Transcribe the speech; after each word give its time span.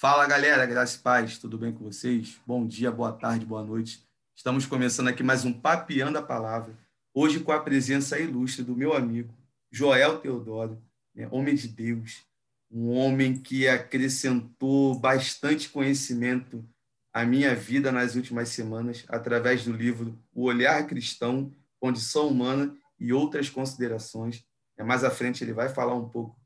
Fala 0.00 0.26
galera, 0.26 0.64
graça 0.64 0.96
e 0.96 1.00
paz, 1.00 1.36
tudo 1.36 1.58
bem 1.58 1.74
com 1.74 1.84
vocês? 1.84 2.40
Bom 2.46 2.66
dia, 2.66 2.90
boa 2.90 3.12
tarde, 3.12 3.44
boa 3.44 3.62
noite. 3.62 4.02
Estamos 4.34 4.64
começando 4.64 5.08
aqui 5.08 5.22
mais 5.22 5.44
um 5.44 5.52
Papeando 5.52 6.16
a 6.16 6.22
Palavra, 6.22 6.74
hoje 7.12 7.40
com 7.40 7.52
a 7.52 7.60
presença 7.60 8.18
ilustre 8.18 8.64
do 8.64 8.74
meu 8.74 8.94
amigo 8.94 9.30
Joel 9.70 10.18
Teodoro, 10.18 10.82
né, 11.14 11.28
homem 11.30 11.54
de 11.54 11.68
Deus, 11.68 12.22
um 12.70 12.88
homem 12.88 13.36
que 13.36 13.68
acrescentou 13.68 14.98
bastante 14.98 15.68
conhecimento 15.68 16.66
à 17.12 17.26
minha 17.26 17.54
vida 17.54 17.92
nas 17.92 18.14
últimas 18.14 18.48
semanas, 18.48 19.04
através 19.06 19.66
do 19.66 19.72
livro 19.74 20.18
O 20.32 20.44
Olhar 20.44 20.86
Cristão, 20.86 21.54
Condição 21.78 22.28
Humana 22.28 22.74
e 22.98 23.12
Outras 23.12 23.50
Considerações. 23.50 24.42
É, 24.78 24.82
mais 24.82 25.04
à 25.04 25.10
frente 25.10 25.44
ele 25.44 25.52
vai 25.52 25.68
falar 25.68 25.94
um 25.94 26.08
pouco 26.08 26.40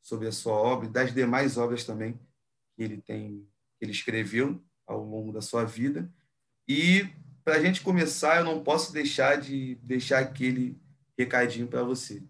sobre 0.00 0.28
a 0.28 0.32
sua 0.32 0.52
obra 0.52 0.86
e 0.86 0.92
das 0.92 1.12
demais 1.12 1.56
obras 1.56 1.82
também 1.82 2.16
que 2.80 2.84
ele 2.84 3.02
tem, 3.02 3.46
que 3.78 3.84
ele 3.84 3.92
escreveu 3.92 4.58
ao 4.86 5.04
longo 5.04 5.30
da 5.32 5.42
sua 5.42 5.64
vida. 5.64 6.10
E 6.66 7.06
para 7.44 7.56
a 7.56 7.60
gente 7.60 7.82
começar, 7.82 8.38
eu 8.38 8.44
não 8.44 8.64
posso 8.64 8.90
deixar 8.90 9.38
de 9.38 9.74
deixar 9.82 10.20
aquele 10.20 10.80
recadinho 11.18 11.68
para 11.68 11.82
você. 11.82 12.22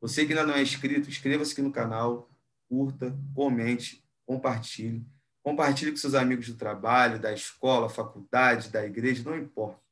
Você 0.00 0.24
que 0.24 0.32
ainda 0.32 0.46
não 0.46 0.54
é 0.54 0.62
inscrito, 0.62 1.10
inscreva-se 1.10 1.52
aqui 1.52 1.60
no 1.60 1.70
canal, 1.70 2.30
curta, 2.66 3.14
comente, 3.34 4.02
compartilhe. 4.24 5.04
Compartilhe 5.42 5.90
com 5.90 5.98
seus 5.98 6.14
amigos 6.14 6.46
do 6.46 6.54
trabalho, 6.54 7.18
da 7.18 7.34
escola, 7.34 7.90
faculdade, 7.90 8.70
da 8.70 8.86
igreja, 8.86 9.22
não 9.22 9.36
importa. 9.36 9.82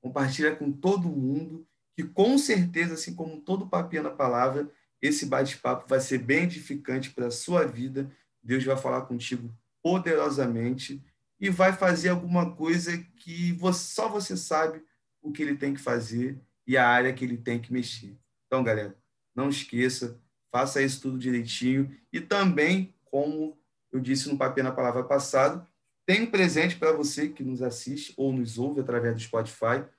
Compartilha 0.00 0.56
com 0.56 0.72
todo 0.72 1.10
mundo, 1.10 1.68
que 1.94 2.04
com 2.04 2.38
certeza, 2.38 2.94
assim 2.94 3.14
como 3.14 3.42
todo 3.42 3.68
papinho 3.68 4.04
na 4.04 4.10
palavra, 4.10 4.70
esse 5.02 5.26
bate-papo 5.26 5.86
vai 5.86 6.00
ser 6.00 6.18
bem 6.18 6.44
edificante 6.44 7.10
para 7.10 7.26
a 7.26 7.30
sua 7.30 7.66
vida. 7.66 8.10
Deus 8.42 8.64
vai 8.64 8.76
falar 8.76 9.02
contigo 9.02 9.52
poderosamente 9.82 11.02
e 11.40 11.50
vai 11.50 11.72
fazer 11.72 12.10
alguma 12.10 12.54
coisa 12.54 12.98
que 13.16 13.56
só 13.72 14.08
você 14.08 14.36
sabe 14.36 14.82
o 15.22 15.30
que 15.30 15.42
ele 15.42 15.56
tem 15.56 15.74
que 15.74 15.80
fazer 15.80 16.38
e 16.66 16.76
a 16.76 16.88
área 16.88 17.12
que 17.12 17.24
ele 17.24 17.36
tem 17.36 17.60
que 17.60 17.72
mexer. 17.72 18.16
Então, 18.46 18.62
galera, 18.62 18.96
não 19.34 19.48
esqueça, 19.48 20.20
faça 20.50 20.82
isso 20.82 21.00
tudo 21.00 21.18
direitinho 21.18 21.94
e 22.12 22.20
também, 22.20 22.94
como 23.04 23.58
eu 23.92 24.00
disse 24.00 24.28
no 24.28 24.36
papel 24.36 24.64
na 24.64 24.72
palavra 24.72 25.04
passado, 25.04 25.66
tem 26.04 26.22
um 26.22 26.30
presente 26.30 26.76
para 26.76 26.92
você 26.92 27.28
que 27.28 27.42
nos 27.42 27.62
assiste 27.62 28.14
ou 28.16 28.32
nos 28.32 28.58
ouve 28.58 28.80
através 28.80 29.14
do 29.14 29.20
Spotify. 29.20 29.76
Está 29.76 29.90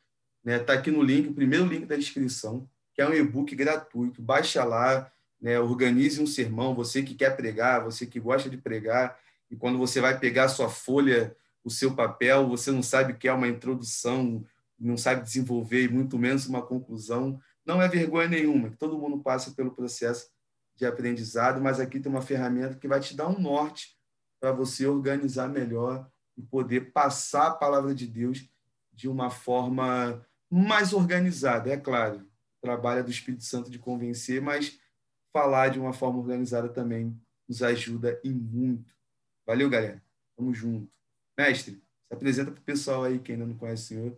né? 0.43 0.59
Tá 0.59 0.73
aqui 0.73 0.89
no 0.89 1.03
link, 1.03 1.27
o 1.27 1.33
primeiro 1.33 1.65
link 1.65 1.85
da 1.85 1.95
descrição, 1.95 2.67
que 2.93 3.01
é 3.01 3.07
um 3.07 3.13
e-book 3.13 3.55
gratuito. 3.55 4.21
Baixa 4.21 4.63
lá, 4.63 5.11
né? 5.41 5.59
organize 5.59 6.21
um 6.21 6.27
sermão. 6.27 6.75
Você 6.75 7.03
que 7.03 7.15
quer 7.15 7.35
pregar, 7.35 7.83
você 7.83 8.05
que 8.05 8.19
gosta 8.19 8.49
de 8.49 8.57
pregar, 8.57 9.17
e 9.49 9.55
quando 9.55 9.77
você 9.77 9.99
vai 9.99 10.19
pegar 10.19 10.45
a 10.45 10.49
sua 10.49 10.69
folha, 10.69 11.35
o 11.63 11.69
seu 11.69 11.95
papel, 11.95 12.47
você 12.47 12.71
não 12.71 12.83
sabe 12.83 13.13
o 13.13 13.17
que 13.17 13.27
é 13.27 13.33
uma 13.33 13.47
introdução, 13.47 14.45
não 14.79 14.97
sabe 14.97 15.23
desenvolver, 15.23 15.83
e 15.83 15.89
muito 15.89 16.17
menos 16.17 16.45
uma 16.47 16.61
conclusão. 16.61 17.39
Não 17.65 17.81
é 17.81 17.87
vergonha 17.87 18.27
nenhuma, 18.27 18.71
todo 18.77 18.97
mundo 18.97 19.19
passa 19.19 19.51
pelo 19.51 19.71
processo 19.71 20.29
de 20.75 20.85
aprendizado, 20.85 21.61
mas 21.61 21.79
aqui 21.79 21.99
tem 21.99 22.11
uma 22.11 22.21
ferramenta 22.21 22.75
que 22.75 22.87
vai 22.87 22.99
te 22.99 23.15
dar 23.15 23.27
um 23.27 23.39
norte 23.39 23.97
para 24.39 24.51
você 24.51 24.87
organizar 24.87 25.49
melhor 25.49 26.09
e 26.37 26.41
poder 26.41 26.93
passar 26.93 27.47
a 27.47 27.51
palavra 27.51 27.93
de 27.93 28.07
Deus 28.07 28.49
de 28.93 29.09
uma 29.09 29.29
forma 29.29 30.25
mais 30.49 30.93
organizada. 30.93 31.69
É 31.69 31.75
claro, 31.75 32.25
trabalho 32.61 33.03
do 33.03 33.11
Espírito 33.11 33.43
Santo 33.43 33.69
de 33.69 33.77
convencer, 33.77 34.41
mas 34.41 34.79
falar 35.31 35.69
de 35.69 35.79
uma 35.79 35.93
forma 35.93 36.19
organizada 36.19 36.69
também 36.69 37.19
nos 37.47 37.63
ajuda 37.63 38.19
e 38.23 38.29
muito. 38.29 38.93
Valeu, 39.45 39.69
galera. 39.69 40.01
Tamo 40.35 40.53
junto. 40.53 40.89
Mestre, 41.37 41.73
se 41.73 42.13
apresenta 42.13 42.51
para 42.51 42.61
o 42.61 42.63
pessoal 42.63 43.03
aí 43.03 43.19
que 43.19 43.31
ainda 43.31 43.45
não 43.45 43.55
conhece 43.55 43.83
o 43.83 43.87
senhor. 43.87 44.17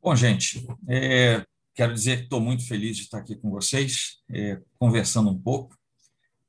Bom, 0.00 0.14
gente, 0.14 0.66
é, 0.88 1.44
Quero 1.78 1.94
dizer 1.94 2.16
que 2.16 2.22
estou 2.24 2.40
muito 2.40 2.66
feliz 2.66 2.96
de 2.96 3.04
estar 3.04 3.18
aqui 3.18 3.36
com 3.36 3.50
vocês, 3.50 4.18
é, 4.28 4.60
conversando 4.80 5.30
um 5.30 5.40
pouco 5.40 5.78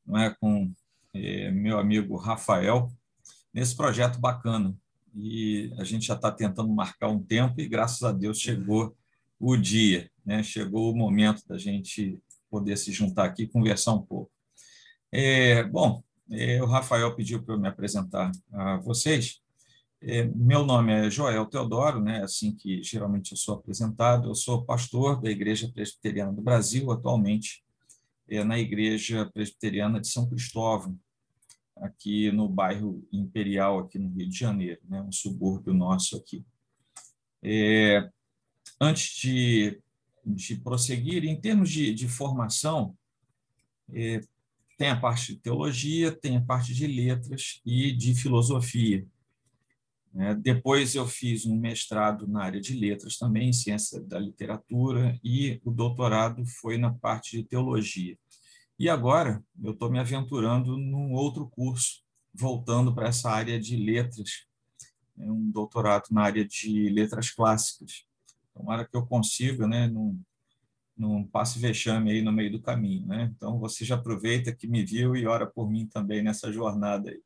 não 0.03 0.19
é, 0.19 0.35
com 0.41 0.73
é, 1.13 1.51
meu 1.51 1.77
amigo 1.77 2.17
Rafael, 2.17 2.91
nesse 3.53 3.75
projeto 3.75 4.17
bacana. 4.17 4.75
E 5.15 5.71
a 5.77 5.83
gente 5.83 6.07
já 6.07 6.15
está 6.15 6.31
tentando 6.31 6.73
marcar 6.73 7.09
um 7.09 7.21
tempo 7.21 7.61
e, 7.61 7.67
graças 7.67 8.01
a 8.01 8.11
Deus, 8.11 8.39
chegou 8.39 8.97
o 9.39 9.55
dia, 9.55 10.09
né? 10.25 10.41
chegou 10.41 10.91
o 10.91 10.97
momento 10.97 11.47
da 11.47 11.59
gente 11.59 12.19
poder 12.49 12.77
se 12.77 12.91
juntar 12.91 13.25
aqui 13.25 13.43
e 13.43 13.47
conversar 13.47 13.93
um 13.93 14.01
pouco. 14.01 14.31
É, 15.11 15.63
bom, 15.63 16.03
é, 16.31 16.61
o 16.61 16.65
Rafael 16.65 17.15
pediu 17.15 17.41
para 17.43 17.55
eu 17.55 17.59
me 17.59 17.67
apresentar 17.67 18.31
a 18.51 18.77
vocês. 18.77 19.41
É, 20.01 20.23
meu 20.23 20.65
nome 20.65 20.93
é 20.93 21.09
Joel 21.09 21.45
Teodoro, 21.45 21.99
né, 21.99 22.23
assim 22.23 22.55
que 22.55 22.81
geralmente 22.81 23.31
eu 23.31 23.37
sou 23.37 23.55
apresentado. 23.55 24.29
Eu 24.29 24.35
sou 24.35 24.63
pastor 24.63 25.19
da 25.21 25.29
Igreja 25.29 25.69
Presbiteriana 25.73 26.31
do 26.31 26.41
Brasil, 26.41 26.89
atualmente 26.91 27.63
é, 28.29 28.43
na 28.43 28.57
Igreja 28.57 29.29
Presbiteriana 29.33 29.99
de 29.99 30.07
São 30.07 30.29
Cristóvão, 30.29 30.97
aqui 31.75 32.31
no 32.31 32.47
bairro 32.47 33.05
Imperial, 33.11 33.79
aqui 33.79 33.97
no 33.97 34.09
Rio 34.09 34.29
de 34.29 34.37
Janeiro, 34.37 34.79
né, 34.87 35.01
um 35.01 35.11
subúrbio 35.11 35.73
nosso 35.73 36.15
aqui. 36.15 36.45
É, 37.43 38.09
antes 38.79 39.15
de, 39.17 39.81
de 40.33 40.55
prosseguir, 40.55 41.23
em 41.25 41.39
termos 41.39 41.69
de, 41.69 41.93
de 41.93 42.07
formação, 42.07 42.95
é, 43.93 44.21
tem 44.77 44.89
a 44.89 44.99
parte 44.99 45.33
de 45.33 45.39
teologia, 45.39 46.11
tem 46.11 46.37
a 46.37 46.41
parte 46.41 46.73
de 46.73 46.87
letras 46.87 47.61
e 47.65 47.91
de 47.91 48.15
filosofia. 48.15 49.05
É, 50.15 50.33
depois 50.33 50.95
eu 50.95 51.07
fiz 51.07 51.45
um 51.45 51.55
mestrado 51.57 52.27
na 52.27 52.43
área 52.43 52.59
de 52.59 52.73
letras 52.73 53.17
também, 53.17 53.49
em 53.49 53.53
ciência 53.53 54.01
da 54.01 54.17
literatura, 54.17 55.19
e 55.23 55.61
o 55.63 55.71
doutorado 55.71 56.45
foi 56.45 56.77
na 56.77 56.93
parte 56.93 57.37
de 57.37 57.43
teologia. 57.43 58.17
E 58.77 58.89
agora 58.89 59.43
eu 59.61 59.71
estou 59.71 59.91
me 59.91 59.99
aventurando 59.99 60.77
num 60.77 61.11
outro 61.13 61.47
curso, 61.49 62.01
voltando 62.33 62.95
para 62.95 63.09
essa 63.09 63.29
área 63.29 63.59
de 63.59 63.75
letras, 63.75 64.47
é 65.19 65.29
um 65.29 65.51
doutorado 65.51 66.05
na 66.11 66.23
área 66.23 66.45
de 66.45 66.89
letras 66.89 67.29
clássicas. 67.29 68.05
Tomara 68.53 68.85
que 68.85 68.95
eu 68.95 69.05
consiga, 69.05 69.67
né, 69.67 69.87
num 69.87 71.23
passe 71.23 71.59
vexame 71.59 72.11
aí 72.11 72.21
no 72.21 72.31
meio 72.31 72.51
do 72.51 72.61
caminho. 72.61 73.07
Né? 73.07 73.31
Então, 73.35 73.57
você 73.57 73.85
já 73.85 73.95
aproveita 73.95 74.53
que 74.53 74.67
me 74.67 74.83
viu 74.83 75.15
e 75.15 75.25
ora 75.25 75.47
por 75.47 75.69
mim 75.69 75.87
também 75.87 76.21
nessa 76.21 76.51
jornada 76.51 77.09
aí. 77.09 77.21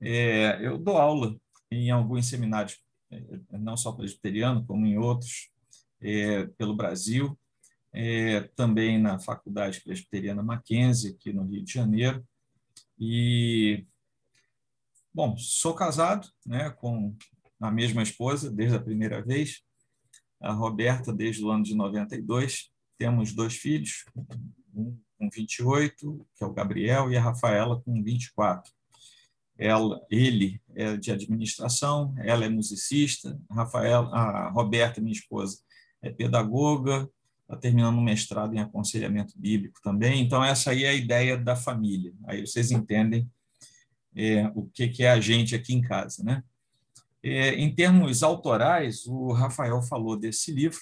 É, 0.00 0.58
eu 0.66 0.76
dou 0.76 0.98
aula 0.98 1.36
em 1.70 1.90
alguns 1.90 2.26
seminários, 2.26 2.78
eh, 3.10 3.40
não 3.52 3.76
só 3.76 3.92
presbiteriano, 3.92 4.64
como 4.66 4.86
em 4.86 4.98
outros, 4.98 5.50
é, 6.00 6.46
pelo 6.58 6.76
Brasil, 6.76 7.38
é, 7.92 8.42
também 8.54 9.00
na 9.00 9.18
Faculdade 9.18 9.80
Presbiteriana 9.80 10.42
Mackenzie, 10.42 11.12
aqui 11.12 11.32
no 11.32 11.44
Rio 11.44 11.64
de 11.64 11.72
Janeiro. 11.72 12.22
E, 12.98 13.86
bom, 15.12 15.36
sou 15.38 15.74
casado 15.74 16.28
né, 16.44 16.70
com 16.70 17.16
a 17.60 17.70
mesma 17.70 18.02
esposa 18.02 18.50
desde 18.50 18.76
a 18.76 18.82
primeira 18.82 19.22
vez, 19.22 19.62
a 20.40 20.52
Roberta 20.52 21.12
desde 21.12 21.44
o 21.44 21.50
ano 21.50 21.64
de 21.64 21.74
92. 21.74 22.70
Temos 22.98 23.32
dois 23.32 23.56
filhos, 23.56 24.04
um 24.74 24.98
com 25.18 25.30
28, 25.30 26.26
que 26.34 26.44
é 26.44 26.46
o 26.46 26.52
Gabriel, 26.52 27.10
e 27.10 27.16
a 27.16 27.22
Rafaela 27.22 27.80
com 27.80 28.02
24 28.02 28.70
ela, 29.58 30.00
ele 30.10 30.60
é 30.74 30.96
de 30.96 31.10
administração, 31.10 32.14
ela 32.18 32.44
é 32.44 32.48
musicista, 32.48 33.38
Rafael, 33.50 34.14
a 34.14 34.50
Roberta, 34.50 35.00
minha 35.00 35.12
esposa, 35.12 35.58
é 36.02 36.10
pedagoga, 36.10 37.08
está 37.42 37.56
terminando 37.56 37.96
um 37.96 38.02
mestrado 38.02 38.54
em 38.54 38.60
aconselhamento 38.60 39.32
bíblico 39.36 39.80
também. 39.82 40.20
Então, 40.20 40.44
essa 40.44 40.72
aí 40.72 40.84
é 40.84 40.90
a 40.90 40.94
ideia 40.94 41.38
da 41.38 41.56
família. 41.56 42.12
Aí 42.26 42.46
vocês 42.46 42.70
entendem 42.70 43.30
é, 44.14 44.46
o 44.54 44.66
que, 44.66 44.88
que 44.88 45.04
é 45.04 45.10
a 45.10 45.20
gente 45.20 45.54
aqui 45.54 45.72
em 45.72 45.80
casa. 45.80 46.22
Né? 46.22 46.42
É, 47.28 47.56
em 47.56 47.74
termos 47.74 48.22
autorais, 48.22 49.04
o 49.04 49.32
Rafael 49.32 49.82
falou 49.82 50.16
desse 50.16 50.52
livro, 50.52 50.78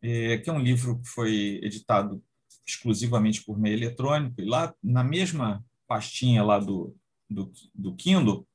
é, 0.00 0.38
que 0.38 0.48
é 0.48 0.52
um 0.52 0.60
livro 0.60 1.00
que 1.00 1.08
foi 1.08 1.58
editado 1.60 2.22
exclusivamente 2.64 3.42
por 3.44 3.58
meio 3.58 3.76
eletrônico, 3.76 4.40
e 4.40 4.44
lá 4.44 4.72
na 4.80 5.02
mesma 5.02 5.64
pastinha 5.88 6.44
lá 6.44 6.60
do, 6.60 6.96
do, 7.28 7.50
do 7.74 7.96
Kindle, 7.96 8.46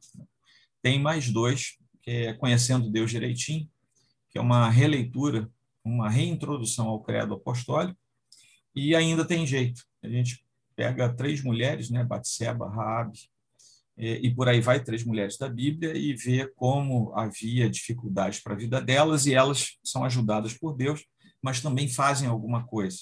tem 0.81 0.97
mais 0.97 1.29
dois, 1.29 1.77
que 2.01 2.11
é 2.11 2.33
Conhecendo 2.33 2.89
Deus 2.89 3.11
Direitinho, 3.11 3.69
que 4.29 4.37
é 4.37 4.41
uma 4.41 4.69
releitura, 4.69 5.51
uma 5.83 6.09
reintrodução 6.09 6.87
ao 6.87 7.03
credo 7.03 7.33
apostólico, 7.33 7.99
e 8.73 8.95
ainda 8.95 9.25
tem 9.25 9.45
jeito. 9.45 9.83
A 10.01 10.07
gente 10.07 10.45
pega 10.77 11.13
três 11.13 11.43
mulheres, 11.43 11.89
né, 11.89 12.05
Batseba, 12.05 12.69
Raabe, 12.69 13.19
e 13.97 14.33
por 14.33 14.49
aí 14.49 14.59
vai, 14.59 14.83
três 14.83 15.03
mulheres 15.05 15.37
da 15.37 15.47
Bíblia, 15.47 15.95
e 15.95 16.13
vê 16.13 16.47
como 16.55 17.13
havia 17.15 17.69
dificuldades 17.69 18.41
para 18.41 18.53
a 18.53 18.57
vida 18.57 18.81
delas, 18.81 19.25
e 19.25 19.33
elas 19.33 19.77
são 19.83 20.03
ajudadas 20.03 20.53
por 20.53 20.75
Deus, 20.75 21.05
mas 21.41 21.61
também 21.61 21.87
fazem 21.87 22.27
alguma 22.27 22.65
coisa. 22.65 22.97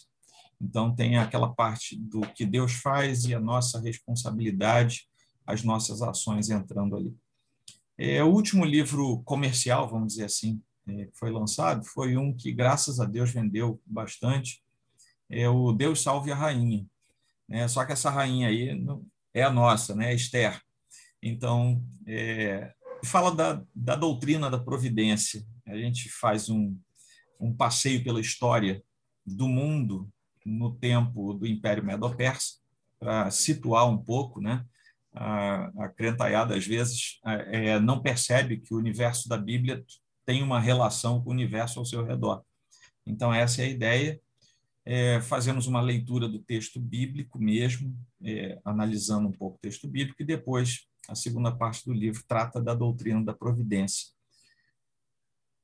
Então, 0.62 0.96
tem 0.96 1.18
aquela 1.18 1.54
parte 1.54 1.98
do 1.98 2.22
que 2.22 2.46
Deus 2.46 2.74
faz 2.74 3.26
e 3.26 3.34
a 3.34 3.40
nossa 3.40 3.82
responsabilidade 3.82 5.08
as 5.46 5.64
nossas 5.64 6.02
ações 6.02 6.50
entrando 6.50 6.96
ali. 6.96 7.16
É, 7.98 8.24
o 8.24 8.28
último 8.28 8.66
livro 8.66 9.22
comercial, 9.24 9.88
vamos 9.88 10.14
dizer 10.14 10.26
assim, 10.26 10.62
é, 10.88 11.10
foi 11.14 11.32
lançado, 11.32 11.86
foi 11.86 12.18
um 12.18 12.34
que, 12.34 12.52
graças 12.52 13.00
a 13.00 13.06
Deus, 13.06 13.32
vendeu 13.32 13.80
bastante, 13.86 14.64
é 15.30 15.48
o 15.48 15.72
Deus 15.72 16.02
Salve 16.02 16.32
a 16.32 16.36
Rainha. 16.36 16.86
É, 17.50 17.68
só 17.68 17.86
que 17.86 17.92
essa 17.92 18.10
rainha 18.10 18.48
aí 18.48 18.70
é 19.34 19.44
a 19.44 19.52
nossa, 19.52 19.94
né? 19.96 20.14
Esther. 20.14 20.60
Então, 21.26 21.82
é, 22.06 22.74
fala 23.06 23.34
da, 23.34 23.64
da 23.74 23.96
doutrina 23.96 24.52
da 24.52 24.60
providência. 24.60 25.42
A 25.66 25.78
gente 25.78 26.10
faz 26.10 26.50
um, 26.50 26.78
um 27.40 27.56
passeio 27.56 28.04
pela 28.04 28.20
história 28.20 28.84
do 29.26 29.48
mundo 29.48 30.12
no 30.46 30.76
tempo 30.76 31.34
do 31.34 31.48
Império 31.48 31.82
Medo-Persa, 31.82 32.56
para 33.00 33.32
situar 33.32 33.90
um 33.90 33.98
pouco, 33.98 34.42
né? 34.42 34.66
A, 35.14 35.86
a 35.86 35.90
crentaiada, 35.90 36.58
às 36.58 36.68
vezes, 36.68 37.20
é, 37.24 37.80
não 37.80 38.02
percebe 38.02 38.58
que 38.58 38.74
o 38.74 38.78
universo 38.78 39.30
da 39.30 39.38
Bíblia 39.38 39.82
tem 40.26 40.44
uma 40.44 40.60
relação 40.60 41.24
com 41.24 41.30
o 41.30 41.34
universo 41.34 41.80
ao 41.80 41.86
seu 41.86 42.04
redor. 42.04 42.44
Então, 43.06 43.34
essa 43.34 43.62
é 43.62 43.66
a 43.66 43.70
ideia. 43.70 44.20
É, 44.86 45.22
fazemos 45.22 45.68
uma 45.68 45.80
leitura 45.80 46.28
do 46.28 46.40
texto 46.40 46.82
bíblico 46.82 47.40
mesmo, 47.40 47.96
é, 48.22 48.60
analisando 48.66 49.30
um 49.30 49.32
pouco 49.32 49.56
o 49.56 49.62
texto 49.62 49.88
bíblico, 49.88 50.22
e 50.22 50.26
depois 50.26 50.88
a 51.08 51.16
segunda 51.16 51.52
parte 51.52 51.86
do 51.86 51.94
livro 51.94 52.24
trata 52.28 52.62
da 52.62 52.74
doutrina 52.74 53.24
da 53.24 53.34
providência. 53.34 54.08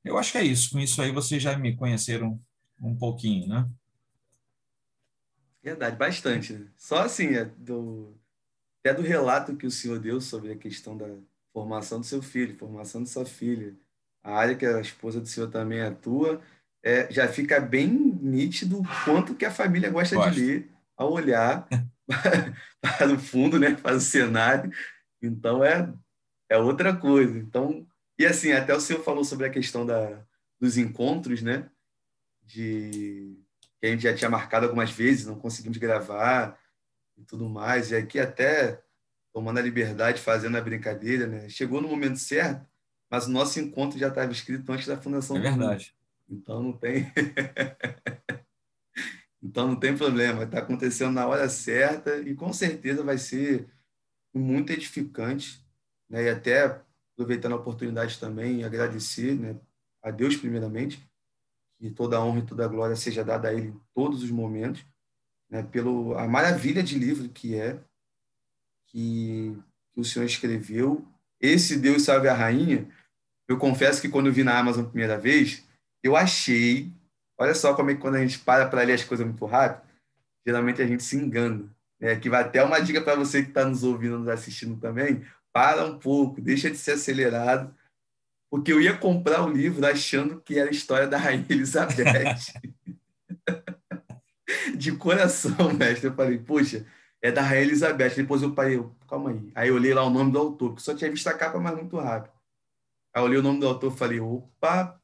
Eu 0.04 0.18
acho 0.18 0.32
que 0.32 0.38
é 0.38 0.44
isso. 0.44 0.72
Com 0.72 0.80
isso 0.80 1.02
aí 1.02 1.12
vocês 1.12 1.42
já 1.42 1.58
me 1.58 1.76
conheceram 1.76 2.40
um 2.82 2.96
pouquinho, 2.96 3.48
né? 3.48 3.70
Verdade, 5.62 5.98
bastante. 5.98 6.54
Né? 6.54 6.68
Só 6.78 7.00
assim, 7.00 7.36
é 7.36 7.46
do, 7.46 8.18
até 8.80 8.94
do 8.94 9.02
relato 9.02 9.56
que 9.56 9.68
o 9.68 9.72
senhor 9.72 10.00
deu 10.00 10.22
sobre 10.22 10.52
a 10.52 10.58
questão 10.58 10.98
da 10.98 11.08
formação 11.54 12.00
do 12.00 12.06
seu 12.06 12.22
filho, 12.22 12.58
formação 12.58 13.04
de 13.04 13.10
sua 13.10 13.26
filha, 13.26 13.76
a 14.24 14.34
área 14.34 14.56
que 14.56 14.66
a 14.66 14.80
esposa 14.80 15.20
do 15.20 15.28
senhor 15.28 15.50
também 15.50 15.82
atua, 15.82 16.42
é, 16.82 17.12
já 17.12 17.28
fica 17.28 17.60
bem 17.60 17.90
nítido 17.90 18.80
o 18.80 18.88
quanto 19.04 19.36
que 19.36 19.46
a 19.46 19.52
família 19.52 19.90
gosta 19.90 20.16
Gosto. 20.16 20.34
de 20.34 20.46
ler 20.46 20.72
ao 20.96 21.12
olhar 21.12 21.68
para 22.82 23.14
o 23.14 23.20
fundo, 23.20 23.60
né, 23.60 23.76
para 23.76 23.98
o 23.98 24.02
cenário. 24.02 24.72
Então 25.22 25.64
é, 25.64 25.94
é 26.50 26.58
outra 26.58 26.96
coisa. 26.96 27.38
Então, 27.38 27.88
e 28.18 28.26
assim, 28.26 28.52
até 28.52 28.74
o 28.76 28.80
senhor 28.80 29.04
falou 29.04 29.24
sobre 29.24 29.46
a 29.46 29.50
questão 29.50 29.86
da, 29.86 30.24
dos 30.60 30.78
encontros, 30.78 31.42
né? 31.42 31.70
De 32.44 33.38
que 33.80 33.86
a 33.86 33.90
gente 33.90 34.04
já 34.04 34.14
tinha 34.14 34.30
marcado 34.30 34.66
algumas 34.66 34.92
vezes, 34.92 35.26
não 35.26 35.40
conseguimos 35.40 35.78
gravar 35.78 36.60
e 37.18 37.24
tudo 37.24 37.48
mais. 37.48 37.92
E 37.92 37.96
aqui 37.96 38.20
até 38.20 38.82
tomando 39.32 39.60
a 39.60 39.62
liberdade, 39.62 40.22
fazendo 40.22 40.58
a 40.58 40.62
brincadeira, 40.62 41.28
né? 41.28 41.48
Chegou 41.50 41.82
no 41.82 41.88
momento 41.88 42.18
certo, 42.18 42.68
mas 43.10 43.28
o 43.28 43.32
nosso 43.32 43.60
encontro 43.60 43.98
já 43.98 44.10
estava 44.10 44.32
escrito 44.32 44.70
antes 44.72 44.88
da 44.88 44.98
fundação. 44.98 45.38
É 45.38 45.42
verdade. 45.42 45.96
Então 46.30 46.62
não 46.62 46.74
tem. 46.74 47.12
então 49.42 49.68
não 49.68 49.76
tem 49.76 49.96
problema, 49.96 50.44
está 50.44 50.60
acontecendo 50.60 51.14
na 51.14 51.26
hora 51.26 51.48
certa 51.48 52.18
e 52.18 52.36
com 52.36 52.52
certeza 52.52 53.04
vai 53.04 53.18
ser 53.18 53.70
muito 54.34 54.72
edificante, 54.72 55.64
né? 56.10 56.24
E 56.24 56.30
até 56.30 56.82
aproveitando 57.14 57.54
a 57.54 57.58
oportunidade 57.58 58.18
também 58.18 58.64
agradecer, 58.64 59.36
né, 59.36 59.60
a 60.02 60.10
Deus 60.10 60.38
primeiramente, 60.38 61.06
que 61.78 61.92
toda 61.92 62.18
a 62.18 62.24
honra 62.24 62.40
e 62.40 62.46
toda 62.46 62.66
a 62.66 62.68
glória 62.68 62.96
seja 62.96 63.24
dada 63.24 63.50
a 63.50 63.54
ele 63.54 63.68
em 63.68 63.82
todos 63.94 64.24
os 64.24 64.32
momentos, 64.32 64.86
né, 65.50 65.64
pelo 65.64 66.18
a 66.18 66.28
maravilha 66.28 66.82
de 66.82 66.98
livro 66.98 67.28
que 67.30 67.56
é 67.56 67.80
que, 68.88 69.56
que 69.94 70.00
o 70.00 70.04
Senhor 70.04 70.26
escreveu. 70.26 71.06
Esse 71.40 71.78
Deus 71.78 72.04
salve 72.04 72.28
a 72.28 72.34
rainha. 72.34 72.88
Eu 73.48 73.58
confesso 73.58 74.02
que 74.02 74.10
quando 74.10 74.28
eu 74.28 74.34
vi 74.34 74.44
na 74.44 74.58
Amazon 74.58 74.86
a 74.86 74.90
primeira 74.90 75.18
vez, 75.18 75.66
eu 76.04 76.16
achei, 76.16 76.92
olha 77.38 77.54
só 77.54 77.74
como 77.74 77.92
é 77.92 77.96
que 77.96 78.02
quando 78.02 78.16
a 78.16 78.22
gente 78.22 78.40
para 78.40 78.68
para 78.68 78.84
ler 78.84 78.94
as 78.94 79.04
coisas 79.04 79.26
muito 79.26 79.46
rápido, 79.46 79.88
geralmente 80.46 80.82
a 80.82 80.88
gente 80.88 81.04
se 81.04 81.18
engana. 81.18 81.70
Né? 82.00 82.16
Que 82.16 82.30
vai 82.30 82.42
até 82.42 82.64
uma 82.64 82.80
dica 82.80 83.02
para 83.02 83.16
você 83.16 83.44
que 83.44 83.50
está 83.50 83.66
nos 83.66 83.84
ouvindo, 83.84 84.20
nos 84.20 84.28
assistindo 84.28 84.80
também. 84.80 85.26
Para 85.52 85.86
um 85.86 86.00
pouco, 86.00 86.40
deixa 86.40 86.70
de 86.70 86.78
ser 86.78 86.92
acelerado, 86.92 87.76
porque 88.50 88.72
eu 88.72 88.82
ia 88.82 88.98
comprar 88.98 89.44
o 89.44 89.52
livro 89.52 89.86
achando 89.86 90.42
que 90.42 90.58
era 90.58 90.70
a 90.70 90.74
história 90.74 91.08
da 91.08 91.18
Rainha 91.18 91.46
Elizabeth. 91.50 91.96
de 94.76 94.92
coração, 94.94 95.74
mestre. 95.74 96.08
Eu 96.08 96.16
falei, 96.16 96.38
poxa, 96.38 96.86
é 97.22 97.32
da 97.32 97.42
Rainha 97.42 97.64
Elizabeth. 97.64 98.16
Depois 98.16 98.42
eu 98.42 98.54
parei, 98.54 98.84
calma 99.08 99.32
aí. 99.32 99.52
Aí 99.54 99.70
eu 99.70 99.76
olhei 99.76 99.94
lá 99.94 100.04
o 100.04 100.10
nome 100.10 100.32
do 100.32 100.40
autor, 100.40 100.70
porque 100.70 100.84
só 100.84 100.96
tinha 100.96 101.12
visto 101.12 101.28
a 101.28 101.34
capa, 101.34 101.60
mas 101.60 101.76
muito 101.76 101.98
rápido. 101.98 102.34
Aí 103.14 103.22
eu 103.22 103.26
olhei 103.26 103.40
o 103.40 103.44
nome 103.44 103.60
do 103.60 103.68
autor 103.68 103.94
e 103.94 103.98
falei, 103.98 104.20
opa, 104.20 105.00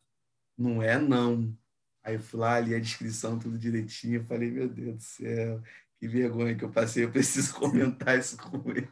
não 0.58 0.82
é 0.82 1.00
não. 1.00 1.56
Aí 2.04 2.16
eu 2.16 2.20
fui 2.20 2.40
lá, 2.40 2.60
li 2.60 2.76
a 2.76 2.80
descrição, 2.80 3.40
tudo 3.40 3.58
direitinho. 3.58 4.22
Eu 4.22 4.26
falei, 4.26 4.52
meu 4.52 4.70
Deus 4.70 4.96
do 4.96 5.02
céu, 5.02 5.62
que 6.00 6.08
vergonha 6.08 6.56
que 6.56 6.64
eu 6.64 6.72
passei, 6.72 7.04
eu 7.04 7.12
preciso 7.12 7.54
comentar 7.60 8.18
isso 8.18 8.38
com 8.38 8.70
ele. 8.70 8.90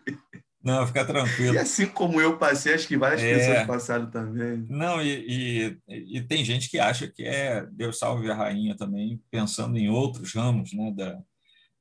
Não, 0.63 0.87
fica 0.87 1.03
tranquilo. 1.03 1.55
E 1.55 1.57
assim 1.57 1.87
como 1.87 2.21
eu 2.21 2.37
passei, 2.37 2.73
acho 2.73 2.87
que 2.87 2.97
várias 2.97 3.21
é... 3.21 3.35
pessoas 3.35 3.67
passaram 3.67 4.09
também. 4.09 4.65
Não, 4.69 5.01
e, 5.01 5.77
e, 5.89 6.17
e, 6.17 6.21
tem 6.21 6.45
gente 6.45 6.69
que 6.69 6.79
acha 6.79 7.05
que 7.05 7.23
é 7.23 7.65
Deus 7.71 7.99
salve 7.99 8.31
a 8.31 8.35
rainha 8.35 8.75
também, 8.75 9.21
pensando 9.29 9.77
em 9.77 9.89
outros 9.89 10.33
ramos 10.33 10.71
né, 10.71 10.93
da, 10.95 11.21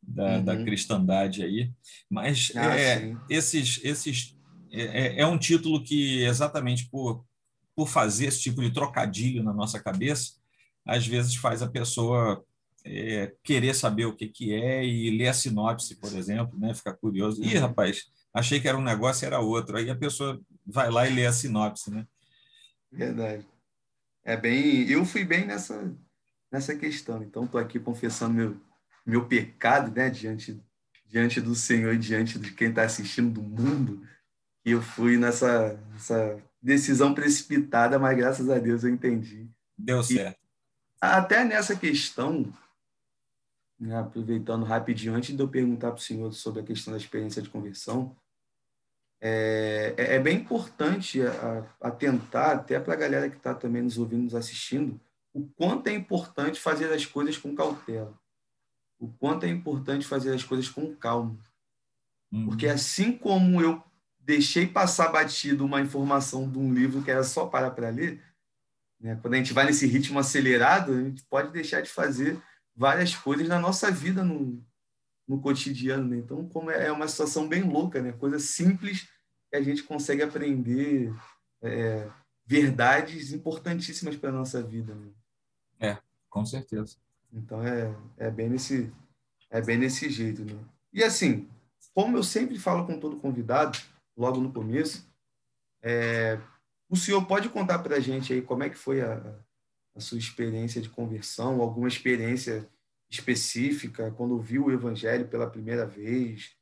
da, 0.03 0.25
uhum. 0.25 0.45
da 0.45 0.57
cristandade 0.65 1.45
aí. 1.45 1.71
Mas 2.11 2.51
ah, 2.57 2.77
é, 2.77 3.15
esses, 3.31 3.79
esses 3.85 4.37
é, 4.73 4.83
é, 4.83 5.21
é 5.21 5.27
um 5.27 5.39
título 5.39 5.85
que, 5.85 6.25
exatamente 6.25 6.89
por 6.91 7.25
por 7.75 7.89
fazer 7.89 8.27
esse 8.27 8.41
tipo 8.41 8.61
de 8.61 8.71
trocadilho 8.71 9.43
na 9.43 9.53
nossa 9.53 9.81
cabeça, 9.81 10.33
às 10.85 11.07
vezes 11.07 11.35
faz 11.37 11.63
a 11.63 11.69
pessoa 11.69 12.45
é, 12.85 13.35
querer 13.43 13.75
saber 13.75 14.07
o 14.07 14.15
que, 14.15 14.29
que 14.29 14.53
é 14.53 14.85
e 14.85 15.11
ler 15.17 15.29
a 15.29 15.35
sinopse, 15.35 15.97
por 15.97 16.13
exemplo, 16.13 16.59
né? 16.59 16.75
ficar 16.75 16.95
curioso. 16.95 17.43
Ih, 17.43 17.57
uhum. 17.57 17.63
rapaz, 17.63 18.05
achei 18.35 18.61
que 18.61 18.69
era 18.69 18.79
um 18.79 18.83
negócio, 18.83 19.27
era 19.27 19.41
outro. 19.41 19.77
Aí 19.77 19.91
a 19.91 19.97
pessoa 19.97 20.41
vai 20.67 20.91
lá 20.91 21.07
e 21.07 21.15
lê 21.15 21.27
a 21.27 21.33
sinopse, 21.33 21.91
né? 21.91 22.07
Verdade. 22.91 23.47
É 24.25 24.37
bem, 24.37 24.89
eu 24.89 25.05
fui 25.05 25.25
bem 25.25 25.47
nessa 25.47 25.93
nessa 26.51 26.77
questão. 26.77 27.23
Então 27.23 27.45
estou 27.45 27.61
aqui 27.61 27.81
confessando 27.81 28.35
meu 28.35 28.57
meu 29.05 29.27
pecado, 29.27 29.91
né, 29.91 30.09
diante 30.11 30.61
diante 31.13 31.41
do 31.41 31.55
Senhor 31.55 31.97
diante 31.99 32.39
de 32.39 32.53
quem 32.53 32.71
está 32.71 32.83
assistindo 32.85 33.41
do 33.41 33.43
mundo. 33.43 34.07
E 34.65 34.71
eu 34.71 34.81
fui 34.81 35.19
nessa, 35.19 35.75
nessa 35.93 36.41
decisão 36.61 37.13
precipitada, 37.13 37.99
mas 37.99 38.17
graças 38.17 38.49
a 38.49 38.59
Deus 38.59 38.85
eu 38.85 38.91
entendi. 38.91 39.51
Deu 39.77 40.03
certo. 40.03 40.39
E 40.39 40.43
até 41.01 41.45
nessa 41.45 41.77
questão, 41.77 42.51
aproveitando 43.91 44.65
rapidinho, 44.65 45.15
antes 45.15 45.35
de 45.35 45.43
eu 45.43 45.49
perguntar 45.49 45.89
para 45.89 45.99
o 45.99 46.03
senhor 46.03 46.33
sobre 46.33 46.61
a 46.61 46.65
questão 46.65 46.93
da 46.93 46.99
experiência 46.99 47.43
de 47.43 47.49
conversão, 47.49 48.15
é, 49.21 49.95
é, 49.97 50.15
é 50.17 50.19
bem 50.19 50.39
importante 50.39 51.21
atentar, 51.81 52.57
até 52.57 52.79
para 52.79 52.95
a 52.95 52.97
galera 52.97 53.31
que 53.31 53.37
está 53.37 53.55
também 53.55 53.83
nos 53.83 53.97
ouvindo, 53.97 54.25
nos 54.25 54.35
assistindo, 54.35 55.01
o 55.33 55.47
quanto 55.57 55.87
é 55.87 55.95
importante 55.95 56.61
fazer 56.61 56.93
as 56.93 57.07
coisas 57.07 57.39
com 57.39 57.55
cautela, 57.55 58.13
o 58.99 59.09
quanto 59.09 59.47
é 59.47 59.49
importante 59.49 60.07
fazer 60.07 60.35
as 60.35 60.45
coisas 60.45 60.69
com 60.69 60.95
calma. 60.95 61.39
Uhum. 62.33 62.47
Porque 62.47 62.67
assim 62.67 63.17
como 63.17 63.61
eu 63.61 63.83
deixei 64.19 64.67
passar 64.67 65.09
batido 65.09 65.65
uma 65.65 65.81
informação 65.81 66.51
de 66.51 66.59
um 66.59 66.73
livro 66.73 67.03
que 67.03 67.11
era 67.11 67.25
só 67.25 67.47
para 67.47 67.71
para 67.71 67.91
ler, 67.91 68.23
né? 69.01 69.19
quando 69.21 69.35
a 69.35 69.37
gente 69.37 69.53
vai 69.53 69.65
nesse 69.65 69.87
ritmo 69.87 70.19
acelerado, 70.19 70.93
a 70.93 71.03
gente 71.03 71.23
pode 71.25 71.51
deixar 71.53 71.81
de 71.81 71.89
fazer 71.89 72.41
várias 72.75 73.15
coisas 73.15 73.49
na 73.49 73.59
nossa 73.59 73.91
vida 73.91 74.25
no, 74.25 74.65
no 75.27 75.41
cotidiano. 75.41 76.09
Né? 76.09 76.19
Então, 76.19 76.49
como 76.49 76.71
é, 76.71 76.87
é 76.87 76.93
uma 76.93 77.09
situação 77.09 77.49
bem 77.49 77.63
louca, 77.63 78.01
né? 78.01 78.13
coisa 78.13 78.39
simples 78.39 79.09
que 79.51 79.57
a 79.57 79.63
gente 79.63 79.83
consegue 79.83 80.23
aprender 80.23 81.15
é, 81.63 82.09
verdades 82.47 83.33
importantíssimas 83.33 84.17
para 84.17 84.31
a 84.31 84.33
nossa 84.33 84.63
vida. 84.63 84.95
Né? 84.95 85.11
É, 85.81 85.99
com 86.29 86.45
certeza. 86.45 86.97
Então, 87.33 87.63
é, 87.63 87.95
é, 88.19 88.31
bem 88.31 88.49
nesse, 88.49 88.93
é 89.51 89.61
bem 89.61 89.79
nesse 89.79 90.11
jeito. 90.11 90.45
Né? 90.45 90.59
E 90.93 91.03
assim, 91.03 91.49
como 91.95 92.17
eu 92.17 92.23
sempre 92.23 92.59
falo 92.59 92.87
com 92.87 92.99
todo 92.99 93.17
convidado, 93.17 93.79
logo 94.17 94.41
no 94.41 94.53
começo. 94.53 95.07
É, 95.83 96.39
o 96.89 96.97
senhor 96.97 97.25
pode 97.27 97.49
contar 97.49 97.79
para 97.81 97.97
a 97.97 98.01
gente 98.01 98.33
aí 98.33 98.43
como 98.43 98.63
é 98.63 98.71
que 98.71 98.77
foi 98.77 99.01
a, 99.01 99.35
a, 99.95 100.01
sua 100.01 100.19
experiência 100.19 100.81
de 100.81 100.89
conversão, 100.89 101.61
alguma 101.61 101.89
experiência 101.89 102.69
específica, 103.11 104.11
quando 104.13 104.41
viu 104.41 104.67
o 104.67 104.73
evangelho 104.73 105.29
pela 105.29 105.51
primeira 105.51 105.87
vez 105.87 106.57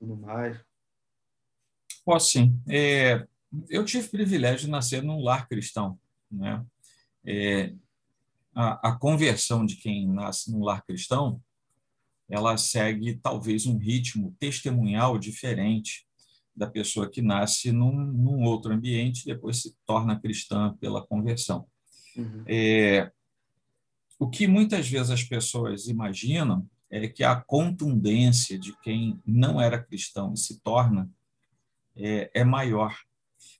tudo 0.00 0.16
mais? 0.16 0.58
Posso 2.04 2.32
sim. 2.32 2.58
É, 2.66 3.26
eu 3.68 3.84
tive 3.84 4.06
o 4.06 4.10
privilégio 4.10 4.66
de 4.66 4.70
nascer 4.70 5.02
num 5.02 5.22
lar 5.22 5.46
cristão. 5.46 5.98
Né? 6.30 6.64
É, 7.24 7.74
a, 8.54 8.88
a 8.88 8.96
conversão 8.96 9.66
de 9.66 9.76
quem 9.76 10.08
nasce 10.08 10.50
num 10.50 10.64
lar 10.64 10.82
cristão 10.84 11.40
ela 12.30 12.56
segue 12.56 13.16
talvez 13.16 13.66
um 13.66 13.76
ritmo 13.76 14.34
testemunhal 14.38 15.18
diferente 15.18 16.06
da 16.54 16.68
pessoa 16.68 17.10
que 17.10 17.20
nasce 17.20 17.72
num, 17.72 17.92
num 17.92 18.44
outro 18.44 18.72
ambiente 18.72 19.22
e 19.22 19.34
depois 19.34 19.60
se 19.62 19.74
torna 19.84 20.18
cristã 20.18 20.76
pela 20.80 21.04
conversão. 21.04 21.66
Uhum. 22.16 22.44
É, 22.46 23.10
o 24.18 24.28
que 24.28 24.46
muitas 24.46 24.88
vezes 24.88 25.10
as 25.10 25.22
pessoas 25.22 25.88
imaginam 25.88 26.68
é 26.90 27.06
que 27.08 27.22
a 27.22 27.36
contundência 27.36 28.58
de 28.58 28.76
quem 28.80 29.20
não 29.24 29.60
era 29.60 29.82
cristão 29.82 30.34
e 30.34 30.38
se 30.38 30.60
torna 30.60 31.08
é, 31.96 32.30
é 32.34 32.44
maior. 32.44 32.94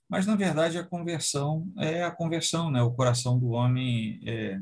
Mas, 0.07 0.27
na 0.27 0.35
verdade, 0.35 0.77
a 0.77 0.83
conversão 0.83 1.71
é 1.77 2.03
a 2.03 2.11
conversão, 2.11 2.69
né? 2.69 2.81
O 2.81 2.91
coração 2.91 3.39
do 3.39 3.51
homem 3.51 4.19
é, 4.25 4.59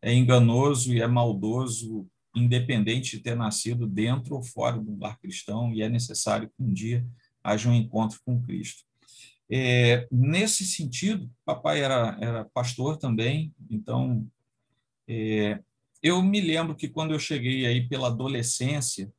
é 0.00 0.14
enganoso 0.14 0.94
e 0.94 1.02
é 1.02 1.06
maldoso, 1.06 2.08
independente 2.34 3.16
de 3.16 3.22
ter 3.22 3.36
nascido 3.36 3.86
dentro 3.86 4.36
ou 4.36 4.42
fora 4.42 4.78
do 4.78 4.98
lar 4.98 5.18
cristão, 5.18 5.72
e 5.72 5.82
é 5.82 5.88
necessário 5.88 6.48
que 6.48 6.62
um 6.62 6.72
dia 6.72 7.06
haja 7.44 7.68
um 7.68 7.74
encontro 7.74 8.18
com 8.24 8.40
Cristo. 8.42 8.84
É, 9.48 10.08
nesse 10.10 10.66
sentido, 10.66 11.30
papai 11.44 11.80
era, 11.80 12.18
era 12.20 12.44
pastor 12.46 12.96
também, 12.96 13.54
então 13.70 14.26
é, 15.06 15.60
eu 16.02 16.20
me 16.20 16.40
lembro 16.40 16.74
que 16.74 16.88
quando 16.88 17.12
eu 17.12 17.18
cheguei 17.18 17.64
aí 17.64 17.88
pela 17.88 18.08
adolescência, 18.08 19.12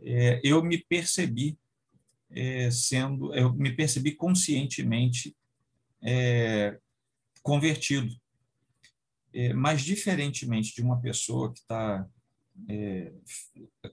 é, 0.00 0.40
eu 0.44 0.62
me 0.62 0.78
percebi 0.78 1.58
é, 2.30 2.70
sendo, 2.70 3.34
eu 3.34 3.52
me 3.54 3.72
percebi 3.72 4.12
conscientemente 4.12 5.34
é, 6.02 6.78
convertido. 7.42 8.14
É, 9.32 9.52
mas, 9.52 9.82
diferentemente 9.82 10.74
de 10.74 10.82
uma 10.82 11.00
pessoa 11.00 11.52
que 11.52 11.60
está 11.60 12.06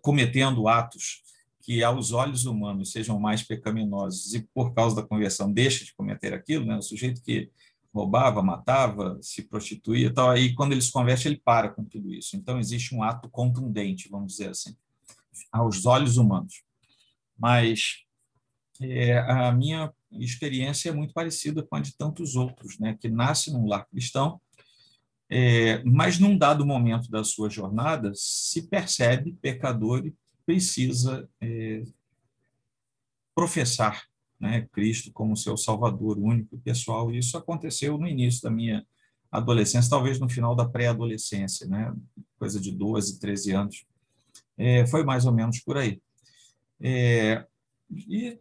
cometendo 0.01 0.67
atos 0.67 1.25
que, 1.65 1.84
aos 1.84 2.12
olhos 2.12 2.45
humanos, 2.45 2.91
sejam 2.91 3.19
mais 3.19 3.41
pecaminosos 3.41 4.36
e, 4.36 4.48
por 4.53 4.75
causa 4.75 4.95
da 4.95 5.07
conversão, 5.07 5.51
deixa 5.51 5.84
de 5.84 5.95
cometer 5.95 6.31
aquilo, 6.31 6.63
né? 6.63 6.77
o 6.77 6.81
sujeito 6.81 7.24
que 7.24 7.50
roubava, 7.91 8.43
matava, 8.43 9.17
se 9.19 9.41
prostituía, 9.41 10.13
tal. 10.13 10.29
Aí, 10.29 10.53
quando 10.53 10.74
ele 10.74 10.81
se 10.81 10.91
converte, 10.91 11.27
ele 11.27 11.41
para 11.43 11.69
com 11.69 11.84
tudo 11.84 12.13
isso. 12.13 12.36
Então, 12.36 12.60
existe 12.60 12.93
um 12.93 13.01
ato 13.01 13.27
contundente, 13.29 14.07
vamos 14.10 14.34
dizer 14.34 14.50
assim, 14.50 14.75
aos 15.51 15.88
olhos 15.88 16.17
humanos. 16.17 16.62
Mas 17.36 18.03
é, 18.79 19.17
a 19.17 19.51
minha 19.51 19.91
experiência 20.12 20.89
é 20.89 20.93
muito 20.93 21.13
parecida 21.13 21.63
com 21.63 21.77
a 21.77 21.79
de 21.79 21.98
tantos 21.98 22.36
outros, 22.36 22.77
né, 22.77 22.95
que 23.00 23.10
nasce 23.10 23.51
num 23.51 23.65
lar 23.65 23.88
cristão, 23.88 24.39
é, 25.27 25.84
mas 25.84 26.19
num 26.19 26.38
dado 26.38 26.63
momento 26.63 27.10
da 27.10 27.24
sua 27.24 27.50
jornada 27.50 28.12
se 28.13 28.67
percebe 28.69 29.36
pecador 29.41 30.05
e 30.05 30.13
precisa 30.45 31.29
é, 31.41 31.83
professar 33.33 34.03
né, 34.39 34.67
Cristo 34.71 35.11
como 35.11 35.35
seu 35.35 35.57
Salvador 35.57 36.17
único 36.17 36.55
e 36.55 36.59
pessoal. 36.59 37.11
E 37.11 37.17
isso 37.17 37.37
aconteceu 37.37 37.97
no 37.97 38.07
início 38.07 38.41
da 38.41 38.51
minha 38.51 38.85
adolescência, 39.31 39.89
talvez 39.89 40.19
no 40.19 40.29
final 40.29 40.55
da 40.55 40.67
pré-adolescência, 40.67 41.67
né, 41.67 41.93
coisa 42.37 42.59
de 42.59 42.71
12, 42.71 43.19
13 43.19 43.51
anos. 43.51 43.85
É, 44.57 44.85
foi 44.87 45.03
mais 45.03 45.25
ou 45.25 45.33
menos 45.33 45.59
por 45.59 45.77
aí. 45.77 46.01
É, 46.79 47.45
e 47.91 48.39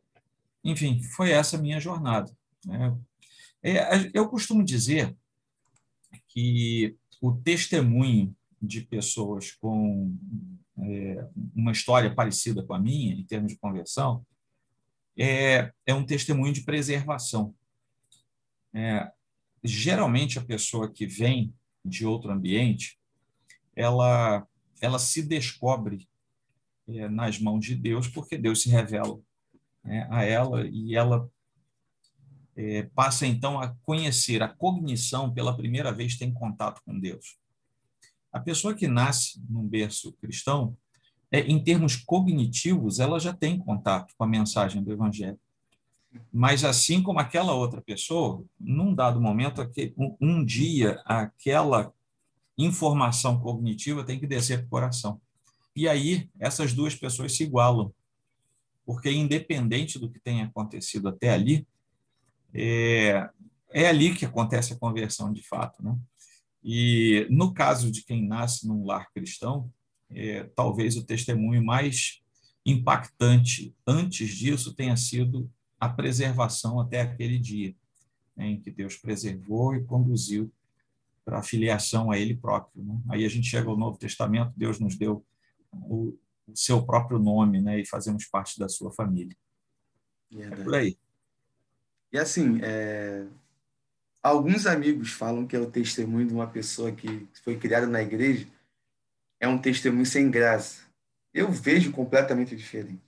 enfim, 0.63 1.03
foi 1.03 1.31
essa 1.31 1.59
minha 1.59 1.79
jornada. 1.79 2.33
Né? 2.65 2.97
É, 3.63 4.11
eu 4.15 4.29
costumo 4.29 4.65
dizer 4.65 5.15
que 6.29 6.97
o 7.21 7.33
testemunho 7.33 8.35
de 8.61 8.81
pessoas 8.81 9.53
com 9.53 10.17
é, 10.79 11.29
uma 11.55 11.73
história 11.73 12.15
parecida 12.15 12.63
com 12.63 12.75
a 12.75 12.79
minha, 12.79 13.15
em 13.15 13.25
termos 13.25 13.53
de 13.53 13.59
conversão, 13.59 14.25
é, 15.17 15.73
é 15.87 15.95
um 15.95 16.05
testemunho 16.05 16.53
de 16.53 16.63
preservação. 16.63 17.55
É, 18.73 19.11
geralmente, 19.63 20.39
a 20.39 20.45
pessoa 20.45 20.91
que 20.91 21.07
vem 21.07 21.55
de 21.85 22.05
outro 22.05 22.33
ambiente, 22.33 22.99
ela, 23.77 24.47
ela 24.81 24.99
se 24.99 25.23
descobre 25.23 26.09
é, 26.89 27.09
nas 27.09 27.39
mãos 27.39 27.65
de 27.65 27.75
Deus, 27.75 28.09
porque 28.09 28.37
Deus 28.37 28.63
se 28.63 28.69
revela 28.69 29.19
né, 29.83 30.09
a 30.11 30.25
ela 30.25 30.67
e 30.67 30.95
ela 30.97 31.29
é, 32.57 32.85
passa 32.95 33.27
então 33.27 33.61
a 33.61 33.75
conhecer 33.83 34.43
a 34.43 34.49
cognição 34.49 35.33
pela 35.33 35.57
primeira 35.57 35.93
vez 35.93 36.17
tem 36.17 36.33
contato 36.33 36.81
com 36.85 36.99
Deus. 36.99 37.39
A 38.35 38.41
pessoa 38.41 38.75
que 38.75 38.89
nasce 38.89 39.41
num 39.49 39.65
berço 39.67 40.13
cristão, 40.21 40.77
é, 41.31 41.39
em 41.41 41.63
termos 41.63 41.95
cognitivos, 41.95 42.99
ela 42.99 43.21
já 43.21 43.33
tem 43.33 43.57
contato 43.57 44.13
com 44.19 44.25
a 44.25 44.27
mensagem 44.27 44.83
do 44.83 44.93
Evangelho. 44.93 45.39
Mas 46.33 46.65
assim 46.65 47.01
como 47.01 47.21
aquela 47.21 47.55
outra 47.55 47.81
pessoa, 47.81 48.45
num 48.59 48.93
dado 48.93 49.21
momento, 49.21 49.63
um, 50.21 50.45
dia 50.45 51.01
aquela 51.05 51.93
informação 52.59 53.39
cognitiva 53.39 54.03
tem 54.03 54.19
que 54.19 54.27
descer 54.27 54.59
para 54.59 54.67
o 54.67 54.71
coração. 54.71 55.21
E 55.75 55.89
aí 55.89 56.29
essas 56.39 56.73
duas 56.73 56.97
pessoas 56.97 57.37
se 57.37 57.45
igualam 57.45 57.93
porque 58.85 59.11
independente 59.11 59.99
do 59.99 60.11
que 60.11 60.21
tenha 60.21 60.47
acontecido 60.47 61.09
até 61.09 61.31
ali, 61.31 61.67
é, 62.53 63.29
é 63.73 63.89
ali 63.89 64.15
que 64.15 64.27
acontece 64.27 64.73
a 64.73 64.79
conversão 64.79 65.33
de 65.33 65.43
fato, 65.43 65.83
né? 65.83 65.97
E 66.65 67.27
no 67.31 67.53
caso 67.53 67.91
de 67.91 68.03
quem 68.03 68.27
nasce 68.27 68.67
num 68.67 68.87
lar 68.87 69.13
cristão, 69.13 69.71
é, 70.11 70.45
talvez 70.57 70.97
o 70.97 71.05
testemunho 71.05 71.63
mais 71.63 72.23
impactante 72.65 73.75
antes 73.87 74.31
disso 74.31 74.75
tenha 74.75 74.97
sido 74.97 75.51
a 75.79 75.89
preservação 75.89 76.81
até 76.81 77.03
aquele 77.03 77.39
dia 77.39 77.75
né, 78.35 78.49
em 78.49 78.61
que 78.61 78.71
Deus 78.71 78.97
preservou 78.97 79.75
e 79.75 79.85
conduziu 79.85 80.51
para 81.25 81.39
a 81.39 81.43
filiação 81.43 82.11
a 82.11 82.19
Ele 82.19 82.35
próprio. 82.35 82.83
Né? 82.83 83.01
Aí 83.11 83.25
a 83.25 83.29
gente 83.29 83.49
chega 83.49 83.69
ao 83.69 83.77
Novo 83.77 83.99
Testamento, 83.99 84.53
Deus 84.57 84.81
nos 84.81 84.97
deu 84.97 85.25
o, 85.73 86.17
o 86.47 86.57
seu 86.57 86.85
próprio 86.85 87.19
nome, 87.19 87.61
né? 87.61 87.81
E 87.81 87.87
fazemos 87.87 88.27
parte 88.27 88.59
da 88.59 88.69
sua 88.69 88.91
família. 88.93 89.37
É 90.37 90.51
por 90.51 90.75
aí. 90.75 90.97
E 92.13 92.19
assim, 92.19 92.61
é... 92.63 93.27
alguns 94.25 94.67
amigos 94.67 95.13
falam 95.13 95.47
que 95.47 95.55
é 95.55 95.61
o 95.61 95.71
testemunho 95.71 96.27
de 96.27 96.33
uma 96.33 96.47
pessoa 96.47 96.91
que 96.91 97.29
foi 97.45 97.59
criada 97.59 97.87
na 97.87 98.03
igreja 98.03 98.49
é 99.39 99.47
um 99.47 99.59
testemunho 99.59 100.07
sem 100.07 100.31
graça. 100.31 100.83
Eu 101.33 101.51
vejo 101.53 101.93
completamente 101.93 102.57
diferente. 102.57 103.03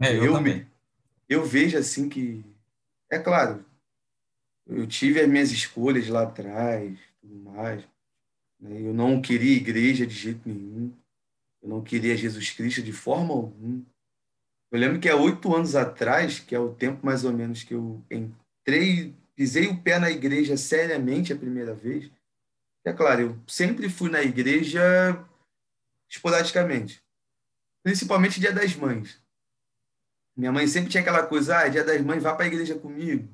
É, 0.00 0.16
eu, 0.16 0.24
eu 0.24 0.32
também. 0.32 0.66
Eu 1.28 1.46
vejo 1.46 1.78
assim 1.78 2.08
que, 2.08 2.44
é 3.08 3.18
claro, 3.18 3.64
eu 4.66 4.86
tive 4.86 5.20
as 5.20 5.28
minhas 5.28 5.52
escolhas 5.52 6.08
lá 6.08 6.24
atrás, 6.24 6.98
tudo 7.20 7.36
mais. 7.36 7.84
Né? 8.58 8.80
Eu 8.80 8.92
não 8.92 9.22
queria 9.22 9.56
igreja 9.56 10.04
de 10.04 10.14
jeito 10.14 10.48
nenhum. 10.48 10.92
Eu 11.62 11.68
não 11.68 11.82
queria 11.82 12.16
Jesus 12.16 12.50
Cristo 12.50 12.82
de 12.82 12.92
forma 12.92 13.32
alguma. 13.32 13.82
Eu 14.72 14.80
lembro 14.80 14.98
que 14.98 15.08
há 15.08 15.14
oito 15.14 15.54
anos 15.54 15.76
atrás, 15.76 16.40
que 16.40 16.54
é 16.54 16.58
o 16.58 16.74
tempo 16.74 17.04
mais 17.06 17.24
ou 17.24 17.32
menos 17.32 17.62
que 17.62 17.74
eu 17.74 18.02
entrei, 18.10 19.14
pisei 19.34 19.66
o 19.68 19.82
pé 19.82 19.98
na 19.98 20.10
igreja 20.10 20.56
seriamente 20.56 21.32
a 21.32 21.36
primeira 21.36 21.74
vez. 21.74 22.10
É 22.84 22.92
claro, 22.92 23.20
eu 23.20 23.40
sempre 23.46 23.88
fui 23.88 24.10
na 24.10 24.22
igreja 24.22 24.82
esporadicamente, 26.08 27.02
principalmente 27.82 28.40
dia 28.40 28.52
das 28.52 28.74
mães. 28.74 29.20
Minha 30.36 30.52
mãe 30.52 30.66
sempre 30.66 30.90
tinha 30.90 31.00
aquela 31.00 31.26
coisa, 31.26 31.58
ah, 31.58 31.68
dia 31.68 31.84
das 31.84 32.00
mães, 32.00 32.22
vá 32.22 32.34
para 32.34 32.44
a 32.44 32.48
igreja 32.48 32.74
comigo. 32.74 33.28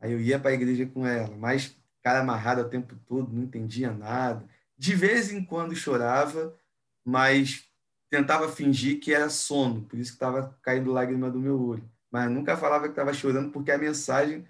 Aí 0.00 0.12
eu 0.12 0.20
ia 0.20 0.38
para 0.38 0.50
a 0.50 0.54
igreja 0.54 0.86
com 0.86 1.06
ela, 1.06 1.36
mas 1.36 1.76
cara 2.02 2.20
amarrado 2.20 2.62
o 2.62 2.68
tempo 2.68 2.96
todo, 3.06 3.32
não 3.32 3.42
entendia 3.42 3.90
nada. 3.92 4.44
De 4.76 4.94
vez 4.94 5.30
em 5.30 5.44
quando 5.44 5.76
chorava, 5.76 6.56
mas 7.04 7.68
tentava 8.08 8.50
fingir 8.50 8.98
que 8.98 9.14
era 9.14 9.28
sono, 9.28 9.82
por 9.82 9.98
isso 9.98 10.12
que 10.12 10.16
estava 10.16 10.58
caindo 10.62 10.92
lágrima 10.92 11.30
do 11.30 11.38
meu 11.38 11.60
olho. 11.60 11.88
Mas 12.10 12.30
nunca 12.30 12.56
falava 12.56 12.84
que 12.84 12.90
estava 12.90 13.12
chorando 13.12 13.52
porque 13.52 13.70
a 13.70 13.78
mensagem 13.78 14.44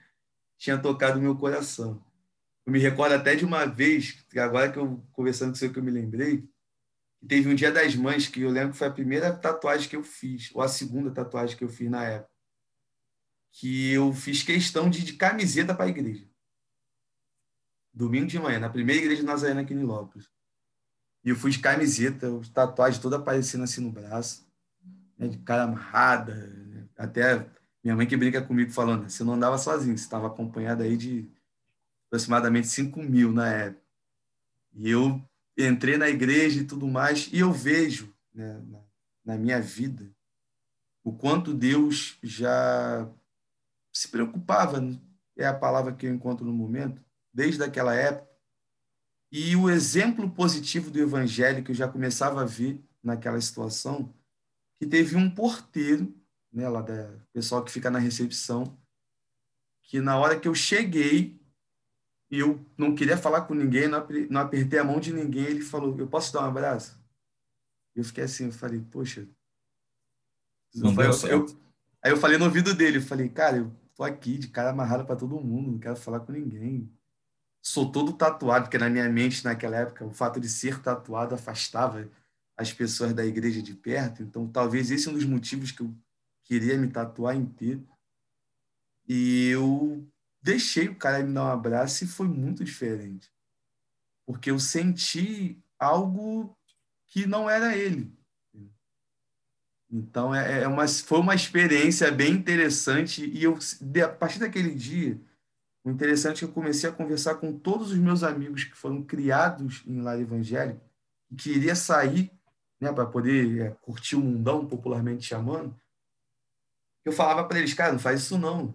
tinha 0.60 0.76
tocado 0.76 1.18
meu 1.18 1.34
coração. 1.34 2.04
Eu 2.66 2.72
me 2.72 2.78
recordo 2.78 3.14
até 3.14 3.34
de 3.34 3.46
uma 3.46 3.64
vez, 3.64 4.22
agora 4.36 4.70
que 4.70 4.78
eu 4.78 5.02
conversando 5.10 5.52
com 5.52 5.54
você 5.54 5.70
que 5.70 5.78
eu 5.78 5.82
me 5.82 5.90
lembrei, 5.90 6.46
teve 7.26 7.48
um 7.48 7.54
dia 7.54 7.72
das 7.72 7.96
mães 7.96 8.28
que 8.28 8.42
eu 8.42 8.50
lembro 8.50 8.72
que 8.72 8.78
foi 8.78 8.86
a 8.86 8.92
primeira 8.92 9.34
tatuagem 9.34 9.88
que 9.88 9.96
eu 9.96 10.04
fiz, 10.04 10.50
ou 10.54 10.60
a 10.60 10.68
segunda 10.68 11.10
tatuagem 11.10 11.56
que 11.56 11.64
eu 11.64 11.68
fiz 11.70 11.90
na 11.90 12.04
época, 12.04 12.30
que 13.52 13.90
eu 13.90 14.12
fiz 14.12 14.42
questão 14.42 14.90
de, 14.90 15.02
de 15.02 15.14
camiseta 15.14 15.74
para 15.74 15.86
a 15.86 15.88
igreja. 15.88 16.28
Domingo 17.92 18.26
de 18.26 18.38
manhã, 18.38 18.60
na 18.60 18.68
primeira 18.68 19.00
igreja 19.00 19.22
nazarena 19.22 19.62
aqui 19.62 19.72
em 19.72 19.82
Lopes. 19.82 20.28
E 21.24 21.30
eu 21.30 21.36
fui 21.36 21.50
de 21.50 21.58
camiseta, 21.58 22.28
tatuagem 22.52 23.00
toda 23.00 23.16
aparecendo 23.16 23.64
assim 23.64 23.80
no 23.80 23.90
braço, 23.90 24.46
né, 25.16 25.26
de 25.26 25.38
cara 25.38 25.62
amarrada. 25.62 26.34
Né? 26.34 26.86
Até 26.98 27.50
minha 27.82 27.96
mãe 27.96 28.06
que 28.06 28.16
brinca 28.16 28.42
comigo 28.42 28.70
falando, 28.70 29.08
você 29.08 29.24
não 29.24 29.34
andava 29.34 29.56
sozinho, 29.56 29.96
você 29.96 30.04
estava 30.04 30.26
acompanhado 30.26 30.82
aí 30.82 30.96
de 30.96 31.28
aproximadamente 32.06 32.68
5 32.68 33.02
mil 33.02 33.32
na 33.32 33.48
época. 33.48 33.82
E 34.74 34.90
eu 34.90 35.22
entrei 35.56 35.96
na 35.96 36.08
igreja 36.08 36.60
e 36.60 36.64
tudo 36.64 36.86
mais, 36.86 37.28
e 37.32 37.38
eu 37.38 37.52
vejo 37.52 38.14
né, 38.34 38.62
na, 39.24 39.36
minha 39.36 39.60
vida 39.60 40.10
o 41.02 41.12
quanto 41.12 41.54
Deus 41.54 42.18
já 42.22 43.08
se 43.92 44.08
preocupava, 44.08 44.80
é 45.36 45.46
a 45.46 45.54
palavra 45.54 45.92
que 45.92 46.06
eu 46.06 46.14
encontro 46.14 46.44
no 46.44 46.52
momento, 46.52 47.02
desde 47.32 47.62
aquela 47.62 47.94
época. 47.94 48.28
E 49.32 49.56
o 49.56 49.70
exemplo 49.70 50.28
positivo 50.30 50.90
do 50.90 51.00
evangelho 51.00 51.64
que 51.64 51.70
eu 51.70 51.74
já 51.74 51.88
começava 51.88 52.42
a 52.42 52.44
ver 52.44 52.84
naquela 53.02 53.40
situação, 53.40 54.12
que 54.78 54.86
teve 54.86 55.16
um 55.16 55.30
porteiro, 55.30 56.14
né, 56.52 56.68
lá 56.68 56.82
da 56.82 57.10
pessoal 57.32 57.64
que 57.64 57.70
fica 57.70 57.90
na 57.90 57.98
recepção, 57.98 58.76
que 59.82 60.00
na 60.00 60.16
hora 60.18 60.38
que 60.38 60.48
eu 60.48 60.54
cheguei, 60.54 61.40
eu 62.30 62.64
não 62.76 62.94
queria 62.94 63.16
falar 63.16 63.42
com 63.42 63.54
ninguém, 63.54 63.88
não 63.88 64.40
apertei 64.40 64.78
a 64.78 64.84
mão 64.84 65.00
de 65.00 65.12
ninguém, 65.12 65.44
ele 65.44 65.62
falou: 65.62 65.98
"Eu 65.98 66.06
posso 66.06 66.32
dar 66.32 66.42
um 66.42 66.48
abraço?" 66.48 66.98
Eu 67.94 68.04
fiquei 68.04 68.24
assim, 68.24 68.46
eu 68.46 68.52
falei: 68.52 68.80
"Poxa, 68.90 69.26
não 70.74 70.92
eu, 71.02 71.12
eu, 71.28 71.46
aí 72.02 72.12
eu 72.12 72.16
falei 72.16 72.38
no 72.38 72.44
ouvido 72.44 72.74
dele, 72.74 72.98
eu 72.98 73.02
falei: 73.02 73.28
"Cara, 73.28 73.58
eu 73.58 73.72
tô 73.94 74.04
aqui 74.04 74.38
de 74.38 74.48
cara 74.48 74.70
amarrado 74.70 75.04
para 75.04 75.16
todo 75.16 75.40
mundo, 75.40 75.72
não 75.72 75.78
quero 75.78 75.96
falar 75.96 76.20
com 76.20 76.32
ninguém." 76.32 76.90
Sou 77.62 77.90
todo 77.92 78.14
tatuado, 78.14 78.64
porque 78.64 78.78
na 78.78 78.88
minha 78.88 79.08
mente 79.08 79.44
naquela 79.44 79.76
época 79.76 80.04
o 80.04 80.10
fato 80.10 80.40
de 80.40 80.48
ser 80.48 80.80
tatuado 80.80 81.34
afastava 81.34 82.08
as 82.56 82.72
pessoas 82.72 83.12
da 83.12 83.24
igreja 83.24 83.60
de 83.60 83.74
perto, 83.74 84.22
então 84.22 84.46
talvez 84.46 84.90
esse 84.90 85.08
é 85.08 85.10
um 85.10 85.14
dos 85.14 85.24
motivos 85.24 85.72
que 85.72 85.82
eu 85.82 85.94
queria 86.50 86.76
me 86.76 86.88
tatuar 86.88 87.36
inteiro. 87.36 87.86
E 89.08 89.50
eu 89.50 90.04
deixei 90.42 90.88
o 90.88 90.96
cara 90.96 91.22
me 91.22 91.32
dar 91.32 91.44
um 91.44 91.52
abraço 91.52 92.02
e 92.02 92.08
foi 92.08 92.26
muito 92.26 92.64
diferente. 92.64 93.32
Porque 94.26 94.50
eu 94.50 94.58
senti 94.58 95.62
algo 95.78 96.58
que 97.06 97.24
não 97.24 97.48
era 97.48 97.76
ele. 97.76 98.12
Então, 99.88 100.34
é, 100.34 100.62
é 100.62 100.68
uma, 100.68 100.88
foi 100.88 101.20
uma 101.20 101.36
experiência 101.36 102.10
bem 102.10 102.32
interessante. 102.32 103.24
E 103.24 103.44
eu, 103.44 103.56
a 104.04 104.08
partir 104.08 104.40
daquele 104.40 104.74
dia, 104.74 105.20
o 105.84 105.90
interessante 105.90 106.38
é 106.38 106.38
que 106.40 106.44
eu 106.46 106.52
comecei 106.52 106.90
a 106.90 106.92
conversar 106.92 107.36
com 107.36 107.56
todos 107.56 107.92
os 107.92 107.98
meus 107.98 108.24
amigos 108.24 108.64
que 108.64 108.76
foram 108.76 109.04
criados 109.04 109.84
em 109.86 110.00
lar 110.00 110.20
evangélico, 110.20 110.80
que 111.28 111.52
queria 111.52 111.76
sair 111.76 112.28
né, 112.80 112.92
para 112.92 113.06
poder 113.06 113.60
é, 113.60 113.70
curtir 113.82 114.16
o 114.16 114.20
mundão, 114.20 114.66
popularmente 114.66 115.24
chamando. 115.24 115.78
Eu 117.04 117.12
falava 117.12 117.46
para 117.46 117.58
eles, 117.58 117.74
cara, 117.74 117.92
não 117.92 117.98
faz 117.98 118.20
isso 118.22 118.38
não. 118.38 118.74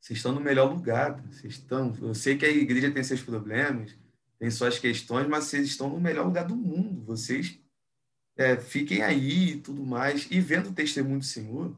Vocês 0.00 0.18
estão 0.18 0.32
no 0.32 0.40
melhor 0.40 0.72
lugar. 0.72 1.20
Vocês 1.22 1.54
estão. 1.54 1.96
Eu 2.00 2.14
sei 2.14 2.36
que 2.36 2.46
a 2.46 2.50
igreja 2.50 2.90
tem 2.90 3.02
seus 3.02 3.22
problemas, 3.22 3.94
tem 4.38 4.50
suas 4.50 4.78
questões, 4.78 5.26
mas 5.26 5.44
vocês 5.44 5.66
estão 5.66 5.88
no 5.88 6.00
melhor 6.00 6.26
lugar 6.26 6.44
do 6.44 6.56
mundo. 6.56 7.04
Vocês 7.04 7.58
é, 8.36 8.56
fiquem 8.56 9.02
aí 9.02 9.50
e 9.50 9.60
tudo 9.60 9.84
mais. 9.84 10.28
E 10.30 10.40
vendo 10.40 10.70
o 10.70 10.74
testemunho 10.74 11.18
do 11.18 11.24
Senhor, 11.24 11.76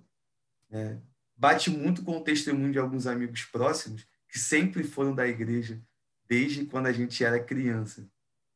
é, 0.70 0.98
bate 1.36 1.70
muito 1.70 2.02
com 2.02 2.18
o 2.18 2.22
testemunho 2.22 2.72
de 2.72 2.78
alguns 2.78 3.06
amigos 3.06 3.44
próximos 3.44 4.06
que 4.28 4.38
sempre 4.38 4.84
foram 4.84 5.14
da 5.14 5.26
igreja 5.26 5.80
desde 6.28 6.66
quando 6.66 6.86
a 6.86 6.92
gente 6.92 7.24
era 7.24 7.42
criança. 7.42 8.06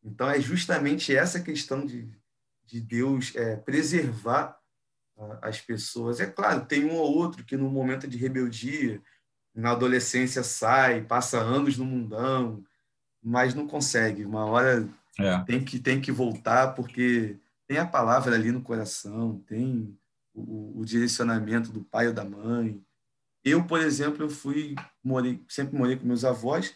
Então 0.05 0.29
é 0.29 0.41
justamente 0.41 1.15
essa 1.15 1.41
questão 1.41 1.87
de, 1.87 2.11
de 2.67 2.81
Deus 2.81 3.35
é, 3.35 3.57
preservar 3.57 4.61
as 5.41 5.61
pessoas. 5.61 6.21
É 6.21 6.27
claro, 6.27 6.67
tem 6.67 6.85
um 6.85 6.95
ou 6.95 7.17
outro 7.17 7.45
que 7.45 7.57
no 7.57 7.71
momento 7.71 8.07
de 8.07 8.17
rebeldia 8.17 9.01
na 9.55 9.73
adolescência 9.73 10.43
sai, 10.43 11.03
passa 11.03 11.39
anos 11.39 11.77
no 11.77 11.85
mundão, 11.85 12.65
mas 13.23 13.55
não 13.55 13.67
consegue. 13.67 14.25
Uma 14.25 14.45
hora 14.47 14.89
é. 15.19 15.39
tem, 15.45 15.65
que, 15.65 15.79
tem 15.79 16.01
que 16.01 16.11
voltar, 16.11 16.75
porque 16.75 17.39
tem 17.67 17.79
a 17.79 17.87
palavra 17.87 18.35
ali 18.35 18.51
no 18.51 18.63
coração, 18.63 19.43
tem 19.47 19.97
o, 20.35 20.81
o, 20.81 20.85
direcionamento 20.85 21.71
do 21.71 21.85
pai 21.85 22.09
ou 22.09 22.15
da 22.15 22.25
mãe. 22.25 22.83
Eu, 23.45 23.65
por 23.67 23.81
exemplo, 23.81 24.25
eu 24.25 24.31
fui, 24.31 24.75
morei, 25.03 25.43
sempre 25.49 25.77
morei 25.77 25.97
com 25.97 26.07
meus 26.07 26.25
avós, 26.25 26.75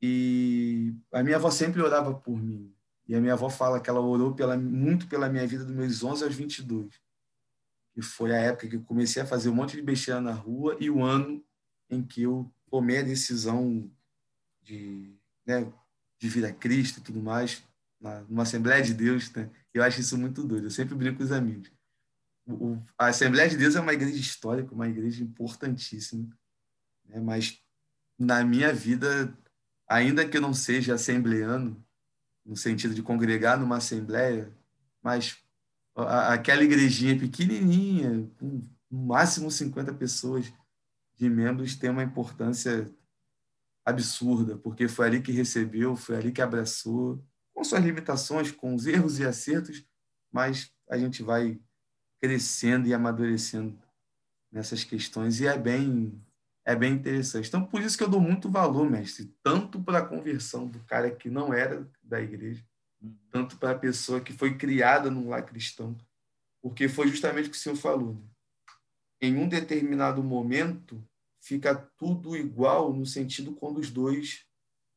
e 0.00 0.94
a 1.12 1.22
minha 1.22 1.36
avó 1.36 1.50
sempre 1.50 1.82
orava 1.82 2.14
por 2.14 2.40
mim. 2.40 2.72
E 3.06 3.14
a 3.14 3.20
minha 3.20 3.32
avó 3.34 3.50
fala 3.50 3.80
que 3.80 3.90
ela 3.90 4.00
orou 4.00 4.34
pela, 4.34 4.56
muito 4.56 5.06
pela 5.08 5.28
minha 5.28 5.46
vida 5.46 5.64
dos 5.64 5.74
meus 5.74 6.02
11 6.02 6.24
aos 6.24 6.34
22. 6.34 7.03
Que 7.94 8.02
foi 8.02 8.34
a 8.34 8.40
época 8.40 8.68
que 8.68 8.76
eu 8.76 8.82
comecei 8.82 9.22
a 9.22 9.26
fazer 9.26 9.48
um 9.48 9.54
monte 9.54 9.76
de 9.76 9.82
besteira 9.82 10.20
na 10.20 10.32
rua 10.32 10.76
e 10.80 10.90
o 10.90 11.02
ano 11.02 11.44
em 11.88 12.02
que 12.02 12.22
eu 12.22 12.52
tomei 12.70 12.98
a 12.98 13.02
decisão 13.02 13.90
de, 14.62 15.14
né, 15.46 15.72
de 16.18 16.28
vir 16.28 16.44
a 16.44 16.52
Cristo 16.52 16.98
e 16.98 17.02
tudo 17.02 17.22
mais, 17.22 17.62
na, 18.00 18.22
numa 18.22 18.42
Assembleia 18.42 18.82
de 18.82 18.92
Deus. 18.92 19.30
Né? 19.32 19.48
Eu 19.72 19.82
acho 19.82 20.00
isso 20.00 20.18
muito 20.18 20.42
doido. 20.42 20.66
Eu 20.66 20.70
sempre 20.70 20.94
brinco 20.94 21.18
com 21.18 21.24
os 21.24 21.32
amigos. 21.32 21.70
O, 22.46 22.78
a 22.98 23.06
Assembleia 23.06 23.48
de 23.48 23.56
Deus 23.56 23.76
é 23.76 23.80
uma 23.80 23.94
igreja 23.94 24.18
histórica, 24.18 24.74
uma 24.74 24.88
igreja 24.88 25.22
importantíssima, 25.22 26.28
né? 27.04 27.20
mas 27.20 27.62
na 28.18 28.44
minha 28.44 28.72
vida, 28.72 29.36
ainda 29.88 30.26
que 30.28 30.36
eu 30.36 30.40
não 30.40 30.52
seja 30.52 30.94
assembleano, 30.94 31.82
no 32.44 32.56
sentido 32.56 32.94
de 32.94 33.02
congregar 33.02 33.58
numa 33.58 33.78
assembleia, 33.78 34.52
mas 35.02 35.43
aquela 35.96 36.62
igrejinha 36.62 37.18
pequenininha, 37.18 38.28
com 38.38 38.66
no 38.90 39.06
máximo 39.06 39.50
50 39.50 39.92
pessoas, 39.94 40.52
de 41.16 41.28
membros 41.28 41.76
tem 41.76 41.90
uma 41.90 42.02
importância 42.02 42.88
absurda, 43.84 44.56
porque 44.56 44.88
foi 44.88 45.06
ali 45.06 45.20
que 45.20 45.32
recebeu, 45.32 45.96
foi 45.96 46.16
ali 46.16 46.32
que 46.32 46.40
abraçou, 46.40 47.22
com 47.52 47.62
suas 47.62 47.84
limitações, 47.84 48.50
com 48.50 48.74
os 48.74 48.86
erros 48.86 49.18
e 49.18 49.24
acertos, 49.24 49.84
mas 50.32 50.72
a 50.88 50.96
gente 50.96 51.22
vai 51.22 51.60
crescendo 52.20 52.88
e 52.88 52.94
amadurecendo 52.94 53.78
nessas 54.50 54.84
questões 54.84 55.40
e 55.40 55.46
é 55.46 55.58
bem 55.58 56.20
é 56.66 56.74
bem 56.74 56.94
interessante. 56.94 57.46
Então, 57.46 57.62
por 57.62 57.82
isso 57.82 57.98
que 57.98 58.02
eu 58.02 58.08
dou 58.08 58.20
muito 58.20 58.50
valor, 58.50 58.90
mestre, 58.90 59.30
tanto 59.42 59.82
para 59.82 59.98
a 59.98 60.06
conversão 60.06 60.66
do 60.66 60.78
cara 60.84 61.10
que 61.10 61.28
não 61.28 61.52
era 61.52 61.86
da 62.02 62.18
igreja, 62.22 62.64
tanto 63.30 63.56
para 63.56 63.70
a 63.72 63.78
pessoa 63.78 64.20
que 64.20 64.32
foi 64.32 64.56
criada 64.56 65.10
num 65.10 65.28
lar 65.28 65.44
cristão, 65.44 65.96
porque 66.62 66.88
foi 66.88 67.08
justamente 67.08 67.48
o 67.48 67.50
que 67.50 67.56
o 67.56 67.60
senhor 67.60 67.76
falou. 67.76 68.14
Né? 68.14 68.34
em 69.24 69.36
um 69.36 69.48
determinado 69.48 70.22
momento 70.22 71.02
fica 71.40 71.74
tudo 71.74 72.36
igual 72.36 72.92
no 72.92 73.06
sentido 73.06 73.52
quando 73.54 73.78
os 73.78 73.90
dois 73.90 74.44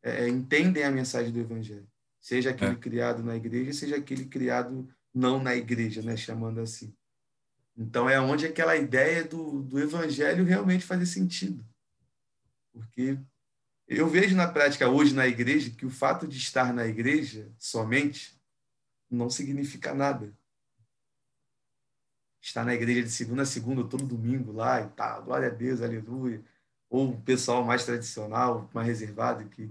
é, 0.04 0.28
entendem 0.28 0.84
a 0.84 0.92
mensagem 0.92 1.32
do 1.32 1.40
evangelho, 1.40 1.88
seja 2.20 2.52
aquele 2.52 2.74
é. 2.74 2.76
criado 2.76 3.24
na 3.24 3.36
igreja, 3.36 3.74
seja 3.74 3.98
aquele 3.98 4.26
criado 4.26 4.88
não 5.14 5.42
na 5.42 5.56
igreja, 5.56 6.02
né, 6.02 6.16
chamando 6.16 6.60
assim. 6.60 6.94
Então 7.76 8.10
é 8.10 8.20
onde 8.20 8.46
aquela 8.46 8.76
ideia 8.76 9.24
do, 9.24 9.62
do 9.64 9.80
evangelho 9.80 10.44
realmente 10.44 10.86
faz 10.86 11.08
sentido, 11.10 11.66
porque 12.72 13.18
eu 13.88 14.08
vejo 14.08 14.36
na 14.36 14.48
prática 14.48 14.90
hoje 14.90 15.14
na 15.14 15.28
igreja 15.28 15.70
que 15.72 15.86
o 15.86 15.90
fato 15.90 16.28
de 16.28 16.38
estar 16.38 16.74
na 16.74 16.86
igreja 16.86 17.52
somente 17.58 18.38
não 19.10 19.30
significa 19.30 19.94
nada 19.94 20.34
estar 22.42 22.64
na 22.64 22.74
igreja 22.74 23.04
de 23.04 23.10
segunda 23.10 23.42
a 23.42 23.46
segunda, 23.46 23.84
todo 23.84 24.06
domingo 24.06 24.52
lá 24.52 24.82
e 24.82 24.88
tal, 24.90 25.24
glória 25.24 25.48
a 25.48 25.52
Deus, 25.52 25.82
aleluia. 25.82 26.42
Ou 26.90 27.12
o 27.12 27.22
pessoal 27.22 27.64
mais 27.64 27.84
tradicional, 27.86 28.70
mais 28.74 28.88
reservado, 28.88 29.48
que, 29.50 29.70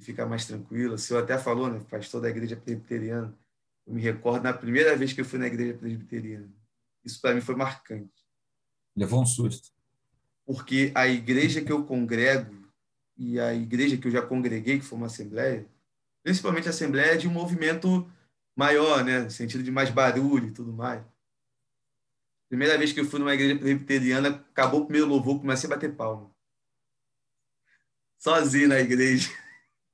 fica 0.00 0.26
mais 0.26 0.44
tranquilo. 0.44 0.94
O 0.94 0.98
senhor 0.98 1.22
até 1.22 1.38
falou, 1.38 1.70
né, 1.70 1.80
pastor 1.88 2.20
da 2.20 2.28
igreja 2.28 2.56
presbiteriana. 2.56 3.32
Eu 3.86 3.94
me 3.94 4.00
recordo 4.00 4.42
na 4.42 4.52
primeira 4.52 4.96
vez 4.96 5.12
que 5.12 5.20
eu 5.20 5.24
fui 5.24 5.38
na 5.38 5.46
igreja 5.46 5.74
presbiteriana. 5.74 6.50
Isso 7.04 7.20
para 7.20 7.34
mim 7.34 7.40
foi 7.40 7.54
marcante. 7.54 8.12
Levou 8.96 9.22
um 9.22 9.26
susto. 9.26 9.70
Porque 10.44 10.90
a 10.94 11.06
igreja 11.06 11.62
que 11.62 11.70
eu 11.70 11.84
congrego 11.84 12.61
e 13.22 13.38
a 13.38 13.54
igreja 13.54 13.96
que 13.96 14.08
eu 14.08 14.10
já 14.10 14.20
congreguei, 14.20 14.80
que 14.80 14.84
foi 14.84 14.98
uma 14.98 15.06
assembleia, 15.06 15.64
principalmente 16.24 16.66
a 16.66 16.70
assembleia 16.70 17.16
de 17.16 17.28
um 17.28 17.30
movimento 17.30 18.10
maior, 18.56 19.04
né, 19.04 19.20
no 19.20 19.30
sentido 19.30 19.62
de 19.62 19.70
mais 19.70 19.90
barulho 19.90 20.48
e 20.48 20.50
tudo 20.50 20.72
mais. 20.72 21.04
Primeira 22.48 22.76
vez 22.76 22.92
que 22.92 22.98
eu 22.98 23.04
fui 23.04 23.20
numa 23.20 23.32
igreja 23.32 23.56
presbiteriana, 23.56 24.28
acabou 24.28 24.80
o 24.80 24.84
primeiro 24.86 25.06
louvor, 25.06 25.38
comecei 25.38 25.70
a 25.70 25.74
bater 25.74 25.94
palma. 25.94 26.34
Sozinho 28.18 28.68
na 28.68 28.80
igreja. 28.80 29.30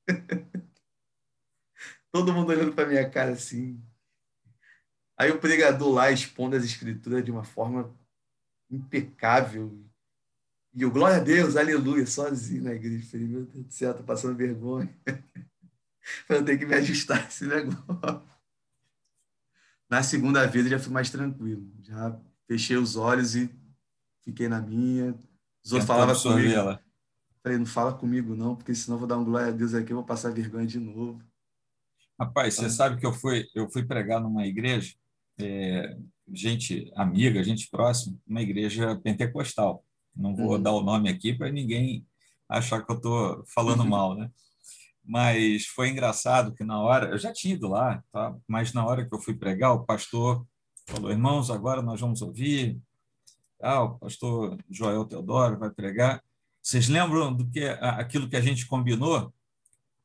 Todo 2.10 2.32
mundo 2.32 2.48
olhando 2.48 2.72
para 2.72 2.88
minha 2.88 3.08
cara 3.10 3.32
assim. 3.32 3.78
Aí 5.18 5.30
o 5.30 5.38
pregador 5.38 5.92
lá 5.92 6.10
expondo 6.10 6.56
as 6.56 6.64
escrituras 6.64 7.22
de 7.22 7.30
uma 7.30 7.44
forma 7.44 7.94
impecável. 8.70 9.84
E 10.74 10.82
eu, 10.82 10.90
glória 10.90 11.16
a 11.16 11.20
Deus, 11.20 11.56
aleluia, 11.56 12.06
sozinho 12.06 12.64
na 12.64 12.74
igreja. 12.74 13.06
Falei, 13.10 13.26
meu 13.26 13.44
Deus 13.44 13.64
do 13.64 13.72
céu, 13.72 13.94
tô 13.94 14.02
passando 14.02 14.36
vergonha. 14.36 14.94
eu 16.28 16.44
tenho 16.44 16.58
que 16.58 16.66
me 16.66 16.74
ajustar 16.74 17.26
esse 17.26 17.46
negócio. 17.46 18.22
Na 19.88 20.02
segunda 20.02 20.46
vez 20.46 20.66
eu 20.66 20.70
já 20.72 20.78
fui 20.78 20.92
mais 20.92 21.10
tranquilo. 21.10 21.66
Já 21.82 22.18
fechei 22.46 22.76
os 22.76 22.96
olhos 22.96 23.34
e 23.34 23.50
fiquei 24.22 24.48
na 24.48 24.60
minha. 24.60 25.14
Os 25.64 25.72
outros 25.72 25.86
falavam 25.86 26.20
comigo. 26.20 26.52
Ela. 26.52 26.80
Falei, 27.42 27.58
não 27.58 27.66
fala 27.66 27.92
comigo 27.94 28.34
não, 28.34 28.54
porque 28.54 28.74
senão 28.74 28.96
eu 28.96 29.00
vou 29.00 29.08
dar 29.08 29.16
um 29.16 29.24
glória 29.24 29.48
a 29.48 29.52
Deus 29.52 29.72
aqui, 29.72 29.92
eu 29.92 29.96
vou 29.96 30.04
passar 30.04 30.30
vergonha 30.32 30.66
de 30.66 30.78
novo. 30.78 31.22
Rapaz, 32.20 32.54
você 32.54 32.68
sabe 32.68 32.98
que 32.98 33.06
eu 33.06 33.12
fui, 33.12 33.48
eu 33.54 33.70
fui 33.70 33.84
pregar 33.84 34.20
numa 34.20 34.44
igreja 34.44 34.94
é, 35.38 35.96
gente 36.32 36.90
amiga, 36.96 37.42
gente 37.42 37.70
próxima, 37.70 38.18
uma 38.26 38.42
igreja 38.42 38.96
pentecostal. 38.96 39.84
Não 40.18 40.34
vou 40.34 40.52
uhum. 40.52 40.62
dar 40.62 40.72
o 40.72 40.82
nome 40.82 41.08
aqui 41.08 41.32
para 41.32 41.50
ninguém 41.50 42.04
achar 42.48 42.84
que 42.84 42.90
eu 42.90 42.96
estou 42.96 43.44
falando 43.46 43.86
mal, 43.86 44.16
né? 44.16 44.30
Mas 45.04 45.66
foi 45.66 45.88
engraçado 45.88 46.54
que 46.54 46.64
na 46.64 46.80
hora, 46.80 47.10
eu 47.10 47.18
já 47.18 47.32
tinha 47.32 47.54
ido 47.54 47.68
lá, 47.68 48.02
tá? 48.12 48.36
mas 48.46 48.72
na 48.74 48.84
hora 48.84 49.08
que 49.08 49.14
eu 49.14 49.20
fui 49.20 49.34
pregar, 49.34 49.72
o 49.72 49.84
pastor 49.84 50.44
falou: 50.86 51.10
irmãos, 51.10 51.50
agora 51.50 51.80
nós 51.80 52.00
vamos 52.00 52.20
ouvir. 52.20 52.78
Ah, 53.62 53.82
o 53.82 53.98
pastor 53.98 54.58
Joel 54.68 55.04
Teodoro 55.04 55.58
vai 55.58 55.70
pregar. 55.70 56.22
Vocês 56.60 56.88
lembram 56.88 57.34
do 57.34 57.48
que 57.48 57.64
aquilo 57.64 58.28
que 58.28 58.36
a 58.36 58.40
gente 58.40 58.66
combinou? 58.66 59.32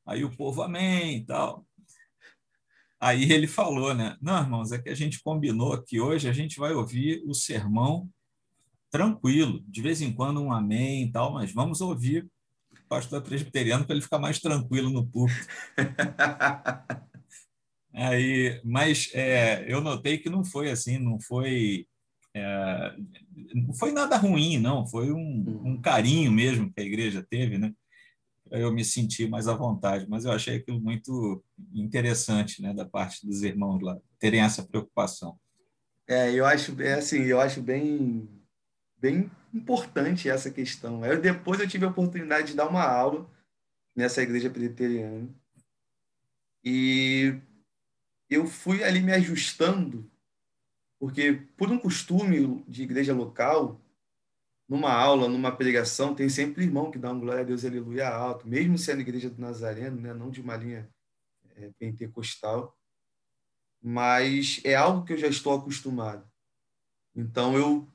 Aí 0.06 0.24
o 0.24 0.36
povo, 0.36 0.62
amém 0.62 1.18
e 1.18 1.26
tal. 1.26 1.66
Aí 3.00 3.30
ele 3.32 3.48
falou, 3.48 3.94
né? 3.94 4.18
Não, 4.22 4.40
irmãos, 4.42 4.72
é 4.72 4.80
que 4.80 4.90
a 4.90 4.96
gente 4.96 5.22
combinou 5.22 5.82
que 5.82 6.00
hoje 6.00 6.30
a 6.30 6.34
gente 6.34 6.58
vai 6.58 6.74
ouvir 6.74 7.22
o 7.26 7.34
sermão 7.34 8.10
tranquilo, 8.94 9.60
de 9.68 9.82
vez 9.82 10.02
em 10.02 10.14
quando 10.14 10.40
um 10.40 10.54
amém 10.54 11.06
e 11.06 11.12
tal, 11.12 11.34
mas 11.34 11.52
vamos 11.52 11.82
ouvir 11.82 12.30
o 12.72 12.88
pastor 12.88 13.24
presbiteriano 13.24 13.86
para 13.86 13.96
ele 13.96 14.04
ficar 14.04 14.20
mais 14.20 14.40
tranquilo 14.40 14.92
no 14.92 15.04
púlpito. 15.04 15.48
Aí, 17.92 18.62
mas 18.64 19.10
é, 19.16 19.66
eu 19.68 19.82
notei 19.82 20.20
que 20.20 20.30
não 20.30 20.46
foi 20.46 20.70
assim, 20.70 21.00
não 21.00 21.20
foi 21.20 21.88
é, 22.36 22.96
não 23.56 23.74
foi 23.74 23.92
nada 23.92 24.16
ruim, 24.16 24.60
não, 24.60 24.86
foi 24.86 25.12
um, 25.12 25.18
um 25.18 25.70
uhum. 25.70 25.82
carinho 25.82 26.32
mesmo 26.32 26.72
que 26.72 26.80
a 26.80 26.86
igreja 26.86 27.26
teve, 27.28 27.58
né? 27.58 27.74
Eu 28.52 28.72
me 28.72 28.86
senti 28.86 29.28
mais 29.28 29.48
à 29.48 29.56
vontade, 29.56 30.06
mas 30.08 30.26
eu 30.26 30.32
achei 30.32 30.58
aquilo 30.58 30.80
muito 30.80 31.44
interessante, 31.74 32.62
né, 32.62 32.72
da 32.76 32.86
parte 32.86 33.26
dos 33.26 33.42
irmãos 33.42 33.82
lá 33.82 33.98
terem 34.20 34.42
essa 34.42 34.64
preocupação. 34.64 35.36
É, 36.08 36.32
eu 36.32 36.46
acho, 36.46 36.80
é 36.80 36.94
assim, 36.94 37.24
eu 37.24 37.40
acho 37.40 37.60
bem, 37.60 38.28
bem 39.04 39.30
importante 39.54 40.30
essa 40.30 40.50
questão. 40.50 41.06
Eu 41.06 41.22
depois 41.22 41.60
eu 41.60 41.68
tive 41.68 41.84
a 41.86 41.90
oportunidade 41.90 42.48
de 42.48 42.56
dar 42.56 42.70
uma 42.70 42.84
aula 42.84 43.30
nessa 43.94 44.22
igreja 44.22 44.50
presbiteriana 44.50 45.30
e 46.64 47.38
eu 48.30 48.48
fui 48.48 48.84
ali 48.84 49.02
me 49.02 49.12
ajustando 49.12 50.10
porque, 51.04 51.34
por 51.58 51.70
um 51.70 51.78
costume 51.78 52.64
de 52.66 52.84
igreja 52.84 53.14
local, 53.14 53.82
numa 54.70 54.94
aula, 54.94 55.28
numa 55.28 55.54
pregação, 55.54 56.16
tem 56.16 56.30
sempre 56.30 56.64
irmão 56.64 56.90
que 56.90 56.98
dá 56.98 57.12
um 57.12 57.20
glória 57.20 57.42
a 57.42 57.44
Deus, 57.44 57.66
aleluia 57.66 58.08
alto, 58.08 58.48
mesmo 58.48 58.78
sendo 58.78 59.02
igreja 59.02 59.30
do 59.30 59.42
Nazareno, 59.42 60.00
né? 60.00 60.14
não 60.14 60.32
de 60.32 60.40
uma 60.40 60.56
linha 60.56 60.90
é, 61.58 61.70
pentecostal, 61.78 62.74
mas 63.82 64.62
é 64.64 64.76
algo 64.76 65.04
que 65.04 65.12
eu 65.12 65.18
já 65.18 65.28
estou 65.28 65.54
acostumado. 65.54 66.26
Então, 67.14 67.58
eu, 67.58 67.93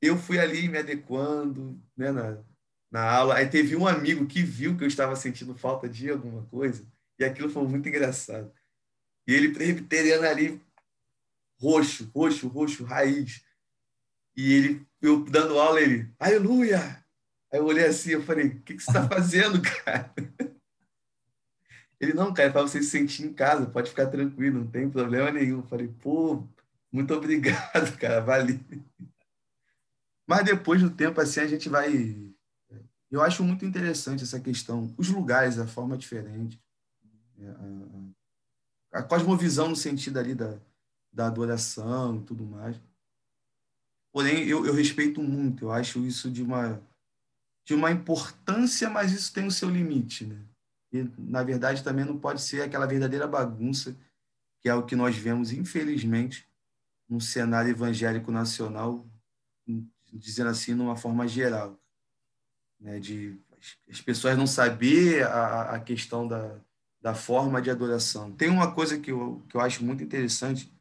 eu 0.00 0.18
fui 0.18 0.38
ali 0.38 0.68
me 0.68 0.78
adequando 0.78 1.80
né, 1.96 2.10
na, 2.12 2.38
na 2.90 3.10
aula. 3.10 3.36
Aí 3.36 3.48
teve 3.48 3.76
um 3.76 3.86
amigo 3.86 4.26
que 4.26 4.42
viu 4.42 4.76
que 4.76 4.84
eu 4.84 4.88
estava 4.88 5.16
sentindo 5.16 5.54
falta 5.54 5.88
de 5.88 6.10
alguma 6.10 6.44
coisa, 6.46 6.86
e 7.18 7.24
aquilo 7.24 7.50
foi 7.50 7.66
muito 7.66 7.88
engraçado. 7.88 8.52
E 9.26 9.34
ele, 9.34 9.52
presbiteriano 9.52 10.26
ali, 10.26 10.60
roxo, 11.60 12.10
roxo, 12.14 12.48
roxo, 12.48 12.84
raiz. 12.84 13.42
E 14.36 14.52
ele, 14.52 14.86
eu 15.02 15.24
dando 15.24 15.58
aula, 15.58 15.80
ele, 15.80 16.10
aleluia! 16.18 16.78
Aí 17.52 17.58
eu 17.58 17.64
olhei 17.64 17.86
assim, 17.86 18.10
eu 18.10 18.22
falei, 18.22 18.46
o 18.46 18.60
que, 18.60 18.74
que 18.74 18.82
você 18.82 18.90
está 18.90 19.08
fazendo, 19.08 19.60
cara? 19.84 20.14
Ele, 22.00 22.12
não, 22.12 22.32
cara, 22.32 22.48
é 22.48 22.52
para 22.52 22.62
você 22.62 22.82
se 22.82 22.90
sentir 22.90 23.24
em 23.24 23.32
casa, 23.32 23.66
pode 23.66 23.90
ficar 23.90 24.06
tranquilo, 24.06 24.60
não 24.60 24.70
tem 24.70 24.88
problema 24.88 25.32
nenhum. 25.32 25.58
Eu 25.58 25.66
falei, 25.66 25.88
pô, 26.00 26.46
muito 26.92 27.12
obrigado, 27.12 27.96
cara, 27.98 28.20
valeu. 28.20 28.60
Mas 30.28 30.44
depois 30.44 30.82
do 30.82 30.90
tempo, 30.90 31.18
assim, 31.22 31.40
a 31.40 31.46
gente 31.46 31.70
vai. 31.70 32.30
Eu 33.10 33.22
acho 33.22 33.42
muito 33.42 33.64
interessante 33.64 34.22
essa 34.22 34.38
questão. 34.38 34.94
Os 34.98 35.08
lugares, 35.08 35.58
a 35.58 35.66
forma 35.66 35.96
diferente. 35.96 36.60
A, 38.92 38.98
a, 38.98 39.00
a 39.00 39.02
cosmovisão 39.02 39.70
no 39.70 39.76
sentido 39.76 40.18
ali 40.18 40.34
da, 40.34 40.58
da 41.10 41.28
adoração 41.28 42.18
e 42.18 42.22
tudo 42.24 42.44
mais. 42.44 42.78
Porém, 44.12 44.46
eu, 44.46 44.66
eu 44.66 44.74
respeito 44.74 45.22
muito, 45.22 45.66
eu 45.66 45.72
acho 45.72 46.04
isso 46.04 46.30
de 46.30 46.42
uma, 46.42 46.82
de 47.64 47.72
uma 47.72 47.90
importância, 47.90 48.90
mas 48.90 49.12
isso 49.12 49.32
tem 49.32 49.46
o 49.46 49.50
seu 49.50 49.70
limite. 49.70 50.26
Né? 50.26 50.44
E, 50.92 51.10
na 51.16 51.42
verdade, 51.42 51.82
também 51.82 52.04
não 52.04 52.18
pode 52.18 52.42
ser 52.42 52.60
aquela 52.60 52.86
verdadeira 52.86 53.26
bagunça, 53.26 53.96
que 54.60 54.68
é 54.68 54.74
o 54.74 54.84
que 54.84 54.96
nós 54.96 55.16
vemos, 55.16 55.52
infelizmente, 55.52 56.46
no 57.08 57.18
cenário 57.18 57.70
evangélico 57.70 58.30
nacional, 58.30 59.06
dizendo 60.12 60.50
assim, 60.50 60.74
numa 60.74 60.96
forma 60.96 61.26
geral. 61.26 61.78
Né? 62.80 62.98
De 62.98 63.38
as 63.90 64.00
pessoas 64.00 64.36
não 64.36 64.46
saber 64.46 65.24
a, 65.24 65.74
a 65.74 65.80
questão 65.80 66.26
da, 66.26 66.60
da 67.00 67.14
forma 67.14 67.60
de 67.60 67.70
adoração. 67.70 68.32
Tem 68.32 68.48
uma 68.48 68.72
coisa 68.72 68.98
que 68.98 69.10
eu, 69.10 69.44
que 69.48 69.56
eu 69.56 69.60
acho 69.60 69.84
muito 69.84 70.02
interessante, 70.02 70.72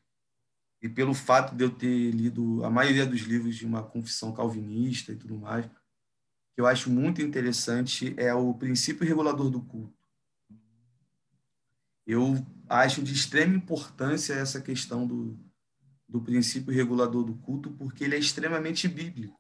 e 0.82 0.88
pelo 0.88 1.14
fato 1.14 1.56
de 1.56 1.64
eu 1.64 1.72
ter 1.72 2.12
lido 2.12 2.64
a 2.64 2.70
maioria 2.70 3.06
dos 3.06 3.22
livros 3.22 3.56
de 3.56 3.66
uma 3.66 3.82
confissão 3.82 4.32
calvinista 4.32 5.12
e 5.12 5.16
tudo 5.16 5.36
mais, 5.36 5.66
que 5.66 6.62
eu 6.62 6.68
acho 6.68 6.90
muito 6.90 7.22
interessante 7.22 8.14
é 8.18 8.34
o 8.34 8.54
princípio 8.54 9.08
regulador 9.08 9.50
do 9.50 9.62
culto. 9.62 9.98
Eu 12.06 12.46
acho 12.70 13.02
de 13.02 13.14
extrema 13.14 13.56
importância 13.56 14.34
essa 14.34 14.62
questão 14.62 15.06
do, 15.06 15.38
do 16.08 16.22
princípio 16.22 16.74
regulador 16.74 17.24
do 17.24 17.36
culto, 17.36 17.72
porque 17.72 18.04
ele 18.04 18.16
é 18.16 18.20
extremamente 18.20 18.88
bíblico. 18.88 19.38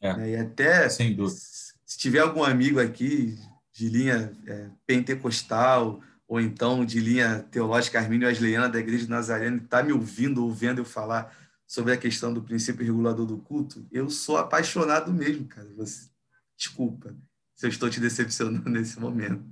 É, 0.00 0.16
né? 0.16 0.30
E 0.30 0.36
até, 0.36 0.88
sem 0.88 1.14
dúvida. 1.14 1.40
se 1.84 1.98
tiver 1.98 2.20
algum 2.20 2.44
amigo 2.44 2.80
aqui 2.80 3.36
de 3.72 3.88
linha 3.88 4.32
é, 4.46 4.70
pentecostal, 4.86 6.00
ou 6.28 6.40
então 6.40 6.84
de 6.84 7.00
linha 7.00 7.40
teológica 7.50 7.98
armínio 7.98 8.28
asleiana 8.28 8.68
da 8.68 8.78
Igreja 8.78 9.04
de 9.04 9.10
Nazareno, 9.10 9.58
está 9.58 9.82
me 9.82 9.92
ouvindo 9.92 10.44
ou 10.44 10.52
vendo 10.52 10.78
eu 10.78 10.84
falar 10.84 11.36
sobre 11.66 11.92
a 11.92 11.96
questão 11.96 12.32
do 12.32 12.42
princípio 12.42 12.84
regulador 12.84 13.26
do 13.26 13.38
culto, 13.38 13.86
eu 13.90 14.08
sou 14.08 14.36
apaixonado 14.36 15.12
mesmo, 15.12 15.46
cara. 15.46 15.68
Você, 15.76 16.08
desculpa 16.56 17.14
se 17.54 17.66
eu 17.66 17.70
estou 17.70 17.90
te 17.90 17.98
decepcionando 17.98 18.68
nesse 18.70 19.00
momento. 19.00 19.42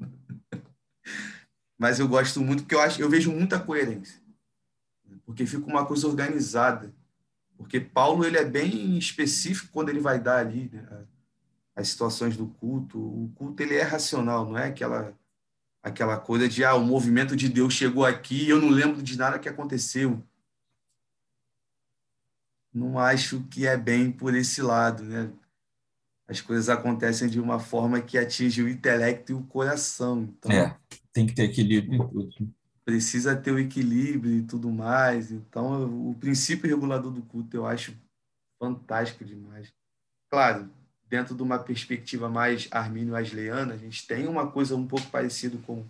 Mas 1.79 1.99
eu 1.99 2.07
gosto 2.07 2.41
muito 2.41 2.63
porque 2.63 2.75
eu 2.75 2.81
acho, 2.81 3.01
eu 3.01 3.11
vejo 3.11 3.33
muita 3.33 3.59
coerência. 3.59 4.23
Porque 5.25 5.47
fica 5.47 5.67
uma 5.67 5.87
coisa 5.87 6.07
organizada. 6.07 6.95
Porque 7.57 7.81
Paulo 7.81 8.25
ele 8.25 8.37
é 8.37 8.45
bem 8.45 8.99
específico 8.99 9.73
quando 9.73 9.89
ele 9.89 10.01
vai 10.01 10.19
dar 10.19 10.39
ali 10.39 10.71
né, 10.73 11.07
as 11.75 11.89
situações 11.89 12.37
do 12.37 12.47
culto. 12.47 12.99
O 12.99 13.33
culto 13.35 13.63
ele 13.63 13.75
é 13.75 13.83
racional, 13.83 14.45
não 14.45 14.59
é 14.59 14.69
aquela 14.69 15.15
aquela 15.83 16.17
coisa 16.17 16.49
de 16.49 16.65
ah, 16.65 16.75
o 16.75 16.83
movimento 16.83 17.37
de 17.37 17.47
Deus 17.47 17.75
chegou 17.75 18.07
aqui 18.07 18.45
e 18.45 18.49
eu 18.49 18.59
não 18.59 18.71
lembro 18.71 19.03
de 19.03 19.19
nada 19.19 19.39
que 19.39 19.51
aconteceu. 19.51 20.23
Não 22.73 22.99
acho 22.99 23.43
que 23.51 23.67
é 23.67 23.77
bem 23.77 24.11
por 24.11 24.35
esse 24.35 24.63
lado, 24.63 25.05
né? 25.05 25.31
As 26.27 26.41
coisas 26.41 26.71
acontecem 26.71 27.29
de 27.29 27.39
uma 27.39 27.61
forma 27.61 28.01
que 28.01 28.17
atinge 28.17 28.63
o 28.63 28.69
intelecto 28.69 29.33
e 29.33 29.35
o 29.35 29.43
coração. 29.43 30.23
Então, 30.23 30.51
é, 30.51 30.75
tem 31.13 31.27
que 31.27 31.35
ter 31.35 31.45
equilíbrio 31.45 32.03
em 32.03 32.09
tudo. 32.09 32.55
Precisa 32.85 33.35
ter 33.35 33.51
o 33.51 33.59
equilíbrio 33.59 34.39
e 34.39 34.43
tudo 34.43 34.71
mais. 34.71 35.31
Então, 35.31 36.11
o 36.11 36.15
princípio 36.15 36.69
regulador 36.69 37.11
do 37.11 37.23
culto 37.23 37.57
eu 37.57 37.67
acho 37.67 37.97
fantástico 38.59 39.25
demais. 39.25 39.73
Claro, 40.31 40.71
dentro 41.09 41.35
de 41.35 41.43
uma 41.43 41.59
perspectiva 41.59 42.29
mais 42.29 42.69
armínio-asleiana, 42.71 43.75
a 43.75 43.77
gente 43.77 44.07
tem 44.07 44.27
uma 44.27 44.51
coisa 44.51 44.75
um 44.77 44.87
pouco 44.87 45.07
parecida 45.11 45.57
com 45.67 45.87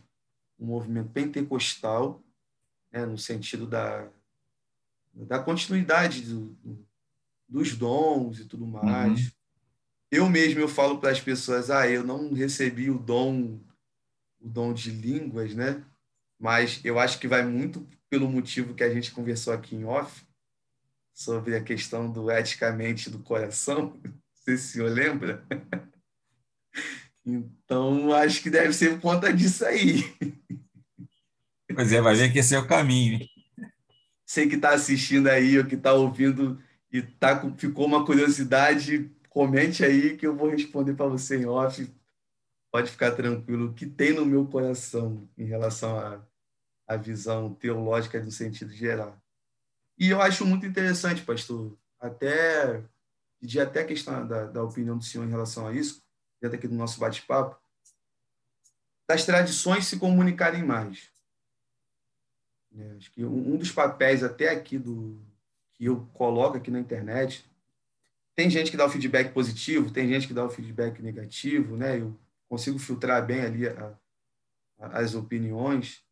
o 0.58 0.64
movimento 0.64 1.10
pentecostal, 1.10 2.22
né, 2.92 3.04
no 3.04 3.18
sentido 3.18 3.66
da, 3.66 4.08
da 5.12 5.38
continuidade 5.38 6.22
do, 6.22 6.56
do, 6.62 6.86
dos 7.48 7.76
dons 7.76 8.38
e 8.38 8.44
tudo 8.44 8.66
mais. 8.66 9.20
Uhum. 9.20 9.30
Eu 10.10 10.28
mesmo 10.28 10.60
eu 10.60 10.68
falo 10.68 10.98
para 10.98 11.10
as 11.10 11.20
pessoas, 11.20 11.70
ah, 11.70 11.88
eu 11.88 12.04
não 12.04 12.32
recebi 12.32 12.90
o 12.90 12.98
dom 12.98 13.58
o 14.40 14.48
dom 14.48 14.74
de 14.74 14.90
línguas, 14.90 15.54
né? 15.54 15.82
Mas 16.44 16.78
eu 16.84 16.98
acho 16.98 17.18
que 17.18 17.26
vai 17.26 17.42
muito 17.42 17.88
pelo 18.10 18.28
motivo 18.28 18.74
que 18.74 18.84
a 18.84 18.92
gente 18.92 19.12
conversou 19.12 19.54
aqui 19.54 19.74
em 19.74 19.86
off 19.86 20.26
sobre 21.14 21.56
a 21.56 21.62
questão 21.62 22.12
do 22.12 22.30
eticamente 22.30 23.08
do 23.08 23.18
coração 23.20 23.98
sei 24.44 24.58
se 24.58 24.64
o 24.64 24.72
senhor 24.72 24.90
lembra. 24.90 25.42
Então, 27.24 28.12
acho 28.12 28.42
que 28.42 28.50
deve 28.50 28.74
ser 28.74 28.90
por 28.96 29.00
conta 29.00 29.32
disso 29.32 29.64
aí. 29.64 30.02
Pois 31.74 31.90
é, 31.90 32.02
vai 32.02 32.14
ver 32.14 32.30
que 32.30 32.40
esse 32.40 32.54
é 32.54 32.58
o 32.58 32.68
caminho. 32.68 33.26
Você 34.26 34.46
que 34.46 34.56
está 34.56 34.74
assistindo 34.74 35.28
aí, 35.28 35.58
ou 35.58 35.64
que 35.64 35.76
está 35.76 35.94
ouvindo 35.94 36.62
e 36.92 37.00
tá, 37.00 37.40
ficou 37.56 37.86
uma 37.86 38.04
curiosidade, 38.04 39.10
comente 39.30 39.82
aí 39.82 40.14
que 40.14 40.26
eu 40.26 40.36
vou 40.36 40.50
responder 40.50 40.92
para 40.92 41.06
você 41.06 41.38
em 41.38 41.46
off. 41.46 41.90
Pode 42.70 42.90
ficar 42.90 43.12
tranquilo. 43.12 43.70
O 43.70 43.72
que 43.72 43.86
tem 43.86 44.12
no 44.12 44.26
meu 44.26 44.46
coração 44.46 45.26
em 45.38 45.44
relação 45.44 45.98
à, 45.98 46.22
à 46.86 46.96
visão 46.96 47.54
teológica 47.54 48.22
no 48.22 48.30
sentido 48.30 48.72
geral. 48.72 49.20
E 49.98 50.10
eu 50.10 50.20
acho 50.20 50.44
muito 50.44 50.66
interessante, 50.66 51.22
pastor, 51.22 51.76
até 52.00 52.82
pedir 53.40 53.60
até 53.60 53.80
a 53.80 53.86
questão 53.86 54.26
da, 54.26 54.46
da 54.46 54.62
opinião 54.62 54.98
do 54.98 55.04
senhor 55.04 55.24
em 55.24 55.30
relação 55.30 55.66
a 55.66 55.72
isso, 55.72 56.02
dentro 56.40 56.56
aqui 56.56 56.66
do 56.66 56.74
nosso 56.74 56.98
bate-papo, 56.98 57.58
das 59.06 59.24
tradições 59.24 59.86
se 59.86 59.98
comunicarem 59.98 60.62
mais. 60.62 61.10
É, 62.76 62.96
acho 62.96 63.10
que 63.12 63.24
um 63.24 63.56
dos 63.56 63.70
papéis 63.70 64.22
até 64.22 64.48
aqui 64.48 64.78
do 64.78 65.20
que 65.74 65.84
eu 65.84 66.08
coloco 66.14 66.56
aqui 66.56 66.70
na 66.70 66.80
internet, 66.80 67.44
tem 68.34 68.50
gente 68.50 68.70
que 68.70 68.76
dá 68.76 68.86
o 68.86 68.90
feedback 68.90 69.32
positivo, 69.32 69.90
tem 69.90 70.08
gente 70.08 70.26
que 70.26 70.34
dá 70.34 70.44
o 70.44 70.50
feedback 70.50 71.00
negativo, 71.00 71.76
né? 71.76 72.00
Eu 72.00 72.18
consigo 72.48 72.78
filtrar 72.78 73.24
bem 73.24 73.42
ali 73.42 73.68
a, 73.68 73.94
a, 74.78 74.98
as 74.98 75.14
opiniões. 75.14 76.02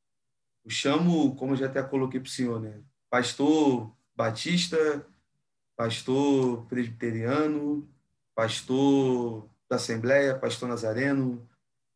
Eu 0.65 0.71
chamo, 0.71 1.35
como 1.37 1.53
eu 1.53 1.57
já 1.57 1.67
até 1.67 1.83
coloquei 1.83 2.21
para 2.21 2.29
o 2.29 2.31
senhor, 2.31 2.61
né? 2.61 2.81
Pastor 3.11 3.93
Batista, 4.15 5.07
pastor 5.77 6.67
presbiteriano, 6.67 7.89
pastor 8.35 9.49
da 9.69 9.77
Assembleia, 9.77 10.39
pastor 10.39 10.69
Nazareno, 10.69 11.49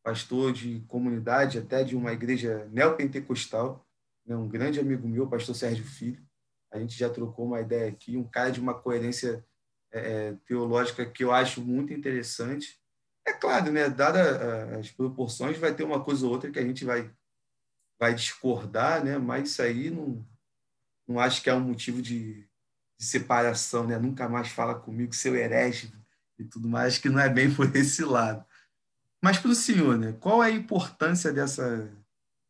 pastor 0.03 0.53
de 0.53 0.81
comunidade, 0.89 1.59
até 1.59 1.85
de 1.85 1.97
uma 1.97 2.13
igreja 2.13 2.69
neopentecostal, 2.73 3.87
né? 4.25 4.37
um 4.37 4.49
grande 4.49 4.81
amigo 4.81 5.07
meu, 5.09 5.27
pastor 5.27 5.55
Sérgio 5.55 5.85
Filho. 5.85 6.25
A 6.71 6.79
gente 6.79 6.97
já 6.99 7.09
trocou 7.09 7.47
uma 7.47 7.61
ideia 7.61 7.89
aqui, 7.89 8.17
um 8.17 8.25
cara 8.25 8.51
de 8.51 8.61
uma 8.61 8.75
coerência 8.75 9.45
é, 9.93 9.99
é 10.29 10.37
teológica 10.47 11.05
que 11.07 11.25
eu 11.25 11.33
acho 11.33 11.61
muito 11.61 11.93
interessante. 11.93 12.81
É 13.27 13.33
claro, 13.33 13.73
né, 13.73 13.89
dada 13.89 14.79
as 14.79 14.91
proporções, 14.91 15.59
vai 15.59 15.75
ter 15.75 15.85
uma 15.85 16.03
coisa 16.03 16.25
ou 16.27 16.33
outra 16.33 16.51
que 16.51 16.59
a 16.59 16.65
gente 16.65 16.85
vai, 16.85 17.11
vai 17.99 18.15
discordar, 18.15 19.05
né, 19.05 19.19
mas 19.19 19.51
isso 19.51 19.63
aí 19.63 19.91
não, 19.91 20.25
não 21.07 21.19
acho 21.19 21.43
que 21.43 21.51
é 21.51 21.55
um 21.55 21.61
motivo 21.61 22.03
de, 22.03 22.47
de 22.99 23.05
separação, 23.05 23.87
né? 23.87 23.99
Nunca 23.99 24.29
mais 24.29 24.49
fala 24.49 24.75
comigo, 24.75 25.15
seu 25.15 25.35
herege 25.35 25.93
e 26.39 26.45
tudo 26.45 26.69
mais, 26.69 26.99
que 26.99 27.09
não 27.09 27.21
é 27.21 27.29
bem 27.29 27.53
por 27.55 27.75
esse 27.75 28.05
lado. 28.05 28.45
Mas 29.23 29.39
para 29.39 29.51
o 29.51 29.55
senhor, 29.55 29.99
né, 29.99 30.13
qual 30.21 30.43
é 30.43 30.49
a 30.49 30.55
importância 30.55 31.33
dessa, 31.33 31.91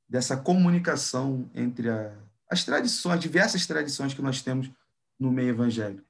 dessa 0.08 0.36
comunicação 0.36 1.50
entre 1.54 1.88
a, 1.88 2.16
as 2.50 2.64
tradições, 2.64 3.20
diversas 3.20 3.66
tradições 3.66 4.14
que 4.14 4.22
nós 4.22 4.42
temos 4.42 4.70
no 5.18 5.30
meio 5.30 5.50
evangélico? 5.50 6.06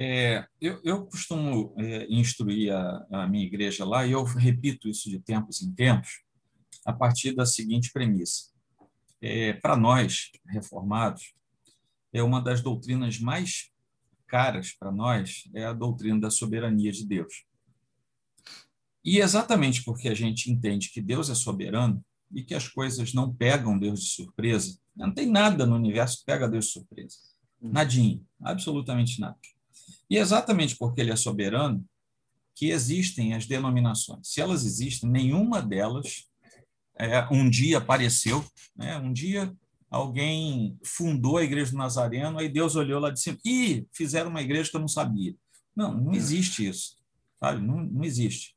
É, 0.00 0.46
eu, 0.60 0.80
eu, 0.84 1.06
costumo 1.06 1.74
é, 1.76 2.06
instruir 2.08 2.72
a, 2.72 3.06
a, 3.10 3.26
minha 3.26 3.44
igreja 3.44 3.84
lá, 3.84 4.06
e 4.06 4.12
eu 4.12 4.22
repito 4.22 4.88
isso 4.88 5.10
de 5.10 5.18
tempos 5.18 5.60
em 5.60 5.72
tempos, 5.72 6.22
a 6.84 6.92
partir 6.92 7.32
da 7.32 7.44
seguinte 7.44 7.92
premissa. 7.92 8.50
É, 9.20 9.52
Para 9.54 9.76
nós, 9.76 10.30
reformados, 10.46 11.34
é 12.12 12.22
uma 12.22 12.40
das 12.40 12.60
doutrinas 12.60 13.18
mais 13.18 13.70
caras 14.26 14.72
para 14.72 14.92
nós, 14.92 15.44
é 15.54 15.64
a 15.64 15.72
doutrina 15.72 16.20
da 16.20 16.30
soberania 16.30 16.92
de 16.92 17.06
Deus. 17.06 17.44
E 19.04 19.18
exatamente 19.20 19.82
porque 19.84 20.08
a 20.08 20.14
gente 20.14 20.50
entende 20.50 20.90
que 20.90 21.00
Deus 21.00 21.30
é 21.30 21.34
soberano 21.34 22.04
e 22.34 22.42
que 22.42 22.54
as 22.54 22.68
coisas 22.68 23.14
não 23.14 23.32
pegam 23.32 23.78
Deus 23.78 24.00
de 24.00 24.10
surpresa, 24.10 24.78
não 24.94 25.12
tem 25.12 25.26
nada 25.26 25.64
no 25.64 25.76
universo 25.76 26.18
que 26.18 26.26
pega 26.26 26.48
Deus 26.48 26.66
de 26.66 26.72
surpresa. 26.72 27.16
Hum. 27.62 27.70
Nadinho, 27.72 28.26
absolutamente 28.42 29.20
nada. 29.20 29.38
E 30.10 30.16
exatamente 30.16 30.76
porque 30.76 31.00
ele 31.00 31.10
é 31.10 31.16
soberano 31.16 31.84
que 32.54 32.70
existem 32.70 33.34
as 33.34 33.46
denominações. 33.46 34.28
Se 34.28 34.40
elas 34.40 34.64
existem, 34.64 35.08
nenhuma 35.08 35.62
delas 35.62 36.28
é, 36.98 37.26
um 37.30 37.48
dia 37.48 37.78
apareceu, 37.78 38.44
né? 38.76 38.98
um 38.98 39.12
dia 39.12 39.54
alguém 39.90 40.78
fundou 40.84 41.38
a 41.38 41.44
igreja 41.44 41.70
do 41.70 41.78
Nazareno, 41.78 42.38
aí 42.38 42.48
Deus 42.48 42.76
olhou 42.76 43.00
lá 43.00 43.10
de 43.10 43.20
cima 43.20 43.38
e 43.44 43.86
fizeram 43.92 44.30
uma 44.30 44.42
igreja 44.42 44.70
que 44.70 44.76
eu 44.76 44.80
não 44.80 44.88
sabia. 44.88 45.34
Não, 45.74 45.96
não 45.96 46.12
existe 46.12 46.66
isso, 46.66 46.96
sabe? 47.40 47.64
Não, 47.64 47.82
não 47.82 48.04
existe. 48.04 48.56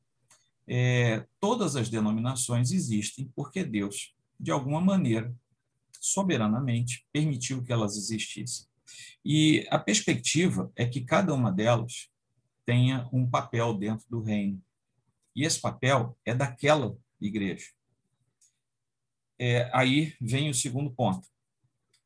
É, 0.67 1.25
todas 1.39 1.75
as 1.75 1.89
denominações 1.89 2.71
existem 2.71 3.32
porque 3.36 3.63
Deus, 3.63 4.13
de 4.39 4.51
alguma 4.51 4.82
maneira, 4.82 5.34
soberanamente, 5.99 7.06
permitiu 7.13 7.63
que 7.63 7.71
elas 7.71 7.95
existissem. 7.95 8.65
E 9.23 9.67
a 9.69 9.77
perspectiva 9.77 10.71
é 10.75 10.86
que 10.86 11.01
cada 11.01 11.34
uma 11.34 11.51
delas 11.51 12.10
tenha 12.65 13.08
um 13.13 13.30
papel 13.30 13.73
dentro 13.75 14.06
do 14.10 14.21
reino. 14.21 14.62
E 15.36 15.45
esse 15.45 15.60
papel 15.60 16.17
é 16.25 16.34
daquela 16.34 16.97
igreja. 17.19 17.67
É, 19.43 19.67
aí 19.73 20.13
vem 20.21 20.51
o 20.51 20.54
segundo 20.54 20.91
ponto. 20.91 21.27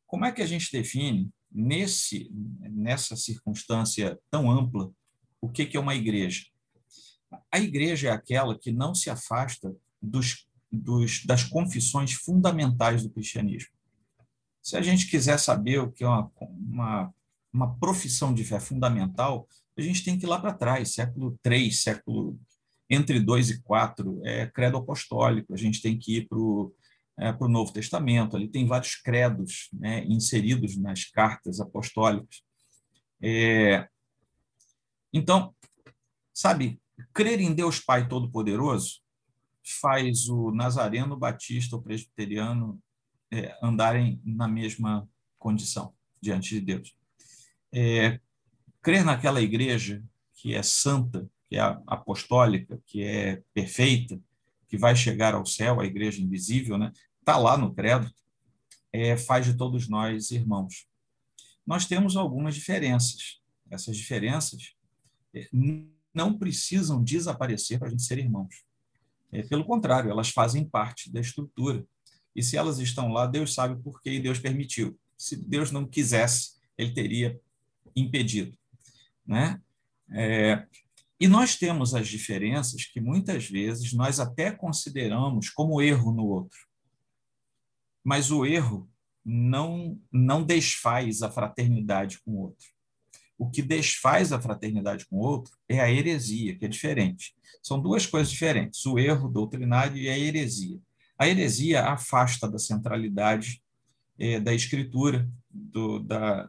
Como 0.07 0.23
é 0.23 0.31
que 0.31 0.41
a 0.41 0.45
gente 0.45 0.71
define, 0.71 1.29
nesse, 1.51 2.31
nessa 2.31 3.17
circunstância 3.17 4.17
tão 4.31 4.49
ampla, 4.49 4.89
o 5.41 5.49
que, 5.49 5.65
que 5.65 5.75
é 5.75 5.79
uma 5.79 5.95
igreja? 5.95 6.45
A 7.51 7.59
igreja 7.59 8.07
é 8.07 8.11
aquela 8.11 8.57
que 8.57 8.71
não 8.71 8.95
se 8.95 9.09
afasta 9.09 9.75
dos, 10.01 10.47
dos, 10.71 11.25
das 11.25 11.43
confissões 11.43 12.13
fundamentais 12.13 13.03
do 13.03 13.09
cristianismo. 13.09 13.73
Se 14.63 14.77
a 14.77 14.81
gente 14.81 15.09
quiser 15.09 15.37
saber 15.37 15.79
o 15.79 15.91
que 15.91 16.05
é 16.05 16.07
uma, 16.07 16.31
uma, 16.41 17.13
uma 17.51 17.75
profissão 17.75 18.33
de 18.33 18.45
fé 18.45 18.61
fundamental, 18.61 19.45
a 19.77 19.81
gente 19.81 20.05
tem 20.05 20.17
que 20.17 20.25
ir 20.25 20.29
lá 20.29 20.39
para 20.39 20.53
trás, 20.53 20.93
século 20.93 21.37
III, 21.45 21.69
século 21.69 22.39
entre 22.89 23.19
2 23.19 23.49
e 23.49 23.61
4, 23.61 24.21
é 24.23 24.47
credo 24.47 24.77
apostólico, 24.77 25.53
a 25.53 25.57
gente 25.57 25.81
tem 25.81 25.97
que 25.97 26.19
ir 26.19 26.29
para 26.29 26.37
o 26.37 26.73
é, 27.17 27.31
para 27.31 27.47
o 27.47 27.49
Novo 27.49 27.71
Testamento. 27.71 28.35
Ali 28.35 28.47
tem 28.47 28.67
vários 28.67 28.95
credos 28.95 29.69
né, 29.73 30.03
inseridos 30.05 30.77
nas 30.77 31.05
cartas 31.05 31.59
apostólicas. 31.59 32.41
É, 33.21 33.87
então, 35.13 35.55
sabe, 36.33 36.79
crer 37.13 37.39
em 37.39 37.53
Deus 37.53 37.79
Pai 37.79 38.07
Todo-Poderoso 38.07 39.01
faz 39.81 40.29
o 40.29 40.51
nazareno, 40.51 41.15
o 41.15 41.19
batista, 41.19 41.75
o 41.75 41.81
presbiteriano 41.81 42.79
é, 43.31 43.57
andarem 43.63 44.21
na 44.23 44.47
mesma 44.47 45.09
condição 45.39 45.93
diante 46.21 46.49
de 46.49 46.61
Deus. 46.61 46.95
É, 47.73 48.19
crer 48.81 49.03
naquela 49.03 49.41
igreja 49.41 50.03
que 50.35 50.53
é 50.53 50.61
santa, 50.61 51.27
que 51.49 51.57
é 51.57 51.61
apostólica, 51.87 52.79
que 52.85 53.03
é 53.03 53.41
perfeita, 53.53 54.19
que 54.67 54.77
vai 54.77 54.95
chegar 54.95 55.33
ao 55.33 55.45
céu, 55.45 55.79
a 55.79 55.85
igreja 55.85 56.21
invisível, 56.21 56.77
né? 56.77 56.91
Está 57.19 57.37
lá 57.37 57.57
no 57.57 57.73
credo, 57.73 58.09
é, 58.91 59.17
faz 59.17 59.45
de 59.45 59.55
todos 59.55 59.87
nós 59.89 60.31
irmãos. 60.31 60.87
Nós 61.65 61.85
temos 61.85 62.15
algumas 62.15 62.55
diferenças. 62.55 63.41
Essas 63.69 63.97
diferenças 63.97 64.75
é, 65.33 65.49
não 66.13 66.37
precisam 66.37 67.03
desaparecer 67.03 67.79
para 67.79 67.87
a 67.87 67.91
gente 67.91 68.03
ser 68.03 68.19
irmãos. 68.19 68.63
É, 69.31 69.43
pelo 69.43 69.65
contrário, 69.65 70.09
elas 70.09 70.29
fazem 70.29 70.63
parte 70.63 71.11
da 71.11 71.19
estrutura. 71.19 71.85
E 72.35 72.43
se 72.43 72.55
elas 72.55 72.79
estão 72.79 73.09
lá, 73.09 73.25
Deus 73.25 73.53
sabe 73.53 73.81
por 73.81 74.01
que 74.01 74.19
Deus 74.19 74.39
permitiu. 74.39 74.97
Se 75.17 75.35
Deus 75.35 75.71
não 75.71 75.87
quisesse, 75.87 76.55
ele 76.77 76.93
teria 76.93 77.39
impedido. 77.95 78.57
Né? 79.25 79.59
É, 80.11 80.65
e 81.19 81.27
nós 81.27 81.55
temos 81.55 81.95
as 81.95 82.07
diferenças 82.07 82.85
que 82.85 82.99
muitas 82.99 83.47
vezes 83.49 83.93
nós 83.93 84.19
até 84.19 84.51
consideramos 84.51 85.49
como 85.49 85.81
erro 85.81 86.11
no 86.11 86.25
outro. 86.25 86.59
Mas 88.03 88.31
o 88.31 88.45
erro 88.45 88.89
não, 89.23 89.99
não 90.11 90.43
desfaz 90.43 91.21
a 91.21 91.31
fraternidade 91.31 92.19
com 92.21 92.31
o 92.31 92.41
outro. 92.41 92.67
O 93.37 93.49
que 93.49 93.61
desfaz 93.61 94.31
a 94.31 94.41
fraternidade 94.41 95.05
com 95.07 95.17
o 95.17 95.21
outro 95.21 95.57
é 95.67 95.79
a 95.79 95.91
heresia, 95.91 96.57
que 96.57 96.65
é 96.65 96.67
diferente. 96.67 97.33
São 97.61 97.81
duas 97.81 98.05
coisas 98.05 98.31
diferentes: 98.31 98.85
o 98.85 98.99
erro 98.99 99.29
doutrinário 99.29 99.97
e 99.97 100.09
a 100.09 100.17
heresia. 100.17 100.79
A 101.17 101.27
heresia 101.27 101.85
afasta 101.85 102.49
da 102.49 102.59
centralidade 102.59 103.61
é, 104.19 104.39
da 104.39 104.53
escritura, 104.53 105.29
do, 105.49 105.99
da, 105.99 106.47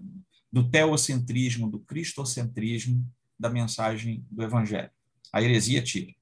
do 0.53 0.69
teocentrismo, 0.69 1.71
do 1.71 1.81
cristocentrismo, 1.81 3.05
da 3.39 3.51
mensagem 3.51 4.25
do 4.31 4.43
evangelho. 4.43 4.91
A 5.33 5.43
heresia 5.43 5.83
tira. 5.83 6.15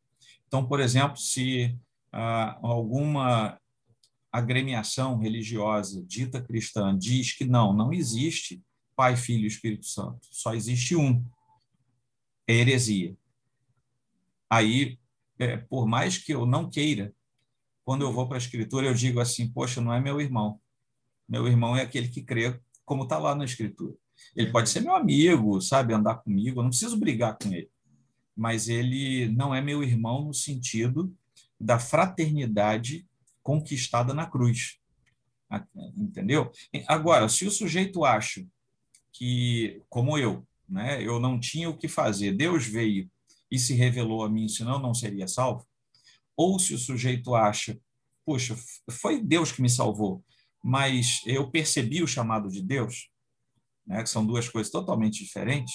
Então, 0.46 0.66
por 0.66 0.80
exemplo, 0.80 1.16
se 1.16 1.76
ah, 2.12 2.58
alguma 2.62 3.58
agremiação 4.30 5.18
religiosa 5.18 6.04
dita 6.04 6.42
cristã 6.42 6.96
diz 6.96 7.32
que 7.32 7.44
não, 7.44 7.72
não 7.72 7.92
existe 7.92 8.62
Pai, 8.96 9.16
Filho 9.16 9.44
e 9.44 9.48
Espírito 9.48 9.86
Santo, 9.86 10.20
só 10.30 10.54
existe 10.54 10.94
um, 10.94 11.24
é 12.46 12.54
heresia. 12.54 13.16
Aí, 14.48 14.98
é, 15.38 15.56
por 15.56 15.86
mais 15.86 16.18
que 16.18 16.32
eu 16.32 16.46
não 16.46 16.70
queira, 16.70 17.12
quando 17.84 18.02
eu 18.02 18.12
vou 18.12 18.26
para 18.26 18.36
a 18.36 18.38
Escritura, 18.38 18.86
eu 18.86 18.94
digo 18.94 19.20
assim: 19.20 19.50
Poxa, 19.50 19.80
não 19.80 19.92
é 19.92 20.00
meu 20.00 20.20
irmão. 20.20 20.60
Meu 21.28 21.46
irmão 21.46 21.76
é 21.76 21.82
aquele 21.82 22.08
que 22.08 22.22
crê, 22.22 22.60
como 22.84 23.04
está 23.04 23.18
lá 23.18 23.34
na 23.34 23.44
Escritura. 23.44 23.94
Ele 24.34 24.50
pode 24.50 24.68
ser 24.68 24.80
meu 24.80 24.94
amigo, 24.94 25.60
sabe, 25.60 25.94
andar 25.94 26.16
comigo, 26.16 26.58
eu 26.58 26.62
não 26.62 26.70
preciso 26.70 26.96
brigar 26.96 27.36
com 27.38 27.52
ele. 27.52 27.70
Mas 28.36 28.68
ele 28.68 29.28
não 29.28 29.54
é 29.54 29.60
meu 29.60 29.82
irmão 29.82 30.24
no 30.24 30.34
sentido 30.34 31.14
da 31.60 31.78
fraternidade 31.78 33.06
conquistada 33.42 34.12
na 34.12 34.26
cruz. 34.26 34.78
Entendeu? 35.96 36.50
Agora, 36.88 37.28
se 37.28 37.46
o 37.46 37.50
sujeito 37.50 38.04
acha 38.04 38.44
que, 39.12 39.80
como 39.88 40.18
eu, 40.18 40.44
né, 40.68 41.02
eu 41.02 41.20
não 41.20 41.38
tinha 41.38 41.70
o 41.70 41.76
que 41.76 41.86
fazer, 41.86 42.32
Deus 42.32 42.66
veio 42.66 43.08
e 43.50 43.58
se 43.58 43.74
revelou 43.74 44.24
a 44.24 44.28
mim, 44.28 44.48
senão 44.48 44.80
não 44.80 44.92
seria 44.92 45.28
salvo, 45.28 45.64
ou 46.36 46.58
se 46.58 46.74
o 46.74 46.78
sujeito 46.78 47.34
acha, 47.34 47.78
puxa, 48.26 48.56
foi 48.90 49.22
Deus 49.22 49.52
que 49.52 49.62
me 49.62 49.70
salvou, 49.70 50.24
mas 50.62 51.20
eu 51.26 51.50
percebi 51.50 52.02
o 52.02 52.08
chamado 52.08 52.48
de 52.48 52.60
Deus, 52.60 53.10
né, 53.86 54.02
que 54.02 54.08
são 54.08 54.24
duas 54.26 54.48
coisas 54.48 54.70
totalmente 54.70 55.22
diferentes 55.22 55.74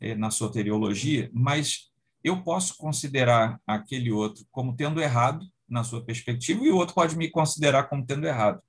é, 0.00 0.14
na 0.14 0.30
soteriologia, 0.30 1.30
mas 1.32 1.90
eu 2.22 2.42
posso 2.42 2.76
considerar 2.76 3.60
aquele 3.66 4.10
outro 4.10 4.44
como 4.50 4.74
tendo 4.74 5.00
errado 5.00 5.46
na 5.68 5.84
sua 5.84 6.04
perspectiva 6.04 6.64
e 6.64 6.70
o 6.70 6.76
outro 6.76 6.94
pode 6.94 7.16
me 7.16 7.30
considerar 7.30 7.84
como 7.84 8.04
tendo 8.04 8.26
errado. 8.26 8.60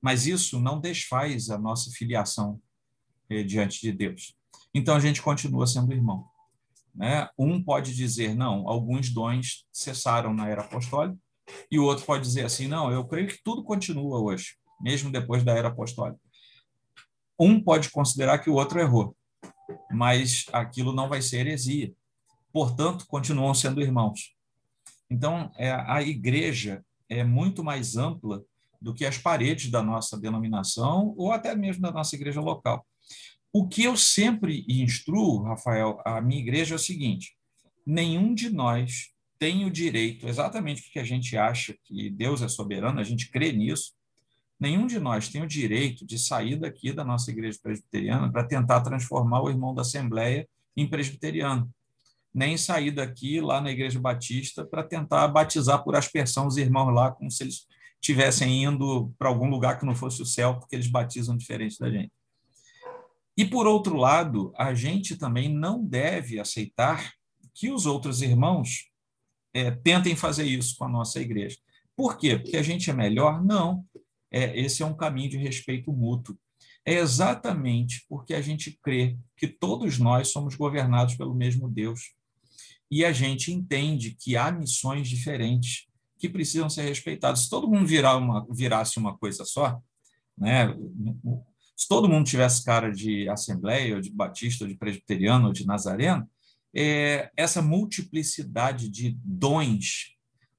Mas 0.00 0.26
isso 0.26 0.60
não 0.60 0.80
desfaz 0.80 1.50
a 1.50 1.58
nossa 1.58 1.90
filiação 1.90 2.60
eh, 3.28 3.42
diante 3.42 3.80
de 3.80 3.92
Deus. 3.92 4.34
Então 4.74 4.96
a 4.96 5.00
gente 5.00 5.22
continua 5.22 5.66
sendo 5.66 5.92
irmão. 5.92 6.26
Né? 6.94 7.28
Um 7.38 7.62
pode 7.62 7.94
dizer, 7.94 8.34
não, 8.34 8.68
alguns 8.68 9.10
dons 9.10 9.66
cessaram 9.70 10.32
na 10.32 10.48
era 10.48 10.62
apostólica, 10.62 11.18
e 11.70 11.78
o 11.78 11.84
outro 11.84 12.04
pode 12.04 12.24
dizer 12.24 12.44
assim, 12.44 12.66
não, 12.66 12.90
eu 12.90 13.06
creio 13.06 13.28
que 13.28 13.42
tudo 13.42 13.62
continua 13.62 14.20
hoje, 14.20 14.56
mesmo 14.80 15.10
depois 15.10 15.44
da 15.44 15.52
era 15.52 15.68
apostólica. 15.68 16.20
Um 17.38 17.60
pode 17.60 17.90
considerar 17.90 18.38
que 18.38 18.50
o 18.50 18.54
outro 18.54 18.80
errou, 18.80 19.16
mas 19.90 20.46
aquilo 20.52 20.92
não 20.92 21.08
vai 21.08 21.20
ser 21.20 21.40
heresia. 21.40 21.92
Portanto, 22.52 23.06
continuam 23.06 23.52
sendo 23.52 23.82
irmãos. 23.82 24.34
Então, 25.10 25.50
é, 25.56 25.70
a 25.70 26.02
igreja 26.02 26.84
é 27.08 27.22
muito 27.22 27.62
mais 27.62 27.96
ampla 27.96 28.42
do 28.80 28.94
que 28.94 29.04
as 29.04 29.18
paredes 29.18 29.70
da 29.70 29.82
nossa 29.82 30.18
denominação 30.18 31.14
ou 31.16 31.32
até 31.32 31.54
mesmo 31.54 31.82
da 31.82 31.90
nossa 31.90 32.14
igreja 32.14 32.40
local. 32.40 32.86
O 33.52 33.66
que 33.66 33.84
eu 33.84 33.96
sempre 33.96 34.64
instruo, 34.68 35.42
Rafael, 35.42 36.00
a 36.04 36.20
minha 36.20 36.40
igreja 36.40 36.74
é 36.74 36.76
o 36.76 36.78
seguinte: 36.78 37.36
nenhum 37.86 38.34
de 38.34 38.50
nós 38.50 39.10
tem 39.38 39.64
o 39.64 39.70
direito, 39.70 40.28
exatamente 40.28 40.82
o 40.88 40.92
que 40.92 40.98
a 40.98 41.04
gente 41.04 41.36
acha 41.36 41.76
que 41.84 42.10
Deus 42.10 42.42
é 42.42 42.48
soberano, 42.48 43.00
a 43.00 43.04
gente 43.04 43.30
crê 43.30 43.52
nisso, 43.52 43.92
nenhum 44.58 44.86
de 44.86 44.98
nós 44.98 45.28
tem 45.28 45.42
o 45.42 45.46
direito 45.46 46.06
de 46.06 46.18
sair 46.18 46.56
daqui 46.56 46.92
da 46.92 47.04
nossa 47.04 47.30
igreja 47.30 47.58
presbiteriana 47.62 48.30
para 48.30 48.44
tentar 48.44 48.80
transformar 48.80 49.42
o 49.42 49.50
irmão 49.50 49.74
da 49.74 49.82
Assembleia 49.82 50.48
em 50.76 50.88
presbiteriano 50.88 51.70
nem 52.36 52.58
sair 52.58 52.90
daqui 52.90 53.40
lá 53.40 53.62
na 53.62 53.70
Igreja 53.70 53.98
Batista 53.98 54.62
para 54.62 54.84
tentar 54.84 55.26
batizar 55.28 55.82
por 55.82 55.96
aspersão 55.96 56.46
os 56.46 56.58
irmãos 56.58 56.92
lá, 56.92 57.10
como 57.10 57.30
se 57.30 57.42
eles 57.42 57.66
estivessem 57.94 58.64
indo 58.64 59.10
para 59.18 59.30
algum 59.30 59.48
lugar 59.48 59.80
que 59.80 59.86
não 59.86 59.94
fosse 59.94 60.20
o 60.20 60.26
céu, 60.26 60.58
porque 60.58 60.76
eles 60.76 60.86
batizam 60.86 61.34
diferente 61.34 61.78
da 61.80 61.90
gente. 61.90 62.12
E, 63.38 63.46
por 63.46 63.66
outro 63.66 63.96
lado, 63.96 64.52
a 64.54 64.74
gente 64.74 65.16
também 65.16 65.48
não 65.48 65.82
deve 65.82 66.38
aceitar 66.38 67.14
que 67.54 67.70
os 67.70 67.86
outros 67.86 68.20
irmãos 68.20 68.90
é, 69.54 69.70
tentem 69.70 70.14
fazer 70.14 70.44
isso 70.44 70.76
com 70.76 70.84
a 70.84 70.90
nossa 70.90 71.18
igreja. 71.18 71.56
Por 71.96 72.18
quê? 72.18 72.38
Porque 72.38 72.58
a 72.58 72.62
gente 72.62 72.90
é 72.90 72.92
melhor? 72.92 73.42
Não. 73.42 73.82
É, 74.30 74.58
esse 74.58 74.82
é 74.82 74.86
um 74.86 74.96
caminho 74.96 75.30
de 75.30 75.36
respeito 75.36 75.92
mútuo. 75.92 76.36
É 76.84 76.94
exatamente 76.94 78.04
porque 78.08 78.34
a 78.34 78.40
gente 78.40 78.78
crê 78.82 79.18
que 79.36 79.48
todos 79.48 79.98
nós 79.98 80.28
somos 80.28 80.54
governados 80.54 81.16
pelo 81.16 81.34
mesmo 81.34 81.68
Deus 81.68 82.14
e 82.90 83.04
a 83.04 83.12
gente 83.12 83.52
entende 83.52 84.16
que 84.18 84.36
há 84.36 84.50
missões 84.52 85.08
diferentes 85.08 85.86
que 86.18 86.28
precisam 86.28 86.70
ser 86.70 86.82
respeitadas. 86.82 87.40
Se 87.40 87.50
todo 87.50 87.68
mundo 87.68 87.86
virar 87.86 88.16
uma, 88.16 88.46
virasse 88.50 88.98
uma 88.98 89.16
coisa 89.16 89.44
só, 89.44 89.80
né, 90.38 90.74
se 91.76 91.88
todo 91.88 92.08
mundo 92.08 92.26
tivesse 92.26 92.64
cara 92.64 92.90
de 92.90 93.28
assembleia, 93.28 93.96
ou 93.96 94.00
de 94.00 94.10
batista, 94.10 94.64
ou 94.64 94.70
de 94.70 94.76
presbiteriano, 94.76 95.48
ou 95.48 95.52
de 95.52 95.66
nazareno, 95.66 96.28
é, 96.74 97.30
essa 97.36 97.60
multiplicidade 97.60 98.88
de 98.88 99.18
dons 99.22 100.15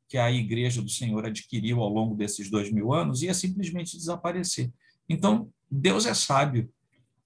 que 0.07 0.17
a 0.17 0.31
Igreja 0.31 0.81
do 0.81 0.89
Senhor 0.89 1.25
adquiriu 1.25 1.81
ao 1.81 1.89
longo 1.89 2.15
desses 2.15 2.49
dois 2.49 2.71
mil 2.71 2.93
anos 2.93 3.21
ia 3.21 3.33
simplesmente 3.33 3.97
desaparecer. 3.97 4.71
Então, 5.09 5.49
Deus 5.69 6.05
é 6.05 6.13
sábio, 6.13 6.69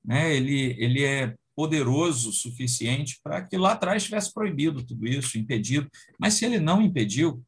né? 0.03 0.35
ele, 0.35 0.75
ele 0.79 1.03
é 1.03 1.35
poderoso 1.55 2.29
o 2.29 2.33
suficiente 2.33 3.19
para 3.23 3.41
que 3.43 3.57
lá 3.57 3.73
atrás 3.73 4.03
tivesse 4.03 4.33
proibido 4.33 4.83
tudo 4.83 5.07
isso, 5.07 5.37
impedido. 5.37 5.89
Mas 6.19 6.35
se 6.35 6.45
ele 6.45 6.59
não 6.59 6.81
impediu, 6.81 7.43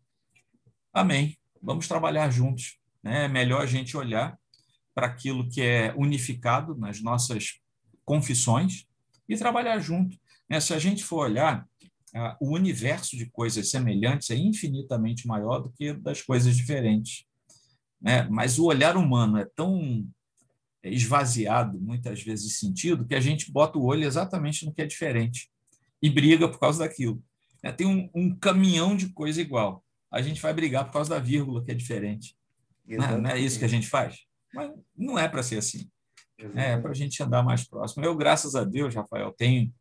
amém. 0.94 1.38
Vamos 1.62 1.88
trabalhar 1.88 2.30
juntos. 2.30 2.78
Né? 3.02 3.26
É 3.26 3.28
melhor 3.28 3.62
a 3.62 3.66
gente 3.66 3.96
olhar 3.98 4.38
para 4.94 5.08
aquilo 5.08 5.50
que 5.50 5.62
é 5.62 5.94
unificado 5.98 6.76
nas 6.76 7.02
nossas 7.02 7.60
confissões 8.06 8.86
e 9.28 9.36
trabalhar 9.36 9.80
junto. 9.80 10.18
Né? 10.50 10.60
Se 10.60 10.74
a 10.74 10.80
gente 10.80 11.04
for 11.04 11.26
olhar, 11.26 11.68
o 12.40 12.54
universo 12.54 13.18
de 13.18 13.26
coisas 13.30 13.70
semelhantes 13.70 14.30
é 14.30 14.36
infinitamente 14.36 15.28
maior 15.28 15.60
do 15.60 15.72
que 15.72 15.94
das 15.94 16.22
coisas 16.22 16.56
diferentes. 16.56 17.26
Né? 18.00 18.28
Mas 18.30 18.60
o 18.60 18.66
olhar 18.66 18.96
humano 18.96 19.38
é 19.38 19.46
tão 19.56 20.08
esvaziado, 20.84 21.80
muitas 21.80 22.22
vezes, 22.22 22.50
de 22.50 22.54
sentido, 22.54 23.06
que 23.06 23.16
a 23.16 23.20
gente 23.20 23.52
bota 23.52 23.80
o 23.80 23.86
olho 23.86 24.04
exatamente 24.04 24.66
no 24.66 24.74
que 24.74 24.82
é 24.82 24.86
diferente 24.86 25.50
e 26.02 26.10
briga 26.10 26.48
por 26.50 26.60
causa 26.60 26.80
daquilo. 26.80 27.24
É, 27.64 27.72
tem 27.72 27.88
um, 27.88 28.10
um 28.14 28.36
caminhão 28.36 28.96
de 28.96 29.10
coisa 29.10 29.42
igual. 29.42 29.84
A 30.12 30.22
gente 30.22 30.42
vai 30.42 30.54
brigar 30.54 30.86
por 30.86 30.94
causa 30.94 31.12
da 31.12 31.20
vírgula 31.20 31.64
que 31.64 31.72
é 31.72 31.74
diferente. 31.74 32.36
Não 32.86 33.06
é, 33.06 33.18
não 33.18 33.30
é 33.30 33.40
isso 33.40 33.58
que 33.58 33.66
a 33.66 33.70
gente 33.70 33.88
faz? 33.88 34.20
Mas 34.54 34.72
não 34.96 35.18
é 35.18 35.28
para 35.28 35.42
ser 35.42 35.58
assim. 35.58 35.90
É 36.56 36.78
para 36.78 36.92
a 36.92 36.94
gente 36.94 37.24
andar 37.24 37.42
mais 37.42 37.64
próximo. 37.64 38.04
Eu, 38.04 38.16
graças 38.16 38.54
a 38.54 38.66
Deus, 38.66 38.94
Rafael, 38.94 39.34
tenho 39.38 39.74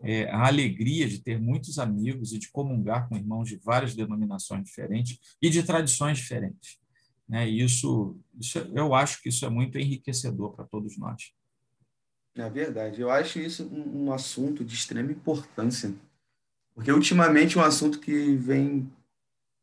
é, 0.00 0.30
a 0.30 0.46
alegria 0.46 1.08
de 1.08 1.18
ter 1.18 1.40
muitos 1.40 1.78
amigos 1.78 2.32
e 2.32 2.38
de 2.38 2.50
comungar 2.50 3.08
com 3.08 3.16
irmãos 3.16 3.48
de 3.48 3.56
várias 3.56 3.94
denominações 3.94 4.64
diferentes 4.64 5.18
e 5.42 5.50
de 5.50 5.62
tradições 5.62 6.18
diferentes. 6.18 6.78
Né? 7.28 7.48
Isso, 7.48 8.16
isso, 8.38 8.58
eu 8.74 8.94
acho 8.94 9.20
que 9.22 9.28
isso 9.28 9.44
é 9.44 9.50
muito 9.50 9.78
enriquecedor 9.78 10.54
para 10.54 10.64
todos 10.64 10.96
nós. 10.96 11.32
É 12.34 12.48
verdade. 12.48 13.00
Eu 13.00 13.10
acho 13.10 13.40
isso 13.40 13.64
um, 13.66 14.04
um 14.04 14.12
assunto 14.12 14.64
de 14.64 14.74
extrema 14.74 15.10
importância, 15.10 15.92
porque 16.74 16.92
ultimamente 16.92 17.58
um 17.58 17.62
assunto 17.62 17.98
que 17.98 18.36
vem 18.36 18.90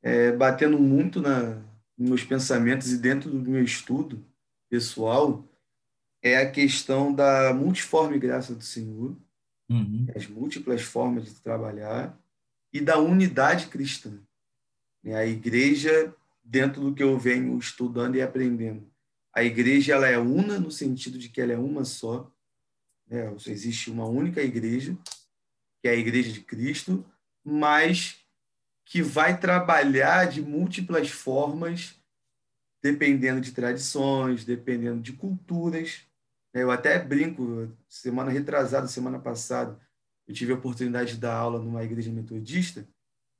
é, 0.04 0.32
batendo 0.34 0.78
muito 0.78 1.22
na, 1.22 1.56
nos 1.98 2.10
meus 2.10 2.24
pensamentos 2.24 2.92
e 2.92 2.98
dentro 2.98 3.30
do 3.30 3.50
meu 3.50 3.64
estudo 3.64 4.24
pessoal 4.70 5.44
é 6.22 6.38
a 6.38 6.52
questão 6.52 7.14
da 7.14 7.54
multiforme 7.54 8.20
graça 8.20 8.54
do 8.54 8.64
Senhor, 8.64 9.16
uhum. 9.70 10.08
as 10.16 10.28
múltiplas 10.28 10.82
formas 10.82 11.26
de 11.26 11.36
trabalhar 11.36 12.18
e 12.72 12.82
da 12.82 12.98
unidade 12.98 13.68
cristã. 13.68 14.20
A 15.06 15.26
igreja 15.26 16.14
dentro 16.44 16.82
do 16.82 16.94
que 16.94 17.04
eu 17.04 17.18
venho 17.18 17.58
estudando 17.58 18.16
e 18.16 18.22
aprendendo. 18.22 18.88
A 19.34 19.44
igreja 19.44 19.94
ela 19.94 20.08
é 20.08 20.18
una 20.18 20.60
no 20.60 20.72
sentido 20.72 21.18
de 21.18 21.30
que 21.30 21.42
ela 21.42 21.54
é 21.54 21.58
uma 21.58 21.84
só. 21.84 22.32
Né? 23.08 23.34
Existe 23.48 23.92
uma 23.92 24.06
única 24.06 24.42
igreja, 24.42 24.98
que 25.82 25.88
é 25.88 25.92
a 25.92 25.96
igreja 25.96 26.32
de 26.32 26.42
Cristo, 26.42 27.06
mas 27.44 28.26
que 28.86 29.02
vai 29.02 29.40
trabalhar 29.40 30.26
de 30.26 30.42
múltiplas 30.42 31.10
formas, 31.10 31.96
dependendo 32.82 33.42
de 33.42 33.52
tradições, 33.52 34.46
dependendo 34.46 35.02
de 35.02 35.14
culturas. 35.14 36.02
Eu 36.56 36.72
até 36.72 36.98
brinco, 36.98 37.70
semana 37.90 38.32
retrasada, 38.32 38.88
semana 38.88 39.20
passada, 39.20 39.78
eu 40.26 40.34
tive 40.34 40.54
a 40.54 40.56
oportunidade 40.56 41.16
de 41.16 41.20
dar 41.20 41.36
aula 41.36 41.60
numa 41.60 41.84
igreja 41.84 42.10
metodista, 42.14 42.88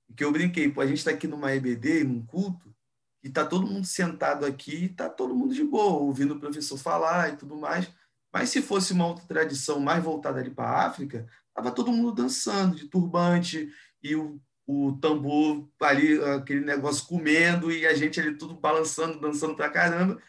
e 0.10 0.14
que 0.14 0.22
eu 0.22 0.34
brinquei, 0.34 0.70
pô, 0.70 0.82
a 0.82 0.86
gente 0.86 0.98
está 0.98 1.12
aqui 1.12 1.26
numa 1.26 1.56
EBD, 1.56 2.04
num 2.04 2.26
culto, 2.26 2.76
e 3.24 3.30
tá 3.30 3.46
todo 3.46 3.66
mundo 3.66 3.88
sentado 3.88 4.46
aqui, 4.46 4.90
tá 4.90 5.10
todo 5.10 5.34
mundo 5.34 5.56
de 5.56 5.64
boa, 5.64 6.02
ouvindo 6.02 6.34
o 6.34 6.40
professor 6.42 6.78
falar 6.78 7.34
e 7.34 7.38
tudo 7.38 7.56
mais. 7.56 7.90
Mas 8.34 8.50
se 8.50 8.62
fosse 8.62 8.92
uma 8.92 9.08
outra 9.08 9.26
tradição 9.26 9.80
mais 9.80 10.04
voltada 10.04 10.42
ali 10.42 10.52
para 10.52 10.70
a 10.70 10.86
África, 10.86 11.26
tava 11.54 11.72
todo 11.72 11.94
mundo 11.94 12.12
dançando 12.12 12.76
de 12.76 12.90
turbante 12.90 13.72
e 14.04 14.14
o, 14.14 14.42
o 14.68 14.92
tambor 15.00 15.68
ali, 15.82 16.22
aquele 16.22 16.66
negócio 16.66 17.08
comendo 17.08 17.72
e 17.72 17.88
a 17.88 17.96
gente 17.96 18.20
ali 18.20 18.38
tudo 18.38 18.56
balançando, 18.56 19.22
dançando 19.22 19.56
para 19.56 19.70
caramba, 19.70 20.22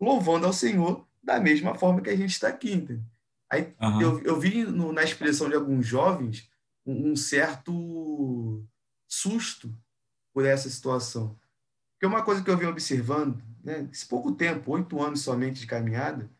louvando 0.00 0.44
ao 0.44 0.52
Senhor 0.52 1.06
da 1.22 1.38
mesma 1.40 1.74
forma 1.74 2.00
que 2.00 2.10
a 2.10 2.16
gente 2.16 2.30
está 2.30 2.48
aqui. 2.48 2.72
Entendeu? 2.72 3.04
Aí 3.50 3.74
uhum. 3.80 4.00
eu, 4.00 4.22
eu 4.22 4.40
vi 4.40 4.64
no, 4.64 4.92
na 4.92 5.02
expressão 5.02 5.48
de 5.48 5.54
alguns 5.54 5.86
jovens 5.86 6.50
um, 6.86 7.12
um 7.12 7.16
certo 7.16 8.66
susto 9.06 9.74
por 10.32 10.46
essa 10.46 10.68
situação. 10.70 11.38
Porque 11.92 12.06
uma 12.06 12.24
coisa 12.24 12.42
que 12.42 12.50
eu 12.50 12.56
venho 12.56 12.70
observando, 12.70 13.42
né, 13.62 13.88
esse 13.92 14.06
pouco 14.06 14.32
tempo, 14.32 14.72
oito 14.72 15.00
anos 15.00 15.20
somente 15.20 15.60
de 15.60 15.66
caminhada, 15.66 16.30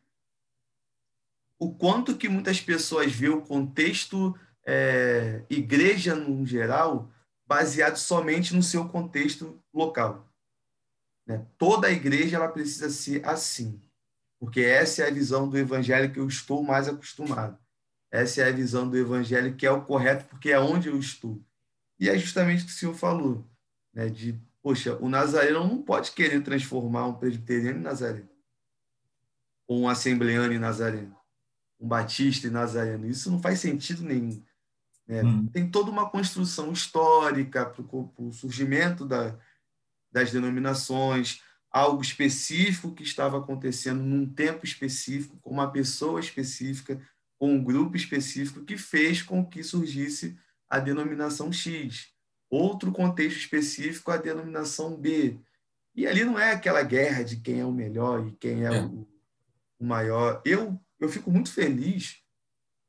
o 1.59 1.73
quanto 1.73 2.17
que 2.17 2.29
muitas 2.29 2.61
pessoas 2.61 3.13
vê 3.13 3.29
o 3.29 3.43
contexto 3.43 4.37
é, 4.67 5.45
igreja 5.49 6.15
no 6.15 6.45
geral 6.45 7.11
baseado 7.47 7.97
somente 7.97 8.55
no 8.55 8.63
seu 8.63 8.89
contexto 8.89 9.63
local. 9.73 10.27
Né? 11.27 11.47
Toda 11.59 11.87
a 11.87 11.93
igreja 11.93 12.37
ela 12.37 12.49
precisa 12.49 12.91
ser 12.91 13.25
assim. 13.29 13.81
Porque 14.43 14.61
essa 14.61 15.05
é 15.05 15.07
a 15.07 15.13
visão 15.13 15.49
do 15.49 15.57
evangelho 15.57 16.13
que 16.13 16.19
eu 16.19 16.27
estou 16.27 16.65
mais 16.65 16.89
acostumado. 16.89 17.57
Essa 18.11 18.41
é 18.41 18.49
a 18.49 18.51
visão 18.51 18.91
do 18.91 18.97
evangelho 18.97 19.55
que 19.55 19.65
é 19.65 19.71
o 19.71 19.85
correto, 19.85 20.25
porque 20.25 20.51
é 20.51 20.59
onde 20.59 20.89
eu 20.89 20.99
estou. 20.99 21.41
E 21.97 22.09
é 22.09 22.19
justamente 22.19 22.65
o 22.65 22.67
que 22.67 22.73
o 22.73 22.75
senhor 22.75 22.95
falou, 22.95 23.49
né, 23.95 24.09
de, 24.09 24.37
poxa, 24.61 24.97
o 24.97 25.09
nazareno 25.09 25.61
não 25.61 25.81
pode 25.81 26.11
querer 26.11 26.43
transformar 26.43 27.07
um 27.07 27.15
presbiteriano 27.15 27.79
em 27.79 27.83
nazareno, 27.83 28.29
ou 29.65 29.83
um 29.83 29.89
assembleano 29.89 30.53
em 30.53 30.59
nazareno, 30.59 31.17
um 31.79 31.87
batista 31.87 32.49
em 32.49 32.51
nazareno. 32.51 33.07
Isso 33.07 33.31
não 33.31 33.41
faz 33.41 33.61
sentido 33.61 34.03
nenhum. 34.03 34.45
Né? 35.07 35.23
Hum. 35.23 35.47
Tem 35.47 35.71
toda 35.71 35.89
uma 35.89 36.11
construção 36.11 36.73
histórica 36.73 37.65
para 37.65 37.85
o 37.87 38.33
surgimento 38.33 39.07
da, 39.07 39.39
das 40.11 40.33
denominações, 40.33 41.41
algo 41.73 42.03
específico 42.03 42.93
que 42.95 43.03
estava 43.03 43.39
acontecendo 43.39 44.03
num 44.03 44.27
tempo 44.27 44.65
específico, 44.65 45.39
com 45.41 45.51
uma 45.51 45.71
pessoa 45.71 46.21
específica, 46.21 47.01
com 47.39 47.55
um 47.55 47.65
grupo 47.65 47.97
específico, 47.97 48.65
que 48.65 48.77
fez 48.77 49.23
com 49.23 49.45
que 49.45 49.63
surgisse 49.63 50.37
a 50.69 50.79
denominação 50.79 51.51
X. 51.51 52.13
Outro 52.51 52.93
contexto 52.93 53.39
específico, 53.39 54.11
a 54.11 54.19
denominação 54.19 54.95
B. 54.95 55.41
E 55.95 56.07
ali 56.07 56.25
não 56.25 56.39
é 56.39 56.53
aquela 56.53 56.83
guerra 56.83 57.23
de 57.23 57.37
quem 57.37 57.61
é 57.61 57.65
o 57.65 57.73
melhor 57.73 58.27
e 58.27 58.33
quem 58.33 58.67
é, 58.67 58.77
é. 58.77 58.83
O, 58.83 59.09
o 59.79 59.85
maior. 59.85 60.43
Eu, 60.45 60.79
eu 61.01 61.09
fico 61.09 61.31
muito 61.31 61.51
feliz, 61.51 62.23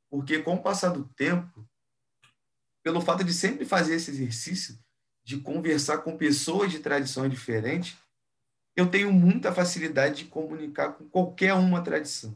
porque 0.10 0.40
com 0.40 0.56
o 0.56 0.62
passar 0.62 0.90
do 0.90 1.06
tempo, 1.06 1.66
pelo 2.84 3.00
fato 3.00 3.24
de 3.24 3.34
sempre 3.34 3.66
fazer 3.66 3.96
esse 3.96 4.12
exercício, 4.12 4.78
de 5.24 5.40
conversar 5.40 6.00
com 6.00 6.18
pessoas 6.18 6.70
de 6.70 6.80
tradições 6.80 7.32
diferentes, 7.32 7.98
eu 8.76 8.90
tenho 8.90 9.12
muita 9.12 9.54
facilidade 9.54 10.24
de 10.24 10.26
comunicar 10.26 10.94
com 10.94 11.06
qualquer 11.06 11.54
uma 11.54 11.82
tradição, 11.82 12.36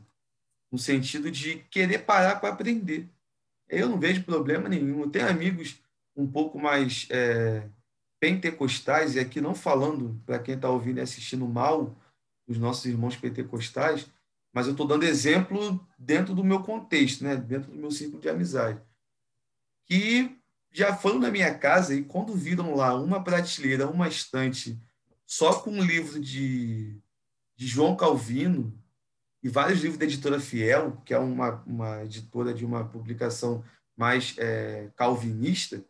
no 0.71 0.77
sentido 0.77 1.31
de 1.31 1.59
querer 1.71 1.99
parar 1.99 2.39
para 2.39 2.49
aprender. 2.49 3.09
Eu 3.67 3.89
não 3.89 3.99
vejo 3.99 4.23
problema 4.23 4.69
nenhum. 4.69 5.01
Eu 5.01 5.09
tenho 5.09 5.27
amigos 5.27 5.81
um 6.15 6.25
pouco 6.25 6.59
mais 6.59 7.07
é, 7.09 7.67
pentecostais, 8.19 9.15
e 9.15 9.19
aqui 9.19 9.41
não 9.41 9.53
falando 9.53 10.21
para 10.25 10.39
quem 10.39 10.55
está 10.55 10.69
ouvindo 10.69 10.97
e 10.97 11.01
assistindo 11.01 11.47
mal 11.47 11.95
os 12.47 12.57
nossos 12.57 12.85
irmãos 12.85 13.15
pentecostais, 13.15 14.07
mas 14.53 14.65
eu 14.65 14.71
estou 14.71 14.87
dando 14.87 15.03
exemplo 15.03 15.85
dentro 15.99 16.33
do 16.33 16.43
meu 16.43 16.63
contexto, 16.63 17.23
né? 17.23 17.35
dentro 17.35 17.71
do 17.71 17.77
meu 17.77 17.91
círculo 17.91 18.21
de 18.21 18.29
amizade, 18.29 18.81
que 19.85 20.35
já 20.71 20.95
foram 20.95 21.19
na 21.19 21.29
minha 21.29 21.53
casa 21.53 21.93
e 21.93 22.03
quando 22.03 22.33
viram 22.33 22.73
lá 22.73 22.95
uma 22.95 23.23
prateleira, 23.23 23.87
uma 23.87 24.07
estante, 24.07 24.79
só 25.27 25.59
com 25.59 25.69
um 25.69 25.83
livro 25.83 26.19
de, 26.19 26.99
de 27.55 27.67
João 27.67 27.95
Calvino 27.95 28.81
e 29.43 29.49
vários 29.49 29.81
livros 29.81 29.99
da 29.99 30.05
editora 30.05 30.39
Fiel, 30.39 30.99
que 31.05 31.13
é 31.13 31.19
uma, 31.19 31.61
uma 31.67 32.03
editora 32.03 32.53
de 32.53 32.65
uma 32.65 32.87
publicação 32.87 33.63
mais 33.95 34.35
é, 34.37 34.89
calvinista, 34.95 35.85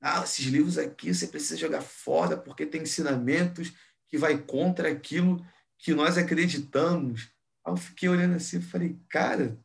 ah, 0.00 0.22
esses 0.22 0.46
livros 0.46 0.78
aqui 0.78 1.12
você 1.12 1.26
precisa 1.26 1.56
jogar 1.56 1.82
fora 1.82 2.36
porque 2.36 2.64
tem 2.64 2.82
ensinamentos 2.82 3.72
que 4.06 4.16
vai 4.16 4.38
contra 4.38 4.90
aquilo 4.90 5.44
que 5.76 5.92
nós 5.92 6.16
acreditamos. 6.16 7.30
Aí 7.64 7.72
eu 7.72 7.76
fiquei 7.76 8.08
olhando 8.08 8.36
assim 8.36 8.58
e 8.58 8.62
falei, 8.62 8.96
cara, 9.08 9.58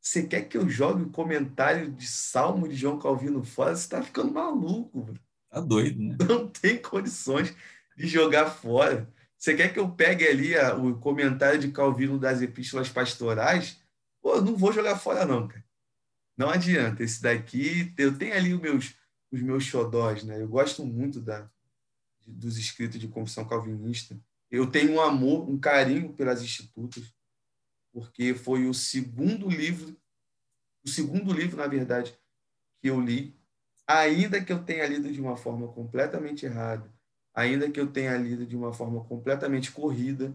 você 0.00 0.22
quer 0.22 0.42
que 0.42 0.56
eu 0.56 0.68
jogue 0.68 1.02
o 1.02 1.10
comentário 1.10 1.90
de 1.92 2.06
Salmo 2.06 2.68
de 2.68 2.74
João 2.74 2.98
Calvino 2.98 3.44
fora? 3.44 3.76
Você 3.76 3.82
está 3.82 4.02
ficando 4.02 4.32
maluco. 4.32 5.04
Mano. 5.04 5.20
Tá 5.50 5.60
doido, 5.60 6.02
né? 6.02 6.16
Não 6.26 6.48
tem 6.48 6.80
condições 6.80 7.54
de 7.96 8.06
jogar 8.06 8.50
fora. 8.50 9.12
Você 9.36 9.54
quer 9.54 9.72
que 9.72 9.78
eu 9.78 9.88
pegue 9.90 10.26
ali 10.26 10.56
a, 10.56 10.74
o 10.74 10.98
comentário 10.98 11.58
de 11.58 11.70
Calvino 11.70 12.18
das 12.18 12.42
Epístolas 12.42 12.88
Pastorais? 12.88 13.80
Pô, 14.20 14.40
não 14.40 14.56
vou 14.56 14.72
jogar 14.72 14.98
fora, 14.98 15.24
não, 15.24 15.48
cara. 15.48 15.64
Não 16.36 16.50
adianta. 16.50 17.02
Esse 17.02 17.22
daqui, 17.22 17.94
eu 17.96 18.16
tenho 18.16 18.34
ali 18.34 18.54
os 18.54 18.60
meus, 18.60 18.94
os 19.30 19.40
meus 19.40 19.64
xodós, 19.64 20.22
né? 20.22 20.40
Eu 20.40 20.48
gosto 20.48 20.84
muito 20.84 21.20
da, 21.20 21.48
dos 22.26 22.58
escritos 22.58 23.00
de 23.00 23.08
confissão 23.08 23.46
calvinista. 23.46 24.18
Eu 24.50 24.66
tenho 24.66 24.92
um 24.92 25.00
amor, 25.00 25.48
um 25.48 25.58
carinho 25.58 26.12
pelas 26.12 26.42
institutas 26.42 27.16
porque 27.96 28.34
foi 28.34 28.66
o 28.66 28.74
segundo 28.74 29.48
livro, 29.48 29.98
o 30.84 30.88
segundo 30.90 31.32
livro, 31.32 31.56
na 31.56 31.66
verdade, 31.66 32.14
que 32.78 32.90
eu 32.90 33.00
li, 33.00 33.34
ainda 33.86 34.44
que 34.44 34.52
eu 34.52 34.62
tenha 34.62 34.86
lido 34.86 35.10
de 35.10 35.18
uma 35.18 35.34
forma 35.34 35.66
completamente 35.68 36.44
errada, 36.44 36.92
ainda 37.36 37.70
que 37.70 37.78
eu 37.78 37.86
tenha 37.86 38.16
lido 38.16 38.46
de 38.46 38.56
uma 38.56 38.72
forma 38.72 39.04
completamente 39.04 39.70
corrida, 39.70 40.34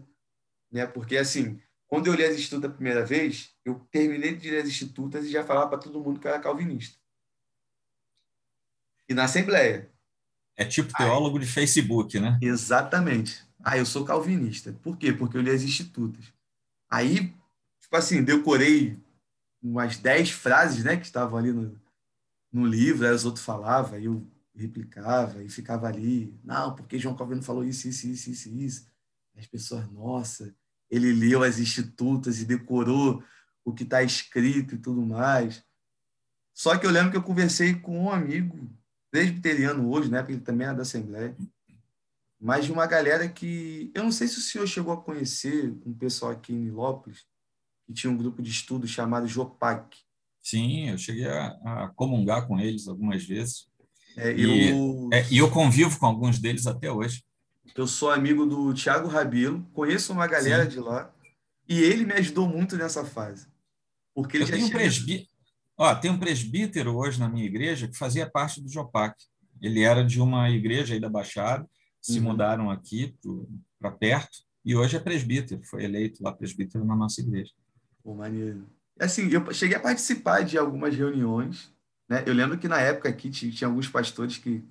né? 0.70 0.86
Porque 0.86 1.16
assim, 1.16 1.60
quando 1.86 2.06
eu 2.06 2.14
li 2.14 2.24
as 2.24 2.36
Institutas 2.36 2.70
a 2.70 2.74
primeira 2.74 3.04
vez, 3.04 3.54
eu 3.64 3.74
terminei 3.90 4.34
de 4.34 4.50
ler 4.50 4.62
as 4.62 4.68
Institutas 4.68 5.26
e 5.26 5.30
já 5.30 5.44
falava 5.44 5.68
para 5.68 5.78
todo 5.78 6.00
mundo 6.00 6.20
que 6.20 6.26
eu 6.26 6.30
era 6.30 6.40
calvinista. 6.40 6.96
E 9.08 9.12
na 9.12 9.24
Assembleia. 9.24 9.90
É 10.56 10.64
tipo 10.64 10.92
teólogo 10.96 11.38
Aí, 11.38 11.44
de 11.44 11.50
Facebook, 11.50 12.20
né? 12.20 12.38
Exatamente. 12.40 13.44
Ah, 13.62 13.76
eu 13.76 13.84
sou 13.84 14.04
calvinista. 14.04 14.72
Por 14.82 14.96
quê? 14.96 15.12
Porque 15.12 15.36
eu 15.36 15.42
li 15.42 15.50
as 15.50 15.62
Institutas. 15.62 16.32
Aí 16.88 17.34
tipo 17.92 17.96
assim, 17.96 18.24
decorei 18.24 18.98
umas 19.62 19.98
dez 19.98 20.30
frases, 20.30 20.82
né, 20.82 20.96
que 20.96 21.04
estavam 21.04 21.38
ali 21.38 21.52
no, 21.52 21.78
no 22.50 22.66
livro, 22.66 23.06
aí 23.06 23.12
os 23.12 23.26
outros 23.26 23.44
falavam, 23.44 23.96
aí 23.96 24.06
eu 24.06 24.26
replicava 24.54 25.42
e 25.42 25.48
ficava 25.48 25.88
ali, 25.88 26.34
não, 26.44 26.74
porque 26.74 26.98
João 26.98 27.16
Calvino 27.16 27.42
falou 27.42 27.64
isso, 27.64 27.88
isso, 27.88 28.06
isso, 28.06 28.30
isso, 28.30 28.48
isso. 28.50 28.86
As 29.36 29.46
pessoas, 29.46 29.90
nossa, 29.90 30.54
ele 30.90 31.12
leu 31.12 31.42
as 31.42 31.58
institutas 31.58 32.40
e 32.40 32.44
decorou 32.44 33.24
o 33.64 33.72
que 33.72 33.82
está 33.82 34.02
escrito 34.02 34.74
e 34.74 34.78
tudo 34.78 35.00
mais. 35.00 35.64
Só 36.52 36.76
que 36.76 36.86
eu 36.86 36.90
lembro 36.90 37.10
que 37.10 37.16
eu 37.16 37.22
conversei 37.22 37.74
com 37.74 37.98
um 37.98 38.10
amigo 38.10 38.70
presbiteriano 39.10 39.90
hoje, 39.90 40.10
né, 40.10 40.18
porque 40.20 40.34
ele 40.34 40.42
também 40.42 40.66
é 40.66 40.74
da 40.74 40.82
Assembleia, 40.82 41.36
mas 42.38 42.64
de 42.64 42.72
uma 42.72 42.86
galera 42.86 43.28
que 43.28 43.90
eu 43.94 44.02
não 44.02 44.12
sei 44.12 44.26
se 44.26 44.38
o 44.38 44.42
senhor 44.42 44.66
chegou 44.66 44.92
a 44.92 45.00
conhecer 45.00 45.74
um 45.86 45.94
pessoal 45.94 46.32
aqui 46.32 46.52
em 46.52 46.58
Nilópolis, 46.58 47.24
que 47.86 47.92
tinha 47.92 48.12
um 48.12 48.16
grupo 48.16 48.42
de 48.42 48.50
estudo 48.50 48.86
chamado 48.86 49.26
Jopac. 49.26 49.96
Sim, 50.42 50.90
eu 50.90 50.98
cheguei 50.98 51.26
a, 51.26 51.84
a 51.84 51.88
comungar 51.94 52.46
com 52.48 52.58
eles 52.58 52.88
algumas 52.88 53.24
vezes. 53.24 53.68
É, 54.16 54.32
e, 54.32 54.70
eu, 54.70 55.10
é, 55.12 55.26
e 55.30 55.38
eu 55.38 55.50
convivo 55.50 55.98
com 55.98 56.06
alguns 56.06 56.38
deles 56.38 56.66
até 56.66 56.90
hoje. 56.90 57.24
Eu 57.74 57.86
sou 57.86 58.10
amigo 58.10 58.44
do 58.44 58.74
Tiago 58.74 59.08
Rabilo, 59.08 59.66
conheço 59.72 60.12
uma 60.12 60.26
galera 60.26 60.64
Sim. 60.64 60.70
de 60.70 60.80
lá, 60.80 61.14
e 61.68 61.80
ele 61.80 62.04
me 62.04 62.12
ajudou 62.14 62.46
muito 62.46 62.76
nessa 62.76 63.04
fase. 63.04 63.46
Porque 64.14 64.36
ele 64.36 64.44
eu 64.44 64.48
já 64.48 64.54
tenho 64.54 64.66
um 64.66 64.70
presbí... 64.70 65.28
Ó, 65.78 65.94
tem 65.94 66.10
um 66.10 66.18
presbítero 66.18 66.94
hoje 66.94 67.18
na 67.18 67.28
minha 67.28 67.46
igreja 67.46 67.88
que 67.88 67.96
fazia 67.96 68.28
parte 68.28 68.60
do 68.60 68.68
Jopac. 68.68 69.14
Ele 69.60 69.80
era 69.82 70.04
de 70.04 70.20
uma 70.20 70.50
igreja 70.50 70.92
aí 70.92 71.00
da 71.00 71.08
Baixada, 71.08 71.66
se 72.00 72.18
uhum. 72.18 72.24
mudaram 72.24 72.70
aqui 72.70 73.16
para 73.80 73.90
perto, 73.90 74.38
e 74.64 74.76
hoje 74.76 74.96
é 74.96 75.00
presbítero, 75.00 75.62
foi 75.64 75.84
eleito 75.84 76.22
lá 76.22 76.30
presbítero 76.30 76.84
na 76.84 76.94
nossa 76.94 77.20
igreja. 77.20 77.52
Pô, 78.04 78.14
maneiro. 78.14 78.68
Assim, 79.00 79.28
eu 79.30 79.52
cheguei 79.54 79.76
a 79.76 79.80
participar 79.80 80.44
de 80.44 80.58
algumas 80.58 80.94
reuniões, 80.94 81.71
né? 82.12 82.22
Eu 82.26 82.34
lembro 82.34 82.58
que 82.58 82.68
na 82.68 82.78
época 82.78 83.08
aqui 83.08 83.30
tinha, 83.30 83.50
tinha 83.50 83.68
alguns 83.68 83.88
pastores 83.88 84.36
que 84.36 84.62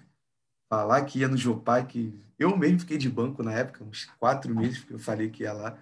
falar 0.69 1.03
que 1.05 1.19
ia 1.19 1.27
no 1.27 1.35
Jopá, 1.35 1.83
que 1.83 2.13
eu 2.37 2.55
mesmo 2.55 2.79
fiquei 2.79 2.97
de 2.97 3.09
banco 3.09 3.41
na 3.41 3.51
época, 3.51 3.83
uns 3.83 4.05
quatro 4.19 4.53
meses, 4.53 4.79
porque 4.79 4.93
eu 4.93 4.99
falei 4.99 5.29
que 5.29 5.43
ia 5.43 5.51
lá. 5.51 5.77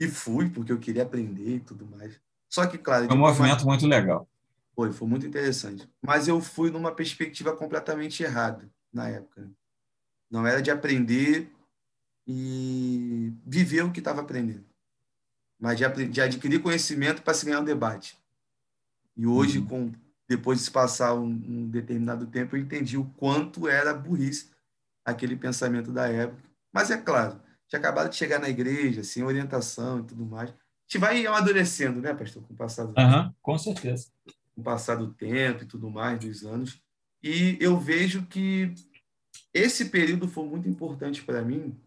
E 0.00 0.08
fui, 0.08 0.48
porque 0.48 0.72
eu 0.72 0.78
queria 0.78 1.02
aprender 1.02 1.56
e 1.56 1.60
tudo 1.60 1.86
mais. 1.86 2.18
Só 2.48 2.66
que, 2.66 2.78
claro... 2.78 3.06
Foi 3.06 3.16
um 3.16 3.20
movimento 3.20 3.66
muito 3.66 3.86
legal. 3.86 4.26
Foi, 4.74 4.92
foi 4.92 5.06
muito 5.06 5.26
interessante. 5.26 5.86
Mas 6.02 6.26
eu 6.26 6.40
fui 6.40 6.70
numa 6.70 6.90
perspectiva 6.90 7.54
completamente 7.54 8.22
errada 8.22 8.66
na 8.92 9.08
época. 9.08 9.48
Não 10.30 10.46
era 10.46 10.62
de 10.62 10.70
aprender 10.70 11.52
e 12.26 13.30
viver 13.44 13.82
o 13.82 13.92
que 13.92 14.00
estava 14.00 14.22
aprendendo 14.22 14.64
mas 15.58 15.78
de, 15.78 16.08
de 16.08 16.20
adquirir 16.20 16.60
conhecimento 16.60 17.22
para 17.22 17.32
se 17.32 17.46
ganhar 17.46 17.60
um 17.60 17.64
debate. 17.64 18.18
E 19.16 19.26
hoje, 19.26 19.60
uhum. 19.60 19.66
com 19.66 19.92
depois 20.36 20.58
de 20.58 20.64
se 20.64 20.70
passar 20.70 21.14
um, 21.14 21.26
um, 21.26 21.68
determinado 21.68 22.26
tempo, 22.26 22.56
eu 22.56 22.60
entendi 22.60 22.98
o 22.98 23.04
quanto 23.16 23.68
era 23.68 23.94
burrice 23.94 24.50
aquele 25.04 25.36
pensamento 25.36 25.92
da 25.92 26.08
época. 26.08 26.42
Mas 26.72 26.90
é 26.90 26.96
claro, 26.96 27.40
tinha 27.68 27.78
acabado 27.78 28.10
de 28.10 28.16
chegar 28.16 28.40
na 28.40 28.48
igreja, 28.48 29.04
sem 29.04 29.22
orientação 29.22 30.00
e 30.00 30.04
tudo 30.04 30.26
mais. 30.26 30.50
A 30.50 30.54
gente 30.86 30.98
vai 30.98 31.24
amadurecendo, 31.24 32.00
né, 32.00 32.12
pastor, 32.12 32.42
com 32.42 32.52
o 32.52 32.56
passar 32.56 32.84
do 32.84 32.88
uhum, 32.88 32.94
tempo. 32.94 33.36
Com 33.40 33.58
certeza. 33.58 34.08
Com 34.54 34.60
o 34.60 34.64
passar 34.64 34.96
do 34.96 35.12
tempo 35.12 35.62
e 35.62 35.66
tudo 35.66 35.88
mais, 35.88 36.18
dos 36.18 36.44
anos. 36.44 36.82
E 37.22 37.56
eu 37.60 37.78
vejo 37.78 38.26
que 38.26 38.74
esse 39.52 39.86
período 39.86 40.26
foi 40.26 40.46
muito 40.46 40.68
importante 40.68 41.22
para 41.22 41.42
mim, 41.42 41.78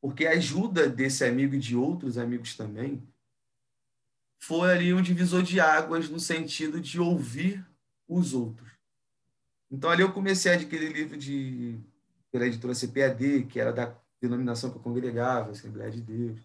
porque 0.00 0.26
a 0.26 0.32
ajuda 0.32 0.88
desse 0.88 1.24
amigo 1.24 1.54
e 1.54 1.58
de 1.60 1.76
outros 1.76 2.18
amigos 2.18 2.56
também 2.56 3.02
foi 4.38 4.70
ali 4.70 4.94
um 4.94 5.02
divisor 5.02 5.42
de 5.42 5.60
águas 5.60 6.08
no 6.08 6.20
sentido 6.20 6.80
de 6.80 7.00
ouvir 7.00 7.66
os 8.06 8.32
outros. 8.34 8.68
Então 9.70 9.90
ali 9.90 10.02
eu 10.02 10.12
comecei 10.12 10.50
a 10.50 10.54
adquirir 10.54 10.92
livro 10.92 11.16
de 11.16 11.78
pela 12.30 12.46
editora 12.46 12.74
CPAD, 12.74 13.46
que 13.46 13.58
era 13.58 13.72
da 13.72 13.94
denominação 14.20 14.70
que 14.70 14.76
eu 14.76 14.82
congregava, 14.82 15.50
Assembleia 15.50 15.90
de 15.90 16.00
Deus. 16.00 16.40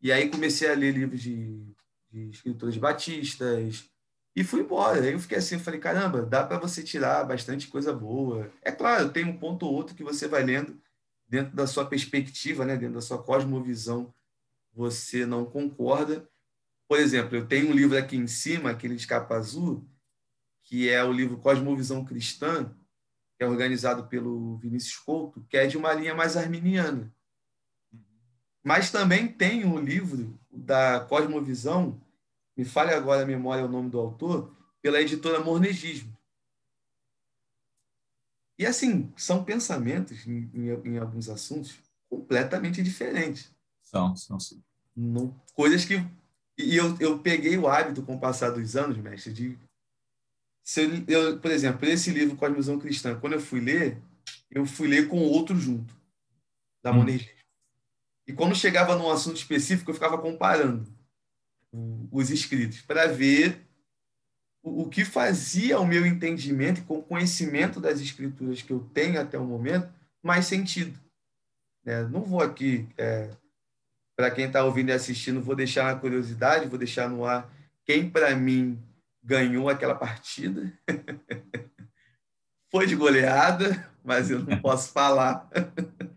E 0.00 0.10
aí 0.12 0.28
comecei 0.28 0.70
a 0.70 0.74
ler 0.74 0.92
livros 0.94 1.20
de, 1.20 1.62
de 2.10 2.30
escritores 2.30 2.76
batistas 2.76 3.90
e 4.34 4.44
fui 4.44 4.60
embora. 4.60 5.00
Aí 5.00 5.12
eu 5.12 5.18
fiquei 5.18 5.38
assim, 5.38 5.56
eu 5.56 5.60
falei, 5.60 5.80
caramba, 5.80 6.22
dá 6.22 6.44
para 6.44 6.58
você 6.58 6.82
tirar 6.82 7.24
bastante 7.24 7.68
coisa 7.68 7.92
boa. 7.92 8.50
É 8.62 8.70
claro, 8.70 9.10
tem 9.10 9.24
um 9.24 9.36
ponto 9.36 9.66
ou 9.66 9.74
outro 9.74 9.94
que 9.94 10.04
você 10.04 10.26
vai 10.28 10.42
lendo 10.42 10.80
dentro 11.28 11.54
da 11.54 11.66
sua 11.66 11.84
perspectiva, 11.84 12.64
né, 12.64 12.76
dentro 12.76 12.94
da 12.94 13.00
sua 13.00 13.22
cosmovisão, 13.22 14.12
você 14.72 15.24
não 15.24 15.44
concorda. 15.44 16.28
Por 16.90 16.98
exemplo, 16.98 17.36
eu 17.36 17.46
tenho 17.46 17.70
um 17.70 17.72
livro 17.72 17.96
aqui 17.96 18.16
em 18.16 18.26
cima, 18.26 18.68
aquele 18.68 18.96
de 18.96 19.06
capa 19.06 19.36
azul, 19.36 19.88
que 20.64 20.88
é 20.88 21.04
o 21.04 21.12
livro 21.12 21.38
Cosmovisão 21.38 22.04
Cristã, 22.04 22.74
que 23.38 23.44
é 23.44 23.46
organizado 23.46 24.08
pelo 24.08 24.56
Vinícius 24.56 24.96
Couto, 24.96 25.40
que 25.48 25.56
é 25.56 25.68
de 25.68 25.78
uma 25.78 25.92
linha 25.92 26.16
mais 26.16 26.36
arminiana. 26.36 27.14
Mas 28.60 28.90
também 28.90 29.28
tem 29.28 29.64
um 29.64 29.78
livro 29.78 30.36
da 30.50 30.98
Cosmovisão, 30.98 32.04
me 32.56 32.64
fale 32.64 32.92
agora 32.92 33.22
a 33.22 33.26
memória 33.26 33.64
o 33.64 33.70
nome 33.70 33.88
do 33.88 34.00
autor, 34.00 34.52
pela 34.82 35.00
editora 35.00 35.38
Mornegismo. 35.38 36.18
E 38.58 38.66
assim, 38.66 39.12
são 39.16 39.44
pensamentos 39.44 40.26
em, 40.26 40.50
em, 40.52 40.94
em 40.94 40.98
alguns 40.98 41.28
assuntos 41.28 41.78
completamente 42.08 42.82
diferentes. 42.82 43.54
São, 43.80 44.16
são 44.16 44.40
sim. 44.40 44.60
Não, 44.96 45.40
coisas 45.54 45.84
que. 45.84 46.04
E 46.60 46.76
eu, 46.76 46.96
eu 47.00 47.18
peguei 47.18 47.56
o 47.56 47.68
hábito 47.68 48.02
com 48.02 48.16
o 48.16 48.20
passar 48.20 48.50
dos 48.50 48.76
anos, 48.76 48.96
mestre, 48.98 49.32
de. 49.32 49.58
Se 50.62 50.82
eu, 50.82 51.04
eu, 51.08 51.40
por 51.40 51.50
exemplo, 51.50 51.88
esse 51.88 52.10
livro 52.10 52.36
Cosmovisão 52.36 52.78
Cristã, 52.78 53.18
quando 53.18 53.34
eu 53.34 53.40
fui 53.40 53.60
ler, 53.60 53.98
eu 54.50 54.66
fui 54.66 54.88
ler 54.88 55.08
com 55.08 55.18
outro 55.18 55.56
junto, 55.56 55.94
da 56.82 56.90
hum. 56.90 56.96
monergismo. 56.96 57.40
E 58.26 58.32
quando 58.32 58.54
chegava 58.54 58.96
num 58.96 59.10
assunto 59.10 59.36
específico, 59.36 59.90
eu 59.90 59.94
ficava 59.94 60.16
comparando 60.16 60.86
os 62.10 62.30
escritos 62.30 62.80
para 62.82 63.06
ver 63.06 63.66
o, 64.62 64.88
que 64.88 65.04
fazia 65.04 65.80
o 65.80 65.86
meu 65.86 66.04
entendimento 66.04 66.82
com 66.84 66.98
o 66.98 67.02
conhecimento 67.02 67.80
das 67.80 68.00
escrituras 68.00 68.62
que 68.62 68.72
eu 68.72 68.80
tenho 68.92 69.20
até 69.20 69.38
o 69.38 69.44
momento 69.44 69.92
mais 70.22 70.46
sentido. 70.46 70.98
É, 71.84 72.04
não 72.04 72.22
vou 72.22 72.42
aqui, 72.42 72.88
é, 72.98 73.30
para 74.20 74.30
quem 74.30 74.44
está 74.44 74.62
ouvindo 74.62 74.90
e 74.90 74.92
assistindo, 74.92 75.40
vou 75.40 75.56
deixar 75.56 75.84
na 75.84 75.98
curiosidade, 75.98 76.68
vou 76.68 76.78
deixar 76.78 77.08
no 77.08 77.24
ar 77.24 77.50
quem 77.86 78.10
para 78.10 78.36
mim 78.36 78.78
ganhou 79.24 79.66
aquela 79.70 79.94
partida. 79.94 80.70
Foi 82.70 82.86
de 82.86 82.94
goleada, 82.94 83.90
mas 84.04 84.30
eu 84.30 84.40
não 84.40 84.60
posso 84.60 84.92
falar. 84.92 85.48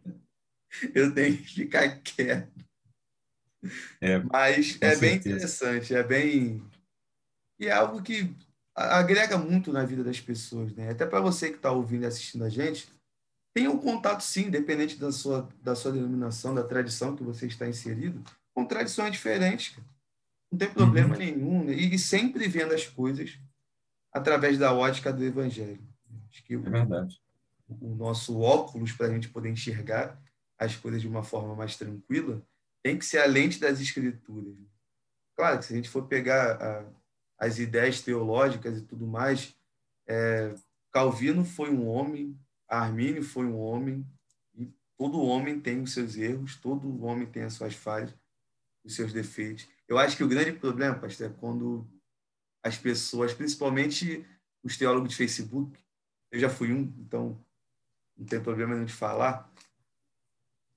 eu 0.94 1.14
tenho 1.14 1.38
que 1.38 1.48
ficar 1.48 2.02
quieto. 2.04 2.52
É, 4.02 4.20
mas 4.20 4.78
é 4.82 4.90
certeza. 4.90 5.00
bem 5.00 5.16
interessante, 5.16 5.96
é 5.96 6.04
bem 6.04 6.62
e 7.58 7.68
é 7.68 7.72
algo 7.72 8.04
que 8.04 8.36
agrega 8.76 9.38
muito 9.38 9.72
na 9.72 9.86
vida 9.86 10.04
das 10.04 10.20
pessoas, 10.20 10.76
né? 10.76 10.90
Até 10.90 11.06
para 11.06 11.22
você 11.22 11.50
que 11.50 11.56
está 11.56 11.72
ouvindo 11.72 12.04
e 12.04 12.08
assistindo 12.08 12.44
a 12.44 12.50
gente, 12.50 12.93
tenha 13.54 13.70
um 13.70 13.78
contato 13.78 14.22
sim, 14.22 14.48
independente 14.48 14.98
da 14.98 15.12
sua, 15.12 15.48
da 15.62 15.76
sua 15.76 15.92
denominação, 15.92 16.56
da 16.56 16.64
tradição 16.64 17.16
que 17.16 17.24
você 17.24 17.46
está 17.46 17.68
inserido, 17.68 18.24
com 18.54 18.66
tradições 18.66 19.12
diferentes. 19.12 19.78
Não 20.52 20.58
tem 20.58 20.70
problema 20.72 21.14
uhum. 21.14 21.20
nenhum. 21.20 21.64
Né? 21.64 21.74
E, 21.74 21.98
sempre 22.00 22.48
vendo 22.48 22.74
as 22.74 22.88
coisas 22.88 23.40
através 24.12 24.58
da 24.58 24.74
ótica 24.74 25.12
do 25.12 25.24
Evangelho. 25.24 25.82
Acho 26.30 26.44
que 26.44 26.56
é 26.56 26.58
verdade. 26.58 27.22
O, 27.68 27.92
o 27.92 27.96
nosso 27.96 28.40
óculos 28.40 28.92
para 28.92 29.08
a 29.08 29.12
gente 29.12 29.30
poder 29.30 29.50
enxergar 29.50 30.20
as 30.58 30.76
coisas 30.76 31.02
de 31.02 31.08
uma 31.08 31.24
forma 31.24 31.56
mais 31.56 31.76
tranquila 31.76 32.42
tem 32.84 32.98
que 32.98 33.06
ser 33.06 33.20
a 33.20 33.26
lente 33.26 33.60
das 33.60 33.80
Escrituras. 33.80 34.56
Claro 35.36 35.60
que 35.60 35.66
se 35.66 35.74
a 35.74 35.76
gente 35.76 35.90
for 35.90 36.08
pegar 36.08 36.62
a, 36.62 36.86
as 37.38 37.60
ideias 37.60 38.02
teológicas 38.02 38.78
e 38.78 38.82
tudo 38.82 39.06
mais. 39.06 39.56
É, 40.08 40.54
Calvino 40.92 41.44
foi 41.44 41.70
um 41.70 41.88
homem, 41.88 42.38
Armínio 42.80 43.24
foi 43.24 43.46
um 43.46 43.58
homem, 43.58 44.06
e 44.56 44.68
todo 44.98 45.22
homem 45.22 45.60
tem 45.60 45.82
os 45.82 45.94
seus 45.94 46.16
erros, 46.16 46.56
todo 46.56 47.04
homem 47.04 47.28
tem 47.28 47.44
as 47.44 47.54
suas 47.54 47.74
falhas, 47.74 48.14
os 48.84 48.96
seus 48.96 49.14
defeitos. 49.14 49.68
Eu 49.88 49.98
acho 49.98 50.18
que 50.18 50.24
o 50.24 50.28
grande 50.28 50.54
problema, 50.54 50.96
pastor, 50.96 51.28
é 51.28 51.34
quando 51.40 51.88
as 52.64 52.78
pessoas, 52.78 53.34
principalmente 53.34 54.26
os 54.64 54.78
teólogos 54.78 55.10
de 55.10 55.16
Facebook, 55.16 55.78
eu 56.32 56.40
já 56.40 56.50
fui 56.50 56.72
um, 56.72 56.94
então 57.00 57.38
não 58.18 58.26
tem 58.26 58.42
problema 58.42 58.74
nenhum 58.74 58.86
de 58.86 58.94
falar, 58.94 59.52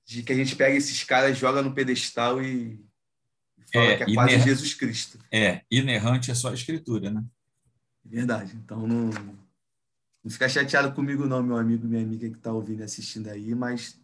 de 0.05 0.23
que 0.23 0.31
a 0.31 0.35
gente 0.35 0.55
pega 0.55 0.75
esses 0.75 1.03
caras, 1.03 1.37
joga 1.37 1.61
no 1.61 1.73
pedestal 1.73 2.41
e 2.41 2.85
Fala 3.71 3.85
é, 3.85 3.97
que 3.97 4.03
é 4.03 4.13
quase 4.13 4.39
Jesus 4.39 4.73
Cristo. 4.73 5.19
É, 5.31 5.61
inerrante 5.69 6.31
é 6.31 6.35
só 6.35 6.49
a 6.49 6.53
escritura, 6.53 7.11
né? 7.11 7.23
Verdade. 8.03 8.55
Então 8.55 8.87
não, 8.87 9.09
não 10.27 10.31
fica 10.33 10.49
chateado 10.49 10.93
comigo, 10.93 11.25
não, 11.25 11.41
meu 11.41 11.55
amigo, 11.55 11.87
minha 11.87 12.03
amiga 12.03 12.29
que 12.29 12.35
está 12.35 12.51
ouvindo 12.51 12.81
e 12.81 12.83
assistindo 12.83 13.29
aí, 13.29 13.55
mas 13.55 13.97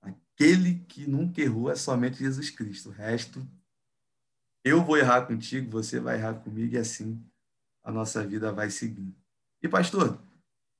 aquele 0.00 0.78
que 0.88 1.06
nunca 1.06 1.42
errou 1.42 1.70
é 1.70 1.76
somente 1.76 2.20
Jesus 2.20 2.48
Cristo. 2.48 2.88
O 2.88 2.92
resto, 2.92 3.46
eu 4.64 4.82
vou 4.82 4.96
errar 4.96 5.26
contigo, 5.26 5.70
você 5.70 6.00
vai 6.00 6.16
errar 6.16 6.36
comigo 6.36 6.74
e 6.74 6.78
assim 6.78 7.22
a 7.84 7.92
nossa 7.92 8.26
vida 8.26 8.50
vai 8.50 8.70
seguindo. 8.70 9.14
E, 9.62 9.68
pastor, 9.68 10.18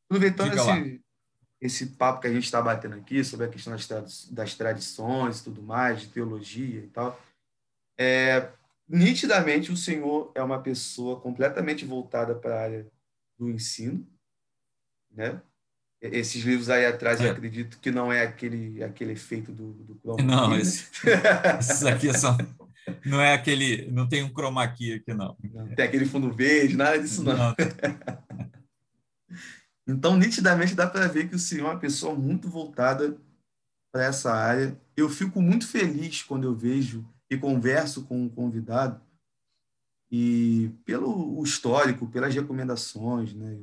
aproveitando 0.09 0.55
esse, 0.55 1.01
esse 1.61 1.87
papo 1.89 2.23
que 2.23 2.27
a 2.27 2.33
gente 2.33 2.45
está 2.45 2.63
batendo 2.63 2.95
aqui 2.95 3.23
sobre 3.23 3.45
a 3.45 3.51
questão 3.51 3.77
das, 3.77 4.25
das 4.31 4.55
tradições 4.55 5.41
e 5.41 5.45
tudo 5.45 5.63
mais, 5.63 6.01
de 6.01 6.09
teologia 6.09 6.81
e 6.81 6.89
tal, 6.89 7.21
é, 7.99 8.51
nitidamente, 8.89 9.71
o 9.71 9.77
senhor 9.77 10.33
é 10.35 10.43
uma 10.43 10.63
pessoa 10.63 11.21
completamente 11.21 11.85
voltada 11.85 12.35
para 12.35 12.59
a 12.59 12.63
área 12.63 12.91
do 13.39 13.51
ensino, 13.51 14.09
né? 15.19 15.43
Esses 16.01 16.45
livros 16.45 16.71
aí 16.71 16.87
atrás, 16.87 17.21
é. 17.21 17.27
eu 17.27 17.33
acredito 17.33 17.81
que 17.81 17.91
não 17.91 18.13
é 18.13 18.23
aquele, 18.23 18.83
aquele 18.85 19.13
efeito 19.13 19.51
do, 19.51 19.73
do 19.73 19.97
chroma 19.97 20.23
Não, 20.23 20.57
esse, 20.57 20.87
esses 21.59 21.85
aqui 21.85 22.17
são, 22.17 22.39
não 23.05 23.21
é 23.21 23.35
aquele, 23.35 23.91
não 23.91 24.09
tem 24.09 24.23
um 24.23 24.33
chroma 24.33 24.67
key 24.69 24.95
aqui, 24.95 25.13
não. 25.13 25.37
não 25.53 25.75
tem 25.75 25.85
aquele 25.85 26.07
fundo 26.07 26.33
verde, 26.33 26.77
nada 26.77 27.01
disso, 27.01 27.25
não. 27.25 27.37
não. 27.37 27.55
então, 29.89 30.17
nitidamente, 30.17 30.77
dá 30.77 30.87
para 30.87 31.09
ver 31.09 31.29
que 31.29 31.35
o 31.35 31.39
senhor 31.39 31.67
é 31.67 31.71
uma 31.73 31.81
pessoa 31.81 32.15
muito 32.15 32.49
voltada 32.49 33.19
para 33.93 34.05
essa 34.05 34.33
área. 34.33 34.81
Eu 34.97 35.09
fico 35.09 35.43
muito 35.43 35.67
feliz 35.67 36.23
quando 36.23 36.45
eu 36.45 36.55
vejo 36.55 37.05
e 37.29 37.37
converso 37.37 38.05
com 38.05 38.23
um 38.23 38.29
convidado 38.29 39.01
e 40.11 40.71
pelo 40.85 41.43
histórico, 41.43 42.09
pelas 42.09 42.33
recomendações, 42.33 43.35
né? 43.35 43.59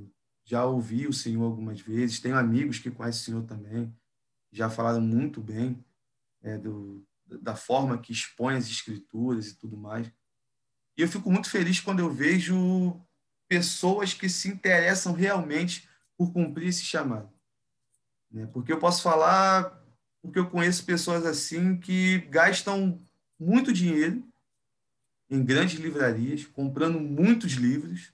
Já 0.45 0.63
ouvi 0.63 1.07
o 1.07 1.13
senhor 1.13 1.43
algumas 1.43 1.81
vezes, 1.81 2.19
tenho 2.19 2.37
amigos 2.37 2.79
que 2.79 2.91
conhecem 2.91 3.21
o 3.21 3.25
senhor 3.25 3.43
também, 3.43 3.93
já 4.51 4.69
falaram 4.69 5.01
muito 5.01 5.41
bem 5.41 5.83
é, 6.41 6.57
do, 6.57 7.03
da 7.25 7.55
forma 7.55 7.97
que 7.97 8.13
expõe 8.13 8.55
as 8.55 8.67
escrituras 8.67 9.47
e 9.47 9.55
tudo 9.55 9.75
mais. 9.75 10.07
E 10.97 11.01
eu 11.01 11.07
fico 11.07 11.31
muito 11.31 11.49
feliz 11.49 11.79
quando 11.79 11.99
eu 11.99 12.11
vejo 12.11 13.01
pessoas 13.47 14.13
que 14.13 14.29
se 14.29 14.47
interessam 14.47 15.13
realmente 15.13 15.89
por 16.17 16.31
cumprir 16.31 16.69
esse 16.69 16.85
chamado. 16.85 17.29
Né? 18.31 18.47
Porque 18.47 18.71
eu 18.71 18.79
posso 18.79 19.01
falar, 19.01 19.83
porque 20.21 20.39
eu 20.39 20.49
conheço 20.49 20.85
pessoas 20.85 21.25
assim 21.25 21.77
que 21.77 22.19
gastam 22.29 23.01
muito 23.39 23.73
dinheiro 23.73 24.23
em 25.29 25.43
grandes 25.43 25.79
livrarias, 25.79 26.45
comprando 26.45 26.99
muitos 26.99 27.53
livros 27.53 28.13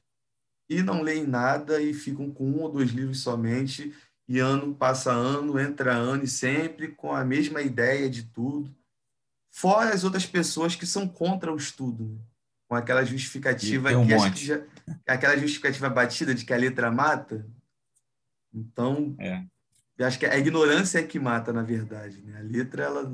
e 0.72 0.82
não 0.82 1.01
leem 1.01 1.28
nada 1.28 1.82
e 1.82 1.93
ficam 1.93 2.32
com 2.32 2.49
um 2.49 2.61
ou 2.61 2.72
dois 2.72 2.91
livros 2.91 3.19
somente 3.19 3.93
e 4.26 4.39
ano 4.39 4.74
passa 4.74 5.11
ano, 5.11 5.59
entra 5.59 5.93
ano 5.93 6.24
e 6.24 6.28
sempre 6.28 6.88
com 6.88 7.13
a 7.13 7.26
mesma 7.26 7.61
ideia 7.61 8.09
de 8.09 8.24
tudo. 8.24 8.74
Fora 9.49 9.93
as 9.93 10.05
outras 10.05 10.26
pessoas 10.26 10.74
que 10.74 10.86
são 10.86 11.05
contra 11.05 11.51
o 11.51 11.57
estudo, 11.57 12.05
né? 12.05 12.17
com 12.69 12.76
aquela 12.76 13.03
justificativa 13.03 13.89
um 13.97 14.07
que, 14.07 14.45
já, 14.45 14.63
aquela 15.05 15.38
justificativa 15.38 15.89
batida 15.89 16.34
de 16.34 16.45
que 16.45 16.53
a 16.53 16.57
letra 16.57 16.89
mata. 16.89 17.45
Então, 18.53 19.13
é. 19.19 19.43
eu 19.97 20.07
acho 20.07 20.17
que 20.17 20.26
a 20.26 20.38
ignorância 20.38 20.99
é 20.99 21.03
que 21.03 21.19
mata, 21.19 21.51
na 21.51 21.63
verdade. 21.63 22.22
Né? 22.22 22.39
A 22.39 22.43
letra 22.43 22.84
ela 22.84 23.13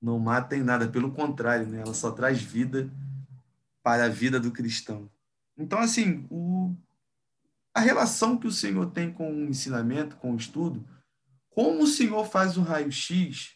não 0.00 0.18
mata 0.18 0.56
em 0.56 0.62
nada, 0.62 0.88
pelo 0.88 1.12
contrário, 1.12 1.66
né? 1.66 1.82
ela 1.82 1.92
só 1.92 2.10
traz 2.10 2.40
vida 2.40 2.90
para 3.82 4.06
a 4.06 4.08
vida 4.08 4.40
do 4.40 4.50
cristão. 4.50 5.10
Então, 5.60 5.78
assim, 5.78 6.26
o, 6.30 6.74
a 7.74 7.80
relação 7.80 8.38
que 8.38 8.46
o 8.46 8.52
Senhor 8.52 8.90
tem 8.90 9.12
com 9.12 9.32
o 9.32 9.48
ensinamento, 9.48 10.16
com 10.16 10.32
o 10.32 10.36
estudo, 10.36 10.84
como 11.50 11.82
o 11.82 11.86
Senhor 11.86 12.24
faz 12.24 12.56
um 12.56 12.62
raio-x 12.62 13.54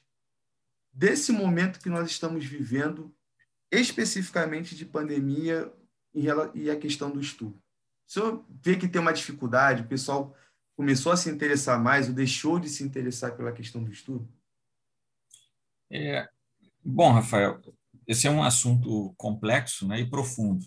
desse 0.92 1.32
momento 1.32 1.80
que 1.80 1.88
nós 1.88 2.10
estamos 2.10 2.44
vivendo, 2.44 3.14
especificamente 3.70 4.76
de 4.76 4.84
pandemia 4.84 5.72
e 6.14 6.70
a 6.70 6.76
questão 6.76 7.10
do 7.10 7.20
estudo. 7.20 7.56
O 8.06 8.12
senhor 8.12 8.44
vê 8.62 8.76
que 8.76 8.86
tem 8.86 9.00
uma 9.00 9.12
dificuldade, 9.12 9.82
o 9.82 9.88
pessoal 9.88 10.36
começou 10.76 11.10
a 11.10 11.16
se 11.16 11.28
interessar 11.30 11.82
mais 11.82 12.08
ou 12.08 12.14
deixou 12.14 12.60
de 12.60 12.68
se 12.68 12.84
interessar 12.84 13.36
pela 13.36 13.50
questão 13.50 13.82
do 13.82 13.90
estudo? 13.90 14.28
É, 15.90 16.28
Bom, 16.84 17.12
Rafael, 17.12 17.62
esse 18.06 18.26
é 18.26 18.30
um 18.30 18.42
assunto 18.42 19.14
complexo 19.16 19.88
né, 19.88 20.00
e 20.00 20.10
profundo. 20.10 20.66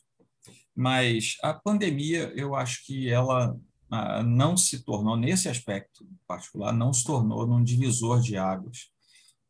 Mas 0.78 1.38
a 1.41 1.55
pandemia, 1.55 2.32
eu 2.36 2.53
acho 2.53 2.86
que 2.86 3.09
ela 3.09 3.59
ah, 3.89 4.21
não 4.21 4.55
se 4.55 4.84
tornou, 4.84 5.17
nesse 5.17 5.49
aspecto 5.49 6.07
particular, 6.28 6.71
não 6.71 6.93
se 6.93 7.03
tornou 7.03 7.47
num 7.47 7.63
divisor 7.63 8.21
de 8.21 8.38
águas, 8.38 8.91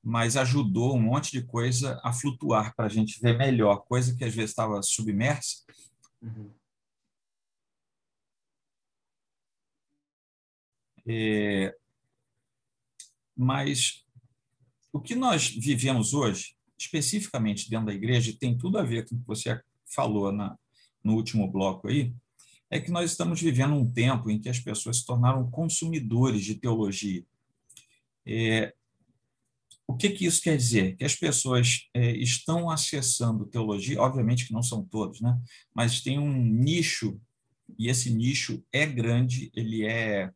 mas 0.02 0.38
ajudou 0.38 0.96
um 0.96 1.02
monte 1.02 1.30
de 1.34 1.44
coisa 1.46 2.00
a 2.02 2.14
flutuar 2.14 2.74
para 2.78 2.86
a 2.86 2.90
gente 2.90 3.20
ver 3.20 3.38
melhor, 3.38 3.84
coisa 3.88 4.16
que 4.16 4.24
às 4.24 4.34
vezes 4.34 4.52
estava 4.52 4.82
submersa. 4.82 5.66
Uhum. 6.22 6.54
É, 11.06 11.76
mas 13.36 14.06
o 14.94 15.02
que 15.02 15.14
nós 15.14 15.50
vivemos 15.50 16.14
hoje, 16.14 16.56
especificamente 16.80 17.70
dentro 17.70 17.88
da 17.88 17.94
igreja, 17.94 18.38
tem 18.40 18.58
tudo 18.58 18.78
a 18.78 18.84
ver 18.84 19.06
com 19.10 19.16
o 19.16 19.20
que 19.20 19.28
você 19.28 19.62
falou 19.86 20.32
na, 20.32 20.58
no 21.08 21.16
último 21.16 21.50
bloco 21.50 21.88
aí, 21.88 22.14
é 22.70 22.80
que 22.82 22.92
nós 22.92 23.12
estamos 23.12 23.42
vivendo 23.42 23.74
um 23.74 23.90
tempo 23.90 24.30
em 24.30 24.40
que 24.40 24.50
as 24.50 24.60
pessoas 24.60 24.98
se 24.98 25.06
tornaram 25.06 25.50
consumidores 25.50 26.44
de 26.44 26.56
teologia. 26.56 27.24
É, 28.26 28.74
o 29.88 29.96
que, 29.96 30.10
que 30.10 30.26
isso 30.26 30.42
quer 30.42 30.58
dizer? 30.58 30.98
Que 30.98 31.06
as 31.06 31.16
pessoas 31.16 31.88
é, 31.94 32.12
estão 32.18 32.70
acessando 32.70 33.46
teologia, 33.46 34.02
obviamente 34.02 34.46
que 34.46 34.52
não 34.52 34.62
são 34.62 34.84
todos, 34.84 35.22
né? 35.22 35.40
mas 35.74 36.02
tem 36.02 36.20
um 36.20 36.34
nicho, 36.34 37.18
e 37.80 37.88
esse 37.88 38.14
nicho 38.14 38.62
é 38.74 38.86
grande, 38.86 39.50
ele 39.56 39.86
é, 39.86 40.30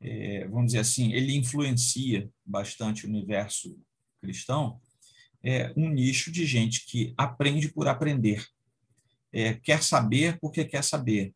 é 0.00 0.46
vamos 0.46 0.66
dizer 0.66 0.78
assim, 0.78 1.12
ele 1.12 1.34
influencia 1.34 2.30
bastante 2.46 3.04
o 3.04 3.08
universo 3.08 3.76
cristão, 4.20 4.80
é 5.42 5.72
um 5.76 5.88
nicho 5.88 6.30
de 6.30 6.46
gente 6.46 6.84
que 6.86 7.12
aprende 7.16 7.68
por 7.72 7.88
aprender 7.88 8.46
é, 9.32 9.54
quer 9.54 9.82
saber 9.82 10.38
porque 10.40 10.64
quer 10.64 10.82
saber. 10.82 11.34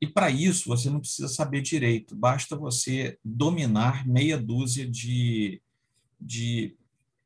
E 0.00 0.06
para 0.06 0.30
isso 0.30 0.68
você 0.68 0.88
não 0.88 1.00
precisa 1.00 1.28
saber 1.28 1.60
direito, 1.60 2.16
basta 2.16 2.56
você 2.56 3.18
dominar 3.24 4.06
meia 4.06 4.38
dúzia 4.38 4.88
de, 4.88 5.60
de 6.18 6.74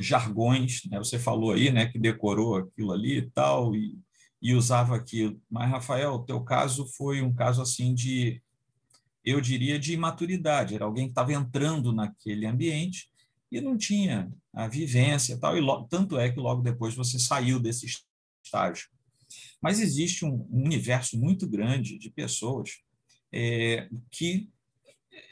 jargões. 0.00 0.82
Né? 0.90 0.98
Você 0.98 1.18
falou 1.18 1.52
aí 1.52 1.70
né, 1.70 1.86
que 1.86 1.98
decorou 1.98 2.56
aquilo 2.56 2.92
ali 2.92 3.18
e 3.18 3.30
tal, 3.30 3.76
e, 3.76 3.96
e 4.42 4.54
usava 4.54 4.96
aquilo. 4.96 5.40
Mas, 5.48 5.70
Rafael, 5.70 6.14
o 6.14 6.24
teu 6.24 6.40
caso 6.40 6.86
foi 6.86 7.22
um 7.22 7.32
caso 7.32 7.62
assim 7.62 7.94
de, 7.94 8.42
eu 9.24 9.40
diria, 9.40 9.78
de 9.78 9.92
imaturidade. 9.92 10.74
Era 10.74 10.84
alguém 10.84 11.06
que 11.06 11.12
estava 11.12 11.32
entrando 11.32 11.92
naquele 11.92 12.44
ambiente 12.44 13.08
e 13.52 13.60
não 13.60 13.76
tinha 13.76 14.32
a 14.52 14.66
vivência 14.66 15.34
e 15.34 15.38
tal. 15.38 15.56
E 15.56 15.88
tanto 15.88 16.18
é 16.18 16.30
que 16.30 16.40
logo 16.40 16.60
depois 16.60 16.94
você 16.94 17.18
saiu 17.18 17.60
desse 17.60 17.86
estágio. 18.44 18.88
Mas 19.64 19.80
existe 19.80 20.26
um, 20.26 20.46
universo 20.52 21.18
muito 21.18 21.48
grande 21.48 21.96
de 21.96 22.10
pessoas 22.10 22.82
é, 23.32 23.88
que 24.10 24.50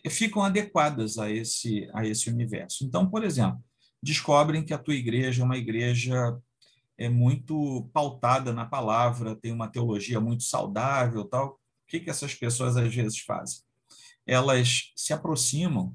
ficam 0.09 0.43
adequadas 0.43 1.19
a 1.19 1.31
esse, 1.31 1.87
a 1.93 2.07
esse 2.07 2.31
universo. 2.31 2.83
Então, 2.83 3.11
por 3.11 3.25
exemplo, 3.25 3.63
descobrem 4.03 4.65
que 4.65 4.73
a 4.73 4.79
tua 4.79 4.95
igreja 4.95 5.43
é 5.43 5.45
uma 5.45 5.59
igreja 5.59 6.35
é 6.97 7.11
muito 7.11 7.91
pautada 7.93 8.55
na 8.55 8.65
palavra, 8.65 9.37
tem 9.37 9.53
uma 9.53 9.69
teologia 9.69 10.19
muito 10.19 10.45
saudável, 10.45 11.27
tal. 11.27 11.49
O 11.49 11.59
que 11.87 12.01
que 12.01 12.09
essas 12.09 12.35
pessoas 12.35 12.75
às 12.75 12.95
vezes 12.95 13.19
fazem? 13.19 13.61
Elas 14.27 14.93
se 14.97 15.13
aproximam 15.13 15.95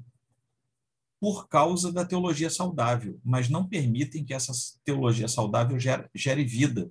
por 1.20 1.48
causa 1.48 1.92
da 1.92 2.04
teologia 2.04 2.50
saudável, 2.50 3.20
mas 3.24 3.48
não 3.48 3.68
permitem 3.68 4.24
que 4.24 4.32
essa 4.32 4.52
teologia 4.84 5.26
saudável 5.26 5.76
gere, 5.80 6.08
gere 6.14 6.44
vida 6.44 6.88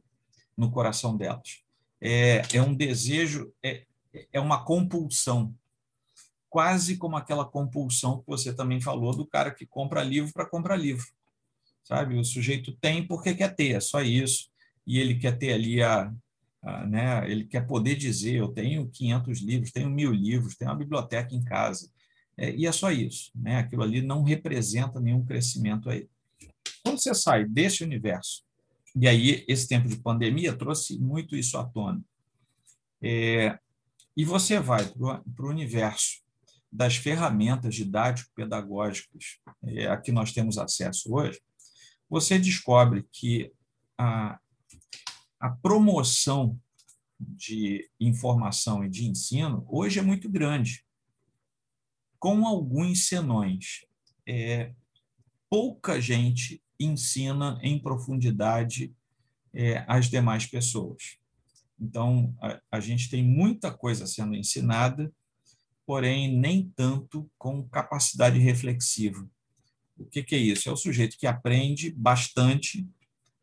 no 0.58 0.72
coração 0.72 1.16
delas. 1.16 1.62
É, 2.01 2.41
é 2.53 2.62
um 2.62 2.74
desejo, 2.74 3.53
é, 3.64 3.86
é 4.34 4.39
uma 4.39 4.64
compulsão, 4.64 5.53
quase 6.49 6.97
como 6.97 7.16
aquela 7.16 7.45
compulsão 7.45 8.20
que 8.20 8.28
você 8.28 8.53
também 8.53 8.82
falou 8.82 9.16
do 9.16 9.26
cara 9.26 9.51
que 9.51 9.66
compra 9.66 10.03
livro 10.03 10.34
para 10.34 10.49
comprar 10.49 10.76
livro. 10.76 11.05
Sabe? 11.84 12.18
O 12.18 12.26
sujeito 12.26 12.76
tem 12.82 13.05
porque 13.05 13.36
quer 13.36 13.55
ter, 13.55 13.76
é 13.76 13.80
só 13.80 14.01
isso. 14.01 14.49
E 14.86 14.99
ele 14.99 15.16
quer 15.16 15.38
ter 15.38 15.53
ali 15.53 15.82
a, 15.82 16.12
a 16.62 16.86
né? 16.86 17.30
ele 17.30 17.45
quer 17.45 17.66
poder 17.66 17.95
dizer: 17.95 18.36
eu 18.36 18.49
tenho 18.49 18.89
500 18.89 19.39
livros, 19.39 19.72
tenho 19.72 19.89
mil 19.89 20.12
livros, 20.12 20.55
tenho 20.55 20.72
uma 20.72 20.78
biblioteca 20.78 21.34
em 21.34 21.43
casa. 21.43 21.89
É, 22.38 22.51
e 22.51 22.66
é 22.66 22.72
só 22.72 22.91
isso. 22.91 23.32
Né? 23.36 23.58
Aquilo 23.58 23.84
ali 23.84 24.01
não 24.01 24.24
representa 24.24 24.99
nenhum 24.99 25.26
crescimento 25.26 25.89
aí. 25.89 26.08
Quando 26.84 26.99
você 26.99 27.14
sai 27.14 27.45
desse 27.45 27.84
universo 27.84 28.47
e 29.00 29.08
aí, 29.08 29.45
esse 29.48 29.68
tempo 29.68 29.88
de 29.88 29.98
pandemia 29.98 30.56
trouxe 30.56 30.98
muito 30.98 31.36
isso 31.36 31.58
à 31.58 31.64
tona. 31.64 32.04
É, 33.02 33.60
e 34.16 34.26
você 34.26 34.60
vai 34.60 34.84
para 34.88 35.45
o 35.45 35.50
universo 35.50 36.24
das 36.72 36.95
ferramentas 36.95 37.76
didático-pedagógicas 37.76 39.39
é, 39.64 39.88
a 39.88 39.98
que 39.98 40.12
nós 40.12 40.32
temos 40.32 40.58
acesso 40.58 41.14
hoje, 41.14 41.39
você 42.10 42.39
descobre 42.39 43.08
que 43.12 43.52
a, 43.98 44.39
a 45.39 45.50
promoção 45.50 46.60
de 47.20 47.89
informação 48.00 48.84
e 48.84 48.89
de 48.89 49.08
ensino 49.08 49.66
hoje 49.70 50.00
é 50.00 50.02
muito 50.02 50.30
grande, 50.30 50.84
com 52.20 52.48
alguns 52.48 53.08
senões. 53.08 53.86
É, 54.28 54.74
pouca 55.50 56.02
gente 56.02 56.62
ensina 56.80 57.60
em 57.62 57.80
profundidade 57.80 58.94
é, 59.54 59.84
as 59.88 60.10
demais 60.10 60.46
pessoas. 60.46 61.18
Então, 61.80 62.36
a, 62.42 62.60
a 62.72 62.80
gente 62.80 63.10
tem 63.10 63.24
muita 63.24 63.72
coisa 63.72 64.08
sendo 64.08 64.36
ensinada, 64.36 65.12
porém, 65.86 66.38
nem 66.38 66.72
tanto 66.76 67.30
com 67.38 67.68
capacidade 67.68 68.40
reflexiva. 68.40 69.28
O 69.98 70.06
que, 70.06 70.22
que 70.22 70.36
é 70.36 70.40
isso? 70.40 70.70
É 70.70 70.72
o 70.72 70.78
sujeito 70.78 71.18
que 71.18 71.26
aprende 71.26 71.92
bastante, 71.92 72.88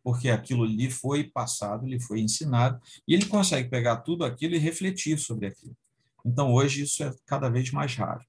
porque 0.03 0.29
aquilo 0.29 0.65
lhe 0.65 0.91
foi 0.91 1.25
passado, 1.25 1.87
lhe 1.87 1.99
foi 1.99 2.21
ensinado, 2.21 2.81
e 3.09 3.15
ele 3.15 3.27
consegue 3.27 3.69
pegar 3.69 3.97
tudo 3.99 4.25
aquilo 4.25 4.55
e 4.55 4.59
refletir 4.59 5.19
sobre 5.19 5.47
aquilo. 5.47 5.77
Então, 6.25 6.53
hoje, 6.53 6.83
isso 6.83 7.03
é 7.03 7.15
cada 7.27 7.49
vez 7.49 7.71
mais 7.71 7.95
raro. 7.97 8.25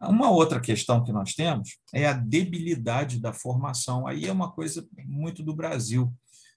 Uma 0.00 0.30
outra 0.30 0.60
questão 0.60 1.02
que 1.02 1.12
nós 1.12 1.34
temos 1.34 1.78
é 1.92 2.06
a 2.06 2.12
debilidade 2.12 3.18
da 3.18 3.32
formação. 3.32 4.06
Aí 4.06 4.26
é 4.26 4.32
uma 4.32 4.52
coisa 4.52 4.86
muito 5.04 5.42
do 5.42 5.54
Brasil. 5.54 6.12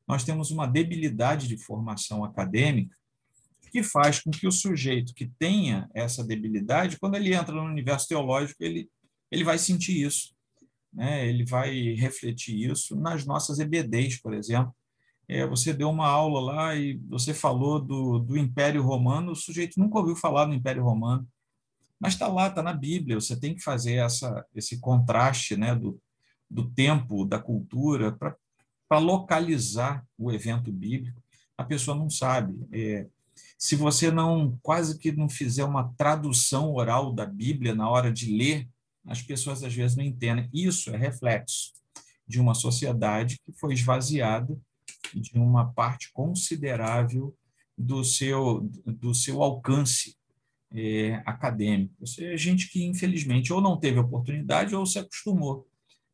Nós 0.08 0.24
temos 0.24 0.52
uma 0.52 0.68
debilidade 0.68 1.48
de 1.48 1.58
formação 1.58 2.24
acadêmica 2.24 2.96
que 3.72 3.84
faz 3.84 4.20
com 4.20 4.32
que 4.32 4.48
o 4.48 4.52
sujeito 4.52 5.14
que 5.14 5.28
tenha 5.38 5.90
essa 5.94 6.24
debilidade, 6.24 6.98
quando 7.00 7.16
ele 7.16 7.34
entra 7.34 7.54
no 7.54 7.64
universo 7.64 8.08
teológico, 8.08 8.64
ele, 8.64 8.90
ele 9.32 9.44
vai 9.44 9.58
sentir 9.58 10.04
isso. 10.04 10.34
Né? 10.92 11.28
Ele 11.28 11.46
vai 11.46 11.94
refletir 11.94 12.70
isso 12.70 12.96
nas 12.96 13.26
nossas 13.26 13.60
EBDs, 13.60 14.20
por 14.22 14.34
exemplo. 14.34 14.76
É, 15.28 15.46
você 15.46 15.72
deu 15.72 15.90
uma 15.92 16.08
aula 16.08 16.42
lá 16.42 16.76
e 16.76 17.00
você 17.08 17.34
falou 17.34 17.80
do, 17.80 18.18
do 18.18 18.36
Império 18.36 18.82
Romano, 18.82 19.32
o 19.32 19.36
sujeito 19.36 19.80
nunca 19.80 20.00
ouviu 20.00 20.16
falar 20.16 20.46
do 20.46 20.56
Império 20.56 20.84
Romano 20.84 21.26
mas 22.00 22.14
está 22.14 22.28
lá, 22.28 22.48
está 22.48 22.64
na 22.64 22.74
Bíblia. 22.74 23.20
Você 23.20 23.38
tem 23.38 23.54
que 23.54 23.62
fazer 23.62 23.96
essa, 23.96 24.46
esse 24.56 24.80
contraste 24.80 25.58
né, 25.58 25.76
do, 25.76 26.02
do 26.50 26.70
tempo, 26.70 27.26
da 27.26 27.40
cultura, 27.40 28.18
para 28.88 29.00
localizar 29.00 30.06
o 30.18 30.32
evento 30.32 30.72
bíblico. 30.72 31.22
A 31.58 31.64
pessoa 31.64 31.98
não 31.98 32.10
sabe. 32.10 32.58
É, 32.72 33.08
se 33.58 33.76
você 33.76 34.10
não 34.10 34.58
quase 34.62 34.98
que 34.98 35.12
não 35.12 35.28
fizer 35.28 35.66
uma 35.66 35.94
tradução 35.98 36.74
oral 36.74 37.14
da 37.14 37.26
Bíblia 37.26 37.76
na 37.76 37.90
hora 37.90 38.12
de 38.12 38.34
ler, 38.36 38.68
as 39.06 39.22
pessoas 39.22 39.64
às 39.64 39.74
vezes 39.74 39.98
não 39.98 40.04
entendem. 40.04 40.50
Isso 40.54 40.90
é 40.92 40.98
reflexo 40.98 41.74
de 42.26 42.40
uma 42.40 42.54
sociedade 42.54 43.40
que 43.44 43.52
foi 43.52 43.74
esvaziada 43.74 44.58
de 45.14 45.38
uma 45.38 45.74
parte 45.74 46.12
considerável 46.14 47.36
do 47.78 48.04
seu, 48.04 48.70
do 48.86 49.14
seu 49.14 49.42
alcance 49.42 50.16
é. 50.74 51.24
Ou 52.00 52.08
seja, 52.08 52.38
gente 52.38 52.70
que, 52.70 52.84
infelizmente, 52.84 53.52
ou 53.52 53.62
não 53.62 53.80
teve 53.80 54.00
oportunidade 54.00 54.76
ou 54.76 54.86
se 54.86 55.00
acostumou 55.00 55.68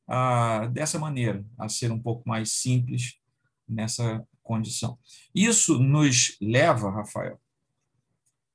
a, 0.07 0.67
dessa 0.67 0.97
maneira, 0.99 1.45
a 1.57 1.67
ser 1.67 1.91
um 1.91 1.99
pouco 1.99 2.27
mais 2.27 2.51
simples 2.51 3.19
nessa 3.67 4.25
condição. 4.43 4.97
Isso 5.33 5.79
nos 5.79 6.37
leva, 6.39 6.91
Rafael, 6.91 7.39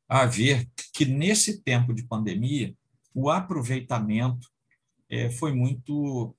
a 0.09 0.27
ver 0.27 0.69
que, 0.93 1.05
nesse 1.05 1.63
tempo 1.63 1.93
de 1.93 2.05
pandemia, 2.05 2.75
o 3.15 3.29
aproveitamento 3.29 4.49
é, 5.09 5.31
foi 5.31 5.53
muito 5.53 6.35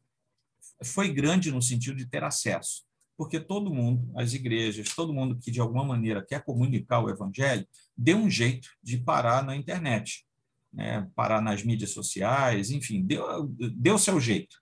foi 0.83 1.13
grande 1.13 1.51
no 1.51 1.61
sentido 1.61 1.95
de 1.97 2.07
ter 2.07 2.23
acesso 2.23 2.83
porque 3.21 3.39
todo 3.39 3.71
mundo, 3.71 4.11
as 4.15 4.33
igrejas, 4.33 4.95
todo 4.95 5.13
mundo 5.13 5.37
que 5.37 5.51
de 5.51 5.61
alguma 5.61 5.85
maneira 5.85 6.25
quer 6.25 6.43
comunicar 6.43 7.01
o 7.01 7.07
evangelho, 7.07 7.67
deu 7.95 8.17
um 8.17 8.27
jeito 8.27 8.69
de 8.81 8.97
parar 8.97 9.45
na 9.45 9.55
internet, 9.55 10.25
né? 10.73 11.07
parar 11.15 11.39
nas 11.39 11.61
mídias 11.61 11.91
sociais, 11.91 12.71
enfim, 12.71 13.03
deu, 13.03 13.47
deu 13.75 13.99
seu 13.99 14.19
jeito. 14.19 14.55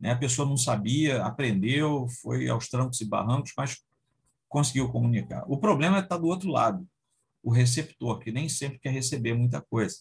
Né? 0.00 0.12
A 0.12 0.16
pessoa 0.16 0.48
não 0.48 0.56
sabia, 0.56 1.22
aprendeu, 1.26 2.08
foi 2.22 2.48
aos 2.48 2.70
trancos 2.70 3.02
e 3.02 3.04
barrancos, 3.04 3.52
mas 3.54 3.84
conseguiu 4.48 4.90
comunicar. 4.90 5.44
O 5.46 5.58
problema 5.58 5.98
é 5.98 6.00
estar 6.00 6.16
do 6.16 6.26
outro 6.26 6.48
lado, 6.48 6.88
o 7.42 7.50
receptor, 7.50 8.18
que 8.20 8.32
nem 8.32 8.48
sempre 8.48 8.78
quer 8.78 8.94
receber 8.94 9.34
muita 9.34 9.60
coisa. 9.60 9.98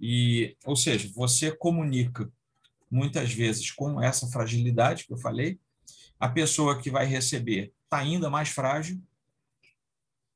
E, 0.00 0.56
ou 0.64 0.74
seja, 0.74 1.12
você 1.14 1.54
comunica 1.54 2.32
muitas 2.90 3.30
vezes 3.30 3.70
com 3.70 4.02
essa 4.02 4.26
fragilidade 4.26 5.06
que 5.06 5.12
eu 5.12 5.18
falei, 5.18 5.60
a 6.18 6.28
pessoa 6.28 6.80
que 6.80 6.90
vai 6.90 7.06
receber 7.06 7.72
está 7.84 7.98
ainda 7.98 8.30
mais 8.30 8.48
frágil, 8.48 9.00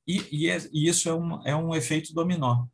e, 0.06 0.26
e, 0.32 0.48
é, 0.48 0.58
e 0.72 0.88
isso 0.88 1.08
é 1.08 1.14
um, 1.14 1.46
é 1.46 1.54
um 1.54 1.74
efeito 1.74 2.12
dominó. 2.12 2.66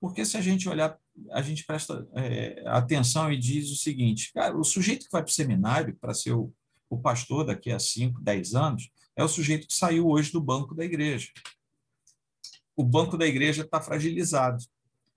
Porque 0.00 0.24
se 0.24 0.36
a 0.36 0.40
gente 0.40 0.68
olhar, 0.68 0.96
a 1.32 1.42
gente 1.42 1.64
presta 1.64 2.06
é, 2.14 2.62
atenção 2.66 3.32
e 3.32 3.36
diz 3.36 3.70
o 3.70 3.76
seguinte: 3.76 4.32
cara, 4.32 4.56
o 4.56 4.62
sujeito 4.62 5.06
que 5.06 5.12
vai 5.12 5.22
para 5.22 5.30
o 5.30 5.32
seminário 5.32 5.96
para 6.00 6.14
ser 6.14 6.32
o, 6.32 6.52
o 6.88 6.98
pastor 6.98 7.44
daqui 7.44 7.72
a 7.72 7.78
5, 7.78 8.20
10 8.20 8.54
anos, 8.54 8.90
é 9.16 9.24
o 9.24 9.28
sujeito 9.28 9.66
que 9.66 9.74
saiu 9.74 10.08
hoje 10.08 10.30
do 10.30 10.40
banco 10.40 10.74
da 10.74 10.84
igreja. 10.84 11.28
O 12.76 12.84
banco 12.84 13.18
da 13.18 13.26
igreja 13.26 13.62
está 13.62 13.80
fragilizado. 13.80 14.64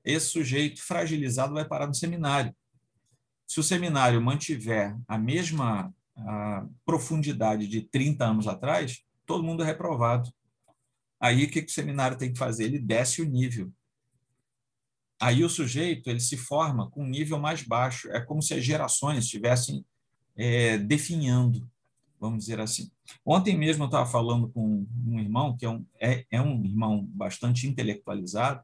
Esse 0.04 0.28
sujeito 0.28 0.82
fragilizado 0.82 1.54
vai 1.54 1.64
parar 1.64 1.86
no 1.86 1.94
seminário. 1.94 2.56
Se 3.48 3.60
o 3.60 3.64
seminário 3.64 4.20
mantiver 4.20 4.98
a 5.08 5.18
mesma 5.18 5.94
a 6.16 6.66
profundidade 6.86 7.68
de 7.68 7.82
30 7.82 8.26
anos 8.26 8.48
atrás, 8.48 9.04
todo 9.26 9.44
mundo 9.44 9.64
é 9.64 9.66
reprovado. 9.66 10.32
Aí 11.20 11.46
o 11.46 11.50
que, 11.50 11.62
que 11.62 11.72
o 11.72 11.74
seminário 11.74 12.18
tem 12.18 12.32
que 12.32 12.40
fazer? 12.40 12.66
Ele 12.66 12.80
desce 12.80 13.22
o 13.22 13.26
nível. 13.26 13.72
Aí 15.20 15.44
o 15.44 15.50
sujeito 15.50 16.10
ele 16.10 16.20
se 16.20 16.36
forma 16.36 16.90
com 16.90 17.04
um 17.04 17.10
nível 17.10 17.40
mais 17.40 17.62
baixo. 17.62 18.10
É 18.12 18.20
como 18.20 18.42
se 18.42 18.54
as 18.54 18.64
gerações 18.64 19.26
estivessem 19.26 19.86
é, 20.36 20.78
definhando 20.78 21.70
vamos 22.22 22.46
dizer 22.46 22.60
assim. 22.60 22.92
Ontem 23.26 23.58
mesmo 23.58 23.84
eu 23.84 23.88
estava 23.88 24.06
falando 24.06 24.48
com 24.50 24.86
um 25.08 25.20
irmão, 25.20 25.58
que 25.58 25.66
é 25.66 25.70
um, 25.70 25.84
é, 26.00 26.24
é 26.30 26.40
um 26.40 26.64
irmão 26.64 27.04
bastante 27.08 27.68
intelectualizado, 27.68 28.64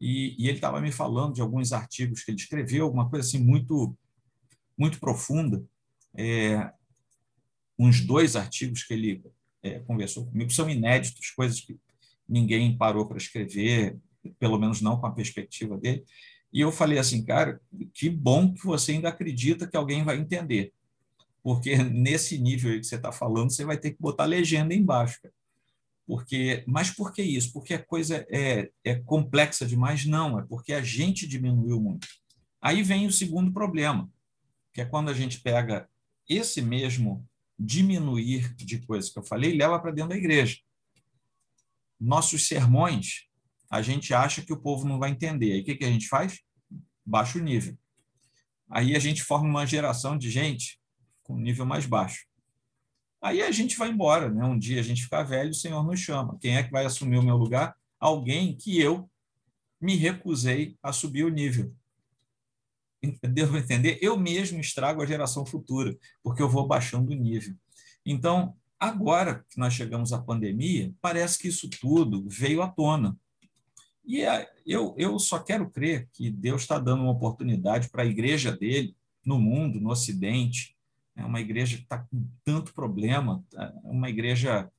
e, 0.00 0.36
e 0.38 0.48
ele 0.48 0.58
estava 0.58 0.80
me 0.80 0.92
falando 0.92 1.34
de 1.34 1.40
alguns 1.42 1.72
artigos 1.72 2.22
que 2.22 2.30
ele 2.30 2.38
escreveu, 2.38 2.84
alguma 2.84 3.10
coisa 3.10 3.26
assim 3.26 3.40
muito, 3.40 3.94
muito 4.78 5.00
profunda. 5.00 5.62
É, 6.16 6.70
uns 7.78 8.00
dois 8.00 8.36
artigos 8.36 8.82
que 8.82 8.94
ele 8.94 9.22
é, 9.62 9.78
conversou 9.80 10.26
comigo 10.26 10.50
são 10.50 10.68
inéditos, 10.68 11.30
coisas 11.30 11.60
que 11.60 11.78
ninguém 12.28 12.76
parou 12.76 13.06
para 13.06 13.16
escrever, 13.16 13.96
pelo 14.38 14.58
menos 14.58 14.80
não 14.80 14.98
com 14.98 15.06
a 15.06 15.12
perspectiva 15.12 15.76
dele. 15.76 16.04
E 16.52 16.60
eu 16.60 16.72
falei 16.72 16.98
assim, 16.98 17.24
cara, 17.24 17.60
que 17.94 18.10
bom 18.10 18.52
que 18.52 18.64
você 18.66 18.92
ainda 18.92 19.08
acredita 19.08 19.66
que 19.66 19.76
alguém 19.76 20.04
vai 20.04 20.16
entender 20.16 20.72
porque 21.42 21.76
nesse 21.76 22.38
nível 22.38 22.78
que 22.78 22.84
você 22.84 22.96
está 22.96 23.12
falando, 23.12 23.50
você 23.50 23.64
vai 23.64 23.78
ter 23.78 23.92
que 23.92 24.00
botar 24.00 24.24
legenda 24.24 24.74
embaixo. 24.74 25.20
Cara. 25.22 25.34
Porque, 26.06 26.64
mas 26.66 26.90
por 26.90 27.12
que 27.12 27.22
isso? 27.22 27.52
Porque 27.52 27.74
a 27.74 27.82
coisa 27.82 28.26
é, 28.30 28.70
é 28.84 28.96
complexa 28.96 29.64
demais? 29.64 30.04
Não, 30.04 30.38
é 30.38 30.42
porque 30.42 30.72
a 30.72 30.82
gente 30.82 31.26
diminuiu 31.26 31.80
muito. 31.80 32.06
Aí 32.60 32.82
vem 32.82 33.06
o 33.06 33.12
segundo 33.12 33.52
problema, 33.52 34.10
que 34.74 34.80
é 34.80 34.84
quando 34.84 35.08
a 35.08 35.14
gente 35.14 35.40
pega 35.40 35.88
esse 36.30 36.62
mesmo 36.62 37.28
diminuir 37.58 38.54
de 38.54 38.78
coisas 38.86 39.10
que 39.10 39.18
eu 39.18 39.22
falei 39.22 39.52
leva 39.52 39.78
para 39.78 39.90
dentro 39.90 40.10
da 40.10 40.16
igreja. 40.16 40.56
Nossos 42.00 42.46
sermões, 42.46 43.26
a 43.70 43.82
gente 43.82 44.14
acha 44.14 44.40
que 44.40 44.52
o 44.52 44.60
povo 44.60 44.88
não 44.88 44.98
vai 44.98 45.10
entender. 45.10 45.52
Aí 45.52 45.60
o 45.60 45.64
que, 45.64 45.74
que 45.74 45.84
a 45.84 45.90
gente 45.90 46.08
faz? 46.08 46.40
Baixa 47.04 47.38
o 47.38 47.42
nível. 47.42 47.76
Aí 48.70 48.94
a 48.94 48.98
gente 48.98 49.22
forma 49.22 49.48
uma 49.48 49.66
geração 49.66 50.16
de 50.16 50.30
gente 50.30 50.80
com 51.22 51.36
nível 51.36 51.66
mais 51.66 51.84
baixo. 51.84 52.24
Aí 53.20 53.42
a 53.42 53.50
gente 53.50 53.76
vai 53.76 53.90
embora, 53.90 54.30
né? 54.30 54.44
Um 54.44 54.58
dia 54.58 54.80
a 54.80 54.84
gente 54.84 55.02
ficar 55.02 55.24
velho, 55.24 55.50
o 55.50 55.54
Senhor 55.54 55.84
nos 55.84 56.00
chama. 56.00 56.38
Quem 56.40 56.56
é 56.56 56.62
que 56.62 56.70
vai 56.70 56.86
assumir 56.86 57.18
o 57.18 57.22
meu 57.22 57.36
lugar? 57.36 57.76
Alguém 57.98 58.56
que 58.56 58.80
eu 58.80 59.10
me 59.78 59.96
recusei 59.96 60.78
a 60.82 60.92
subir 60.92 61.24
o 61.24 61.28
nível. 61.28 61.74
Devo 63.22 63.56
entender? 63.56 63.98
Eu 64.02 64.18
mesmo 64.18 64.60
estrago 64.60 65.02
a 65.02 65.06
geração 65.06 65.46
futura, 65.46 65.96
porque 66.22 66.42
eu 66.42 66.48
vou 66.48 66.66
baixando 66.66 67.12
o 67.12 67.14
nível. 67.14 67.54
Então, 68.04 68.54
agora 68.78 69.44
que 69.50 69.58
nós 69.58 69.74
chegamos 69.74 70.12
à 70.12 70.18
pandemia, 70.18 70.92
parece 71.00 71.38
que 71.38 71.48
isso 71.48 71.68
tudo 71.68 72.26
veio 72.28 72.62
à 72.62 72.68
tona. 72.68 73.16
E 74.04 74.22
é, 74.22 74.50
eu, 74.66 74.94
eu 74.98 75.18
só 75.18 75.38
quero 75.38 75.70
crer 75.70 76.08
que 76.12 76.30
Deus 76.30 76.62
está 76.62 76.78
dando 76.78 77.02
uma 77.02 77.12
oportunidade 77.12 77.88
para 77.90 78.02
a 78.02 78.06
igreja 78.06 78.50
dele, 78.50 78.96
no 79.24 79.38
mundo, 79.38 79.80
no 79.80 79.90
Ocidente, 79.90 80.76
é 81.14 81.24
uma 81.24 81.40
igreja 81.40 81.76
que 81.76 81.82
está 81.82 81.98
com 81.98 82.26
tanto 82.44 82.72
problema, 82.72 83.44
é 83.54 83.72
uma 83.84 84.08
igreja. 84.08 84.70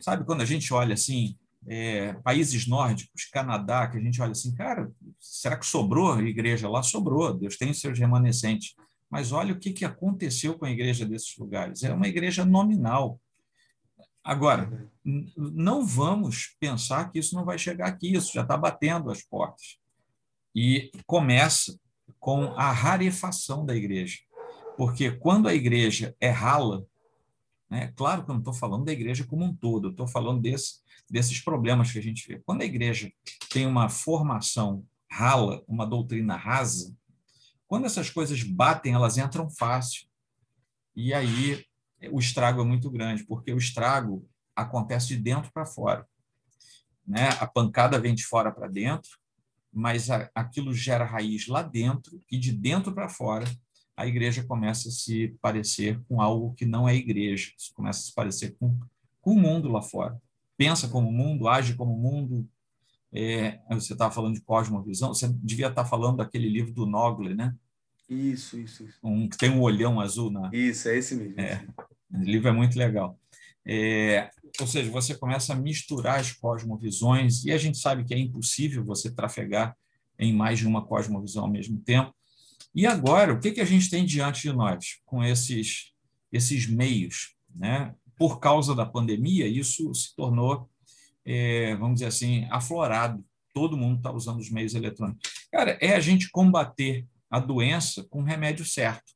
Sabe 0.00 0.24
quando 0.24 0.40
a 0.40 0.44
gente 0.44 0.72
olha 0.74 0.94
assim, 0.94 1.38
é, 1.66 2.12
países 2.14 2.66
nórdicos, 2.66 3.26
Canadá, 3.26 3.86
que 3.86 3.96
a 3.96 4.00
gente 4.00 4.20
olha 4.20 4.32
assim, 4.32 4.54
cara, 4.54 4.90
será 5.24 5.56
que 5.56 5.66
sobrou 5.66 6.20
igreja 6.20 6.68
lá? 6.68 6.82
Sobrou, 6.82 7.32
Deus 7.32 7.56
tem 7.56 7.70
os 7.70 7.80
seus 7.80 7.98
remanescentes. 7.98 8.74
Mas 9.10 9.32
olha 9.32 9.54
o 9.54 9.58
que, 9.58 9.72
que 9.72 9.84
aconteceu 9.84 10.58
com 10.58 10.64
a 10.64 10.70
igreja 10.70 11.06
desses 11.06 11.36
lugares. 11.38 11.82
É 11.82 11.92
uma 11.92 12.08
igreja 12.08 12.44
nominal. 12.44 13.20
Agora, 14.22 14.90
não 15.04 15.84
vamos 15.84 16.56
pensar 16.58 17.10
que 17.10 17.18
isso 17.18 17.34
não 17.34 17.44
vai 17.44 17.58
chegar 17.58 17.86
aqui, 17.86 18.14
isso 18.14 18.32
já 18.32 18.42
está 18.42 18.56
batendo 18.56 19.10
as 19.10 19.22
portas. 19.22 19.78
E 20.54 20.90
começa 21.06 21.78
com 22.18 22.44
a 22.56 22.70
rarefação 22.72 23.64
da 23.64 23.74
igreja. 23.74 24.18
Porque 24.76 25.10
quando 25.12 25.48
a 25.48 25.54
igreja 25.54 26.16
é 26.20 26.30
rala, 26.30 26.84
né, 27.70 27.92
claro 27.94 28.24
que 28.24 28.30
eu 28.30 28.34
não 28.34 28.40
estou 28.40 28.54
falando 28.54 28.84
da 28.84 28.92
igreja 28.92 29.24
como 29.24 29.44
um 29.44 29.54
todo, 29.54 29.88
eu 29.88 29.90
estou 29.90 30.08
falando 30.08 30.40
desse, 30.40 30.80
desses 31.08 31.40
problemas 31.40 31.92
que 31.92 31.98
a 31.98 32.02
gente 32.02 32.26
vê. 32.26 32.42
Quando 32.44 32.62
a 32.62 32.66
igreja 32.66 33.12
tem 33.50 33.66
uma 33.66 33.88
formação 33.88 34.84
rala, 35.14 35.62
uma 35.68 35.86
doutrina 35.86 36.34
rasa, 36.34 36.92
quando 37.68 37.86
essas 37.86 38.10
coisas 38.10 38.42
batem, 38.42 38.92
elas 38.92 39.16
entram 39.16 39.48
fácil. 39.48 40.06
E 40.94 41.14
aí 41.14 41.64
o 42.10 42.18
estrago 42.18 42.60
é 42.60 42.64
muito 42.64 42.90
grande, 42.90 43.24
porque 43.24 43.52
o 43.52 43.58
estrago 43.58 44.28
acontece 44.56 45.08
de 45.08 45.16
dentro 45.16 45.52
para 45.52 45.64
fora. 45.64 46.04
Né? 47.06 47.28
A 47.40 47.46
pancada 47.46 48.00
vem 48.00 48.14
de 48.14 48.26
fora 48.26 48.50
para 48.50 48.66
dentro, 48.66 49.16
mas 49.72 50.08
aquilo 50.34 50.74
gera 50.74 51.04
raiz 51.04 51.46
lá 51.46 51.62
dentro, 51.62 52.20
e 52.30 52.36
de 52.36 52.52
dentro 52.52 52.92
para 52.92 53.08
fora 53.08 53.46
a 53.96 54.06
igreja 54.08 54.42
começa 54.42 54.88
a 54.88 54.92
se 54.92 55.36
parecer 55.40 56.02
com 56.08 56.20
algo 56.20 56.54
que 56.54 56.66
não 56.66 56.88
é 56.88 56.96
igreja, 56.96 57.52
começa 57.72 58.00
a 58.00 58.02
se 58.02 58.12
parecer 58.12 58.56
com, 58.58 58.76
com 59.20 59.34
o 59.34 59.40
mundo 59.40 59.68
lá 59.68 59.80
fora. 59.80 60.20
Pensa 60.56 60.88
como 60.88 61.08
o 61.08 61.12
mundo, 61.12 61.48
age 61.48 61.74
como 61.74 61.94
o 61.94 62.00
mundo. 62.00 62.48
É, 63.14 63.60
você 63.70 63.92
estava 63.92 64.12
falando 64.12 64.34
de 64.34 64.40
cosmovisão, 64.40 65.14
você 65.14 65.28
devia 65.40 65.68
estar 65.68 65.84
falando 65.84 66.16
daquele 66.16 66.48
livro 66.48 66.72
do 66.72 66.84
Nogle, 66.84 67.34
né? 67.34 67.54
Isso, 68.10 68.58
isso, 68.58 68.84
isso. 68.84 68.98
Um, 69.02 69.28
que 69.28 69.38
tem 69.38 69.50
um 69.50 69.62
olhão 69.62 70.00
azul 70.00 70.30
na. 70.30 70.50
Isso, 70.52 70.88
é 70.88 70.98
esse 70.98 71.14
mesmo. 71.14 71.40
É, 71.40 71.64
o 72.12 72.22
livro 72.22 72.48
é 72.48 72.52
muito 72.52 72.78
legal. 72.78 73.18
É, 73.64 74.30
ou 74.60 74.66
seja, 74.66 74.90
você 74.90 75.14
começa 75.14 75.52
a 75.52 75.56
misturar 75.56 76.20
as 76.20 76.32
cosmovisões, 76.32 77.44
e 77.44 77.52
a 77.52 77.56
gente 77.56 77.78
sabe 77.78 78.04
que 78.04 78.12
é 78.12 78.18
impossível 78.18 78.84
você 78.84 79.10
trafegar 79.10 79.76
em 80.18 80.32
mais 80.32 80.58
de 80.58 80.66
uma 80.66 80.84
cosmovisão 80.84 81.44
ao 81.44 81.50
mesmo 81.50 81.80
tempo. 81.80 82.14
E 82.74 82.86
agora, 82.86 83.32
o 83.32 83.40
que, 83.40 83.52
que 83.52 83.60
a 83.60 83.64
gente 83.64 83.88
tem 83.88 84.04
diante 84.04 84.42
de 84.42 84.52
nós 84.52 85.00
com 85.04 85.22
esses, 85.22 85.92
esses 86.32 86.66
meios? 86.66 87.36
Né? 87.54 87.94
Por 88.18 88.40
causa 88.40 88.74
da 88.74 88.84
pandemia, 88.84 89.46
isso 89.46 89.92
se 89.94 90.14
tornou, 90.14 90.68
é, 91.24 91.74
vamos 91.76 91.94
dizer 91.94 92.06
assim, 92.06 92.46
aflorado. 92.50 93.24
Todo 93.52 93.76
mundo 93.76 93.98
está 93.98 94.10
usando 94.10 94.40
os 94.40 94.50
meios 94.50 94.74
eletrônicos. 94.74 95.30
Cara, 95.50 95.78
é 95.80 95.94
a 95.94 96.00
gente 96.00 96.30
combater 96.30 97.06
a 97.30 97.38
doença 97.38 98.04
com 98.10 98.20
o 98.20 98.24
remédio 98.24 98.64
certo. 98.64 99.12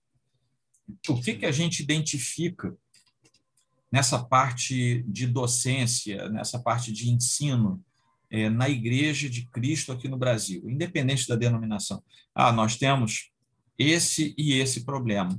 O 1.09 1.21
que, 1.21 1.35
que 1.35 1.47
a 1.47 1.53
gente 1.53 1.83
identifica 1.83 2.75
nessa 3.91 4.23
parte 4.23 5.03
de 5.07 5.27
docência, 5.27 6.29
nessa 6.29 6.59
parte 6.59 6.93
de 6.93 7.11
ensino, 7.11 7.83
é, 8.31 8.51
na 8.51 8.69
Igreja 8.69 9.29
de 9.29 9.47
Cristo 9.47 9.93
aqui 9.93 10.09
no 10.09 10.19
Brasil, 10.19 10.69
independente 10.69 11.27
da 11.27 11.37
denominação. 11.37 12.03
Ah, 12.35 12.53
nós 12.53 12.77
temos 12.77 13.31
esse 13.79 14.35
e 14.37 14.55
esse 14.55 14.85
problema. 14.85 15.39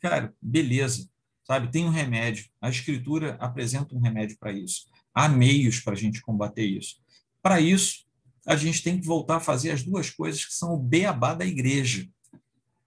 Cara, 0.00 0.34
beleza, 0.40 1.08
sabe? 1.44 1.70
Tem 1.70 1.84
um 1.84 1.90
remédio. 1.90 2.46
A 2.60 2.68
Escritura 2.68 3.36
apresenta 3.40 3.94
um 3.94 4.00
remédio 4.00 4.36
para 4.38 4.52
isso. 4.52 4.86
Há 5.16 5.30
meios 5.30 5.80
para 5.80 5.94
a 5.94 5.96
gente 5.96 6.20
combater 6.20 6.66
isso. 6.66 7.00
Para 7.40 7.58
isso, 7.58 8.04
a 8.46 8.54
gente 8.54 8.82
tem 8.82 9.00
que 9.00 9.06
voltar 9.06 9.36
a 9.36 9.40
fazer 9.40 9.70
as 9.70 9.82
duas 9.82 10.10
coisas 10.10 10.44
que 10.44 10.52
são 10.52 10.74
o 10.74 10.78
beabá 10.78 11.32
da 11.32 11.46
igreja. 11.46 12.06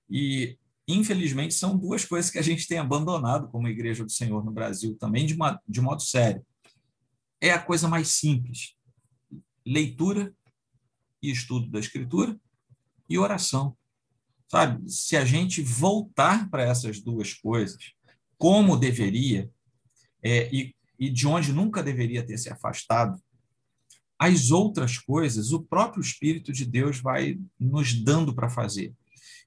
E, 0.07 0.55
infelizmente, 0.88 1.55
são 1.55 1.75
duas 1.75 2.05
coisas 2.05 2.30
que 2.30 2.38
a 2.38 2.43
gente 2.43 2.67
tem 2.67 2.77
abandonado 2.77 3.47
como 3.49 3.67
Igreja 3.67 4.05
do 4.05 4.11
Senhor 4.11 4.45
no 4.45 4.51
Brasil 4.51 4.95
também, 4.95 5.25
de, 5.25 5.34
uma, 5.34 5.59
de 5.67 5.82
modo 5.82 6.03
sério. 6.03 6.45
É 7.41 7.49
a 7.49 7.57
coisa 7.57 7.88
mais 7.88 8.09
simples: 8.09 8.75
leitura 9.65 10.32
e 11.23 11.32
estudo 11.32 11.67
da 11.67 11.80
Escritura 11.80 12.39
e 13.09 13.17
oração. 13.17 13.75
sabe? 14.47 14.88
Se 14.88 15.17
a 15.17 15.25
gente 15.25 15.63
voltar 15.63 16.47
para 16.51 16.61
essas 16.61 17.01
duas 17.01 17.34
coisas, 17.34 17.93
como 18.38 18.77
deveria, 18.77 19.49
é, 20.21 20.53
e, 20.53 20.75
e 21.00 21.10
de 21.10 21.26
onde 21.26 21.54
nunca 21.54 21.82
deveria 21.82 22.26
ter 22.26 22.38
se 22.38 22.50
afastado, 22.50 23.20
as 24.20 24.52
outras 24.52 24.97
coisas 24.97 25.54
o 25.54 25.64
próprio 25.64 26.02
Espírito 26.02 26.52
de 26.52 26.66
Deus 26.66 27.00
vai 27.00 27.39
nos 27.58 27.93
dando 27.93 28.36
para 28.36 28.50
fazer. 28.50 28.93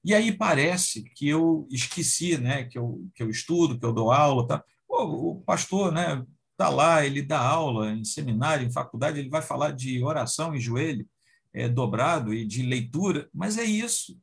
E 0.03 0.13
aí 0.13 0.35
parece 0.35 1.03
que 1.15 1.29
eu 1.29 1.67
esqueci, 1.71 2.37
né, 2.37 2.63
que 2.65 2.77
eu, 2.77 3.07
que 3.13 3.21
eu 3.21 3.29
estudo, 3.29 3.79
que 3.79 3.85
eu 3.85 3.93
dou 3.93 4.11
aula, 4.11 4.47
tá? 4.47 4.63
Pô, 4.87 5.03
o 5.03 5.41
pastor, 5.41 5.91
né, 5.91 6.25
tá 6.57 6.69
lá, 6.69 7.05
ele 7.05 7.21
dá 7.21 7.39
aula 7.39 7.91
em 7.91 8.03
seminário, 8.03 8.67
em 8.67 8.71
faculdade, 8.71 9.19
ele 9.19 9.29
vai 9.29 9.41
falar 9.41 9.71
de 9.71 10.03
oração 10.03 10.53
e 10.55 10.59
joelho 10.59 11.07
é, 11.53 11.69
dobrado 11.69 12.33
e 12.33 12.45
de 12.45 12.63
leitura, 12.63 13.29
mas 13.33 13.57
é 13.57 13.63
isso, 13.63 14.19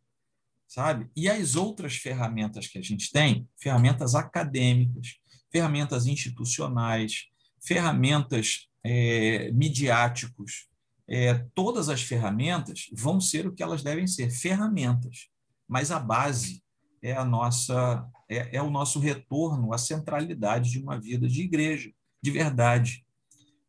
sabe? 0.66 1.09
E 1.16 1.28
as 1.31 1.55
outras 1.55 1.97
ferramentas 1.97 2.66
que 2.66 2.78
a 2.78 2.83
gente 2.83 3.11
tem, 3.11 3.49
ferramentas 3.57 4.14
acadêmicas, 4.14 5.16
ferramentas 5.51 6.07
institucionais, 6.07 7.26
ferramentas 7.61 8.68
é, 8.84 9.51
midiáticos, 9.53 10.68
é, 11.09 11.34
todas 11.55 11.88
as 11.88 12.03
ferramentas 12.03 12.88
vão 12.92 13.20
ser 13.20 13.46
o 13.46 13.53
que 13.53 13.62
elas 13.62 13.82
devem 13.82 14.07
ser, 14.07 14.30
ferramentas. 14.30 15.28
Mas 15.68 15.90
a 15.90 15.98
base 15.98 16.62
é 17.03 17.12
a 17.12 17.24
nossa 17.24 18.09
é, 18.28 18.57
é 18.57 18.62
o 18.62 18.70
nosso 18.70 19.01
retorno 19.01 19.74
à 19.74 19.78
centralidade 19.78 20.70
de 20.70 20.78
uma 20.78 20.98
vida 20.98 21.28
de 21.28 21.42
igreja, 21.42 21.90
de 22.22 22.30
verdade. 22.30 23.05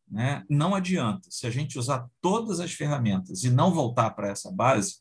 Né? 0.08 0.46
Não 0.48 0.76
adianta, 0.76 1.32
se 1.32 1.48
a 1.48 1.50
gente 1.50 1.80
usar 1.80 2.08
todas 2.22 2.60
as 2.60 2.72
ferramentas 2.72 3.44
e 3.44 3.50
não 3.50 3.74
voltar 3.74 4.12
para 4.12 4.30
essa 4.30 4.52
base, 4.52 4.98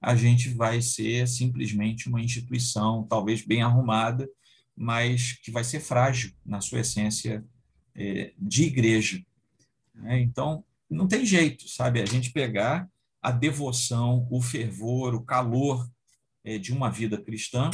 a 0.00 0.16
gente 0.16 0.48
vai 0.48 0.80
ser 0.80 1.28
simplesmente 1.28 2.08
uma 2.08 2.20
instituição, 2.20 3.06
talvez 3.08 3.44
bem 3.44 3.62
arrumada, 3.62 4.28
mas 4.76 5.34
que 5.42 5.50
vai 5.50 5.64
ser 5.64 5.80
frágil 5.80 6.32
na 6.44 6.60
sua 6.60 6.80
essência 6.80 7.44
é, 7.94 8.32
de 8.38 8.64
igreja. 8.64 9.22
Né? 9.94 10.20
Então, 10.20 10.64
não 10.88 11.06
tem 11.06 11.24
jeito, 11.24 11.68
sabe? 11.68 12.00
A 12.00 12.06
gente 12.06 12.32
pegar 12.32 12.88
a 13.20 13.30
devoção, 13.30 14.26
o 14.30 14.40
fervor, 14.40 15.14
o 15.14 15.24
calor 15.24 15.88
é, 16.44 16.58
de 16.58 16.72
uma 16.72 16.90
vida 16.90 17.20
cristã, 17.20 17.70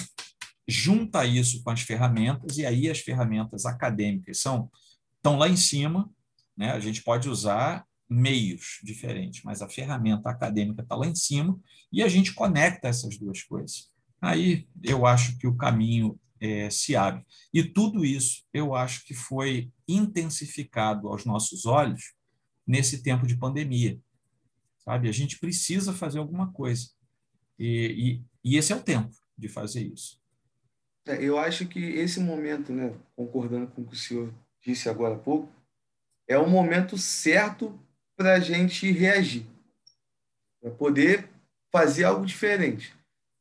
junta 0.67 1.25
isso 1.25 1.63
com 1.63 1.71
as 1.71 1.81
ferramentas, 1.81 2.59
e 2.59 2.67
aí 2.67 2.91
as 2.91 3.01
ferramentas 3.01 3.65
acadêmicas 3.65 4.39
são 4.39 4.71
estão 5.17 5.37
lá 5.37 5.49
em 5.49 5.57
cima, 5.57 6.09
né? 6.57 6.71
a 6.71 6.79
gente 6.79 7.03
pode 7.03 7.29
usar 7.29 7.85
meios 8.09 8.79
diferentes, 8.85 9.43
mas 9.43 9.61
a 9.61 9.69
ferramenta 9.69 10.31
acadêmica 10.31 10.83
está 10.83 10.95
lá 10.95 11.07
em 11.07 11.15
cima, 11.15 11.59
e 11.93 12.03
a 12.03 12.09
gente 12.09 12.33
conecta 12.33 12.89
essas 12.89 13.19
duas 13.19 13.43
coisas. 13.43 13.91
Aí 14.21 14.67
eu 14.83 15.07
acho 15.07 15.37
que 15.39 15.47
o 15.47 15.57
caminho 15.57 16.19
é, 16.41 16.71
se 16.71 16.95
abre. 16.97 17.25
E 17.53 17.65
tudo 17.65 18.05
isso 18.05 18.45
eu 18.53 18.75
acho 18.75 19.05
que 19.05 19.15
foi 19.15 19.71
intensificado 19.87 21.09
aos 21.09 21.25
nossos 21.25 21.67
olhos 21.67 22.15
nesse 22.67 23.03
tempo 23.03 23.27
de 23.27 23.37
pandemia. 23.37 23.99
Sabe? 24.79 25.09
A 25.09 25.13
gente 25.13 25.39
precisa 25.39 25.93
fazer 25.93 26.19
alguma 26.19 26.53
coisa. 26.53 26.91
E, 27.59 28.23
e, 28.45 28.53
e 28.53 28.57
esse 28.57 28.73
é 28.73 28.77
o 28.77 28.83
tempo 28.83 29.15
de 29.37 29.49
fazer 29.49 29.83
isso. 29.83 30.21
É, 31.07 31.23
eu 31.23 31.39
acho 31.39 31.67
que 31.67 31.81
esse 31.81 32.21
momento, 32.21 32.73
né, 32.73 32.95
concordando 33.17 33.67
com 33.69 33.83
o 33.83 33.87
que 33.87 33.95
o 33.95 33.99
senhor 33.99 34.33
disse 34.61 34.89
agora 34.89 35.15
há 35.15 35.19
pouco, 35.19 35.51
é 36.27 36.37
o 36.37 36.49
momento 36.49 36.99
certo 36.99 37.79
para 38.15 38.35
a 38.35 38.41
gente 38.41 38.91
reagir, 38.93 39.47
para 40.61 40.71
poder 40.71 41.31
fazer 41.73 42.05
algo 42.05 42.27
diferente. 42.27 42.95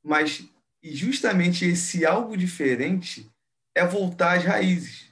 Mas 0.04 0.48
e 0.82 0.96
justamente 0.96 1.66
esse 1.66 2.06
algo 2.06 2.38
diferente 2.38 3.30
é 3.76 3.86
voltar 3.86 4.38
às 4.38 4.44
raízes. 4.44 5.08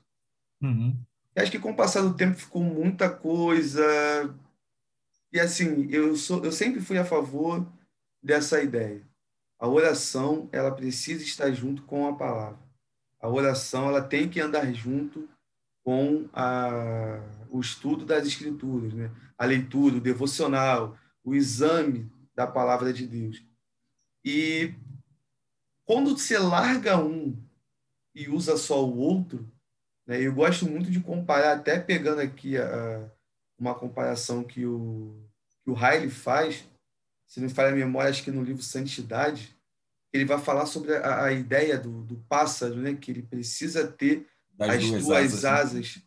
Uhum. 0.62 0.98
acho 1.36 1.52
que 1.52 1.60
com 1.60 1.72
o 1.72 1.76
passar 1.76 2.02
do 2.02 2.14
tempo 2.14 2.38
ficou 2.38 2.64
muita 2.64 3.10
coisa. 3.10 3.84
E 5.32 5.40
assim, 5.40 5.88
eu, 5.92 6.16
sou, 6.16 6.44
eu 6.44 6.52
sempre 6.52 6.82
fui 6.82 6.98
a 6.98 7.06
favor 7.06 7.68
dessa 8.24 8.62
ideia. 8.62 9.02
A 9.60 9.68
oração, 9.68 10.50
ela 10.52 10.72
precisa 10.72 11.24
estar 11.24 11.52
junto 11.52 11.84
com 11.84 12.08
a 12.08 12.16
palavra. 12.16 12.60
A 13.20 13.30
oração, 13.30 13.88
ela 13.88 14.02
tem 14.02 14.30
que 14.30 14.40
andar 14.40 14.72
junto 14.74 15.28
com 15.84 16.28
a, 16.34 17.22
o 17.50 17.60
estudo 17.60 18.06
das 18.06 18.26
escrituras, 18.26 18.94
né? 18.94 19.12
a 19.38 19.46
leitura, 19.46 19.98
o 19.98 20.02
devocional, 20.02 20.98
o 21.24 21.36
exame 21.36 22.10
da 22.36 22.48
palavra 22.48 22.92
de 22.92 23.06
Deus. 23.06 23.44
E 24.24 24.74
quando 25.86 26.18
você 26.18 26.38
larga 26.38 26.98
um 26.98 27.38
e 28.14 28.28
usa 28.28 28.58
só 28.58 28.84
o 28.84 28.98
outro, 28.98 29.50
né, 30.08 30.22
eu 30.22 30.34
gosto 30.34 30.68
muito 30.68 30.90
de 30.90 31.00
comparar, 31.00 31.54
até 31.54 31.80
pegando 31.80 32.22
aqui 32.22 32.58
a, 32.58 33.10
uma 33.58 33.76
comparação 33.76 34.44
que 34.44 34.66
o, 34.66 35.30
que 35.64 35.70
o 35.70 35.74
Riley 35.74 36.10
faz, 36.10 36.68
se 37.28 37.40
não 37.40 37.48
me 37.48 37.54
falha 37.54 37.70
a 37.70 37.76
memória, 37.76 38.10
acho 38.10 38.24
que 38.24 38.32
no 38.32 38.44
livro 38.44 38.64
Santidade, 38.64 39.56
ele 40.12 40.26
vai 40.26 40.40
falar 40.40 40.66
sobre 40.66 40.96
a, 40.96 41.26
a 41.26 41.32
ideia 41.32 41.78
do, 41.78 42.04
do, 42.04 42.18
pássaro, 42.30 42.76
né, 42.76 42.96
que 42.96 43.12
ele 43.12 43.22
precisa 43.22 43.88
ter 43.88 44.28
das 44.54 44.70
as 44.70 44.84
duas, 44.84 45.04
duas 45.04 45.18
asas. 45.18 45.44
Né? 45.44 45.50
asas. 45.50 46.02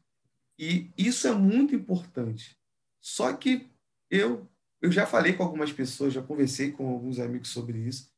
E 0.59 0.91
isso 0.97 1.29
é 1.29 1.33
muito 1.33 1.75
importante. 1.75 2.59
Só 3.01 3.33
que 3.33 3.71
eu, 4.11 4.49
eu 4.81 4.91
já 4.91 5.07
falei 5.07 5.35
com 5.35 5.43
algumas 5.43 5.73
pessoas, 5.73 6.13
já 6.13 6.23
conversei 6.23 6.73
com 6.73 6.89
alguns 6.89 7.19
amigos 7.21 7.49
sobre 7.49 7.79
isso, 7.79 8.11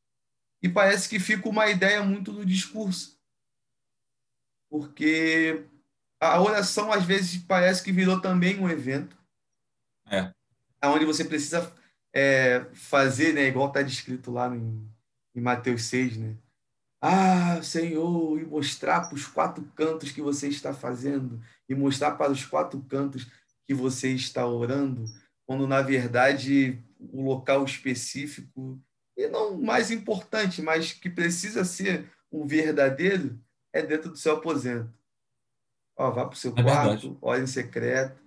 e 0.62 0.68
parece 0.68 1.08
que 1.08 1.18
fica 1.18 1.48
uma 1.48 1.68
ideia 1.68 2.02
muito 2.02 2.32
do 2.32 2.44
discurso. 2.44 3.18
Porque 4.68 5.64
a 6.20 6.40
oração, 6.40 6.92
às 6.92 7.04
vezes, 7.04 7.42
parece 7.42 7.82
que 7.82 7.92
virou 7.92 8.20
também 8.20 8.58
um 8.60 8.68
evento. 8.68 9.16
É. 10.06 10.32
Onde 10.84 11.04
você 11.04 11.24
precisa 11.24 11.72
é, 12.12 12.66
fazer, 12.74 13.32
né, 13.32 13.46
igual 13.46 13.68
está 13.68 13.82
descrito 13.82 14.30
lá 14.30 14.54
em, 14.54 14.88
em 15.34 15.40
Mateus 15.40 15.84
6, 15.84 16.16
né? 16.16 16.36
Ah, 17.02 17.62
Senhor, 17.62 18.38
e 18.38 18.44
mostrar 18.44 19.08
para 19.08 19.14
os 19.14 19.26
quatro 19.26 19.64
cantos 19.74 20.12
que 20.12 20.20
você 20.20 20.48
está 20.48 20.74
fazendo, 20.74 21.42
e 21.66 21.74
mostrar 21.74 22.12
para 22.12 22.30
os 22.30 22.44
quatro 22.44 22.78
cantos 22.82 23.26
que 23.64 23.72
você 23.72 24.10
está 24.12 24.46
orando, 24.46 25.06
quando 25.46 25.66
na 25.66 25.80
verdade 25.80 26.84
o 26.98 27.22
local 27.22 27.64
específico 27.64 28.78
e 29.20 29.28
não 29.28 29.56
mais 29.56 29.90
importante, 29.90 30.62
mas 30.62 30.92
que 30.92 31.10
precisa 31.10 31.64
ser 31.64 32.10
um 32.32 32.46
verdadeiro, 32.46 33.38
é 33.72 33.82
dentro 33.82 34.10
do 34.10 34.16
seu 34.16 34.34
aposento. 34.34 34.90
Ó, 35.96 36.10
vá 36.10 36.24
para 36.24 36.34
o 36.34 36.38
seu 36.38 36.54
é 36.56 36.62
quarto, 36.62 37.18
olhe 37.20 37.42
em 37.42 37.46
secreto. 37.46 38.18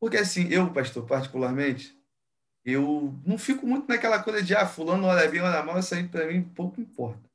Porque 0.00 0.16
assim, 0.16 0.48
eu, 0.48 0.72
pastor, 0.72 1.06
particularmente, 1.06 1.98
eu 2.64 3.14
não 3.26 3.36
fico 3.36 3.66
muito 3.66 3.86
naquela 3.86 4.22
coisa 4.22 4.42
de, 4.42 4.54
ah, 4.54 4.66
fulano 4.66 5.06
olha 5.06 5.28
bem, 5.28 5.42
olha 5.42 5.62
mal, 5.62 5.78
isso 5.78 5.94
aí 5.94 6.08
para 6.08 6.26
mim 6.26 6.42
pouco 6.42 6.80
importa. 6.80 7.30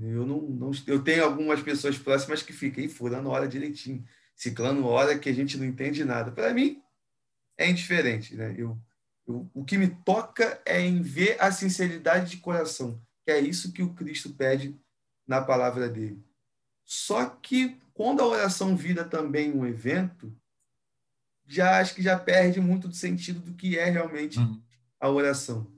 Eu 0.00 0.26
não, 0.26 0.40
não, 0.40 0.70
eu 0.86 1.02
tenho 1.02 1.24
algumas 1.24 1.62
pessoas 1.62 1.96
próximas 1.98 2.42
que 2.42 2.52
ficam, 2.52 2.82
e 2.82 2.88
fulano 2.88 3.30
olha 3.30 3.48
direitinho, 3.48 4.04
ciclano 4.34 4.86
olha 4.86 5.18
que 5.18 5.28
a 5.28 5.32
gente 5.32 5.56
não 5.56 5.64
entende 5.64 6.04
nada. 6.04 6.32
Para 6.32 6.52
mim, 6.52 6.82
é 7.56 7.68
indiferente, 7.68 8.34
né? 8.34 8.54
Eu, 8.56 8.76
o 9.52 9.64
que 9.64 9.76
me 9.76 9.88
toca 9.88 10.60
é 10.64 10.80
em 10.80 11.02
ver 11.02 11.36
a 11.38 11.52
sinceridade 11.52 12.30
de 12.30 12.36
coração, 12.38 13.00
que 13.26 13.30
é 13.30 13.38
isso 13.38 13.72
que 13.72 13.82
o 13.82 13.92
Cristo 13.92 14.30
pede 14.30 14.74
na 15.26 15.42
palavra 15.42 15.88
dele. 15.88 16.24
Só 16.82 17.26
que 17.26 17.78
quando 17.92 18.22
a 18.22 18.26
oração 18.26 18.74
vira 18.74 19.04
também 19.04 19.52
um 19.52 19.66
evento, 19.66 20.34
já 21.46 21.78
acho 21.78 21.94
que 21.94 22.02
já 22.02 22.18
perde 22.18 22.60
muito 22.60 22.88
do 22.88 22.94
sentido 22.94 23.40
do 23.40 23.52
que 23.52 23.78
é 23.78 23.90
realmente 23.90 24.38
uhum. 24.38 24.62
a 24.98 25.10
oração. 25.10 25.70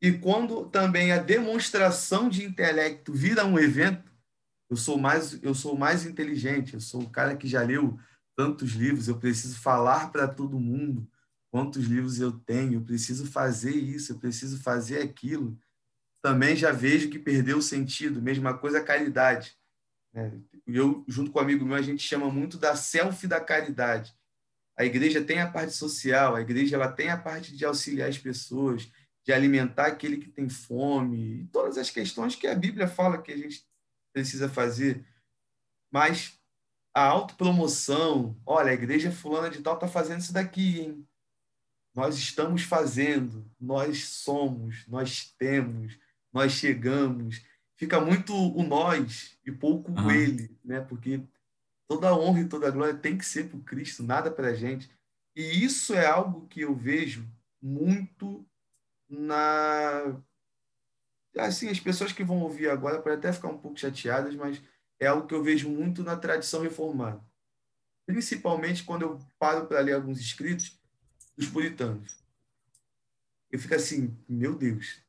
E 0.00 0.12
quando 0.12 0.66
também 0.66 1.10
a 1.10 1.18
demonstração 1.18 2.28
de 2.28 2.44
intelecto 2.44 3.12
vira 3.12 3.44
um 3.44 3.58
evento, 3.58 4.12
eu 4.70 4.76
sou 4.76 4.98
mais 4.98 5.42
eu 5.42 5.54
sou 5.54 5.76
mais 5.76 6.06
inteligente, 6.06 6.74
eu 6.74 6.80
sou 6.80 7.02
o 7.02 7.10
cara 7.10 7.36
que 7.36 7.48
já 7.48 7.62
leu 7.62 7.98
tantos 8.36 8.72
livros, 8.72 9.08
eu 9.08 9.18
preciso 9.18 9.58
falar 9.58 10.12
para 10.12 10.28
todo 10.28 10.60
mundo, 10.60 11.08
quantos 11.54 11.84
livros 11.84 12.18
eu 12.18 12.32
tenho, 12.32 12.74
eu 12.74 12.80
preciso 12.80 13.30
fazer 13.30 13.76
isso, 13.76 14.10
eu 14.10 14.18
preciso 14.18 14.60
fazer 14.60 15.00
aquilo. 15.00 15.56
Também 16.20 16.56
já 16.56 16.72
vejo 16.72 17.08
que 17.08 17.16
perdeu 17.16 17.58
o 17.58 17.62
sentido. 17.62 18.20
Mesma 18.20 18.58
coisa 18.58 18.78
a 18.78 18.84
caridade. 18.84 19.56
Né? 20.12 20.36
Eu, 20.66 21.04
junto 21.06 21.30
com 21.30 21.38
um 21.38 21.42
amigo 21.42 21.64
meu, 21.64 21.76
a 21.76 21.80
gente 21.80 22.02
chama 22.02 22.28
muito 22.28 22.58
da 22.58 22.74
selfie 22.74 23.28
da 23.28 23.40
caridade. 23.40 24.12
A 24.76 24.84
igreja 24.84 25.22
tem 25.22 25.40
a 25.40 25.48
parte 25.48 25.74
social, 25.74 26.34
a 26.34 26.40
igreja 26.40 26.74
ela 26.74 26.90
tem 26.90 27.08
a 27.08 27.16
parte 27.16 27.56
de 27.56 27.64
auxiliar 27.64 28.08
as 28.08 28.18
pessoas, 28.18 28.90
de 29.24 29.32
alimentar 29.32 29.86
aquele 29.86 30.16
que 30.16 30.30
tem 30.30 30.48
fome, 30.48 31.42
e 31.42 31.46
todas 31.52 31.78
as 31.78 31.88
questões 31.88 32.34
que 32.34 32.48
a 32.48 32.54
Bíblia 32.56 32.88
fala 32.88 33.22
que 33.22 33.30
a 33.30 33.36
gente 33.36 33.64
precisa 34.12 34.48
fazer. 34.48 35.06
Mas 35.88 36.36
a 36.92 37.04
autopromoção, 37.04 38.36
olha, 38.44 38.72
a 38.72 38.74
igreja 38.74 39.12
fulana 39.12 39.48
de 39.48 39.62
tal 39.62 39.74
está 39.74 39.86
fazendo 39.86 40.18
isso 40.18 40.32
daqui, 40.32 40.80
hein? 40.80 41.06
Nós 41.94 42.16
estamos 42.16 42.62
fazendo, 42.62 43.48
nós 43.60 44.08
somos, 44.08 44.84
nós 44.88 45.32
temos, 45.38 45.96
nós 46.32 46.52
chegamos. 46.52 47.40
fica 47.76 48.00
muito 48.00 48.34
o 48.34 48.62
nós 48.64 49.38
e 49.46 49.52
pouco 49.52 49.92
uhum. 49.92 50.06
o 50.06 50.10
ele, 50.10 50.58
né? 50.64 50.80
Porque 50.80 51.22
toda 51.86 52.08
a 52.08 52.16
honra 52.16 52.40
e 52.40 52.48
toda 52.48 52.66
a 52.66 52.70
glória 52.70 52.94
tem 52.94 53.16
que 53.16 53.24
ser 53.24 53.48
para 53.48 53.60
Cristo, 53.60 54.02
nada 54.02 54.30
para 54.30 54.48
a 54.48 54.54
gente. 54.54 54.90
E 55.36 55.64
isso 55.64 55.94
é 55.94 56.06
algo 56.06 56.46
que 56.48 56.62
eu 56.62 56.74
vejo 56.74 57.28
muito 57.62 58.44
na 59.08 60.20
assim 61.36 61.68
as 61.68 61.80
pessoas 61.80 62.12
que 62.12 62.22
vão 62.22 62.40
ouvir 62.40 62.68
agora 62.68 63.00
podem 63.00 63.18
até 63.18 63.32
ficar 63.32 63.48
um 63.48 63.58
pouco 63.58 63.78
chateadas, 63.78 64.34
mas 64.34 64.60
é 65.00 65.06
algo 65.06 65.26
que 65.26 65.34
eu 65.34 65.42
vejo 65.42 65.68
muito 65.68 66.02
na 66.02 66.16
tradição 66.16 66.62
reformada, 66.62 67.24
principalmente 68.06 68.84
quando 68.84 69.02
eu 69.02 69.18
paro 69.38 69.66
para 69.66 69.80
ler 69.80 69.94
alguns 69.94 70.20
escritos 70.20 70.80
dos 71.36 71.48
puritanos. 71.48 72.16
Eu 73.50 73.58
fico 73.58 73.74
assim, 73.74 74.16
meu 74.28 74.54
Deus, 74.54 75.00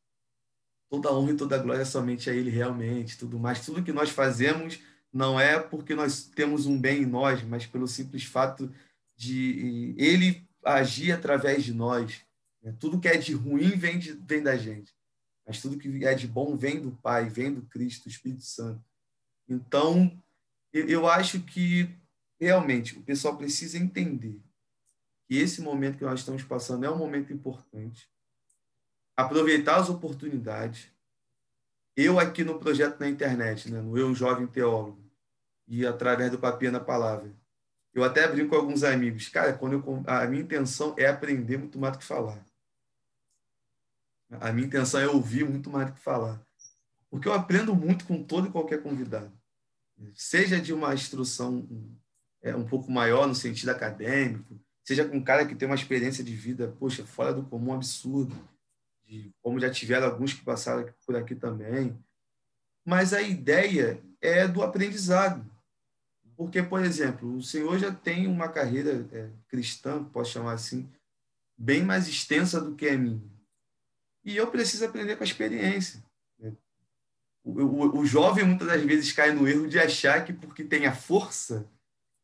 toda 0.89 1.11
honra 1.11 1.31
e 1.31 1.37
toda 1.37 1.57
glória 1.57 1.85
somente 1.85 2.29
a 2.29 2.33
Ele 2.33 2.49
realmente, 2.49 3.17
tudo 3.17 3.39
mais, 3.39 3.65
tudo 3.65 3.83
que 3.83 3.91
nós 3.91 4.09
fazemos 4.09 4.79
não 5.11 5.39
é 5.39 5.59
porque 5.59 5.95
nós 5.95 6.25
temos 6.25 6.65
um 6.65 6.79
bem 6.79 7.03
em 7.03 7.05
nós, 7.05 7.41
mas 7.43 7.65
pelo 7.65 7.87
simples 7.87 8.23
fato 8.23 8.71
de 9.15 9.95
Ele 9.97 10.47
agir 10.63 11.11
através 11.11 11.63
de 11.63 11.73
nós. 11.73 12.21
Né? 12.61 12.75
Tudo 12.79 12.99
que 12.99 13.07
é 13.07 13.17
de 13.17 13.33
ruim 13.33 13.69
vem, 13.77 13.97
de, 13.97 14.13
vem 14.13 14.43
da 14.43 14.57
gente, 14.57 14.93
mas 15.47 15.61
tudo 15.61 15.77
que 15.77 16.05
é 16.05 16.13
de 16.13 16.27
bom 16.27 16.57
vem 16.57 16.81
do 16.81 16.91
Pai, 16.91 17.29
vem 17.29 17.53
do 17.53 17.61
Cristo, 17.63 18.03
do 18.03 18.09
Espírito 18.09 18.43
Santo. 18.43 18.83
Então, 19.47 20.11
eu 20.73 21.07
acho 21.07 21.39
que 21.39 21.89
realmente 22.39 22.97
o 22.97 23.01
pessoal 23.01 23.37
precisa 23.37 23.77
entender 23.77 24.39
que 25.27 25.37
esse 25.37 25.61
momento 25.61 25.97
que 25.97 26.03
nós 26.03 26.19
estamos 26.19 26.43
passando 26.43 26.85
é 26.85 26.89
um 26.89 26.97
momento 26.97 27.33
importante. 27.33 28.09
Aproveitar 29.15 29.77
as 29.77 29.89
oportunidades. 29.89 30.87
Eu 31.95 32.19
aqui 32.19 32.43
no 32.43 32.59
projeto 32.59 32.99
na 32.99 33.09
internet, 33.09 33.71
né, 33.71 33.81
no 33.81 33.97
Eu 33.97 34.13
Jovem 34.13 34.45
Teólogo, 34.47 35.01
e 35.67 35.85
através 35.85 36.31
do 36.31 36.37
Papinha 36.37 36.71
na 36.71 36.79
Palavra, 36.79 37.33
eu 37.93 38.03
até 38.03 38.27
brinco 38.27 38.49
com 38.49 38.55
alguns 38.57 38.83
amigos. 38.83 39.29
Cara, 39.29 39.53
quando 39.53 39.73
eu, 39.73 40.03
a 40.05 40.27
minha 40.27 40.43
intenção 40.43 40.93
é 40.97 41.07
aprender 41.07 41.57
muito 41.57 41.79
mais 41.79 41.93
do 41.93 41.99
que 41.99 42.05
falar. 42.05 42.45
A 44.29 44.51
minha 44.51 44.67
intenção 44.67 44.99
é 44.99 45.07
ouvir 45.07 45.49
muito 45.49 45.69
mais 45.69 45.87
do 45.87 45.93
que 45.93 46.01
falar. 46.01 46.45
Porque 47.09 47.27
eu 47.27 47.33
aprendo 47.33 47.73
muito 47.73 48.05
com 48.05 48.21
todo 48.21 48.49
e 48.49 48.51
qualquer 48.51 48.83
convidado. 48.83 49.31
Seja 50.13 50.59
de 50.59 50.73
uma 50.73 50.93
instrução 50.93 51.65
é, 52.41 52.53
um 52.53 52.67
pouco 52.67 52.91
maior 52.91 53.27
no 53.27 53.33
sentido 53.33 53.69
acadêmico, 53.69 54.59
seja 54.85 55.03
com 55.03 55.17
um 55.17 55.23
cara 55.23 55.45
que 55.45 55.55
tem 55.55 55.67
uma 55.67 55.75
experiência 55.75 56.23
de 56.23 56.35
vida, 56.35 56.73
poxa, 56.79 57.03
fora 57.05 57.33
do 57.33 57.43
comum, 57.43 57.73
absurdo, 57.73 58.35
de, 59.03 59.33
como 59.41 59.59
já 59.59 59.69
tiveram 59.69 60.05
alguns 60.05 60.31
que 60.31 60.45
passaram 60.45 60.87
por 61.05 61.15
aqui 61.15 61.33
também. 61.33 61.97
Mas 62.85 63.11
a 63.11 63.21
ideia 63.21 63.99
é 64.21 64.47
do 64.47 64.61
aprendizado. 64.61 65.43
Porque, 66.37 66.61
por 66.61 66.83
exemplo, 66.83 67.35
o 67.35 67.41
senhor 67.41 67.79
já 67.79 67.91
tem 67.91 68.27
uma 68.27 68.47
carreira 68.47 69.07
é, 69.11 69.29
cristã, 69.47 70.03
posso 70.03 70.33
chamar 70.33 70.53
assim, 70.53 70.87
bem 71.57 71.83
mais 71.83 72.07
extensa 72.07 72.61
do 72.61 72.75
que 72.75 72.87
a 72.87 72.97
minha. 72.97 73.21
E 74.23 74.35
eu 74.37 74.47
preciso 74.51 74.85
aprender 74.85 75.15
com 75.15 75.23
a 75.23 75.27
experiência. 75.27 76.03
Né? 76.37 76.53
O, 77.43 77.51
o, 77.61 77.99
o 77.99 78.05
jovem 78.05 78.45
muitas 78.45 78.67
das 78.67 78.83
vezes 78.83 79.11
cai 79.11 79.31
no 79.31 79.47
erro 79.47 79.67
de 79.67 79.79
achar 79.79 80.23
que 80.23 80.33
porque 80.33 80.63
tem 80.63 80.85
a 80.85 80.93
força 80.93 81.67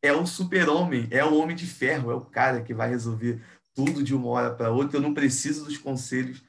é 0.02 0.12
o 0.12 0.26
super-homem, 0.26 1.08
é 1.12 1.24
o 1.24 1.36
homem 1.38 1.56
de 1.56 1.68
ferro, 1.68 2.12
é 2.12 2.16
o 2.16 2.26
cara 2.26 2.64
que 2.64 2.74
vai 2.74 2.90
resolver 2.90 3.44
tudo 3.74 4.04
de 4.04 4.16
uma 4.16 4.28
hora 4.28 4.56
para 4.56 4.72
outra. 4.72 4.98
Eu 4.98 5.02
não 5.02 5.14
preciso 5.14 5.66
dos 5.66 5.78
conselhos 5.78 6.44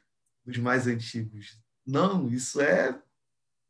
dos 0.44 0.56
mais 0.58 0.86
antigos. 0.86 1.58
Não, 1.86 2.28
isso 2.28 2.60
é. 2.60 3.00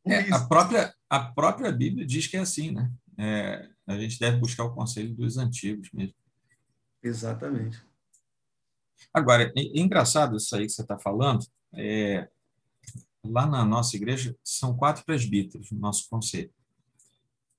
é 0.06 0.32
a, 0.32 0.40
própria, 0.46 0.94
a 1.08 1.20
própria 1.20 1.72
Bíblia 1.72 2.06
diz 2.06 2.26
que 2.26 2.36
é 2.36 2.40
assim, 2.40 2.70
né? 2.70 2.90
É, 3.18 3.68
a 3.86 3.98
gente 3.98 4.18
deve 4.18 4.38
buscar 4.38 4.64
o 4.64 4.74
conselho 4.74 5.14
dos 5.14 5.36
antigos 5.36 5.90
mesmo. 5.92 6.14
Exatamente. 7.02 7.82
Agora, 9.12 9.44
é, 9.44 9.60
é 9.60 9.80
engraçado 9.80 10.36
isso 10.36 10.54
aí 10.54 10.66
que 10.66 10.72
você 10.72 10.82
está 10.82 10.98
falando. 10.98 11.44
É, 11.74 12.28
lá 13.24 13.46
na 13.46 13.64
nossa 13.64 13.96
igreja 13.96 14.36
são 14.44 14.76
quatro 14.76 15.04
presbíteros 15.04 15.70
no 15.70 15.78
nosso 15.78 16.08
conselho. 16.08 16.52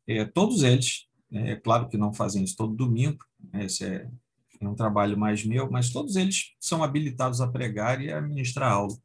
É, 0.07 0.25
todos 0.25 0.63
eles, 0.63 1.07
é 1.33 1.55
claro 1.55 1.89
que 1.89 1.97
não 1.97 2.13
fazem 2.13 2.43
isso 2.43 2.55
todo 2.55 2.75
domingo, 2.75 3.25
né, 3.51 3.65
esse 3.65 3.83
é, 3.83 4.07
é 4.59 4.67
um 4.67 4.75
trabalho 4.75 5.17
mais 5.17 5.43
meu, 5.43 5.69
mas 5.69 5.89
todos 5.89 6.15
eles 6.15 6.53
são 6.59 6.83
habilitados 6.83 7.41
a 7.41 7.47
pregar 7.47 8.01
e 8.01 8.11
a 8.11 8.21
ministrar 8.21 8.71
aula. 8.71 8.95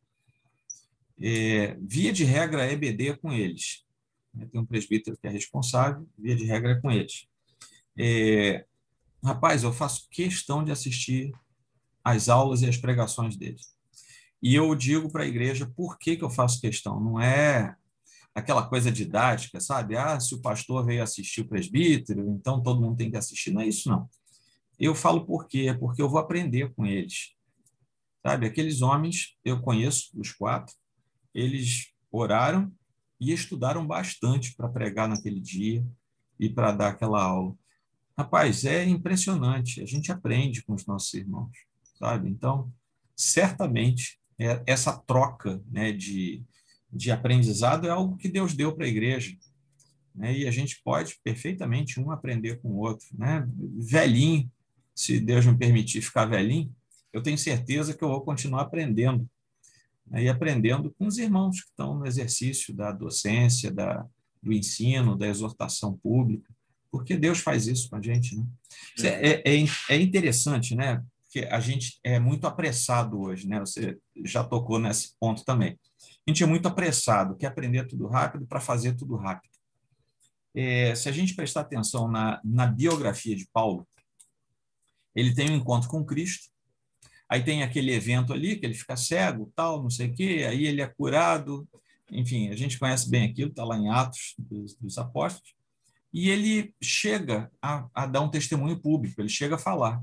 É, 1.21 1.77
via 1.81 2.13
de 2.13 2.25
regra, 2.25 2.63
a 2.63 2.73
EBD 2.73 3.09
é 3.09 3.17
com 3.17 3.33
eles. 3.33 3.85
Né? 4.33 4.47
Tem 4.51 4.61
um 4.61 4.67
presbítero 4.67 5.17
que 5.17 5.27
é 5.27 5.31
responsável, 5.31 6.07
via 6.17 6.37
de 6.37 6.45
regra 6.45 6.73
é 6.73 6.81
com 6.81 6.91
eles. 6.91 7.27
É, 7.99 8.65
rapaz, 9.25 9.65
eu 9.65 9.73
faço 9.73 10.07
questão 10.11 10.63
de 10.63 10.71
assistir 10.71 11.33
às 12.05 12.29
aulas 12.29 12.63
e 12.63 12.69
às 12.69 12.77
pregações 12.77 13.37
deles. 13.37 13.75
E 14.41 14.55
eu 14.55 14.73
digo 14.75 15.11
para 15.11 15.25
a 15.25 15.27
igreja 15.27 15.67
por 15.67 15.99
que, 15.99 16.17
que 16.17 16.23
eu 16.23 16.31
faço 16.31 16.61
questão. 16.61 17.01
Não 17.01 17.21
é 17.21 17.75
aquela 18.39 18.67
coisa 18.67 18.91
didática, 18.91 19.61
sabe? 19.61 19.97
Ah, 19.97 20.19
se 20.19 20.35
o 20.35 20.41
pastor 20.41 20.85
veio 20.85 21.03
assistir 21.03 21.43
o 21.43 21.49
presbítero, 21.49 22.31
então 22.31 22.63
todo 22.63 22.81
mundo 22.81 22.97
tem 22.97 23.11
que 23.11 23.17
assistir. 23.17 23.53
Não 23.53 23.61
é 23.61 23.69
isso, 23.69 23.89
não. 23.89 24.09
Eu 24.79 24.95
falo 24.95 25.27
por 25.27 25.47
quê? 25.47 25.77
Porque 25.79 26.01
eu 26.01 26.09
vou 26.09 26.19
aprender 26.19 26.73
com 26.75 26.87
eles. 26.87 27.35
Sabe? 28.25 28.47
Aqueles 28.47 28.83
homens, 28.83 29.37
eu 29.45 29.61
conheço 29.61 30.11
os 30.19 30.33
quatro, 30.33 30.75
eles 31.35 31.93
oraram 32.11 32.73
e 33.21 33.33
estudaram 33.33 33.87
bastante 33.87 34.55
para 34.55 34.69
pregar 34.69 35.09
naquele 35.09 35.41
dia 35.41 35.85
e 36.39 36.49
para 36.49 36.73
dar 36.73 36.89
aquela 36.89 37.23
aula. 37.23 37.57
Rapaz, 38.17 38.65
é 38.65 38.85
impressionante. 38.85 39.83
A 39.83 39.87
gente 39.87 40.11
aprende 40.11 40.63
com 40.63 40.75
os 40.75 40.87
nossos 40.87 41.13
irmãos, 41.15 41.53
sabe? 41.99 42.29
Então, 42.29 42.73
certamente, 43.17 44.21
é, 44.39 44.63
essa 44.67 44.97
troca 44.97 45.63
né, 45.71 45.93
de, 45.93 46.45
de 46.93 47.11
aprendizado 47.11 47.87
é 47.87 47.91
algo 47.91 48.17
que 48.17 48.29
Deus 48.29 48.55
deu 48.55 48.75
para 48.75 48.87
a 48.87 48.89
igreja. 48.89 49.37
Né? 50.15 50.39
E 50.39 50.49
a 50.49 50.51
gente 50.51 50.81
pode 50.83 51.19
perfeitamente 51.23 52.01
um 52.01 52.11
aprender 52.11 52.61
com 52.61 52.69
o 52.69 52.79
outro. 52.79 53.07
Né? 53.17 53.47
Velhinho, 53.57 54.51
se 54.95 55.21
Deus 55.21 55.47
me 55.47 55.57
permitir 55.57 56.03
ficar 56.03 56.27
velhinho, 56.27 56.75
eu 57.13 57.23
tenho 57.23 57.39
certeza 57.39 57.95
que 57.95 58.03
eu 58.03 58.09
vou 58.09 58.21
continuar 58.23 58.63
aprendendo 58.63 59.29
né, 60.07 60.25
e 60.25 60.29
aprendendo 60.29 60.95
com 60.99 61.07
os 61.07 61.19
irmãos 61.19 61.63
que 61.63 61.71
estão 61.71 61.99
no 61.99 62.07
exercício 62.07 62.75
da 62.75 62.91
docência, 62.93 63.71
da, 63.71 64.05
do 64.43 64.53
ensino, 64.53 65.17
da 65.17 65.29
exortação 65.29 65.97
pública, 65.97 66.53
porque 66.91 67.17
Deus 67.17 67.39
faz 67.39 67.67
isso 67.67 67.89
com 67.91 67.97
a 67.97 68.03
gente. 68.03 68.37
Né? 68.37 68.47
É, 69.01 69.55
é, 69.57 69.65
é 69.91 70.01
interessante, 70.01 70.75
né? 70.75 71.03
Porque 71.25 71.47
a 71.47 71.61
gente 71.61 71.99
é 72.03 72.19
muito 72.19 72.47
apressado 72.47 73.21
hoje, 73.21 73.47
né? 73.47 73.61
Você 73.61 73.99
já 74.25 74.43
tocou 74.43 74.79
nesse 74.79 75.15
ponto 75.21 75.45
também. 75.45 75.79
A 76.29 76.31
gente 76.31 76.43
é 76.43 76.47
muito 76.47 76.69
apressado, 76.69 77.37
quer 77.37 77.47
aprender 77.47 77.87
tudo 77.87 78.07
rápido 78.07 78.47
para 78.47 78.61
fazer 78.61 78.95
tudo 78.95 79.17
rápido. 79.17 79.51
É, 80.55 80.95
se 80.95 81.09
a 81.09 81.13
gente 81.13 81.35
prestar 81.35 81.63
atenção 81.63 82.07
na, 82.07 82.39
na 82.45 82.67
biografia 82.67 83.35
de 83.35 83.49
Paulo, 83.51 83.89
ele 85.15 85.35
tem 85.35 85.51
um 85.51 85.57
encontro 85.57 85.89
com 85.89 86.05
Cristo, 86.05 86.51
Aí 87.29 87.45
tem 87.45 87.63
aquele 87.63 87.93
evento 87.93 88.33
ali 88.33 88.57
que 88.57 88.65
ele 88.65 88.75
fica 88.75 88.97
cego, 88.97 89.53
tal, 89.55 89.83
não 89.83 89.91
sei 89.91 90.09
o 90.09 90.15
quê, 90.15 90.47
aí 90.49 90.67
ele 90.67 90.81
é 90.81 90.87
curado. 90.87 91.69
Enfim, 92.11 92.49
a 92.49 92.57
gente 92.57 92.79
conhece 92.79 93.11
bem 93.11 93.29
aquilo, 93.29 93.51
está 93.51 93.65
lá 93.65 93.77
em 93.77 93.91
Atos 93.91 94.35
dos, 94.39 94.75
dos 94.75 94.97
Apóstolos. 94.97 95.55
E 96.11 96.31
ele 96.31 96.75
chega 96.83 97.53
a, 97.61 97.87
a 97.95 98.07
dar 98.07 98.23
um 98.23 98.31
testemunho 98.31 98.81
público, 98.81 99.21
ele 99.21 99.29
chega 99.29 99.57
a 99.57 99.59
falar. 99.59 100.03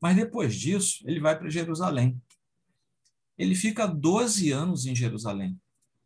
Mas 0.00 0.14
depois 0.14 0.54
disso, 0.54 1.02
ele 1.04 1.18
vai 1.18 1.36
para 1.36 1.50
Jerusalém. 1.50 2.16
Ele 3.42 3.56
fica 3.56 3.86
12 3.86 4.52
anos 4.52 4.86
em 4.86 4.94
Jerusalém 4.94 5.58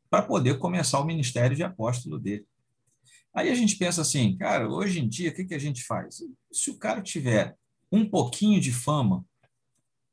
para 0.08 0.22
poder 0.22 0.58
começar 0.58 0.98
o 1.00 1.04
ministério 1.04 1.54
de 1.54 1.62
apóstolo 1.62 2.18
dele. 2.18 2.46
Aí 3.34 3.50
a 3.50 3.54
gente 3.54 3.76
pensa 3.76 4.00
assim, 4.00 4.34
cara, 4.38 4.66
hoje 4.66 5.00
em 5.00 5.06
dia, 5.06 5.28
o 5.28 5.34
que, 5.34 5.44
que 5.44 5.54
a 5.54 5.58
gente 5.58 5.84
faz? 5.84 6.22
Se 6.50 6.70
o 6.70 6.78
cara 6.78 7.02
tiver 7.02 7.54
um 7.92 8.08
pouquinho 8.08 8.58
de 8.58 8.72
fama, 8.72 9.22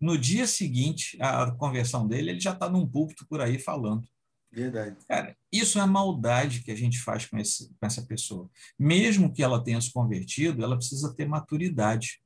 no 0.02 0.18
dia 0.18 0.46
seguinte 0.46 1.18
à 1.22 1.50
conversão 1.52 2.06
dele, 2.06 2.32
ele 2.32 2.42
já 2.42 2.52
está 2.52 2.70
num 2.70 2.86
púlpito 2.86 3.26
por 3.26 3.40
aí 3.40 3.58
falando. 3.58 4.06
Verdade. 4.52 4.98
Cara, 5.08 5.38
isso 5.50 5.80
é 5.80 5.82
a 5.82 5.88
maldade 5.88 6.62
que 6.62 6.72
a 6.72 6.76
gente 6.76 7.00
faz 7.00 7.26
com, 7.26 7.38
esse, 7.38 7.70
com 7.70 7.86
essa 7.86 8.02
pessoa. 8.02 8.50
Mesmo 8.78 9.32
que 9.34 9.42
ela 9.42 9.64
tenha 9.64 9.80
se 9.80 9.94
convertido, 9.94 10.62
ela 10.62 10.76
precisa 10.76 11.16
ter 11.16 11.26
maturidade. 11.26 12.22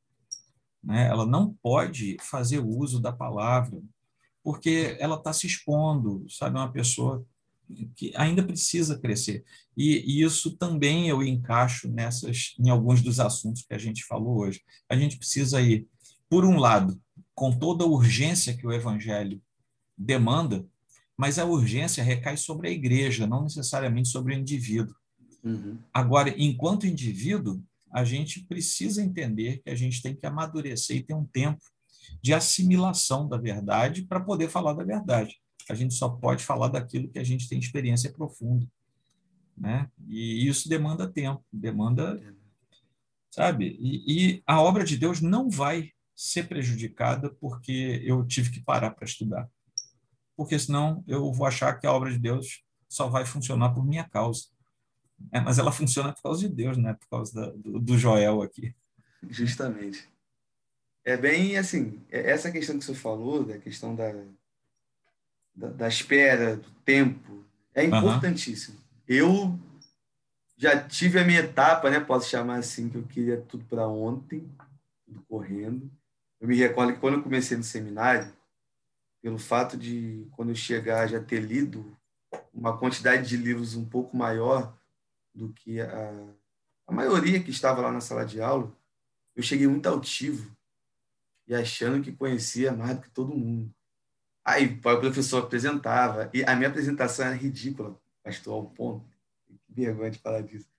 Né? 0.84 1.06
Ela 1.06 1.28
não 1.28 1.54
pode 1.62 2.18
fazer 2.20 2.58
uso 2.58 3.00
da 3.00 3.14
palavra, 3.14 3.80
porque 4.48 4.95
ela 4.98 5.18
está 5.18 5.34
se 5.34 5.45
expondo, 5.45 6.26
sabe? 6.30 6.58
Uma 6.58 6.72
pessoa 6.72 7.28
que 7.98 8.14
ainda 8.16 8.41
precisa 8.41 8.98
crescer. 8.98 9.43
E, 9.76 9.98
e, 10.08 10.24
isso 10.24 10.56
também 10.56 11.10
eu 11.10 11.22
encaixo 11.22 11.89
nessas, 11.89 12.56
em 12.58 12.70
alguns 12.70 13.02
dos 13.02 13.20
assuntos 13.20 13.64
que 13.64 13.74
a 13.74 13.78
gente 13.78 14.06
falou 14.06 14.38
hoje. 14.38 14.62
A 14.88 14.95
gente 14.95 15.18
precisa 15.18 15.62
ir, 15.62 15.86
por 16.30 16.45
um 16.45 16.58
lado, 16.58 16.98
com 17.36 17.52
toda 17.52 17.84
a 17.84 17.88
urgência 17.88 18.56
que 18.56 18.66
o 18.66 18.72
evangelho 18.72 19.41
demanda, 19.98 20.66
mas 21.18 21.38
a 21.38 21.43
urgência 21.43 22.02
recai 22.02 22.38
sobre 22.38 22.70
a 22.70 22.72
igreja, 22.72 23.28
não 23.28 23.43
necessariamente 23.43 24.08
sobre 24.08 24.34
o 24.34 24.39
indivíduo. 24.39 24.95
Uhum. 25.43 25.78
Agora, 25.93 26.34
enquanto 26.38 26.88
indivíduo, 26.88 27.62
a 27.91 28.06
gente 28.06 28.45
precisa 28.45 29.04
entender 29.04 29.62
que 29.62 29.70
a 29.70 29.76
gente 29.76 30.02
tem 30.02 30.16
que 30.16 30.26
amadurecer 30.26 30.95
e 30.95 31.04
ter 31.04 31.16
um 31.16 31.26
tempo 31.26 31.62
de 32.22 32.34
assimilação 32.34 33.28
da 33.28 33.38
verdade 33.38 34.03
para 34.03 34.20
poder 34.20 34.49
falar 34.49 34.74
da 34.74 34.84
verdade. 34.84 35.39
A 35.70 35.76
gente 35.76 35.93
só 35.93 36.10
pode 36.10 36.43
falar 36.43 36.70
daquilo 36.70 37.10
que 37.10 37.20
a 37.20 37.24
gente 37.24 37.47
tem 37.49 37.60
experiência 37.60 38.12
profunda. 38.12 38.66
Né? 39.58 39.89
E 40.08 40.47
isso 40.47 40.70
demanda 40.70 41.12
tempo, 41.12 41.43
demanda. 41.51 42.22
Sabe? 43.32 43.78
E, 43.80 44.36
e 44.36 44.43
a 44.45 44.62
obra 44.62 44.84
de 44.84 44.97
Deus 44.97 45.22
não 45.22 45.49
vai 45.49 45.91
ser 46.16 46.47
prejudicada 46.47 47.30
porque 47.41 48.01
eu 48.03 48.26
tive 48.26 48.51
que 48.51 48.64
parar 48.64 48.91
para 48.91 49.05
estudar. 49.05 49.49
Porque 50.36 50.58
senão 50.58 51.03
eu 51.08 51.32
vou 51.32 51.45
achar 51.45 51.74
que 51.80 51.88
a 51.88 51.91
obra 51.91 52.12
de 52.12 52.20
Deus 52.20 52.64
só 52.88 53.08
vai 53.08 53.26
funcionar 53.26 53.70
por 53.70 53.86
minha 53.86 54.08
causa. 54.08 54.45
É, 55.32 55.39
mas 55.39 55.58
ela 55.58 55.72
funciona 55.72 56.14
por 56.14 56.22
causa 56.22 56.47
de 56.47 56.53
Deus, 56.53 56.78
né? 56.78 56.93
Por 56.93 57.10
causa 57.10 57.34
da, 57.34 57.51
do, 57.51 57.80
do 57.80 57.97
Joel 57.97 58.41
aqui. 58.41 58.74
Justamente. 59.30 60.08
É 61.08 61.16
bem 61.16 61.58
assim, 61.58 62.03
é, 62.12 62.32
essa 62.32 62.51
questão 62.51 62.78
que 62.78 62.84
você 62.84 62.93
falou, 62.93 63.41
da 63.41 63.58
questão 63.58 63.95
da, 63.95 64.14
da, 65.55 65.70
da 65.70 65.88
espera, 65.88 66.58
do 66.58 66.70
tempo, 66.84 67.45
é 67.74 67.86
importantíssimo. 67.86 68.76
Uhum. 68.78 68.84
Eu 69.08 69.60
já 70.58 70.78
tive 70.86 71.18
a 71.18 71.24
minha 71.24 71.39
etapa, 71.39 71.89
né? 71.89 72.01
Posso 72.01 72.30
chamar 72.30 72.58
assim, 72.58 72.89
que 72.89 72.97
eu 72.97 73.03
queria 73.03 73.39
tudo 73.39 73.64
para 73.70 73.88
ontem, 73.88 74.51
tudo 75.05 75.24
correndo. 75.30 75.89
Eu 76.41 76.47
me 76.49 76.58
recordo 76.58 76.91
que 76.91 76.99
quando 76.99 77.14
eu 77.14 77.24
comecei 77.24 77.55
no 77.55 77.64
seminário, 77.64 78.30
pelo 79.22 79.38
fato 79.38 79.78
de, 79.78 80.28
quando 80.32 80.49
eu 80.49 80.55
chegar, 80.55 81.08
já 81.08 81.24
ter 81.24 81.39
lido 81.39 81.95
uma 82.53 82.78
quantidade 82.78 83.30
de 83.30 83.38
livros 83.38 83.78
um 83.78 83.86
pouco 83.86 84.18
maior, 84.18 84.78
do 85.34 85.53
que 85.53 85.80
a, 85.80 86.28
a 86.86 86.91
maioria 86.91 87.41
que 87.41 87.49
estava 87.49 87.80
lá 87.80 87.93
na 87.93 88.01
sala 88.01 88.26
de 88.26 88.41
aula, 88.41 88.70
eu 89.34 89.41
cheguei 89.41 89.68
muito 89.68 89.88
altivo 89.88 90.57
e 91.48 91.56
achando 91.56 92.04
que 92.04 92.12
conhecia 92.12 92.72
mais 92.72 92.98
do 92.98 93.02
que 93.04 93.10
todo 93.10 93.36
mundo. 93.36 93.74
Aí 94.43 94.66
o 94.66 94.82
professor 94.82 95.43
apresentava, 95.43 96.30
e 96.34 96.43
a 96.43 96.56
minha 96.56 96.70
apresentação 96.70 97.26
era 97.26 97.36
ridícula, 97.36 98.00
pastor, 98.24 98.54
ao 98.54 98.70
ponto. 98.70 99.06
Que 99.68 99.74
vergonha 99.74 100.12
de 100.12 100.20
falar 100.20 100.41
disso. 100.41 100.70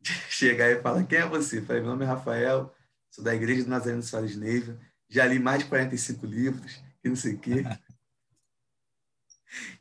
Chegar 0.30 0.70
e 0.70 0.80
falar, 0.80 1.04
quem 1.04 1.18
é 1.18 1.26
você? 1.26 1.62
Falei, 1.62 1.82
meu 1.82 1.90
nome 1.90 2.04
é 2.04 2.08
Rafael, 2.08 2.74
sou 3.10 3.22
da 3.22 3.34
Igreja 3.34 3.64
do 3.64 3.70
Nazareno 3.70 4.02
Soares 4.02 4.36
Neiva, 4.36 4.78
já 5.08 5.26
li 5.26 5.38
mais 5.38 5.62
de 5.62 5.68
45 5.68 6.26
livros, 6.26 6.82
e 7.02 7.08
não 7.08 7.16
sei 7.16 7.34
o 7.34 7.38
quê. 7.38 7.64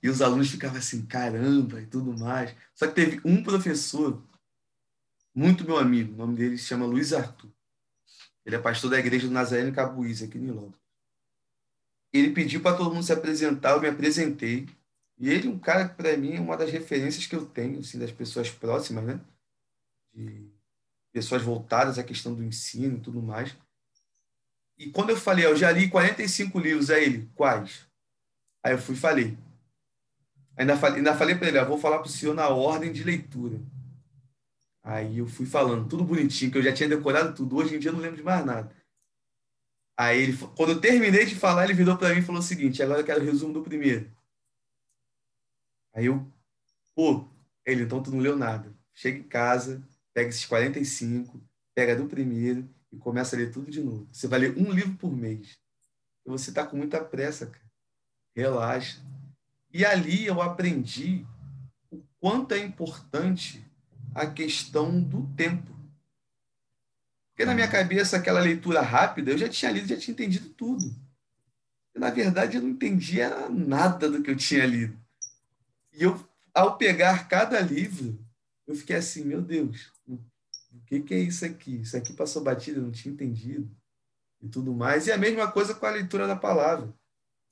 E 0.03 0.09
os 0.09 0.21
alunos 0.21 0.51
ficavam 0.51 0.77
assim, 0.77 1.03
caramba, 1.05 1.81
e 1.81 1.87
tudo 1.87 2.15
mais. 2.15 2.55
Só 2.75 2.85
que 2.85 2.93
teve 2.93 3.21
um 3.25 3.41
professor, 3.41 4.23
muito 5.33 5.65
meu 5.65 5.77
amigo, 5.77 6.13
o 6.13 6.17
nome 6.17 6.35
dele 6.35 6.59
se 6.59 6.65
chama 6.65 6.85
Luiz 6.85 7.11
Arthur. 7.11 7.51
Ele 8.45 8.55
é 8.55 8.59
pastor 8.59 8.91
da 8.91 8.99
igreja 8.99 9.27
do 9.27 9.33
Nazareno 9.33 9.73
Cabuís, 9.73 10.21
aqui 10.21 10.37
em 10.37 10.51
Londres. 10.51 10.79
Ele 12.11 12.31
pediu 12.31 12.61
para 12.61 12.77
todo 12.77 12.93
mundo 12.93 13.03
se 13.03 13.13
apresentar, 13.13 13.71
eu 13.71 13.81
me 13.81 13.87
apresentei. 13.87 14.67
E 15.17 15.29
ele, 15.29 15.47
um 15.47 15.57
cara 15.57 15.87
que 15.87 15.95
para 15.95 16.15
mim 16.17 16.35
é 16.35 16.39
uma 16.39 16.57
das 16.57 16.71
referências 16.71 17.25
que 17.25 17.35
eu 17.35 17.45
tenho, 17.45 17.79
assim, 17.79 17.97
das 17.97 18.11
pessoas 18.11 18.49
próximas, 18.49 19.03
né? 19.03 19.19
De 20.13 20.47
pessoas 21.11 21.41
voltadas 21.41 21.97
à 21.97 22.03
questão 22.03 22.33
do 22.33 22.43
ensino 22.43 22.97
e 22.97 23.01
tudo 23.01 23.21
mais. 23.21 23.55
E 24.77 24.89
quando 24.89 25.11
eu 25.11 25.17
falei, 25.17 25.45
eu 25.45 25.55
já 25.55 25.71
li 25.71 25.89
45 25.89 26.59
livros, 26.59 26.89
a 26.89 26.99
ele, 26.99 27.29
quais? 27.35 27.87
Aí 28.61 28.73
eu 28.73 28.77
fui 28.77 28.95
e 28.95 28.97
falei, 28.97 29.37
Ainda 30.55 30.77
falei, 30.77 30.97
ainda 30.97 31.15
falei 31.15 31.35
para 31.35 31.47
ele, 31.47 31.59
eu 31.59 31.67
vou 31.67 31.79
falar 31.79 31.99
para 31.99 32.07
o 32.07 32.11
senhor 32.11 32.35
na 32.35 32.47
ordem 32.49 32.91
de 32.91 33.03
leitura. 33.03 33.59
Aí 34.83 35.19
eu 35.19 35.27
fui 35.27 35.45
falando, 35.45 35.87
tudo 35.87 36.03
bonitinho, 36.03 36.51
que 36.51 36.57
eu 36.57 36.61
já 36.61 36.73
tinha 36.73 36.89
decorado 36.89 37.33
tudo. 37.33 37.55
Hoje 37.55 37.75
em 37.75 37.79
dia 37.79 37.89
eu 37.89 37.93
não 37.93 38.01
lembro 38.01 38.17
de 38.17 38.23
mais 38.23 38.45
nada. 38.45 38.75
Aí 39.95 40.21
ele, 40.21 40.37
quando 40.57 40.73
eu 40.73 40.81
terminei 40.81 41.25
de 41.25 41.35
falar, 41.35 41.63
ele 41.63 41.73
virou 41.73 41.97
para 41.97 42.13
mim 42.13 42.19
e 42.19 42.23
falou 42.23 42.41
o 42.41 42.43
seguinte: 42.43 42.83
agora 42.83 42.99
eu 42.99 43.05
quero 43.05 43.21
o 43.21 43.25
resumo 43.25 43.53
do 43.53 43.63
primeiro. 43.63 44.11
Aí 45.93 46.07
eu, 46.07 46.27
pô, 46.93 47.25
ele, 47.65 47.83
então 47.83 48.03
tu 48.03 48.11
não 48.11 48.19
leu 48.19 48.35
nada. 48.35 48.73
Chega 48.93 49.19
em 49.19 49.23
casa, 49.23 49.81
pega 50.13 50.29
esses 50.29 50.45
45, 50.45 51.41
pega 51.73 51.95
do 51.95 52.07
primeiro 52.07 52.67
e 52.91 52.97
começa 52.97 53.35
a 53.35 53.39
ler 53.39 53.51
tudo 53.51 53.71
de 53.71 53.81
novo. 53.81 54.07
Você 54.11 54.27
vai 54.27 54.39
ler 54.39 54.57
um 54.57 54.71
livro 54.71 54.97
por 54.97 55.15
mês. 55.15 55.57
E 56.25 56.29
você 56.29 56.49
está 56.49 56.65
com 56.65 56.75
muita 56.75 57.03
pressa, 57.03 57.47
cara. 57.47 57.71
Relaxa. 58.35 59.01
E 59.71 59.85
ali 59.85 60.25
eu 60.25 60.41
aprendi 60.41 61.25
o 61.91 62.01
quanto 62.19 62.53
é 62.53 62.59
importante 62.59 63.62
a 64.15 64.25
questão 64.25 65.01
do 65.01 65.27
tempo. 65.35 65.71
Porque 67.29 67.45
na 67.45 67.55
minha 67.55 67.67
cabeça, 67.67 68.17
aquela 68.17 68.39
leitura 68.39 68.81
rápida, 68.81 69.31
eu 69.31 69.37
já 69.37 69.49
tinha 69.49 69.71
lido, 69.71 69.87
já 69.87 69.97
tinha 69.97 70.13
entendido 70.13 70.49
tudo. 70.49 70.95
E, 71.95 71.99
na 71.99 72.09
verdade, 72.09 72.57
eu 72.57 72.61
não 72.61 72.69
entendia 72.69 73.49
nada 73.49 74.09
do 74.09 74.21
que 74.21 74.29
eu 74.29 74.35
tinha 74.35 74.65
lido. 74.65 74.97
E 75.91 76.03
eu, 76.03 76.23
ao 76.53 76.77
pegar 76.77 77.27
cada 77.27 77.59
livro, 77.59 78.19
eu 78.67 78.75
fiquei 78.75 78.95
assim, 78.95 79.25
meu 79.25 79.41
Deus, 79.41 79.91
o 80.07 80.19
que, 80.85 80.99
que 81.01 81.13
é 81.13 81.19
isso 81.19 81.45
aqui? 81.45 81.81
Isso 81.81 81.95
aqui 81.95 82.13
passou 82.13 82.43
batida, 82.43 82.79
eu 82.79 82.83
não 82.83 82.91
tinha 82.91 83.13
entendido. 83.13 83.69
E 84.41 84.47
tudo 84.47 84.73
mais. 84.73 85.07
E 85.07 85.11
a 85.11 85.17
mesma 85.17 85.49
coisa 85.49 85.73
com 85.73 85.85
a 85.85 85.91
leitura 85.91 86.27
da 86.27 86.35
palavra. 86.35 86.93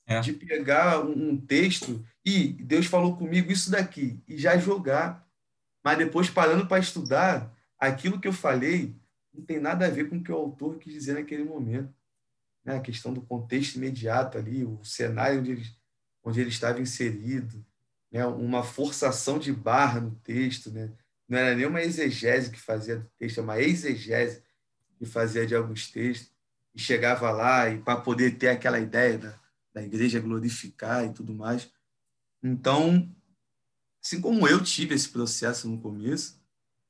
É. 0.04 0.20
De 0.20 0.32
pegar 0.32 1.04
um, 1.04 1.30
um 1.30 1.36
texto 1.36 2.04
e 2.24 2.48
Deus 2.48 2.86
falou 2.86 3.16
comigo 3.16 3.52
isso 3.52 3.70
daqui 3.70 4.20
e 4.26 4.36
já 4.36 4.58
jogar. 4.58 5.26
Mas 5.82 5.98
depois, 5.98 6.30
parando 6.30 6.66
para 6.66 6.78
estudar, 6.78 7.52
aquilo 7.78 8.20
que 8.20 8.28
eu 8.28 8.32
falei 8.32 8.94
não 9.32 9.44
tem 9.44 9.58
nada 9.58 9.86
a 9.86 9.90
ver 9.90 10.08
com 10.08 10.16
o 10.16 10.22
que 10.22 10.30
o 10.30 10.36
autor 10.36 10.78
quis 10.78 10.92
dizer 10.92 11.14
naquele 11.14 11.44
momento. 11.44 11.92
Né? 12.64 12.76
A 12.76 12.80
questão 12.80 13.12
do 13.12 13.22
contexto 13.22 13.76
imediato 13.76 14.38
ali, 14.38 14.64
o 14.64 14.84
cenário 14.84 15.40
onde 15.40 15.52
ele, 15.52 15.66
onde 16.22 16.40
ele 16.40 16.50
estava 16.50 16.80
inserido, 16.80 17.64
né? 18.10 18.24
uma 18.26 18.62
forçação 18.62 19.38
de 19.38 19.52
barra 19.52 20.00
no 20.00 20.14
texto. 20.16 20.70
Né? 20.70 20.92
Não 21.28 21.38
era 21.38 21.54
nem 21.54 21.66
uma 21.66 21.82
exegese 21.82 22.50
que 22.50 22.60
fazia 22.60 22.98
do 22.98 23.10
texto, 23.18 23.38
é 23.38 23.42
uma 23.42 23.60
exegese 23.60 24.42
que 24.98 25.06
fazia 25.06 25.46
de 25.46 25.54
alguns 25.54 25.90
textos. 25.90 26.30
E 26.74 26.80
chegava 26.80 27.30
lá 27.30 27.68
e 27.68 27.78
para 27.78 28.00
poder 28.00 28.38
ter 28.38 28.48
aquela 28.48 28.80
ideia 28.80 29.18
da, 29.18 29.34
da 29.74 29.82
igreja 29.82 30.20
glorificar 30.20 31.04
e 31.04 31.12
tudo 31.12 31.34
mais. 31.34 31.70
Então, 32.42 33.14
assim 34.02 34.20
como 34.20 34.48
eu 34.48 34.62
tive 34.62 34.94
esse 34.94 35.08
processo 35.08 35.68
no 35.68 35.78
começo, 35.78 36.40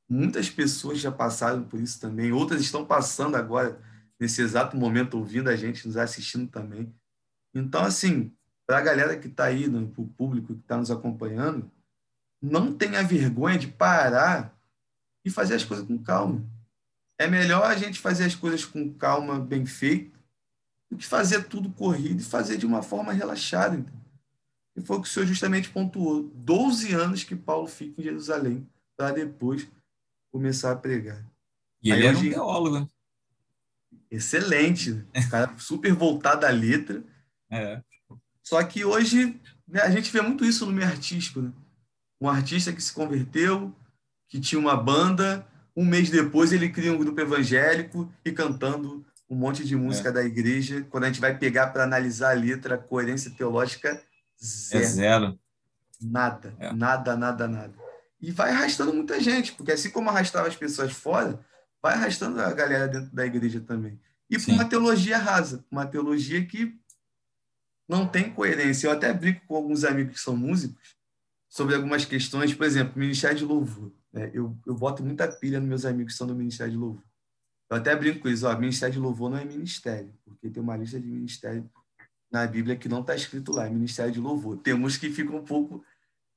muitas 0.08 0.48
pessoas 0.48 0.98
já 0.98 1.12
passaram 1.12 1.64
por 1.64 1.80
isso 1.80 2.00
também, 2.00 2.32
outras 2.32 2.60
estão 2.60 2.84
passando 2.84 3.36
agora, 3.36 3.80
nesse 4.18 4.40
exato 4.40 4.76
momento, 4.76 5.18
ouvindo 5.18 5.48
a 5.48 5.56
gente, 5.56 5.86
nos 5.86 5.96
assistindo 5.96 6.48
também. 6.48 6.92
Então, 7.54 7.82
assim, 7.84 8.32
para 8.66 8.78
a 8.78 8.82
galera 8.82 9.18
que 9.18 9.28
está 9.28 9.44
aí, 9.44 9.68
para 9.68 10.02
o 10.02 10.08
público 10.08 10.54
que 10.54 10.60
está 10.60 10.76
nos 10.76 10.90
acompanhando, 10.90 11.70
não 12.40 12.72
tenha 12.72 13.02
vergonha 13.02 13.58
de 13.58 13.68
parar 13.68 14.56
e 15.24 15.30
fazer 15.30 15.54
as 15.54 15.64
coisas 15.64 15.86
com 15.86 15.98
calma. 15.98 16.44
É 17.18 17.26
melhor 17.26 17.64
a 17.64 17.76
gente 17.76 18.00
fazer 18.00 18.24
as 18.24 18.34
coisas 18.34 18.64
com 18.64 18.92
calma, 18.94 19.38
bem 19.38 19.64
feito, 19.64 20.18
do 20.90 20.96
que 20.96 21.06
fazer 21.06 21.44
tudo 21.44 21.70
corrido 21.70 22.20
e 22.20 22.24
fazer 22.24 22.56
de 22.56 22.66
uma 22.66 22.82
forma 22.82 23.12
relaxada. 23.12 23.76
Entendeu? 23.76 24.01
E 24.76 24.80
foi 24.80 24.96
o 24.96 25.02
que 25.02 25.08
o 25.08 25.10
senhor 25.10 25.26
justamente 25.26 25.70
pontuou. 25.70 26.22
12 26.34 26.92
anos 26.94 27.24
que 27.24 27.36
Paulo 27.36 27.66
fica 27.66 28.00
em 28.00 28.04
Jerusalém 28.04 28.68
para 28.96 29.12
depois 29.12 29.68
começar 30.30 30.72
a 30.72 30.76
pregar. 30.76 31.24
E 31.82 31.92
Aí 31.92 31.98
ele 31.98 32.06
era 32.06 32.18
um 32.18 32.30
teólogo. 32.30 32.80
Né? 32.80 32.88
Excelente. 34.10 34.92
Um 34.92 35.04
cara 35.28 35.54
super 35.58 35.92
voltado 35.92 36.46
à 36.46 36.50
letra. 36.50 37.04
É. 37.50 37.82
Só 38.42 38.62
que 38.64 38.84
hoje 38.84 39.40
né, 39.66 39.80
a 39.82 39.90
gente 39.90 40.10
vê 40.10 40.20
muito 40.22 40.44
isso 40.44 40.64
no 40.64 40.72
meio 40.72 40.88
artístico. 40.88 41.42
Né? 41.42 41.52
Um 42.20 42.28
artista 42.28 42.72
que 42.72 42.82
se 42.82 42.92
converteu, 42.92 43.74
que 44.28 44.40
tinha 44.40 44.58
uma 44.58 44.76
banda, 44.76 45.46
um 45.76 45.84
mês 45.84 46.08
depois 46.08 46.52
ele 46.52 46.68
cria 46.68 46.92
um 46.92 46.98
grupo 46.98 47.20
evangélico 47.20 48.10
e 48.24 48.32
cantando 48.32 49.04
um 49.28 49.34
monte 49.34 49.64
de 49.64 49.76
música 49.76 50.08
é. 50.08 50.12
da 50.12 50.24
igreja. 50.24 50.86
Quando 50.88 51.04
a 51.04 51.06
gente 51.08 51.20
vai 51.20 51.36
pegar 51.36 51.68
para 51.68 51.84
analisar 51.84 52.30
a 52.30 52.38
letra, 52.38 52.76
a 52.76 52.78
coerência 52.78 53.30
teológica 53.30 54.02
Zero. 54.42 54.84
É 54.84 54.86
zero. 54.86 55.40
Nada, 56.00 56.54
é. 56.58 56.72
nada, 56.72 57.16
nada, 57.16 57.46
nada. 57.46 57.74
E 58.20 58.30
vai 58.30 58.50
arrastando 58.50 58.92
muita 58.92 59.20
gente, 59.20 59.52
porque 59.52 59.72
assim 59.72 59.90
como 59.90 60.10
arrastava 60.10 60.48
as 60.48 60.56
pessoas 60.56 60.92
fora, 60.92 61.38
vai 61.80 61.94
arrastando 61.94 62.40
a 62.40 62.52
galera 62.52 62.88
dentro 62.88 63.14
da 63.14 63.24
igreja 63.24 63.60
também. 63.60 64.00
E 64.28 64.38
com 64.40 64.52
uma 64.52 64.64
teologia 64.64 65.18
rasa, 65.18 65.64
uma 65.70 65.86
teologia 65.86 66.44
que 66.44 66.76
não 67.88 68.06
tem 68.06 68.32
coerência. 68.32 68.86
Eu 68.86 68.92
até 68.92 69.12
brinco 69.12 69.46
com 69.46 69.56
alguns 69.56 69.84
amigos 69.84 70.14
que 70.14 70.20
são 70.20 70.36
músicos 70.36 70.96
sobre 71.48 71.74
algumas 71.74 72.04
questões, 72.04 72.54
por 72.54 72.64
exemplo, 72.64 72.98
Ministério 72.98 73.36
de 73.36 73.44
Louvor. 73.44 73.92
Né? 74.12 74.30
Eu, 74.32 74.56
eu 74.66 74.74
boto 74.74 75.04
muita 75.04 75.28
pilha 75.28 75.60
nos 75.60 75.68
meus 75.68 75.84
amigos 75.84 76.14
que 76.14 76.18
são 76.18 76.26
do 76.26 76.34
Ministério 76.34 76.72
de 76.72 76.78
Louvor. 76.78 77.04
Eu 77.68 77.76
até 77.76 77.94
brinco 77.94 78.20
com 78.20 78.28
eles, 78.28 78.42
ó, 78.42 78.56
Ministério 78.56 78.94
de 78.94 79.00
Louvor 79.00 79.30
não 79.30 79.38
é 79.38 79.44
ministério, 79.44 80.12
porque 80.24 80.48
tem 80.48 80.62
uma 80.62 80.76
lista 80.76 81.00
de 81.00 81.06
ministério 81.06 81.70
na 82.32 82.46
Bíblia 82.46 82.76
que 82.76 82.88
não 82.88 83.02
está 83.02 83.14
escrito 83.14 83.52
lá, 83.52 83.66
é 83.66 83.70
ministério 83.70 84.10
de 84.10 84.18
louvor. 84.18 84.56
Temos 84.56 84.96
que 84.96 85.10
ficam 85.10 85.36
um 85.36 85.44
pouco 85.44 85.84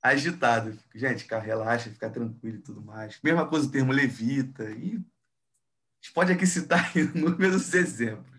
agitados. 0.02 0.78
Gente, 0.94 1.26
relaxa, 1.26 1.90
fica 1.90 2.10
tranquilo 2.10 2.58
e 2.58 2.62
tudo 2.62 2.82
mais. 2.82 3.18
Mesma 3.24 3.48
coisa 3.48 3.66
o 3.66 3.72
termo 3.72 3.94
levita. 3.94 4.66
E 4.66 4.96
a 4.96 6.02
gente 6.02 6.14
pode 6.14 6.34
aqui 6.34 6.46
citar 6.46 6.92
inúmeros 6.96 7.74
exemplos. 7.74 8.36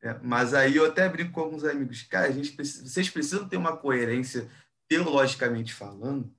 É, 0.00 0.18
mas 0.22 0.54
aí 0.54 0.76
eu 0.76 0.86
até 0.86 1.08
brinco 1.08 1.32
com 1.32 1.40
alguns 1.40 1.64
amigos. 1.64 2.02
Cara, 2.04 2.28
a 2.28 2.32
gente 2.32 2.52
precisa, 2.52 2.86
vocês 2.88 3.10
precisam 3.10 3.48
ter 3.48 3.56
uma 3.56 3.76
coerência 3.76 4.48
teologicamente 4.88 5.74
falando. 5.74 6.32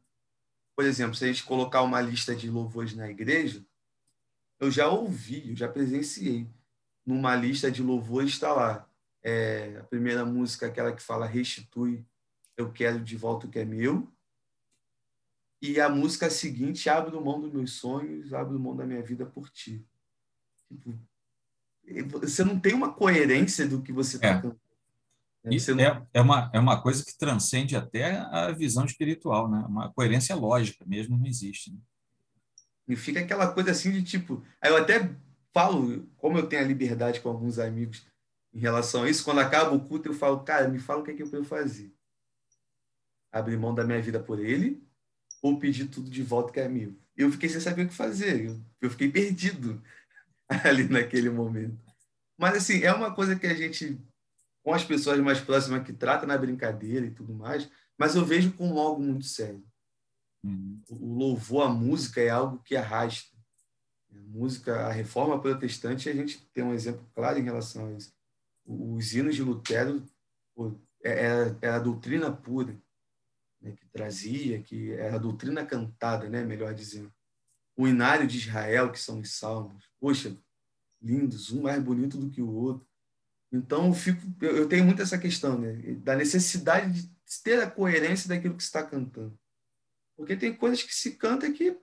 Por 0.74 0.86
exemplo, 0.86 1.16
se 1.16 1.26
a 1.26 1.28
gente 1.28 1.44
colocar 1.44 1.82
uma 1.82 2.00
lista 2.00 2.34
de 2.34 2.50
louvores 2.50 2.96
na 2.96 3.10
igreja, 3.10 3.64
eu 4.60 4.72
já 4.72 4.88
ouvi, 4.88 5.50
eu 5.50 5.56
já 5.56 5.68
presenciei. 5.68 6.48
Numa 7.06 7.36
lista 7.36 7.70
de 7.70 7.84
louvores 7.84 8.32
está 8.32 8.54
lá 8.54 8.90
é, 9.24 9.78
a 9.80 9.84
primeira 9.84 10.26
música, 10.26 10.68
aquela 10.68 10.94
que 10.94 11.02
fala 11.02 11.26
Restitui, 11.26 12.06
eu 12.58 12.72
quero 12.72 13.00
de 13.00 13.16
volta 13.16 13.48
o 13.48 13.50
que 13.50 13.60
é 13.60 13.66
meu. 13.66 14.12
E 15.62 15.80
a 15.80 15.88
música 15.88 16.30
seguinte, 16.30 16.90
Abro 16.90 17.24
mão 17.24 17.40
dos 17.40 17.54
meus 17.54 17.74
sonhos, 17.74 18.34
abro 18.34 18.60
mão 18.60 18.76
da 18.76 18.86
minha 18.86 19.02
vida 19.02 19.26
por 19.26 19.50
ti. 19.50 19.86
Tipo, 20.68 21.00
você 22.20 22.44
não 22.44 22.60
tem 22.60 22.74
uma 22.74 22.94
coerência 22.94 23.68
do 23.68 23.82
que 23.82 23.94
você 23.94 24.18
está 24.18 24.28
é. 24.28 24.34
cantando. 24.36 24.60
Né? 25.44 25.58
Não... 25.70 25.80
É, 25.80 26.08
é, 26.14 26.22
uma, 26.22 26.52
é 26.54 26.60
uma 26.60 26.82
coisa 26.82 27.04
que 27.04 27.18
transcende 27.18 27.76
até 27.76 28.18
a 28.18 28.52
visão 28.52 28.86
espiritual, 28.86 29.50
né? 29.50 29.64
Uma 29.68 29.92
coerência 29.92 30.36
lógica 30.36 30.86
mesmo 30.86 31.18
não 31.18 31.26
existe. 31.26 31.72
Né? 31.72 31.80
E 32.88 32.96
fica 32.96 33.20
aquela 33.20 33.52
coisa 33.54 33.72
assim 33.72 33.92
de 33.92 34.04
tipo. 34.04 34.44
Aí 34.62 34.70
eu 34.70 34.78
até 34.78 35.14
falo, 35.54 36.08
como 36.18 36.38
eu 36.38 36.48
tenho 36.48 36.62
a 36.62 36.68
liberdade 36.68 37.22
com 37.22 37.30
alguns 37.30 37.60
amigos 37.60 38.06
em 38.54 38.60
relação 38.60 39.04
a 39.04 39.10
isso, 39.10 39.24
quando 39.24 39.40
acaba 39.40 39.74
o 39.74 39.80
culto, 39.80 40.10
eu 40.10 40.14
falo, 40.14 40.44
cara, 40.44 40.68
me 40.68 40.78
fala 40.78 41.02
o 41.02 41.04
que, 41.04 41.12
é 41.12 41.14
que 41.16 41.24
eu 41.24 41.30
devo 41.30 41.44
fazer. 41.44 41.92
Abrir 43.32 43.58
mão 43.58 43.74
da 43.74 43.84
minha 43.84 44.02
vida 44.02 44.20
por 44.20 44.40
ele 44.40 44.86
ou 45.42 45.58
pedir 45.58 45.88
tudo 45.88 46.10
de 46.10 46.22
volta 46.22 46.54
que 46.54 46.60
é 46.60 46.70
meu? 46.70 46.96
Eu 47.18 47.32
fiquei 47.32 47.50
sem 47.50 47.60
saber 47.60 47.86
o 47.86 47.88
que 47.88 47.94
fazer. 47.94 48.46
Eu, 48.46 48.62
eu 48.80 48.90
fiquei 48.92 49.12
perdido 49.12 49.82
ali 50.64 50.88
naquele 50.88 51.32
momento. 51.32 51.78
Mas, 52.38 52.58
assim, 52.58 52.84
é 52.84 52.94
uma 52.94 53.14
coisa 53.14 53.36
que 53.36 53.48
a 53.48 53.56
gente, 53.56 54.00
com 54.64 54.72
as 54.72 54.84
pessoas 54.84 55.20
mais 55.20 55.42
próximas, 55.42 55.84
que 55.84 55.92
trata 55.92 56.28
na 56.28 56.38
brincadeira 56.38 57.06
e 57.08 57.12
tudo 57.12 57.34
mais, 57.34 57.70
mas 57.98 58.16
eu 58.16 58.24
vejo 58.24 58.54
como 58.54 58.80
algo 58.80 59.02
muito 59.02 59.26
sério. 59.26 59.64
Uhum. 60.44 60.80
O 60.90 61.16
louvor, 61.16 61.64
a 61.64 61.70
música 61.70 62.22
é 62.22 62.30
algo 62.30 62.60
que 62.60 62.76
arrasta. 62.76 63.36
A 64.12 64.16
música, 64.16 64.88
a 64.88 64.92
reforma 64.92 65.42
protestante, 65.42 66.08
a 66.08 66.14
gente 66.14 66.46
tem 66.54 66.64
um 66.64 66.74
exemplo 66.74 67.10
claro 67.16 67.40
em 67.40 67.44
relação 67.44 67.88
a 67.88 67.94
isso 67.94 68.14
os 68.66 69.14
hinos 69.14 69.36
de 69.36 69.44
Lutero 69.44 70.04
era, 71.04 71.52
é, 71.52 71.56
era 71.62 71.76
a 71.76 71.80
doutrina 71.80 72.32
pura 72.32 72.80
né, 73.62 73.72
que 73.72 73.86
trazia, 73.88 74.62
que 74.62 74.92
era 74.92 75.16
a 75.16 75.20
doutrina 75.20 75.66
cantada, 75.66 76.30
né, 76.30 76.44
melhor 76.44 76.74
dizendo. 76.74 77.12
O 77.76 77.88
inário 77.88 78.28
de 78.28 78.38
Israel, 78.38 78.92
que 78.92 79.00
são 79.00 79.20
os 79.20 79.36
salmos, 79.36 79.90
poxa, 80.00 80.38
lindos, 81.02 81.52
um 81.52 81.64
mais 81.64 81.82
bonito 81.82 82.18
do 82.18 82.30
que 82.30 82.42
o 82.42 82.50
outro. 82.50 82.88
Então, 83.52 83.88
eu, 83.88 83.94
fico, 83.94 84.22
eu 84.42 84.68
tenho 84.68 84.86
muito 84.86 85.02
essa 85.02 85.18
questão 85.18 85.60
né, 85.60 85.74
da 85.96 86.16
necessidade 86.16 87.04
de 87.04 87.44
ter 87.44 87.62
a 87.62 87.70
coerência 87.70 88.28
daquilo 88.28 88.56
que 88.56 88.64
está 88.64 88.84
cantando. 88.84 89.38
Porque 90.16 90.36
tem 90.36 90.56
coisas 90.56 90.84
que 90.84 90.94
se 90.94 91.12
canta 91.16 91.52
que 91.52 91.78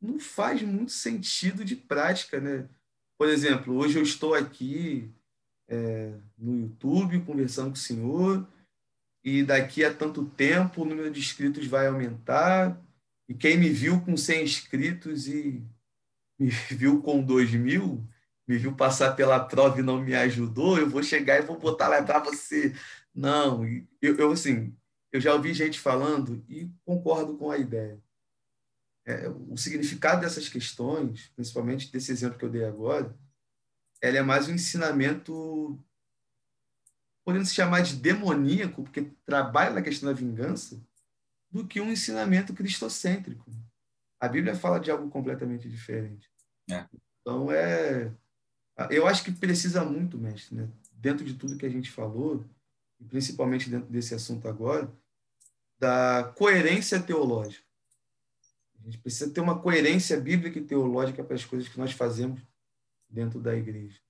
não 0.00 0.18
faz 0.18 0.62
muito 0.62 0.92
sentido 0.92 1.64
de 1.64 1.76
prática. 1.76 2.40
Né? 2.40 2.68
Por 3.16 3.28
exemplo, 3.28 3.74
hoje 3.74 3.98
eu 3.98 4.02
estou 4.02 4.34
aqui 4.34 5.12
é, 5.68 6.14
no 6.36 6.58
YouTube 6.58 7.20
conversando 7.20 7.68
com 7.68 7.74
o 7.74 7.76
senhor, 7.76 8.48
e 9.22 9.42
daqui 9.42 9.84
a 9.84 9.92
tanto 9.92 10.24
tempo 10.24 10.82
o 10.82 10.84
número 10.84 11.10
de 11.10 11.20
inscritos 11.20 11.66
vai 11.66 11.86
aumentar, 11.86 12.80
e 13.28 13.34
quem 13.34 13.58
me 13.58 13.68
viu 13.68 14.00
com 14.00 14.16
100 14.16 14.42
inscritos 14.42 15.28
e 15.28 15.62
me 16.38 16.48
viu 16.70 17.02
com 17.02 17.22
2 17.22 17.52
mil, 17.52 18.06
me 18.46 18.56
viu 18.56 18.74
passar 18.74 19.14
pela 19.14 19.38
prova 19.38 19.78
e 19.78 19.82
não 19.82 20.00
me 20.00 20.14
ajudou, 20.14 20.78
eu 20.78 20.88
vou 20.88 21.02
chegar 21.02 21.38
e 21.38 21.46
vou 21.46 21.58
botar 21.58 21.88
lá 21.88 22.02
para 22.02 22.20
você. 22.20 22.74
Não, 23.14 23.62
eu, 24.00 24.16
eu, 24.16 24.32
assim, 24.32 24.74
eu 25.12 25.20
já 25.20 25.34
ouvi 25.34 25.52
gente 25.52 25.78
falando 25.78 26.42
e 26.48 26.70
concordo 26.84 27.36
com 27.36 27.50
a 27.50 27.58
ideia. 27.58 28.00
É, 29.06 29.28
o 29.28 29.56
significado 29.56 30.20
dessas 30.22 30.48
questões, 30.48 31.30
principalmente 31.34 31.90
desse 31.90 32.12
exemplo 32.12 32.38
que 32.38 32.44
eu 32.44 32.50
dei 32.50 32.64
agora, 32.64 33.14
ela 34.00 34.18
é 34.18 34.22
mais 34.22 34.48
um 34.48 34.54
ensinamento, 34.54 35.78
podendo 37.24 37.44
se 37.44 37.54
chamar 37.54 37.82
de 37.82 37.96
demoníaco, 37.96 38.82
porque 38.82 39.10
trabalha 39.24 39.70
na 39.70 39.82
questão 39.82 40.08
da 40.08 40.18
vingança, 40.18 40.80
do 41.50 41.66
que 41.66 41.80
um 41.80 41.90
ensinamento 41.90 42.54
cristocêntrico. 42.54 43.50
A 44.20 44.28
Bíblia 44.28 44.54
fala 44.54 44.78
de 44.78 44.90
algo 44.90 45.08
completamente 45.10 45.68
diferente. 45.68 46.30
É. 46.70 46.86
Então, 47.20 47.50
é. 47.50 48.12
Eu 48.90 49.06
acho 49.08 49.24
que 49.24 49.32
precisa 49.32 49.84
muito, 49.84 50.16
mestre, 50.16 50.54
né? 50.54 50.68
dentro 50.92 51.24
de 51.24 51.34
tudo 51.34 51.56
que 51.56 51.66
a 51.66 51.70
gente 51.70 51.90
falou, 51.90 52.44
e 53.00 53.04
principalmente 53.04 53.70
dentro 53.70 53.88
desse 53.88 54.14
assunto 54.14 54.48
agora, 54.48 54.92
da 55.78 56.32
coerência 56.36 57.00
teológica. 57.00 57.64
A 58.80 58.84
gente 58.84 58.98
precisa 58.98 59.30
ter 59.30 59.40
uma 59.40 59.58
coerência 59.58 60.18
bíblica 60.20 60.58
e 60.58 60.64
teológica 60.64 61.22
para 61.22 61.34
as 61.34 61.44
coisas 61.44 61.68
que 61.68 61.78
nós 61.78 61.92
fazemos 61.92 62.40
dentro 63.08 63.40
da 63.40 63.54
igreja. 63.54 64.00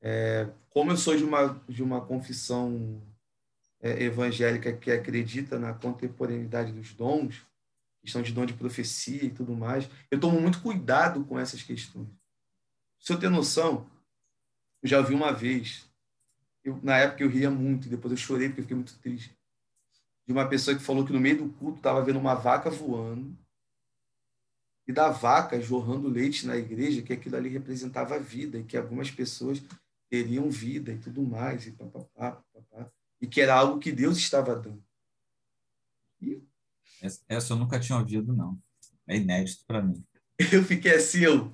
É, 0.00 0.48
como 0.70 0.92
eu 0.92 0.96
sou 0.96 1.16
de 1.16 1.24
uma, 1.24 1.60
de 1.68 1.82
uma 1.82 2.00
confissão 2.00 3.02
é, 3.80 4.02
evangélica 4.04 4.72
que 4.72 4.90
acredita 4.90 5.58
na 5.58 5.74
contemporaneidade 5.74 6.72
dos 6.72 6.92
dons, 6.94 7.46
questão 8.00 8.22
de 8.22 8.32
dom 8.32 8.46
de 8.46 8.54
profecia 8.54 9.24
e 9.24 9.30
tudo 9.30 9.54
mais, 9.54 9.88
eu 10.10 10.20
tomo 10.20 10.40
muito 10.40 10.62
cuidado 10.62 11.24
com 11.24 11.38
essas 11.38 11.62
questões. 11.62 12.08
Se 13.00 13.12
eu 13.12 13.18
ter 13.18 13.28
noção, 13.28 13.88
eu 14.82 14.88
já 14.88 14.98
ouvi 14.98 15.14
uma 15.14 15.32
vez, 15.32 15.88
eu, 16.64 16.78
na 16.82 16.96
época 16.98 17.22
eu 17.22 17.28
ria 17.28 17.50
muito, 17.50 17.88
depois 17.88 18.12
eu 18.12 18.16
chorei 18.16 18.48
porque 18.48 18.60
eu 18.60 18.64
fiquei 18.64 18.76
muito 18.76 18.98
triste, 18.98 19.36
de 20.26 20.32
uma 20.32 20.48
pessoa 20.48 20.76
que 20.76 20.82
falou 20.82 21.04
que 21.04 21.12
no 21.12 21.20
meio 21.20 21.38
do 21.38 21.48
culto 21.54 21.78
estava 21.78 22.04
vendo 22.04 22.18
uma 22.18 22.34
vaca 22.34 22.70
voando, 22.70 23.36
e 24.88 24.92
da 24.92 25.10
vaca 25.10 25.60
jorrando 25.60 26.08
leite 26.08 26.46
na 26.46 26.56
igreja, 26.56 27.02
que 27.02 27.12
aquilo 27.12 27.36
ali 27.36 27.50
representava 27.50 28.14
a 28.14 28.18
vida, 28.18 28.58
e 28.58 28.64
que 28.64 28.74
algumas 28.74 29.10
pessoas 29.10 29.62
teriam 30.08 30.50
vida 30.50 30.90
e 30.90 30.98
tudo 30.98 31.22
mais, 31.22 31.66
e, 31.66 31.72
papapá, 31.72 32.42
papapá, 32.54 32.90
e 33.20 33.26
que 33.26 33.42
era 33.42 33.54
algo 33.54 33.78
que 33.78 33.92
Deus 33.92 34.16
estava 34.16 34.56
dando. 34.56 34.82
E... 36.22 36.42
Essa 37.28 37.52
eu 37.52 37.58
nunca 37.58 37.78
tinha 37.78 37.98
ouvido, 37.98 38.32
não. 38.34 38.58
É 39.06 39.18
inédito 39.18 39.62
para 39.66 39.82
mim. 39.82 40.02
Eu 40.52 40.64
fiquei 40.64 40.94
assim, 40.94 41.24
eu... 41.24 41.52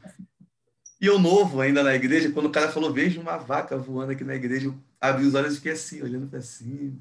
E 1.00 1.06
eu 1.06 1.18
novo 1.18 1.60
ainda 1.60 1.82
na 1.82 1.94
igreja, 1.94 2.30
quando 2.30 2.46
o 2.46 2.52
cara 2.52 2.70
falou, 2.70 2.92
vejo 2.92 3.20
uma 3.20 3.38
vaca 3.38 3.76
voando 3.76 4.12
aqui 4.12 4.24
na 4.24 4.34
igreja, 4.34 4.66
eu 4.66 4.78
abri 5.00 5.26
os 5.26 5.34
olhos 5.34 5.54
e 5.54 5.56
fiquei 5.56 5.72
assim, 5.72 6.02
olhando 6.02 6.28
para 6.28 6.40
cima. 6.40 6.98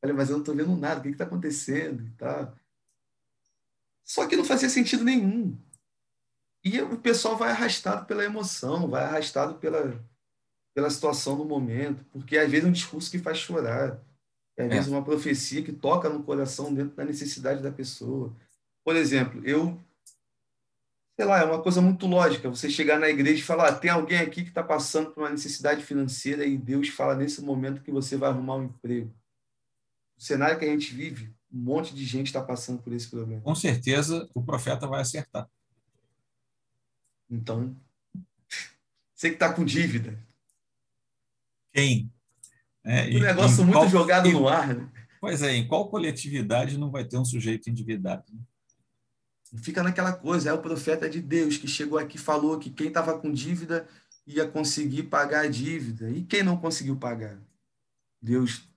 Falei, 0.00 0.16
mas 0.16 0.30
eu 0.30 0.34
não 0.34 0.40
estou 0.40 0.54
vendo 0.54 0.74
nada, 0.76 1.00
o 1.00 1.02
que 1.02 1.10
está 1.10 1.24
acontecendo 1.24 2.02
e 2.02 2.10
tal. 2.12 2.56
Só 4.10 4.26
que 4.26 4.34
não 4.34 4.44
fazia 4.44 4.68
sentido 4.68 5.04
nenhum. 5.04 5.56
E 6.64 6.82
o 6.82 6.98
pessoal 6.98 7.36
vai 7.36 7.50
arrastado 7.50 8.06
pela 8.06 8.24
emoção, 8.24 8.88
vai 8.88 9.04
arrastado 9.04 9.54
pela, 9.54 10.04
pela 10.74 10.90
situação 10.90 11.36
do 11.36 11.44
momento, 11.44 12.04
porque 12.06 12.36
às 12.36 12.50
vezes 12.50 12.66
é 12.66 12.68
um 12.68 12.72
discurso 12.72 13.08
que 13.08 13.20
faz 13.20 13.38
chorar, 13.38 14.02
às 14.58 14.68
vezes 14.68 14.88
é 14.88 14.90
uma 14.90 15.04
profecia 15.04 15.62
que 15.62 15.72
toca 15.72 16.08
no 16.08 16.24
coração 16.24 16.74
dentro 16.74 16.96
da 16.96 17.04
necessidade 17.04 17.62
da 17.62 17.70
pessoa. 17.70 18.34
Por 18.82 18.96
exemplo, 18.96 19.46
eu 19.46 19.80
sei 21.14 21.24
lá, 21.24 21.42
é 21.42 21.44
uma 21.44 21.62
coisa 21.62 21.80
muito 21.80 22.08
lógica. 22.08 22.50
Você 22.50 22.68
chegar 22.68 22.98
na 22.98 23.08
igreja 23.08 23.40
e 23.40 23.46
falar: 23.46 23.68
ah, 23.68 23.78
tem 23.78 23.92
alguém 23.92 24.18
aqui 24.18 24.42
que 24.42 24.48
está 24.48 24.64
passando 24.64 25.12
por 25.12 25.20
uma 25.20 25.30
necessidade 25.30 25.84
financeira 25.84 26.44
e 26.44 26.58
Deus 26.58 26.88
fala 26.88 27.14
nesse 27.14 27.40
momento 27.42 27.80
que 27.80 27.92
você 27.92 28.16
vai 28.16 28.30
arrumar 28.30 28.56
um 28.56 28.64
emprego. 28.64 29.14
O 30.18 30.20
cenário 30.20 30.58
que 30.58 30.64
a 30.64 30.68
gente 30.68 30.92
vive, 30.92 31.32
um 31.52 31.58
monte 31.58 31.94
de 31.94 32.04
gente 32.04 32.26
está 32.26 32.42
passando 32.42 32.80
por 32.82 32.92
esse 32.92 33.08
problema. 33.08 33.42
Com 33.42 33.54
certeza 33.54 34.28
o 34.34 34.42
profeta 34.42 34.86
vai 34.86 35.00
acertar. 35.00 35.48
Então, 37.28 37.76
você 39.14 39.28
que 39.28 39.36
está 39.36 39.52
com 39.52 39.64
dívida. 39.64 40.18
Quem? 41.72 42.12
É, 42.84 43.04
um 43.16 43.20
negócio 43.20 43.64
muito 43.64 43.78
qual, 43.78 43.88
jogado 43.88 44.26
em, 44.28 44.32
no 44.32 44.48
ar. 44.48 44.74
Né? 44.74 44.88
Pois 45.20 45.42
é, 45.42 45.54
em 45.54 45.66
qual 45.66 45.90
coletividade 45.90 46.78
não 46.78 46.90
vai 46.90 47.04
ter 47.04 47.18
um 47.18 47.24
sujeito 47.24 47.68
endividado? 47.68 48.24
Né? 48.32 48.40
Fica 49.62 49.82
naquela 49.82 50.12
coisa, 50.12 50.50
é 50.50 50.52
o 50.52 50.62
profeta 50.62 51.10
de 51.10 51.20
Deus 51.20 51.56
que 51.56 51.66
chegou 51.66 51.98
aqui 51.98 52.16
e 52.16 52.20
falou 52.20 52.58
que 52.58 52.70
quem 52.70 52.88
estava 52.88 53.18
com 53.18 53.32
dívida 53.32 53.86
ia 54.26 54.46
conseguir 54.46 55.04
pagar 55.04 55.44
a 55.44 55.48
dívida. 55.48 56.08
E 56.10 56.22
quem 56.22 56.42
não 56.42 56.56
conseguiu 56.56 56.96
pagar? 56.96 57.38
Deus 58.22 58.69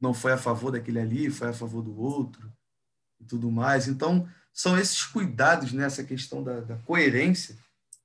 não 0.00 0.14
foi 0.14 0.32
a 0.32 0.38
favor 0.38 0.70
daquele 0.70 0.98
ali, 0.98 1.30
foi 1.30 1.48
a 1.48 1.52
favor 1.52 1.82
do 1.82 1.98
outro 1.98 2.52
e 3.20 3.24
tudo 3.24 3.50
mais. 3.50 3.88
Então, 3.88 4.28
são 4.52 4.78
esses 4.78 5.04
cuidados 5.04 5.72
nessa 5.72 6.04
questão 6.04 6.42
da, 6.42 6.60
da 6.60 6.76
coerência 6.78 7.56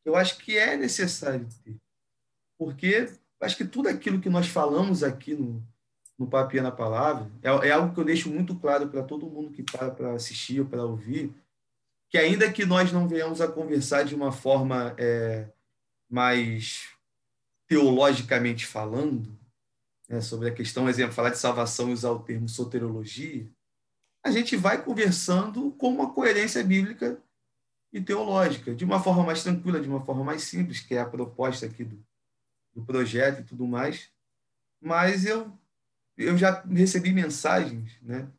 que 0.02 0.10
eu 0.10 0.16
acho 0.16 0.38
que 0.38 0.58
é 0.58 0.76
necessário 0.76 1.48
ter. 1.64 1.76
Porque 2.58 3.10
acho 3.42 3.58
que 3.58 3.66
tudo 3.66 3.90
aquilo 3.90 4.20
que 4.20 4.30
nós 4.30 4.48
falamos 4.48 5.04
aqui 5.04 5.34
no, 5.34 5.66
no 6.18 6.28
Papia 6.28 6.62
na 6.62 6.72
Palavra, 6.72 7.30
é, 7.42 7.70
é 7.70 7.72
algo 7.72 7.94
que 7.94 8.00
eu 8.00 8.06
deixo 8.06 8.30
muito 8.30 8.56
claro 8.56 8.88
para 8.88 9.04
todo 9.04 9.30
mundo 9.30 9.52
que 9.52 9.64
para 9.64 9.90
para 9.90 10.14
assistir 10.14 10.60
ou 10.60 10.66
para 10.66 10.86
ouvir, 10.86 11.34
que 12.10 12.18
ainda 12.18 12.52
que 12.52 12.66
nós 12.66 12.92
não 12.92 13.08
venhamos 13.08 13.42
a 13.42 13.48
conversar 13.48 14.04
de 14.04 14.14
uma 14.14 14.32
forma 14.32 14.94
é, 14.98 15.48
mais 16.10 16.90
teologicamente 17.68 18.68
falando, 18.68 19.36
né, 20.14 20.22
sobre 20.22 20.48
a 20.48 20.54
questão, 20.54 20.88
exemplo, 20.88 21.14
falar 21.14 21.32
de 21.32 21.40
salvação 21.40 21.90
e 21.90 21.94
usar 21.94 22.12
o 22.12 22.20
termo 22.20 22.48
soterologia, 22.48 23.50
a 24.24 24.30
gente 24.30 24.56
vai 24.56 24.84
conversando 24.84 25.72
com 25.72 25.90
uma 25.90 26.14
coerência 26.14 26.64
bíblica 26.64 27.20
e 27.92 28.00
teológica, 28.00 28.76
de 28.76 28.86
uma 28.86 29.02
forma 29.02 29.24
mais 29.24 29.42
tranquila, 29.42 29.82
de 29.82 29.90
uma 29.90 30.06
forma 30.06 30.24
mais 30.24 30.44
simples, 30.44 30.80
que 30.82 30.94
é 30.94 31.02
a 31.02 31.10
proposta 31.10 31.66
aqui 31.66 31.84
do, 31.84 32.06
do 32.76 32.86
projeto 32.86 33.42
e 33.42 33.44
tudo 33.44 33.66
mais. 33.66 34.12
Mas 34.80 35.26
eu, 35.26 35.52
eu 36.16 36.38
já 36.38 36.62
recebi 36.62 37.12
mensagens 37.12 38.00
né, 38.02 38.32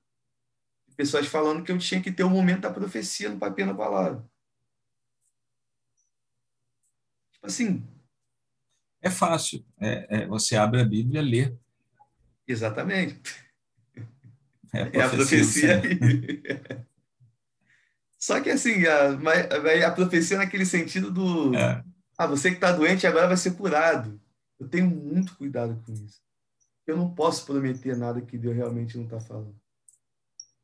de 0.86 0.94
pessoas 0.94 1.26
falando 1.26 1.64
que 1.64 1.72
eu 1.72 1.78
tinha 1.78 2.01
que 2.01 2.12
ter 2.12 2.22
o 2.22 2.28
um 2.28 2.30
momento 2.30 2.62
da 2.62 2.72
profecia 2.72 3.28
no 3.28 3.38
papel 3.38 3.66
na 3.66 3.74
palavra. 3.74 4.24
Tipo 7.32 7.46
assim. 7.46 7.84
É 9.02 9.10
fácil. 9.10 9.66
É, 9.78 10.22
é, 10.22 10.26
você 10.26 10.56
abre 10.56 10.80
a 10.80 10.84
Bíblia 10.84 11.20
lê. 11.20 11.63
Exatamente. 12.46 13.20
É 14.72 15.02
a 15.02 15.08
profecia. 15.08 15.72
É 15.72 15.74
a 15.74 15.80
profecia 15.80 16.86
Só 18.18 18.40
que 18.40 18.50
assim, 18.50 18.84
a, 18.86 19.86
a 19.86 19.92
profecia 19.92 20.38
naquele 20.38 20.64
sentido 20.64 21.10
do. 21.10 21.54
É. 21.54 21.84
Ah, 22.16 22.26
você 22.26 22.50
que 22.50 22.56
está 22.56 22.72
doente 22.72 23.06
agora 23.06 23.28
vai 23.28 23.36
ser 23.36 23.54
curado. 23.54 24.20
Eu 24.58 24.68
tenho 24.68 24.88
muito 24.88 25.36
cuidado 25.36 25.82
com 25.84 25.92
isso. 25.92 26.22
Eu 26.86 26.96
não 26.96 27.14
posso 27.14 27.44
prometer 27.44 27.96
nada 27.96 28.20
que 28.20 28.38
Deus 28.38 28.56
realmente 28.56 28.96
não 28.96 29.04
está 29.04 29.20
falando. 29.20 29.54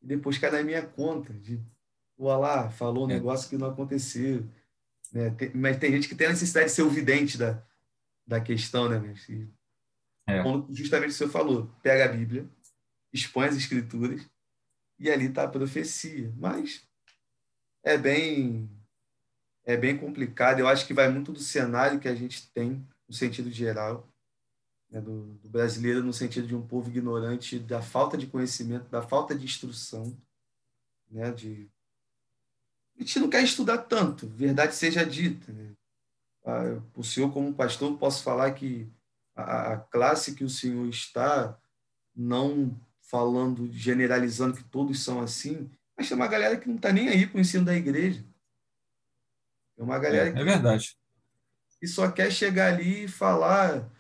E 0.01 0.07
depois 0.07 0.39
cai 0.39 0.51
na 0.51 0.62
minha 0.62 0.82
conta 0.82 1.32
de 1.35 1.61
o 2.16 2.28
Alá 2.28 2.70
falou 2.70 3.07
um 3.07 3.11
é. 3.11 3.15
negócio 3.15 3.48
que 3.48 3.59
não 3.59 3.69
aconteceu. 3.69 4.47
Né? 5.12 5.31
Tem, 5.31 5.51
mas 5.55 5.78
tem 5.78 5.93
gente 5.93 6.09
que 6.09 6.15
tem 6.15 6.28
a 6.28 6.31
necessidade 6.31 6.66
de 6.66 6.73
ser 6.73 6.82
o 6.82 6.90
vidente 6.90 7.36
da, 7.36 7.62
da 8.27 8.40
questão, 8.40 8.89
né, 8.89 8.98
mestre? 8.98 9.52
É. 10.39 10.43
justamente 10.70 11.11
o 11.11 11.15
senhor 11.15 11.31
falou, 11.31 11.70
pega 11.82 12.05
a 12.05 12.09
Bíblia, 12.09 12.48
expõe 13.12 13.47
as 13.47 13.57
escrituras 13.57 14.28
e 14.98 15.11
ali 15.11 15.27
está 15.27 15.44
a 15.44 15.48
profecia. 15.48 16.32
Mas 16.36 16.82
é 17.82 17.97
bem 17.97 18.69
é 19.65 19.77
bem 19.77 19.97
complicado. 19.97 20.59
Eu 20.59 20.69
acho 20.69 20.86
que 20.86 20.94
vai 20.94 21.09
muito 21.09 21.32
do 21.32 21.40
cenário 21.40 22.01
que 22.01 22.09
a 22.09 22.15
gente 22.15 22.51
tem 22.51 22.86
no 23.09 23.15
sentido 23.15 23.51
geral, 23.51 24.09
né, 24.90 25.01
do, 25.01 25.35
do, 25.35 25.48
brasileiro 25.48 26.02
no 26.02 26.12
sentido 26.12 26.47
de 26.47 26.55
um 26.55 26.66
povo 26.66 26.89
ignorante, 26.89 27.59
da 27.59 27.82
falta 27.82 28.16
de 28.16 28.27
conhecimento, 28.27 28.89
da 28.89 29.02
falta 29.02 29.35
de 29.35 29.44
instrução, 29.44 30.16
né, 31.11 31.31
de 31.32 31.69
a 32.97 33.02
gente 33.02 33.19
não 33.19 33.31
quer 33.31 33.43
estudar 33.43 33.78
tanto, 33.78 34.28
verdade 34.28 34.74
seja 34.74 35.05
dita. 35.07 35.51
Né? 35.52 35.73
Ah, 36.44 36.81
o 36.94 37.02
senhor, 37.02 37.32
como 37.32 37.55
pastor, 37.55 37.97
posso 37.97 38.23
falar 38.23 38.52
que 38.52 38.86
a, 39.35 39.73
a 39.73 39.77
classe 39.78 40.35
que 40.35 40.44
o 40.44 40.48
senhor 40.48 40.89
está, 40.89 41.59
não 42.15 42.78
falando, 43.02 43.70
generalizando 43.73 44.57
que 44.57 44.65
todos 44.65 45.02
são 45.02 45.20
assim, 45.20 45.70
mas 45.97 46.09
tem 46.09 46.16
uma 46.16 46.28
galera 46.28 46.57
que 46.57 46.69
não 46.69 46.77
está 46.77 46.93
nem 46.93 47.09
aí 47.09 47.27
com 47.27 47.39
o 47.39 47.40
ensino 47.40 47.65
da 47.65 47.74
igreja. 47.74 48.24
É 49.77 49.82
uma 49.82 49.98
galera 49.98 50.28
é, 50.28 50.32
que, 50.32 50.39
é 50.39 50.44
verdade. 50.44 50.97
que 51.78 51.86
só 51.86 52.11
quer 52.11 52.31
chegar 52.31 52.73
ali 52.73 53.05
e 53.05 53.09
falar 53.09 53.90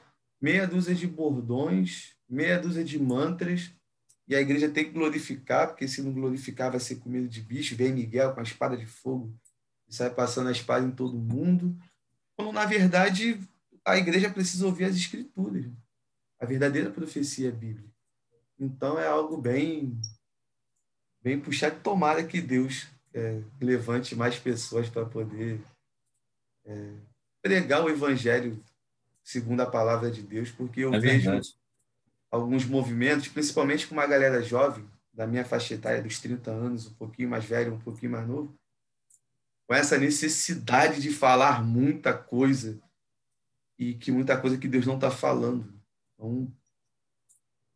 meia 0.40 0.66
dúzia 0.66 0.94
de 0.94 1.06
bordões, 1.06 2.14
meia 2.28 2.58
dúzia 2.58 2.84
de 2.84 2.98
mantras, 2.98 3.72
e 4.30 4.34
a 4.36 4.40
igreja 4.40 4.68
tem 4.68 4.84
que 4.84 4.92
glorificar, 4.92 5.66
porque 5.66 5.88
se 5.88 6.02
não 6.02 6.12
glorificar 6.12 6.70
vai 6.70 6.78
ser 6.78 6.96
comida 6.96 7.26
de 7.26 7.40
bicho. 7.40 7.74
Vem 7.74 7.92
Miguel 7.92 8.32
com 8.32 8.38
a 8.38 8.44
espada 8.44 8.76
de 8.76 8.86
fogo 8.86 9.34
e 9.88 9.94
sai 9.94 10.08
passando 10.08 10.48
a 10.48 10.52
espada 10.52 10.86
em 10.86 10.92
todo 10.92 11.18
mundo. 11.18 11.76
Quando, 12.36 12.52
na 12.52 12.64
verdade, 12.64 13.40
a 13.90 13.98
igreja 13.98 14.30
precisa 14.30 14.66
ouvir 14.66 14.84
as 14.84 14.96
escrituras. 14.96 15.66
A 16.38 16.46
verdadeira 16.46 16.90
profecia 16.90 17.48
é 17.48 17.52
bíblica. 17.52 17.88
Então 18.58 18.98
é 18.98 19.06
algo 19.06 19.36
bem 19.36 20.00
bem 21.22 21.38
puxado. 21.38 21.80
Tomara 21.80 22.24
que 22.24 22.40
Deus 22.40 22.88
é, 23.12 23.40
levante 23.60 24.14
mais 24.14 24.38
pessoas 24.38 24.88
para 24.88 25.04
poder 25.04 25.60
é, 26.64 26.92
pregar 27.42 27.84
o 27.84 27.90
evangelho 27.90 28.62
segundo 29.22 29.60
a 29.60 29.66
palavra 29.66 30.10
de 30.10 30.22
Deus, 30.22 30.50
porque 30.50 30.80
eu 30.80 30.94
é 30.94 30.98
vejo 30.98 31.30
alguns 32.30 32.64
movimentos, 32.64 33.28
principalmente 33.28 33.86
com 33.86 33.94
uma 33.94 34.06
galera 34.06 34.42
jovem, 34.42 34.88
da 35.12 35.26
minha 35.26 35.44
faixa 35.44 35.74
etária, 35.74 36.02
dos 36.02 36.18
30 36.20 36.50
anos, 36.50 36.86
um 36.86 36.94
pouquinho 36.94 37.28
mais 37.28 37.44
velho, 37.44 37.74
um 37.74 37.80
pouquinho 37.80 38.12
mais 38.12 38.26
novo, 38.26 38.56
com 39.66 39.74
essa 39.74 39.98
necessidade 39.98 41.00
de 41.00 41.10
falar 41.10 41.62
muita 41.62 42.12
coisa 42.12 42.80
e 43.80 43.94
que 43.94 44.12
muita 44.12 44.40
coisa 44.40 44.58
que 44.58 44.68
Deus 44.68 44.86
não 44.86 44.94
está 44.94 45.10
falando. 45.10 45.74
Então, 46.14 46.52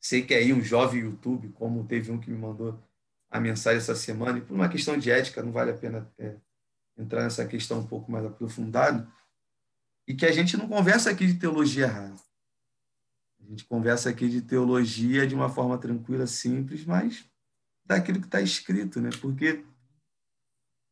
Sei 0.05 0.21
que 0.23 0.35
aí 0.35 0.53
um 0.53 0.61
jovem 0.61 1.01
YouTube, 1.01 1.49
como 1.55 1.87
teve 1.87 2.13
um 2.13 2.21
que 2.21 2.31
me 2.31 2.37
mandou 2.37 2.79
a 3.31 3.41
mensagem 3.41 3.79
essa 3.79 3.95
semana, 3.95 4.37
e 4.37 4.43
por 4.43 4.53
uma 4.53 4.69
questão 4.69 4.99
de 4.99 5.11
ética, 5.11 5.43
não 5.43 5.51
vale 5.51 5.71
a 5.71 5.75
pena 5.79 6.13
é, 6.19 6.37
entrar 6.99 7.23
nessa 7.23 7.47
questão 7.47 7.79
um 7.79 7.87
pouco 7.87 8.13
mais 8.13 8.23
aprofundado, 8.27 9.11
e 10.07 10.15
que 10.15 10.27
a 10.27 10.31
gente 10.31 10.59
não 10.59 10.69
conversa 10.69 11.11
aqui 11.11 11.27
de 11.27 11.39
teologia 11.39 11.87
errada. 11.87 12.21
A 13.41 13.47
gente 13.47 13.65
conversa 13.65 14.11
aqui 14.11 14.29
de 14.29 14.43
teologia 14.43 15.27
de 15.27 15.35
uma 15.35 15.49
forma 15.49 15.79
tranquila, 15.79 16.27
simples, 16.27 16.85
mas 16.85 17.25
daquilo 17.83 18.21
que 18.21 18.27
está 18.27 18.43
escrito, 18.43 19.01
né? 19.01 19.09
Porque 19.23 19.65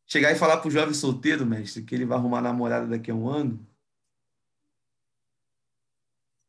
chegar 0.06 0.32
e 0.32 0.36
falar 0.36 0.56
para 0.56 0.68
o 0.68 0.70
jovem 0.70 0.94
solteiro, 0.94 1.44
mestre, 1.44 1.82
que 1.82 1.94
ele 1.94 2.06
vai 2.06 2.16
arrumar 2.16 2.40
namorada 2.40 2.86
daqui 2.86 3.10
a 3.10 3.14
um 3.14 3.28
ano, 3.28 3.60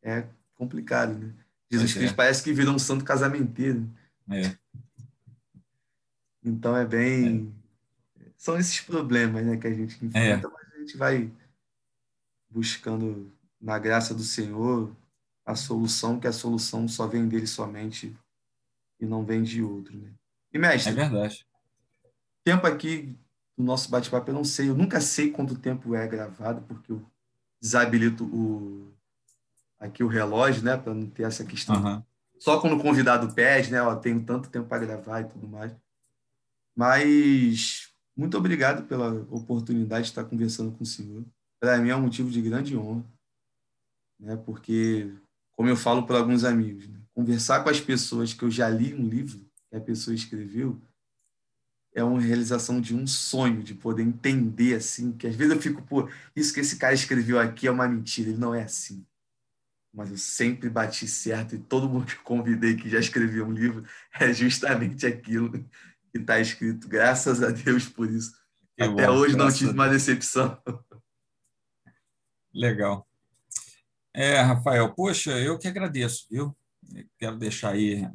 é 0.04 0.28
complicado, 0.56 1.18
né? 1.18 1.34
Jesus 1.72 1.94
Cristo 1.94 2.14
é. 2.14 2.16
parece 2.16 2.44
que 2.44 2.54
virou 2.54 2.76
um 2.76 2.80
santo 2.80 3.04
casamenteiro. 3.04 3.90
É. 4.30 4.56
Então 6.44 6.78
é 6.78 6.86
bem. 6.86 7.52
É. 8.20 8.24
São 8.38 8.58
esses 8.58 8.80
problemas 8.82 9.44
né, 9.46 9.58
que 9.58 9.66
a 9.66 9.74
gente 9.74 10.06
enfrenta, 10.06 10.48
é. 10.48 10.52
mas 10.52 10.74
a 10.74 10.80
gente 10.80 10.98
vai 10.98 11.32
buscando 12.50 13.32
na 13.60 13.80
graça 13.80 14.14
do 14.14 14.24
Senhor 14.24 14.96
a 15.46 15.56
solução, 15.56 16.20
que 16.20 16.28
a 16.28 16.32
solução 16.32 16.88
só 16.88 17.08
vem 17.08 17.28
dele 17.28 17.48
somente 17.48 18.16
e 19.00 19.06
não 19.06 19.26
vem 19.26 19.42
de 19.42 19.64
outro. 19.64 19.98
Né? 19.98 20.12
E, 20.54 20.60
mestre. 20.60 20.92
É 20.92 20.96
verdade. 20.96 21.46
Tempo 22.44 22.68
aqui 22.68 23.18
do 23.58 23.64
nosso 23.64 23.90
bate-papo, 23.90 24.30
eu 24.30 24.36
não 24.36 24.44
sei, 24.44 24.70
eu 24.70 24.76
nunca 24.76 25.02
sei 25.02 25.32
quanto 25.32 25.56
tempo 25.56 25.96
é 25.96 26.08
gravado, 26.08 26.62
porque 26.64 26.92
eu 26.92 27.04
desabilito 27.62 28.26
o, 28.26 28.94
aqui 29.84 30.02
o 30.04 30.08
relógio, 30.08 30.64
né, 30.64 30.78
para 30.78 30.94
não 30.94 31.06
ter 31.08 31.24
essa 31.24 31.44
questão. 31.44 31.76
Uhum. 31.76 32.02
Só 32.40 32.60
quando 32.60 32.78
o 32.78 32.82
convidado 32.82 33.34
pede, 33.34 33.70
né, 33.70 33.82
ó, 33.82 33.96
tenho 33.96 34.24
tanto 34.24 34.50
tempo 34.50 34.68
para 34.68 34.86
gravar 34.86 35.22
e 35.22 35.26
tudo 35.26 35.48
mais. 35.48 35.76
Mas 36.76 37.94
muito 38.16 38.38
obrigado 38.38 38.88
pela 38.88 39.12
oportunidade 39.30 40.06
de 40.06 40.12
estar 40.12 40.24
conversando 40.24 40.72
com 40.72 40.84
o 40.84 40.88
senhor. 40.88 41.24
Para 41.60 41.78
mim 41.78 41.90
é 41.90 41.96
um 41.96 42.02
motivo 42.02 42.30
de 42.32 42.42
grande 42.42 42.78
honra, 42.78 43.04
né, 44.20 44.38
porque, 44.38 45.12
como 45.52 45.70
eu 45.70 45.76
falo 45.76 46.06
para 46.06 46.18
alguns 46.18 46.46
amigos, 46.46 46.88
né, 46.88 47.00
conversar 47.14 47.62
com 47.62 47.70
as 47.70 47.82
pessoas 47.82 48.34
que 48.34 48.44
eu 48.44 48.50
já 48.50 48.70
li 48.70 48.94
um 48.94 49.08
livro 49.08 49.46
que 49.70 49.76
a 49.76 49.82
pessoa 49.82 50.16
escreveu 50.16 50.82
é 51.96 52.04
uma 52.04 52.20
realização 52.20 52.82
de 52.82 52.96
um 52.96 53.06
sonho, 53.06 53.62
de 53.62 53.76
poder 53.76 54.02
entender 54.02 54.74
assim, 54.74 55.12
que 55.12 55.28
às 55.28 55.36
vezes 55.36 55.54
eu 55.54 55.62
fico, 55.62 55.84
pô, 55.84 56.10
isso 56.36 56.52
que 56.52 56.60
esse 56.62 56.78
cara 56.78 56.94
escreveu 56.94 57.40
aqui 57.40 57.68
é 57.68 57.72
uma 57.72 57.88
mentira, 57.88 58.30
ele 58.30 58.40
não 58.40 58.56
é 58.56 58.64
assim 58.64 59.06
mas 59.94 60.10
eu 60.10 60.18
sempre 60.18 60.70
bati 60.70 61.08
certo 61.08 61.56
e 61.56 61.60
todo 61.60 61.88
mundo 61.88 62.06
que 62.06 62.16
convidei 62.18 62.76
que 62.76 62.90
já 62.90 63.00
escreveu 63.00 63.46
um 63.46 63.52
livro 63.52 63.86
é 64.20 64.34
justamente 64.34 65.06
aquilo 65.06 65.52
que 65.52 66.18
está 66.18 66.40
escrito. 66.40 66.88
Graças 66.88 67.44
a 67.44 67.50
Deus 67.50 67.88
por 67.88 68.10
isso. 68.10 68.34
Que 68.76 68.84
Até 68.84 69.06
bom, 69.06 69.14
hoje 69.14 69.38
não 69.38 69.52
tive 69.52 69.72
uma 69.72 69.88
decepção. 69.88 70.58
Legal. 72.54 73.08
É, 74.14 74.40
Rafael, 74.42 74.94
poxa, 74.94 75.32
eu 75.40 75.58
que 75.58 75.68
agradeço, 75.68 76.28
viu? 76.30 76.56
Quero 77.18 77.38
deixar 77.38 77.72
aí 77.72 78.08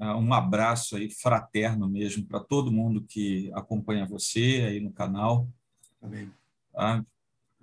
é, 0.00 0.06
um 0.14 0.32
abraço 0.32 0.96
aí 0.96 1.10
fraterno 1.10 1.88
mesmo 1.88 2.26
para 2.26 2.40
todo 2.40 2.72
mundo 2.72 3.04
que 3.04 3.50
acompanha 3.54 4.06
você 4.06 4.66
aí 4.68 4.80
no 4.80 4.92
canal. 4.92 5.48
Amém. 6.00 6.30
Tá? 6.72 7.04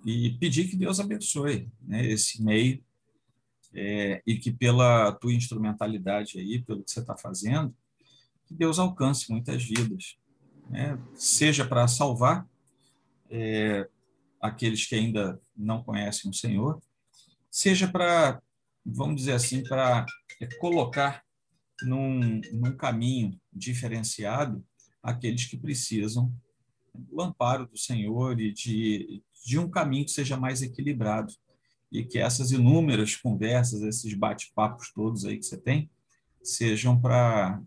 E 0.04 0.30
pedir 0.38 0.68
que 0.68 0.76
Deus 0.76 0.98
abençoe 0.98 1.68
né, 1.82 2.06
esse 2.06 2.42
meio 2.42 2.82
é, 3.74 4.22
e 4.26 4.36
que 4.36 4.50
pela 4.50 5.12
tua 5.12 5.32
instrumentalidade 5.32 6.38
aí, 6.38 6.62
pelo 6.62 6.82
que 6.82 6.90
você 6.90 7.00
está 7.00 7.16
fazendo, 7.16 7.74
que 8.46 8.54
Deus 8.54 8.78
alcance 8.78 9.30
muitas 9.30 9.62
vidas, 9.62 10.16
né, 10.68 10.98
seja 11.14 11.64
para 11.64 11.86
salvar 11.86 12.48
é, 13.30 13.88
aqueles 14.40 14.86
que 14.86 14.94
ainda 14.94 15.40
não 15.56 15.82
conhecem 15.82 16.30
o 16.30 16.34
Senhor, 16.34 16.80
seja 17.50 17.86
para 17.86 18.40
vamos 18.84 19.16
dizer 19.16 19.32
assim, 19.32 19.62
para 19.62 20.06
colocar 20.58 21.22
num, 21.82 22.40
num 22.52 22.76
caminho 22.76 23.38
diferenciado 23.52 24.64
aqueles 25.02 25.44
que 25.44 25.56
precisam 25.56 26.32
do 26.94 27.20
amparo 27.20 27.66
do 27.66 27.78
Senhor 27.78 28.40
e 28.40 28.52
de, 28.52 29.22
de 29.44 29.58
um 29.58 29.68
caminho 29.68 30.04
que 30.04 30.10
seja 30.10 30.36
mais 30.36 30.62
equilibrado. 30.62 31.32
E 31.90 32.04
que 32.04 32.18
essas 32.18 32.52
inúmeras 32.52 33.16
conversas, 33.16 33.82
esses 33.82 34.14
bate-papos 34.14 34.92
todos 34.92 35.24
aí 35.24 35.38
que 35.38 35.44
você 35.44 35.56
tem, 35.56 35.90
sejam 36.42 37.00
para 37.00 37.60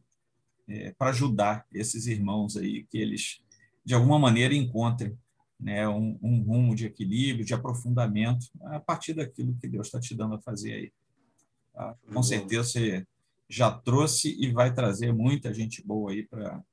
é, 0.68 0.94
para 0.98 1.10
ajudar 1.10 1.66
esses 1.74 2.08
irmãos 2.08 2.56
aí, 2.56 2.86
que 2.86 2.98
eles, 2.98 3.41
de 3.84 3.94
alguma 3.94 4.18
maneira, 4.18 4.54
encontrem 4.54 5.18
né, 5.60 5.88
um, 5.88 6.18
um 6.22 6.41
rumo 6.41 6.74
de 6.76 6.86
equilíbrio, 6.86 7.45
de 7.45 7.54
aprofundamento, 7.54 8.48
a 8.64 8.80
partir 8.80 9.14
daquilo 9.14 9.56
que 9.56 9.68
Deus 9.68 9.88
está 9.88 10.00
te 10.00 10.16
dando 10.16 10.36
a 10.36 10.41
fazer 10.41 10.74
aí. 10.74 10.94
Tá? 11.74 11.98
Com 12.14 12.24
certeza 12.24 12.64
você 12.64 13.08
já 13.50 13.72
trouxe 13.72 14.36
e 14.40 14.52
vai 14.52 14.74
trazer 14.74 15.14
muita 15.14 15.54
gente 15.54 15.86
boa 15.86 16.12
aí 16.12 16.24
para 16.24 16.64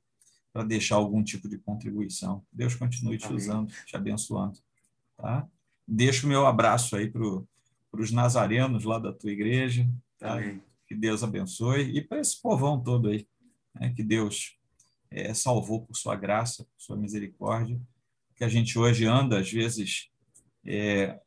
para 0.53 0.65
deixar 0.65 0.95
algum 0.95 1.23
tipo 1.23 1.47
de 1.47 1.57
contribuição. 1.57 2.43
Deus 2.51 2.75
continue 2.75 3.17
te 3.17 3.25
Amém. 3.25 3.37
usando, 3.37 3.71
te 3.85 3.95
abençoando. 3.95 4.59
Tá? 5.21 5.47
Deixo 5.87 6.25
o 6.25 6.29
meu 6.29 6.47
abraço 6.47 6.95
aí 6.95 7.09
para 7.09 7.21
os 7.93 8.11
nazarenos 8.11 8.83
lá 8.83 8.97
da 8.97 9.13
tua 9.13 9.31
igreja. 9.31 9.87
Tá? 10.17 10.37
Que 10.87 10.95
Deus 10.95 11.23
abençoe. 11.23 11.95
E 11.95 12.01
para 12.01 12.19
esse 12.19 12.41
povão 12.41 12.81
todo 12.81 13.09
aí, 13.09 13.27
né? 13.75 13.93
que 13.95 14.03
Deus 14.03 14.57
é, 15.11 15.33
salvou 15.33 15.85
por 15.85 15.95
sua 15.95 16.15
graça, 16.15 16.63
por 16.63 16.81
sua 16.81 16.97
misericórdia. 16.97 17.79
Que 18.35 18.43
a 18.43 18.49
gente 18.49 18.79
hoje 18.79 19.05
anda, 19.05 19.39
às 19.39 19.51
vezes, 19.51 20.09
é, 20.65 21.19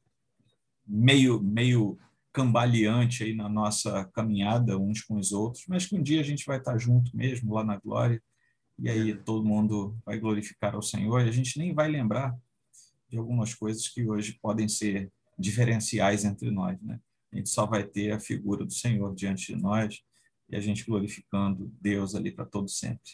meio, 0.87 1.41
meio 1.41 1.99
cambaleante 2.33 3.23
aí 3.23 3.35
na 3.35 3.49
nossa 3.49 4.05
caminhada 4.07 4.77
uns 4.77 5.03
com 5.03 5.17
os 5.17 5.31
outros, 5.31 5.65
mas 5.69 5.87
que 5.87 5.97
um 5.97 6.03
dia 6.03 6.21
a 6.21 6.25
gente 6.25 6.45
vai 6.45 6.59
estar 6.59 6.77
junto 6.79 7.17
mesmo 7.17 7.55
lá 7.55 7.63
na 7.63 7.77
glória 7.79 8.21
e 8.77 8.91
aí 8.91 9.15
todo 9.15 9.47
mundo 9.47 9.97
vai 10.05 10.19
glorificar 10.19 10.75
ao 10.75 10.83
Senhor 10.83 11.21
e 11.21 11.29
a 11.29 11.33
gente 11.33 11.57
nem 11.59 11.73
vai 11.73 11.89
lembrar 11.89 12.37
de 13.15 13.19
algumas 13.19 13.55
coisas 13.55 13.89
que 13.89 14.05
hoje 14.07 14.39
podem 14.43 14.69
ser 14.69 15.11
diferenciais 15.39 16.25
entre 16.25 16.51
nós, 16.51 16.81
né? 16.83 17.01
A 17.33 17.37
gente 17.37 17.49
só 17.49 17.65
vai 17.65 17.85
ter 17.85 18.13
a 18.13 18.21
figura 18.21 18.65
do 18.65 18.73
Senhor 18.73 19.15
diante 19.15 19.55
de 19.55 19.61
nós 19.61 20.03
e 20.49 20.57
a 20.57 20.61
gente 20.61 20.85
glorificando 20.85 21.73
Deus 21.81 22.15
ali 22.15 22.31
para 22.31 22.45
todo 22.45 22.69
sempre. 22.69 23.13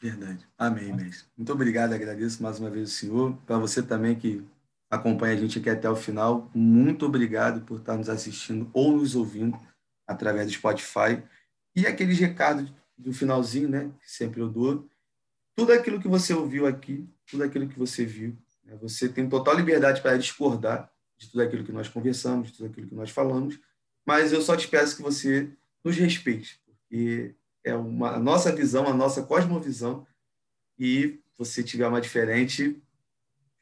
Verdade. 0.00 0.46
Amém, 0.58 0.88
tá? 0.88 0.96
mestre. 0.96 1.28
Muito 1.36 1.52
obrigado, 1.52 1.92
agradeço 1.92 2.42
mais 2.42 2.58
uma 2.58 2.70
vez 2.70 2.90
o 2.90 2.92
senhor. 2.92 3.36
Para 3.46 3.58
você 3.58 3.82
também 3.82 4.14
que 4.14 4.42
acompanha 4.90 5.34
a 5.34 5.36
gente 5.38 5.58
aqui 5.58 5.70
até 5.70 5.88
o 5.88 5.96
final, 5.96 6.50
muito 6.54 7.06
obrigado 7.06 7.62
por 7.62 7.80
estar 7.80 7.96
nos 7.96 8.08
assistindo 8.08 8.70
ou 8.72 8.92
nos 8.96 9.14
ouvindo 9.14 9.58
através 10.06 10.46
do 10.46 10.52
Spotify. 10.52 11.22
E 11.74 11.86
aqueles 11.86 12.18
recados 12.18 12.72
do 12.96 13.12
finalzinho, 13.12 13.68
né, 13.68 13.90
que 14.02 14.10
sempre 14.10 14.40
eu 14.40 14.48
dou. 14.48 14.88
Tudo 15.54 15.72
aquilo 15.72 16.00
que 16.00 16.08
você 16.08 16.34
ouviu 16.34 16.66
aqui, 16.66 17.08
tudo 17.26 17.42
aquilo 17.42 17.68
que 17.68 17.78
você 17.78 18.04
viu, 18.04 18.36
você 18.74 19.08
tem 19.08 19.28
total 19.28 19.54
liberdade 19.54 20.00
para 20.00 20.16
discordar 20.16 20.90
de 21.16 21.28
tudo 21.30 21.42
aquilo 21.42 21.64
que 21.64 21.72
nós 21.72 21.88
conversamos, 21.88 22.48
de 22.48 22.58
tudo 22.58 22.66
aquilo 22.66 22.88
que 22.88 22.94
nós 22.94 23.10
falamos, 23.10 23.58
mas 24.04 24.32
eu 24.32 24.40
só 24.42 24.56
te 24.56 24.68
peço 24.68 24.96
que 24.96 25.02
você 25.02 25.50
nos 25.82 25.96
respeite, 25.96 26.60
porque 26.64 27.34
é 27.64 27.74
uma, 27.74 28.16
a 28.16 28.18
nossa 28.18 28.54
visão, 28.54 28.86
a 28.86 28.94
nossa 28.94 29.22
cosmovisão, 29.22 30.06
e 30.78 31.18
você 31.36 31.62
tiver 31.62 31.86
uma 31.86 32.00
diferente, 32.00 32.80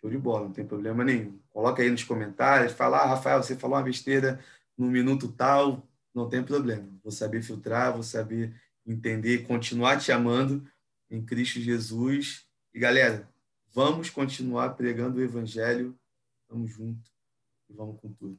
show 0.01 0.11
de 0.11 0.19
bola, 0.19 0.47
não 0.47 0.53
tem 0.53 0.67
problema 0.67 1.05
nenhum. 1.05 1.39
Coloca 1.51 1.83
aí 1.83 1.91
nos 1.91 2.05
comentários, 2.05 2.73
fala, 2.73 2.99
ah, 2.99 3.07
Rafael, 3.07 3.43
você 3.43 3.57
falou 3.57 3.77
uma 3.77 3.83
besteira 3.83 4.41
no 4.77 4.87
minuto 4.87 5.29
tal, 5.29 5.87
não 6.15 6.29
tem 6.29 6.43
problema. 6.43 6.87
Vou 7.03 7.13
saber 7.13 7.43
filtrar, 7.43 7.93
vou 7.93 8.03
saber 8.03 8.55
entender, 8.87 9.47
continuar 9.47 9.99
te 9.99 10.13
amando 10.13 10.67
em 11.11 11.25
Cristo 11.25 11.61
Jesus. 11.61 12.47
E 12.73 12.79
galera, 12.79 13.29
vamos 13.75 14.09
continuar 14.09 14.77
pregando 14.77 15.19
o 15.19 15.23
evangelho. 15.23 15.99
Vamos 16.49 16.73
junto 16.73 17.11
e 17.69 17.75
vamos 17.75 18.01
com 18.01 18.13
tudo. 18.13 18.39